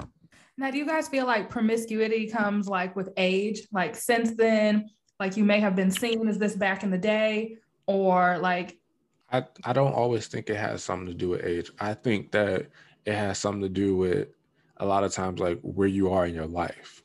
Now, 0.56 0.70
do 0.70 0.78
you 0.78 0.86
guys 0.86 1.08
feel 1.08 1.26
like 1.26 1.50
promiscuity 1.50 2.28
comes 2.28 2.68
like 2.68 2.94
with 2.94 3.08
age? 3.16 3.62
Like 3.72 3.96
since 3.96 4.36
then, 4.36 4.90
like 5.18 5.36
you 5.36 5.44
may 5.44 5.58
have 5.58 5.74
been 5.74 5.90
seen 5.90 6.28
as 6.28 6.38
this 6.38 6.54
back 6.54 6.84
in 6.84 6.90
the 6.90 6.98
day, 6.98 7.56
or 7.86 8.38
like 8.38 8.78
I, 9.32 9.44
I 9.64 9.72
don't 9.72 9.92
always 9.92 10.26
think 10.26 10.50
it 10.50 10.56
has 10.56 10.82
something 10.82 11.06
to 11.06 11.14
do 11.14 11.30
with 11.30 11.44
age. 11.44 11.70
I 11.78 11.94
think 11.94 12.32
that 12.32 12.66
it 13.06 13.14
has 13.14 13.38
something 13.38 13.62
to 13.62 13.68
do 13.68 13.96
with 13.96 14.28
a 14.78 14.86
lot 14.86 15.04
of 15.04 15.12
times 15.12 15.40
like 15.40 15.60
where 15.60 15.88
you 15.88 16.10
are 16.10 16.26
in 16.26 16.34
your 16.34 16.46
life. 16.46 17.02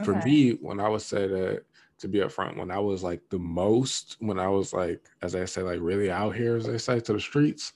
Okay. 0.00 0.04
For 0.04 0.26
me, 0.26 0.50
when 0.52 0.80
I 0.80 0.88
would 0.88 1.02
say 1.02 1.26
that 1.26 1.62
to 1.98 2.08
be 2.08 2.18
upfront, 2.18 2.56
when 2.56 2.70
I 2.70 2.78
was 2.78 3.02
like 3.02 3.20
the 3.28 3.38
most, 3.38 4.16
when 4.20 4.38
I 4.38 4.48
was 4.48 4.72
like, 4.72 5.04
as 5.22 5.34
I 5.34 5.44
say, 5.44 5.62
like 5.62 5.80
really 5.80 6.10
out 6.10 6.34
here, 6.34 6.56
as 6.56 6.66
they 6.66 6.78
say, 6.78 6.98
to 7.00 7.12
the 7.12 7.20
streets, 7.20 7.72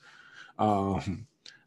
um, 0.59 1.27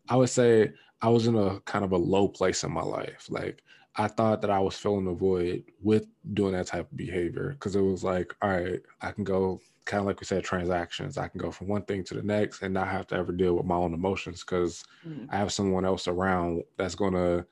I 0.09 0.15
would 0.15 0.29
say 0.29 0.71
I 1.01 1.09
was 1.09 1.27
in 1.27 1.35
a 1.35 1.59
kind 1.61 1.85
of 1.85 1.91
a 1.91 1.97
low 1.97 2.27
place 2.27 2.63
in 2.63 2.71
my 2.71 2.81
life. 2.81 3.27
Like 3.29 3.63
I 3.95 4.07
thought 4.07 4.41
that 4.41 4.49
I 4.49 4.59
was 4.59 4.75
filling 4.77 5.07
a 5.07 5.13
void 5.13 5.63
with 5.81 6.07
doing 6.33 6.53
that 6.53 6.67
type 6.67 6.91
of 6.91 6.97
behavior 6.97 7.51
because 7.51 7.75
it 7.75 7.81
was 7.81 8.03
like, 8.03 8.35
all 8.41 8.49
right, 8.49 8.81
I 9.01 9.11
can 9.11 9.23
go 9.23 9.61
kind 9.87 10.01
of 10.01 10.07
like 10.07 10.19
we 10.19 10.25
said, 10.25 10.43
transactions. 10.43 11.17
I 11.17 11.27
can 11.27 11.39
go 11.39 11.49
from 11.49 11.67
one 11.67 11.83
thing 11.83 12.03
to 12.05 12.13
the 12.13 12.21
next 12.21 12.61
and 12.61 12.73
not 12.73 12.89
have 12.89 13.07
to 13.07 13.15
ever 13.15 13.31
deal 13.31 13.55
with 13.55 13.65
my 13.65 13.75
own 13.75 13.93
emotions 13.93 14.43
because 14.43 14.83
mm. 15.05 15.27
I 15.31 15.37
have 15.37 15.51
someone 15.51 15.85
else 15.85 16.07
around 16.07 16.63
that's 16.77 16.95
gonna, 16.95 17.45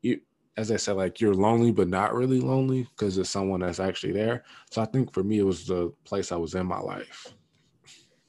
you, 0.00 0.20
as 0.56 0.72
I 0.72 0.76
said, 0.76 0.96
like 0.96 1.20
you're 1.20 1.34
lonely 1.34 1.70
but 1.70 1.88
not 1.88 2.14
really 2.14 2.40
lonely 2.40 2.88
because 2.96 3.14
there's 3.14 3.30
someone 3.30 3.60
that's 3.60 3.80
actually 3.80 4.12
there. 4.12 4.44
So 4.70 4.82
I 4.82 4.86
think 4.86 5.12
for 5.12 5.22
me, 5.22 5.38
it 5.38 5.44
was 5.44 5.66
the 5.66 5.92
place 6.04 6.32
I 6.32 6.36
was 6.36 6.54
in 6.54 6.66
my 6.66 6.80
life 6.80 7.32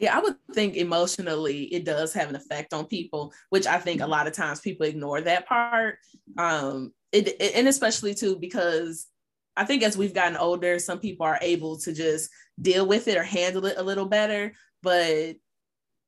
yeah, 0.03 0.17
I 0.17 0.19
would 0.19 0.35
think 0.53 0.75
emotionally 0.75 1.63
it 1.65 1.85
does 1.85 2.13
have 2.13 2.27
an 2.27 2.35
effect 2.35 2.73
on 2.73 2.87
people, 2.87 3.31
which 3.51 3.65
I 3.65 3.77
think 3.77 4.01
a 4.01 4.07
lot 4.07 4.27
of 4.27 4.33
times 4.33 4.59
people 4.59 4.85
ignore 4.85 5.21
that 5.21 5.47
part. 5.47 5.97
Um, 6.37 6.91
it, 7.13 7.29
it, 7.39 7.55
and 7.55 7.69
especially 7.69 8.13
too 8.13 8.35
because 8.35 9.07
I 9.55 9.65
think 9.65 9.83
as 9.83 9.97
we've 9.97 10.13
gotten 10.13 10.37
older, 10.37 10.79
some 10.79 10.99
people 10.99 11.25
are 11.25 11.39
able 11.41 11.77
to 11.79 11.93
just 11.93 12.29
deal 12.61 12.85
with 12.85 13.07
it 13.07 13.17
or 13.17 13.23
handle 13.23 13.65
it 13.65 13.77
a 13.77 13.83
little 13.83 14.05
better, 14.05 14.53
but 14.81 15.05
it, 15.05 15.37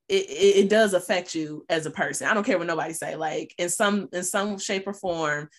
it, 0.10 0.56
it, 0.64 0.70
does 0.70 0.93
affect 0.93 1.34
you 1.34 1.66
as 1.70 1.86
a 1.86 1.91
person. 1.91 2.28
I 2.28 2.34
don't 2.34 2.46
care 2.46 2.58
what 2.58 2.68
nobody 2.68 2.93
say. 2.93 3.16
Like 3.16 3.54
in 3.58 3.70
some 3.70 4.08
in 4.14 4.24
some 4.24 4.60
shape 4.60 4.88
or 4.88 4.93
form, 4.93 5.50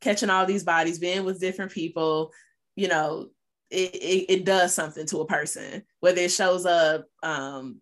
catching 0.00 0.30
all 0.30 0.44
these 0.44 0.64
bodies, 0.64 0.98
being 0.98 1.24
with 1.24 1.40
different 1.40 1.72
people, 1.72 2.32
you 2.74 2.88
know, 2.88 3.28
it, 3.70 3.94
it, 3.94 4.32
it, 4.32 4.44
does 4.44 4.74
something 4.74 5.06
to 5.06 5.20
a 5.20 5.26
person, 5.26 5.82
whether 6.00 6.20
it 6.20 6.30
shows 6.30 6.66
up, 6.66 7.06
um, 7.22 7.80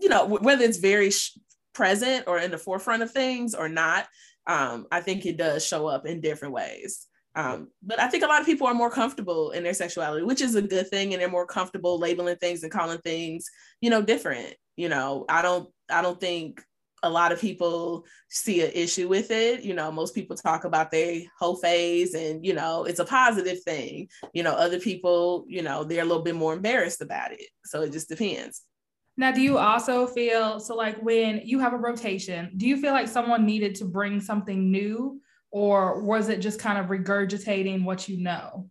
you 0.00 0.08
know, 0.08 0.26
whether 0.26 0.64
it's 0.64 0.78
very 0.78 1.10
sh- 1.10 1.38
present 1.74 2.24
or 2.26 2.38
in 2.38 2.50
the 2.50 2.58
forefront 2.58 3.02
of 3.02 3.12
things 3.12 3.54
or 3.54 3.68
not. 3.68 4.06
Um, 4.46 4.86
I 4.90 5.00
think 5.00 5.26
it 5.26 5.36
does 5.36 5.64
show 5.64 5.86
up 5.86 6.06
in 6.06 6.20
different 6.20 6.54
ways. 6.54 7.06
Um, 7.38 7.68
but 7.84 8.00
I 8.00 8.08
think 8.08 8.24
a 8.24 8.26
lot 8.26 8.40
of 8.40 8.46
people 8.46 8.66
are 8.66 8.74
more 8.74 8.90
comfortable 8.90 9.52
in 9.52 9.62
their 9.62 9.72
sexuality, 9.72 10.24
which 10.24 10.40
is 10.40 10.56
a 10.56 10.60
good 10.60 10.88
thing, 10.88 11.14
and 11.14 11.22
they're 11.22 11.30
more 11.30 11.46
comfortable 11.46 11.96
labeling 11.96 12.36
things 12.38 12.64
and 12.64 12.72
calling 12.72 12.98
things, 12.98 13.48
you 13.80 13.90
know, 13.90 14.02
different. 14.02 14.54
You 14.76 14.88
know, 14.88 15.24
I 15.28 15.40
don't, 15.42 15.68
I 15.88 16.02
don't 16.02 16.20
think 16.20 16.60
a 17.04 17.08
lot 17.08 17.30
of 17.30 17.40
people 17.40 18.04
see 18.28 18.64
an 18.64 18.72
issue 18.74 19.06
with 19.06 19.30
it. 19.30 19.62
You 19.62 19.74
know, 19.74 19.92
most 19.92 20.16
people 20.16 20.34
talk 20.34 20.64
about 20.64 20.90
their 20.90 21.20
whole 21.38 21.54
phase 21.54 22.14
and, 22.14 22.44
you 22.44 22.54
know, 22.54 22.82
it's 22.82 22.98
a 22.98 23.04
positive 23.04 23.62
thing. 23.62 24.08
You 24.34 24.42
know, 24.42 24.54
other 24.54 24.80
people, 24.80 25.44
you 25.46 25.62
know, 25.62 25.84
they're 25.84 26.02
a 26.02 26.06
little 26.06 26.24
bit 26.24 26.34
more 26.34 26.54
embarrassed 26.54 27.02
about 27.02 27.30
it. 27.30 27.46
So 27.64 27.82
it 27.82 27.92
just 27.92 28.08
depends. 28.08 28.62
Now, 29.16 29.30
do 29.30 29.40
you 29.40 29.58
also 29.58 30.08
feel 30.08 30.58
so 30.58 30.74
like 30.74 31.00
when 31.04 31.42
you 31.44 31.60
have 31.60 31.72
a 31.72 31.78
rotation, 31.78 32.50
do 32.56 32.66
you 32.66 32.80
feel 32.80 32.92
like 32.92 33.06
someone 33.06 33.46
needed 33.46 33.76
to 33.76 33.84
bring 33.84 34.20
something 34.20 34.72
new 34.72 35.20
or 35.50 36.02
was 36.02 36.28
it 36.28 36.40
just 36.40 36.60
kind 36.60 36.78
of 36.78 36.86
regurgitating 36.86 37.84
what 37.84 38.08
you 38.08 38.18
know? 38.18 38.70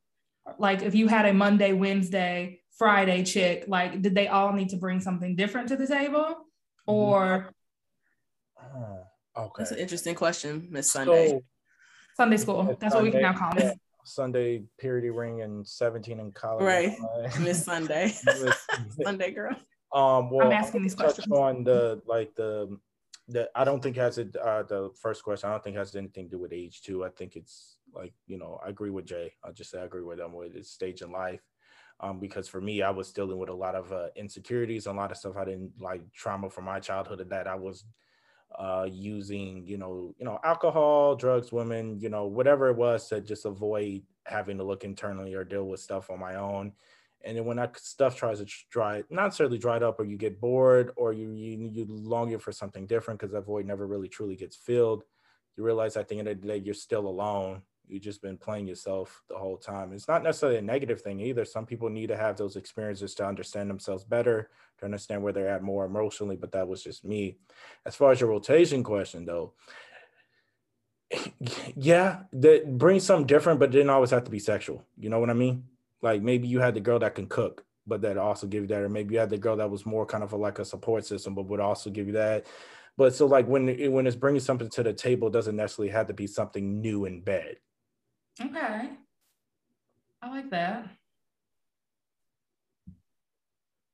Like 0.59 0.81
if 0.81 0.95
you 0.95 1.07
had 1.07 1.25
a 1.25 1.33
Monday, 1.33 1.73
Wednesday, 1.73 2.61
Friday 2.77 3.23
chick, 3.23 3.65
like 3.67 4.01
did 4.01 4.15
they 4.15 4.27
all 4.27 4.53
need 4.53 4.69
to 4.69 4.77
bring 4.77 4.99
something 4.99 5.35
different 5.35 5.69
to 5.69 5.75
the 5.75 5.87
table? 5.87 6.45
Or 6.85 7.49
uh, 8.61 9.39
okay. 9.39 9.51
That's 9.57 9.71
an 9.71 9.79
interesting 9.79 10.15
question, 10.15 10.67
Miss 10.71 10.91
Sunday. 10.91 11.29
So, 11.29 11.43
Sunday 12.15 12.37
school. 12.37 12.77
That's 12.79 12.93
Sunday, 12.93 12.95
what 12.95 13.03
we 13.03 13.11
can 13.11 13.21
now 13.21 13.33
call 13.33 13.57
it. 13.57 13.77
Sunday 14.05 14.63
purity 14.79 15.09
ring 15.09 15.41
and 15.41 15.67
17 15.67 16.19
in 16.19 16.31
college. 16.31 16.63
Right. 16.63 16.95
Miss 17.41 17.63
Sunday. 17.63 18.13
Sunday 19.03 19.31
girl. 19.35 19.55
Um 19.93 20.29
well 20.29 20.47
I'm 20.47 20.53
asking 20.53 20.83
these 20.83 20.95
questions 20.95 21.31
on 21.31 21.63
the 21.63 22.01
like 22.05 22.35
the 22.35 22.77
the 23.27 23.49
I 23.55 23.63
don't 23.63 23.81
think 23.81 23.97
has 23.97 24.17
it 24.17 24.35
uh 24.35 24.63
the 24.63 24.89
first 25.01 25.23
question, 25.23 25.49
I 25.49 25.53
don't 25.53 25.63
think 25.63 25.77
has 25.77 25.95
anything 25.95 26.25
to 26.25 26.31
do 26.37 26.39
with 26.39 26.53
age 26.53 26.81
too. 26.81 27.03
I 27.05 27.09
think 27.09 27.35
it's 27.35 27.77
like, 27.93 28.13
you 28.27 28.37
know, 28.37 28.59
I 28.65 28.69
agree 28.69 28.89
with 28.89 29.05
Jay. 29.05 29.33
I'll 29.43 29.53
just 29.53 29.71
say 29.71 29.79
I 29.79 29.85
agree 29.85 30.03
with 30.03 30.17
them 30.19 30.33
with 30.33 30.63
stage 30.65 31.01
in 31.01 31.11
life. 31.11 31.41
Um, 31.99 32.19
because 32.19 32.47
for 32.47 32.61
me, 32.61 32.83
I 32.83 32.91
was 32.91 33.11
dealing 33.11 33.39
with 33.39 33.49
a 33.49 33.53
lot 33.53 33.73
of 33.73 33.91
uh, 33.91 34.07
insecurities, 34.15 34.85
a 34.85 34.93
lot 34.93 35.11
of 35.11 35.17
stuff 35.17 35.35
I 35.35 35.45
didn't 35.45 35.71
like 35.79 36.01
trauma 36.13 36.49
from 36.49 36.65
my 36.65 36.79
childhood 36.79 37.27
that 37.27 37.47
I 37.47 37.55
was 37.55 37.85
uh, 38.57 38.87
using, 38.89 39.65
you 39.65 39.77
know, 39.77 40.13
you 40.17 40.25
know, 40.25 40.39
alcohol, 40.43 41.15
drugs, 41.15 41.51
women, 41.51 41.99
you 41.99 42.09
know, 42.09 42.25
whatever 42.27 42.69
it 42.69 42.77
was 42.77 43.07
to 43.09 43.19
just 43.21 43.45
avoid 43.45 44.03
having 44.25 44.57
to 44.57 44.63
look 44.63 44.83
internally 44.83 45.33
or 45.33 45.43
deal 45.43 45.65
with 45.65 45.79
stuff 45.79 46.09
on 46.09 46.19
my 46.19 46.35
own. 46.35 46.71
And 47.23 47.37
then 47.37 47.45
when 47.45 47.57
that 47.57 47.77
stuff 47.79 48.15
tries 48.15 48.39
to 48.39 48.47
dry, 48.69 49.03
not 49.09 49.25
necessarily 49.25 49.57
dried 49.57 49.83
up, 49.83 49.99
or 49.99 50.05
you 50.05 50.17
get 50.17 50.39
bored, 50.39 50.91
or 50.95 51.13
you 51.13 51.31
you, 51.31 51.69
you 51.71 51.85
longing 51.89 52.39
for 52.39 52.51
something 52.51 52.85
different 52.85 53.19
because 53.19 53.33
that 53.33 53.45
void 53.45 53.65
never 53.65 53.87
really 53.87 54.07
truly 54.07 54.35
gets 54.35 54.55
filled, 54.55 55.03
you 55.55 55.63
realize 55.63 55.97
at 55.97 56.07
the 56.07 56.19
end 56.19 56.27
of 56.27 56.39
the 56.39 56.47
day 56.47 56.57
you're 56.57 56.73
still 56.73 57.07
alone 57.07 57.61
you've 57.87 58.03
just 58.03 58.21
been 58.21 58.37
playing 58.37 58.67
yourself 58.67 59.23
the 59.29 59.37
whole 59.37 59.57
time. 59.57 59.93
It's 59.93 60.07
not 60.07 60.23
necessarily 60.23 60.59
a 60.59 60.61
negative 60.61 61.01
thing 61.01 61.19
either. 61.19 61.45
Some 61.45 61.65
people 61.65 61.89
need 61.89 62.07
to 62.07 62.17
have 62.17 62.37
those 62.37 62.55
experiences 62.55 63.15
to 63.15 63.25
understand 63.25 63.69
themselves 63.69 64.03
better, 64.03 64.49
to 64.79 64.85
understand 64.85 65.23
where 65.23 65.33
they're 65.33 65.49
at 65.49 65.63
more 65.63 65.85
emotionally, 65.85 66.35
but 66.35 66.51
that 66.51 66.67
was 66.67 66.83
just 66.83 67.05
me. 67.05 67.37
As 67.85 67.95
far 67.95 68.11
as 68.11 68.19
your 68.19 68.29
rotation 68.29 68.83
question 68.83 69.25
though, 69.25 69.53
yeah, 71.75 72.23
that 72.33 72.77
brings 72.77 73.03
something 73.03 73.27
different, 73.27 73.59
but 73.59 73.69
it 73.69 73.73
didn't 73.73 73.89
always 73.89 74.11
have 74.11 74.25
to 74.25 74.31
be 74.31 74.39
sexual. 74.39 74.83
You 74.97 75.09
know 75.09 75.19
what 75.19 75.29
I 75.29 75.33
mean? 75.33 75.63
Like 76.01 76.21
maybe 76.21 76.47
you 76.47 76.59
had 76.59 76.75
the 76.75 76.79
girl 76.79 76.99
that 76.99 77.15
can 77.15 77.27
cook, 77.27 77.65
but 77.85 78.01
that 78.01 78.17
also 78.17 78.47
give 78.47 78.63
you 78.63 78.67
that, 78.67 78.81
or 78.81 78.89
maybe 78.89 79.13
you 79.15 79.19
had 79.19 79.29
the 79.29 79.37
girl 79.37 79.55
that 79.57 79.69
was 79.69 79.85
more 79.85 80.05
kind 80.05 80.23
of 80.23 80.33
a, 80.33 80.37
like 80.37 80.59
a 80.59 80.65
support 80.65 81.05
system, 81.05 81.35
but 81.35 81.47
would 81.47 81.59
also 81.59 81.89
give 81.89 82.07
you 82.07 82.13
that. 82.13 82.45
But 82.97 83.13
so 83.13 83.25
like 83.25 83.47
when 83.47 83.91
when 83.91 84.07
it's 84.07 84.15
bringing 84.15 84.41
something 84.41 84.69
to 84.71 84.83
the 84.83 84.93
table, 84.93 85.29
doesn't 85.29 85.55
necessarily 85.55 85.91
have 85.91 86.07
to 86.07 86.13
be 86.13 86.27
something 86.27 86.81
new 86.81 87.05
in 87.05 87.21
bed. 87.21 87.57
Okay. 88.41 88.89
I 90.21 90.29
like 90.29 90.49
that. 90.49 90.89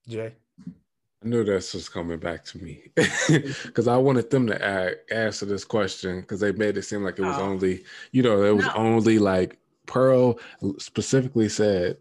Jay? 0.08 0.34
I 1.24 1.28
knew 1.28 1.44
this 1.44 1.74
was 1.74 1.88
coming 1.88 2.20
back 2.20 2.44
to 2.46 2.58
me 2.58 2.84
because 2.96 3.88
I 3.88 3.96
wanted 3.96 4.30
them 4.30 4.48
to 4.48 4.62
add, 4.64 4.96
answer 5.10 5.46
this 5.46 5.64
question 5.64 6.22
because 6.22 6.42
they 6.42 6.52
made 6.52 6.78
it 6.78 6.84
seem 6.84 7.04
like 7.04 7.18
it 7.18 7.24
was 7.24 7.38
oh. 7.38 7.44
only, 7.44 7.84
you 8.12 8.24
know, 8.24 8.44
it 8.44 8.56
was 8.56 8.66
no. 8.66 8.74
only 8.76 9.20
like 9.20 9.58
Pearl 9.86 10.40
specifically 10.78 11.50
said 11.50 11.98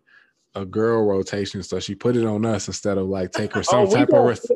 a 0.54 0.64
girl 0.64 1.04
rotation, 1.04 1.62
so 1.62 1.80
she 1.80 1.94
put 1.94 2.16
it 2.16 2.26
on 2.26 2.44
us 2.44 2.68
instead 2.68 2.98
of 2.98 3.08
like 3.08 3.32
take 3.32 3.52
her 3.54 3.60
oh, 3.60 3.62
some 3.62 3.86
oh, 3.86 3.90
type 3.90 4.12
of 4.12 4.24
res- 4.24 4.50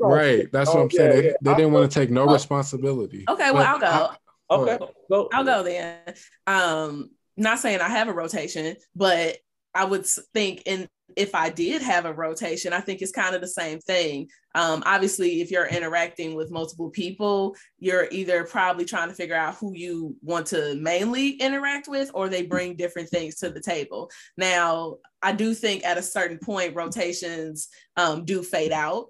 right. 0.00 0.50
That's 0.52 0.68
what 0.72 0.82
I'm 0.82 0.90
saying. 0.90 1.24
Yeah, 1.24 1.32
they, 1.42 1.50
they 1.50 1.54
didn't 1.56 1.72
want 1.72 1.90
to 1.90 2.00
take 2.00 2.10
no 2.10 2.26
responsibility. 2.26 3.24
Okay, 3.28 3.50
well 3.50 3.66
I'll 3.66 3.78
go. 3.78 3.86
I, 3.86 4.54
okay, 4.54 4.78
go. 5.10 5.28
I'll 5.32 5.44
go 5.44 5.62
then. 5.62 5.98
Um, 6.46 7.10
not 7.36 7.58
saying 7.60 7.80
I 7.80 7.88
have 7.88 8.08
a 8.08 8.12
rotation, 8.12 8.76
but 8.94 9.38
I 9.74 9.84
would 9.84 10.06
think 10.06 10.62
in 10.66 10.88
if 11.16 11.34
I 11.34 11.48
did 11.50 11.82
have 11.82 12.04
a 12.04 12.12
rotation, 12.12 12.72
I 12.72 12.80
think 12.80 13.00
it's 13.00 13.12
kind 13.12 13.34
of 13.34 13.40
the 13.40 13.48
same 13.48 13.80
thing. 13.80 14.28
Um, 14.54 14.82
obviously, 14.86 15.40
if 15.40 15.50
you're 15.50 15.66
interacting 15.66 16.34
with 16.34 16.50
multiple 16.50 16.90
people, 16.90 17.56
you're 17.78 18.08
either 18.10 18.44
probably 18.44 18.84
trying 18.84 19.08
to 19.08 19.14
figure 19.14 19.34
out 19.34 19.56
who 19.56 19.72
you 19.74 20.16
want 20.22 20.46
to 20.48 20.74
mainly 20.76 21.30
interact 21.30 21.88
with, 21.88 22.10
or 22.14 22.28
they 22.28 22.42
bring 22.42 22.76
different 22.76 23.08
things 23.08 23.36
to 23.36 23.50
the 23.50 23.60
table. 23.60 24.10
Now, 24.36 24.96
I 25.22 25.32
do 25.32 25.54
think 25.54 25.84
at 25.84 25.98
a 25.98 26.02
certain 26.02 26.38
point, 26.38 26.74
rotations 26.74 27.68
um, 27.96 28.24
do 28.24 28.42
fade 28.42 28.72
out 28.72 29.06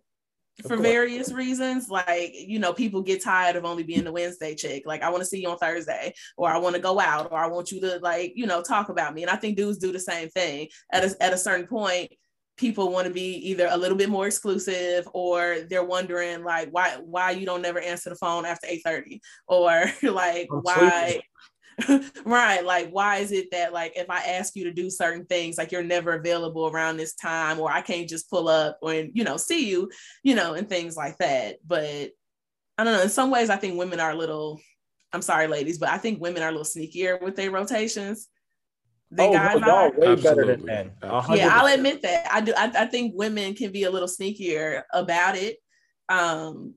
for 0.66 0.76
various 0.76 1.32
reasons. 1.32 1.88
Like, 1.88 2.32
you 2.34 2.58
know, 2.58 2.72
people 2.72 3.02
get 3.02 3.22
tired 3.22 3.56
of 3.56 3.64
only 3.64 3.82
being 3.82 4.04
the 4.04 4.12
Wednesday 4.12 4.54
chick. 4.54 4.84
Like, 4.86 5.02
I 5.02 5.10
want 5.10 5.22
to 5.22 5.26
see 5.26 5.40
you 5.40 5.50
on 5.50 5.58
Thursday, 5.58 6.14
or 6.36 6.50
I 6.50 6.58
want 6.58 6.74
to 6.74 6.82
go 6.82 6.98
out, 6.98 7.30
or 7.30 7.38
I 7.38 7.46
want 7.46 7.70
you 7.70 7.80
to 7.82 7.98
like, 8.00 8.32
you 8.34 8.46
know, 8.46 8.62
talk 8.62 8.88
about 8.88 9.14
me. 9.14 9.22
And 9.22 9.30
I 9.30 9.36
think 9.36 9.56
dudes 9.56 9.78
do 9.78 9.92
the 9.92 10.00
same 10.00 10.28
thing. 10.30 10.68
At 10.92 11.04
a, 11.04 11.22
at 11.22 11.32
a 11.32 11.38
certain 11.38 11.66
point, 11.66 12.12
people 12.56 12.90
want 12.90 13.06
to 13.06 13.12
be 13.12 13.36
either 13.48 13.68
a 13.70 13.76
little 13.76 13.96
bit 13.96 14.10
more 14.10 14.26
exclusive 14.26 15.08
or 15.14 15.58
they're 15.70 15.84
wondering 15.84 16.42
like 16.42 16.68
why 16.70 16.96
why 17.04 17.30
you 17.30 17.46
don't 17.46 17.62
never 17.62 17.78
answer 17.78 18.10
the 18.10 18.16
phone 18.16 18.44
after 18.44 18.66
8 18.66 18.80
30 18.84 19.20
or 19.46 19.84
like 20.02 20.48
I'm 20.52 20.58
why 20.62 20.74
sleeping. 20.74 21.22
right. 22.24 22.64
Like, 22.64 22.90
why 22.90 23.18
is 23.18 23.32
it 23.32 23.50
that, 23.52 23.72
like, 23.72 23.92
if 23.96 24.10
I 24.10 24.18
ask 24.18 24.56
you 24.56 24.64
to 24.64 24.72
do 24.72 24.90
certain 24.90 25.24
things, 25.26 25.58
like 25.58 25.72
you're 25.72 25.82
never 25.82 26.14
available 26.14 26.68
around 26.68 26.96
this 26.96 27.14
time, 27.14 27.60
or 27.60 27.70
I 27.70 27.80
can't 27.80 28.08
just 28.08 28.30
pull 28.30 28.48
up 28.48 28.78
and, 28.82 29.10
you 29.14 29.24
know, 29.24 29.36
see 29.36 29.68
you, 29.68 29.90
you 30.22 30.34
know, 30.34 30.54
and 30.54 30.68
things 30.68 30.96
like 30.96 31.18
that. 31.18 31.56
But 31.66 32.10
I 32.76 32.84
don't 32.84 32.92
know. 32.92 33.02
In 33.02 33.08
some 33.08 33.30
ways, 33.30 33.50
I 33.50 33.56
think 33.56 33.78
women 33.78 34.00
are 34.00 34.10
a 34.10 34.16
little, 34.16 34.60
I'm 35.12 35.22
sorry, 35.22 35.46
ladies, 35.46 35.78
but 35.78 35.88
I 35.88 35.98
think 35.98 36.20
women 36.20 36.42
are 36.42 36.48
a 36.48 36.52
little 36.52 36.64
sneakier 36.64 37.20
with 37.22 37.36
their 37.36 37.50
rotations. 37.50 38.28
They 39.10 39.28
oh, 39.28 39.32
guys 39.32 39.60
no, 39.60 39.68
are 39.68 39.92
way 39.92 40.16
better 40.16 40.44
than 40.44 40.64
men. 40.64 40.92
Yeah, 41.02 41.50
I'll 41.52 41.72
admit 41.72 42.02
that. 42.02 42.28
I 42.30 42.42
do. 42.42 42.52
I, 42.54 42.70
I 42.74 42.86
think 42.86 43.14
women 43.16 43.54
can 43.54 43.72
be 43.72 43.84
a 43.84 43.90
little 43.90 44.08
sneakier 44.08 44.82
about 44.92 45.34
it. 45.34 45.56
Um, 46.10 46.74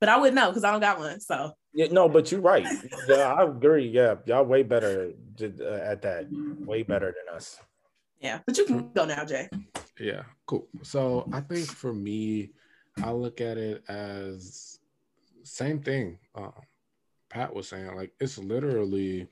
but 0.00 0.08
I 0.08 0.16
wouldn't 0.16 0.34
know 0.34 0.48
because 0.48 0.64
I 0.64 0.72
don't 0.72 0.80
got 0.80 0.98
one. 0.98 1.20
So 1.20 1.52
yeah, 1.74 1.86
no, 1.90 2.08
but 2.08 2.30
you're 2.30 2.40
right. 2.40 2.66
Yeah, 3.08 3.34
I 3.34 3.44
agree. 3.44 3.88
Yeah, 3.88 4.16
y'all 4.26 4.44
way 4.44 4.62
better 4.62 5.12
uh, 5.40 5.64
at 5.64 6.02
that. 6.02 6.26
Way 6.60 6.82
better 6.82 7.06
than 7.06 7.34
us. 7.34 7.60
Yeah, 8.20 8.38
but 8.46 8.56
you 8.56 8.64
can 8.64 8.90
go 8.92 9.04
now, 9.04 9.24
Jay. 9.24 9.48
Yeah, 9.98 10.22
cool. 10.46 10.68
So 10.82 11.28
I 11.32 11.40
think 11.40 11.66
for 11.66 11.92
me, 11.92 12.50
I 13.02 13.10
look 13.10 13.40
at 13.40 13.58
it 13.58 13.84
as 13.88 14.78
same 15.42 15.80
thing. 15.80 16.18
Uh, 16.34 16.50
Pat 17.28 17.54
was 17.54 17.68
saying, 17.68 17.94
like 17.96 18.12
it's 18.20 18.38
literally 18.38 19.26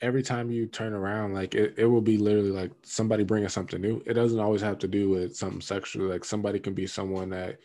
every 0.00 0.22
time 0.22 0.50
you 0.50 0.66
turn 0.66 0.94
around, 0.94 1.34
like 1.34 1.54
it, 1.54 1.74
it 1.76 1.84
will 1.84 2.00
be 2.00 2.16
literally 2.16 2.50
like 2.50 2.72
somebody 2.82 3.24
bringing 3.24 3.48
something 3.48 3.80
new. 3.80 4.02
It 4.06 4.14
doesn't 4.14 4.40
always 4.40 4.62
have 4.62 4.78
to 4.78 4.88
do 4.88 5.10
with 5.10 5.36
something 5.36 5.60
sexual. 5.60 6.08
Like 6.08 6.24
somebody 6.24 6.58
can 6.58 6.74
be 6.74 6.86
someone 6.86 7.30
that 7.30 7.58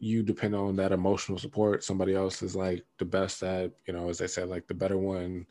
you 0.00 0.22
depend 0.22 0.54
on 0.54 0.74
that 0.76 0.92
emotional 0.92 1.38
support. 1.38 1.84
Somebody 1.84 2.14
else 2.14 2.42
is 2.42 2.56
like 2.56 2.84
the 2.98 3.04
best 3.04 3.42
at, 3.42 3.70
you 3.86 3.92
know, 3.92 4.08
as 4.08 4.18
they 4.18 4.26
said, 4.26 4.48
like 4.48 4.66
the 4.66 4.74
better 4.74 4.98
one 4.98 5.46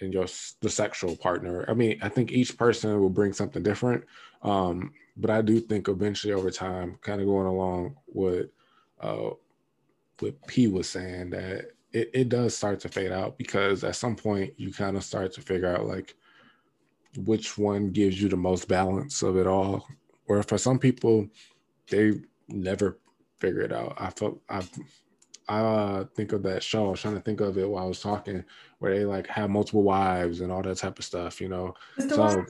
in 0.00 0.12
your 0.12 0.26
the 0.60 0.68
sexual 0.68 1.16
partner. 1.16 1.64
I 1.68 1.74
mean, 1.74 1.98
I 2.02 2.08
think 2.08 2.32
each 2.32 2.58
person 2.58 3.00
will 3.00 3.08
bring 3.08 3.32
something 3.32 3.62
different. 3.62 4.04
Um, 4.42 4.92
but 5.16 5.30
I 5.30 5.40
do 5.40 5.60
think 5.60 5.88
eventually 5.88 6.34
over 6.34 6.50
time, 6.50 6.98
kind 7.00 7.20
of 7.20 7.26
going 7.26 7.46
along 7.46 7.96
with 8.06 8.48
uh 9.00 9.30
what 10.18 10.46
P 10.46 10.66
was 10.66 10.88
saying, 10.88 11.30
that 11.30 11.70
it, 11.92 12.10
it 12.12 12.28
does 12.28 12.56
start 12.56 12.80
to 12.80 12.88
fade 12.88 13.12
out 13.12 13.38
because 13.38 13.84
at 13.84 13.96
some 13.96 14.16
point 14.16 14.52
you 14.56 14.72
kind 14.72 14.96
of 14.96 15.04
start 15.04 15.32
to 15.34 15.40
figure 15.40 15.74
out 15.74 15.86
like 15.86 16.16
which 17.24 17.56
one 17.56 17.90
gives 17.90 18.20
you 18.20 18.28
the 18.28 18.36
most 18.36 18.66
balance 18.68 19.22
of 19.22 19.36
it 19.36 19.46
all. 19.46 19.86
Or 20.26 20.42
for 20.42 20.58
some 20.58 20.78
people, 20.78 21.28
they 21.88 22.14
never 22.48 22.98
figure 23.40 23.62
it 23.62 23.72
out. 23.72 23.94
I 23.98 24.10
felt 24.10 24.40
I 24.48 24.62
I 25.48 25.60
uh, 25.60 26.04
think 26.14 26.32
of 26.32 26.42
that 26.42 26.62
show. 26.62 26.86
I 26.86 26.90
was 26.90 27.00
trying 27.00 27.14
to 27.14 27.20
think 27.20 27.40
of 27.40 27.56
it 27.56 27.68
while 27.68 27.84
I 27.84 27.88
was 27.88 28.00
talking, 28.00 28.44
where 28.78 28.96
they 28.96 29.04
like 29.04 29.26
have 29.28 29.50
multiple 29.50 29.82
wives 29.82 30.40
and 30.40 30.50
all 30.50 30.62
that 30.62 30.78
type 30.78 30.98
of 30.98 31.04
stuff, 31.04 31.40
you 31.40 31.48
know. 31.48 31.74
so 31.98 32.44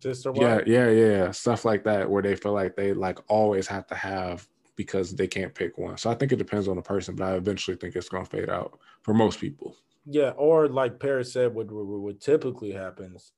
just 0.00 0.26
or 0.26 0.34
yeah, 0.36 0.60
yeah, 0.66 0.90
yeah, 0.90 1.30
stuff 1.30 1.64
like 1.64 1.84
that, 1.84 2.10
where 2.10 2.22
they 2.22 2.36
feel 2.36 2.52
like 2.52 2.76
they 2.76 2.92
like 2.92 3.18
always 3.28 3.66
have 3.68 3.86
to 3.86 3.94
have 3.94 4.46
because 4.76 5.14
they 5.14 5.26
can't 5.26 5.54
pick 5.54 5.78
one. 5.78 5.96
So 5.96 6.10
I 6.10 6.14
think 6.14 6.32
it 6.32 6.36
depends 6.36 6.68
on 6.68 6.76
the 6.76 6.82
person, 6.82 7.14
but 7.14 7.24
I 7.24 7.36
eventually 7.36 7.76
think 7.76 7.96
it's 7.96 8.08
gonna 8.08 8.24
fade 8.24 8.50
out 8.50 8.78
for 9.02 9.14
most 9.14 9.40
people. 9.40 9.76
Yeah, 10.04 10.30
or 10.30 10.68
like 10.68 10.98
Paris 10.98 11.32
said, 11.32 11.54
what 11.54 11.70
what 11.70 12.20
typically 12.20 12.72
happens 12.72 13.32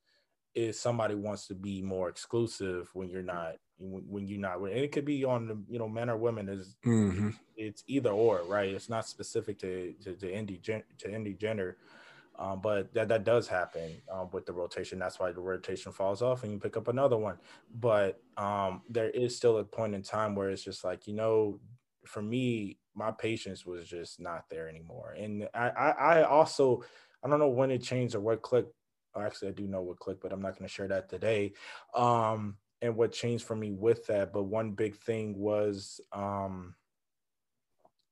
is 0.55 0.78
somebody 0.78 1.14
wants 1.14 1.46
to 1.48 1.55
be 1.55 1.82
more 1.82 2.09
exclusive 2.09 2.88
when 2.94 3.09
you're 3.09 3.22
not 3.22 3.57
when 3.79 4.27
you're 4.27 4.41
not. 4.41 4.59
And 4.59 4.68
it 4.68 4.93
could 4.93 5.05
be 5.05 5.25
on 5.25 5.47
the 5.47 5.59
you 5.68 5.79
know 5.79 5.89
men 5.89 6.11
or 6.11 6.16
women. 6.16 6.49
Is 6.49 6.77
mm-hmm. 6.85 7.31
it's 7.57 7.85
either 7.87 8.11
or, 8.11 8.43
right? 8.47 8.68
It's 8.68 8.89
not 8.89 9.07
specific 9.07 9.59
to 9.61 9.95
to, 10.03 10.14
to 10.14 10.27
indie 10.27 10.62
to 10.62 11.09
indie 11.09 11.39
gender. 11.39 11.77
Um, 12.37 12.61
but 12.61 12.93
that, 12.95 13.09
that 13.09 13.25
does 13.25 13.47
happen 13.47 13.93
um, 14.12 14.29
with 14.33 14.45
the 14.45 14.53
rotation. 14.53 14.99
That's 14.99 15.20
why 15.20 15.31
the 15.31 15.41
rotation 15.41 15.93
falls 15.93 16.20
off 16.20 16.43
and 16.43 16.53
you 16.53 16.59
pick 16.59 16.77
up 16.77 16.89
another 16.89 17.16
one. 17.16 17.39
But 17.72 18.20
um, 18.37 18.83
there 18.89 19.11
is 19.11 19.37
still 19.37 19.59
a 19.59 19.64
point 19.64 19.95
in 19.95 20.03
time 20.03 20.35
where 20.35 20.51
it's 20.51 20.64
just 20.64 20.83
like, 20.83 21.07
you 21.07 21.14
know, 21.14 21.61
for 22.05 22.22
me, 22.22 22.79
my 22.95 23.12
patience 23.12 23.64
was 23.64 23.87
just 23.87 24.20
not 24.20 24.45
there 24.51 24.68
anymore. 24.68 25.14
And 25.16 25.49
I, 25.55 25.68
I, 25.68 25.91
I 25.91 26.22
also, 26.25 26.83
I 27.25 27.29
don't 27.29 27.39
know 27.39 27.49
when 27.49 27.70
it 27.70 27.83
changed 27.83 28.14
or 28.14 28.20
what 28.20 28.43
clicked. 28.43 28.75
Actually, 29.16 29.49
I 29.49 29.53
do 29.53 29.68
know 29.68 29.83
what 29.83 30.01
clicked, 30.01 30.20
but 30.20 30.33
I'm 30.33 30.43
not 30.43 30.59
going 30.59 30.68
to 30.68 30.75
share 30.75 30.89
that 30.89 31.09
today. 31.09 31.53
Um, 31.95 32.57
and 32.85 32.97
what 32.97 33.12
changed 33.12 33.47
for 33.47 33.57
me 33.57 33.72
with 33.72 34.07
that. 34.07 34.32
But 34.32 34.45
one 34.45 34.72
big 34.72 34.95
thing 34.95 35.39
was 35.39 36.03
um, 36.12 36.74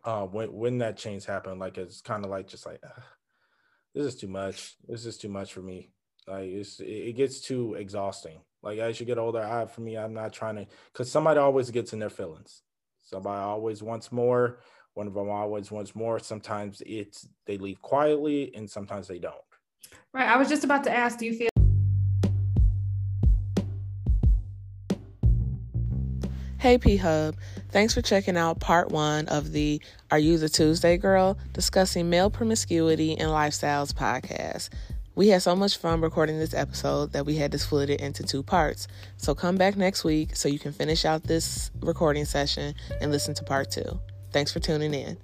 uh, 0.02 0.24
when 0.24 0.52
when 0.52 0.78
that 0.78 0.96
change 0.96 1.26
happened, 1.26 1.60
like 1.60 1.76
it's 1.76 2.00
kind 2.00 2.24
of 2.24 2.30
like 2.30 2.48
just 2.48 2.64
like 2.64 2.80
this 3.94 4.06
is 4.06 4.16
too 4.16 4.28
much. 4.28 4.76
This 4.88 5.04
is 5.04 5.18
too 5.18 5.28
much 5.28 5.52
for 5.52 5.60
me. 5.60 5.92
Like 6.26 6.48
it's 6.48 6.80
it 6.80 7.14
gets 7.16 7.42
too 7.42 7.74
exhausting. 7.74 8.40
Like 8.62 8.78
as 8.78 8.98
you 8.98 9.04
get 9.04 9.18
older, 9.18 9.42
I 9.42 9.66
for 9.66 9.82
me, 9.82 9.98
I'm 9.98 10.14
not 10.14 10.32
trying 10.32 10.56
to 10.56 10.66
because 10.90 11.10
somebody 11.10 11.38
always 11.38 11.70
gets 11.70 11.92
in 11.92 11.98
their 11.98 12.10
feelings. 12.10 12.62
Somebody 13.02 13.42
always 13.42 13.82
wants 13.82 14.10
more. 14.10 14.60
One 14.94 15.06
of 15.06 15.14
them 15.14 15.28
always 15.28 15.70
wants 15.70 15.94
more. 15.94 16.18
Sometimes 16.18 16.82
it's 16.86 17.28
they 17.44 17.58
leave 17.58 17.82
quietly, 17.82 18.54
and 18.54 18.70
sometimes 18.70 19.06
they 19.06 19.18
don't. 19.18 19.34
Right. 20.14 20.28
I 20.28 20.38
was 20.38 20.48
just 20.48 20.64
about 20.64 20.84
to 20.84 20.90
ask. 20.90 21.18
Do 21.18 21.26
you 21.26 21.34
feel? 21.34 21.51
Hey 26.62 26.78
P 26.78 26.96
Hub, 26.96 27.34
thanks 27.70 27.92
for 27.92 28.02
checking 28.02 28.36
out 28.36 28.60
part 28.60 28.92
one 28.92 29.26
of 29.26 29.50
the 29.50 29.82
Are 30.12 30.18
You 30.20 30.38
the 30.38 30.48
Tuesday 30.48 30.96
Girl 30.96 31.36
discussing 31.52 32.08
male 32.08 32.30
promiscuity 32.30 33.18
and 33.18 33.30
lifestyles 33.30 33.92
podcast. 33.92 34.68
We 35.16 35.26
had 35.26 35.42
so 35.42 35.56
much 35.56 35.78
fun 35.78 36.00
recording 36.00 36.38
this 36.38 36.54
episode 36.54 37.14
that 37.14 37.26
we 37.26 37.34
had 37.34 37.50
to 37.50 37.58
split 37.58 37.90
it 37.90 38.00
into 38.00 38.22
two 38.22 38.44
parts. 38.44 38.86
So 39.16 39.34
come 39.34 39.56
back 39.56 39.76
next 39.76 40.04
week 40.04 40.36
so 40.36 40.48
you 40.48 40.60
can 40.60 40.72
finish 40.72 41.04
out 41.04 41.24
this 41.24 41.72
recording 41.80 42.26
session 42.26 42.76
and 43.00 43.10
listen 43.10 43.34
to 43.34 43.42
part 43.42 43.72
two. 43.72 43.98
Thanks 44.30 44.52
for 44.52 44.60
tuning 44.60 44.94
in. 44.94 45.16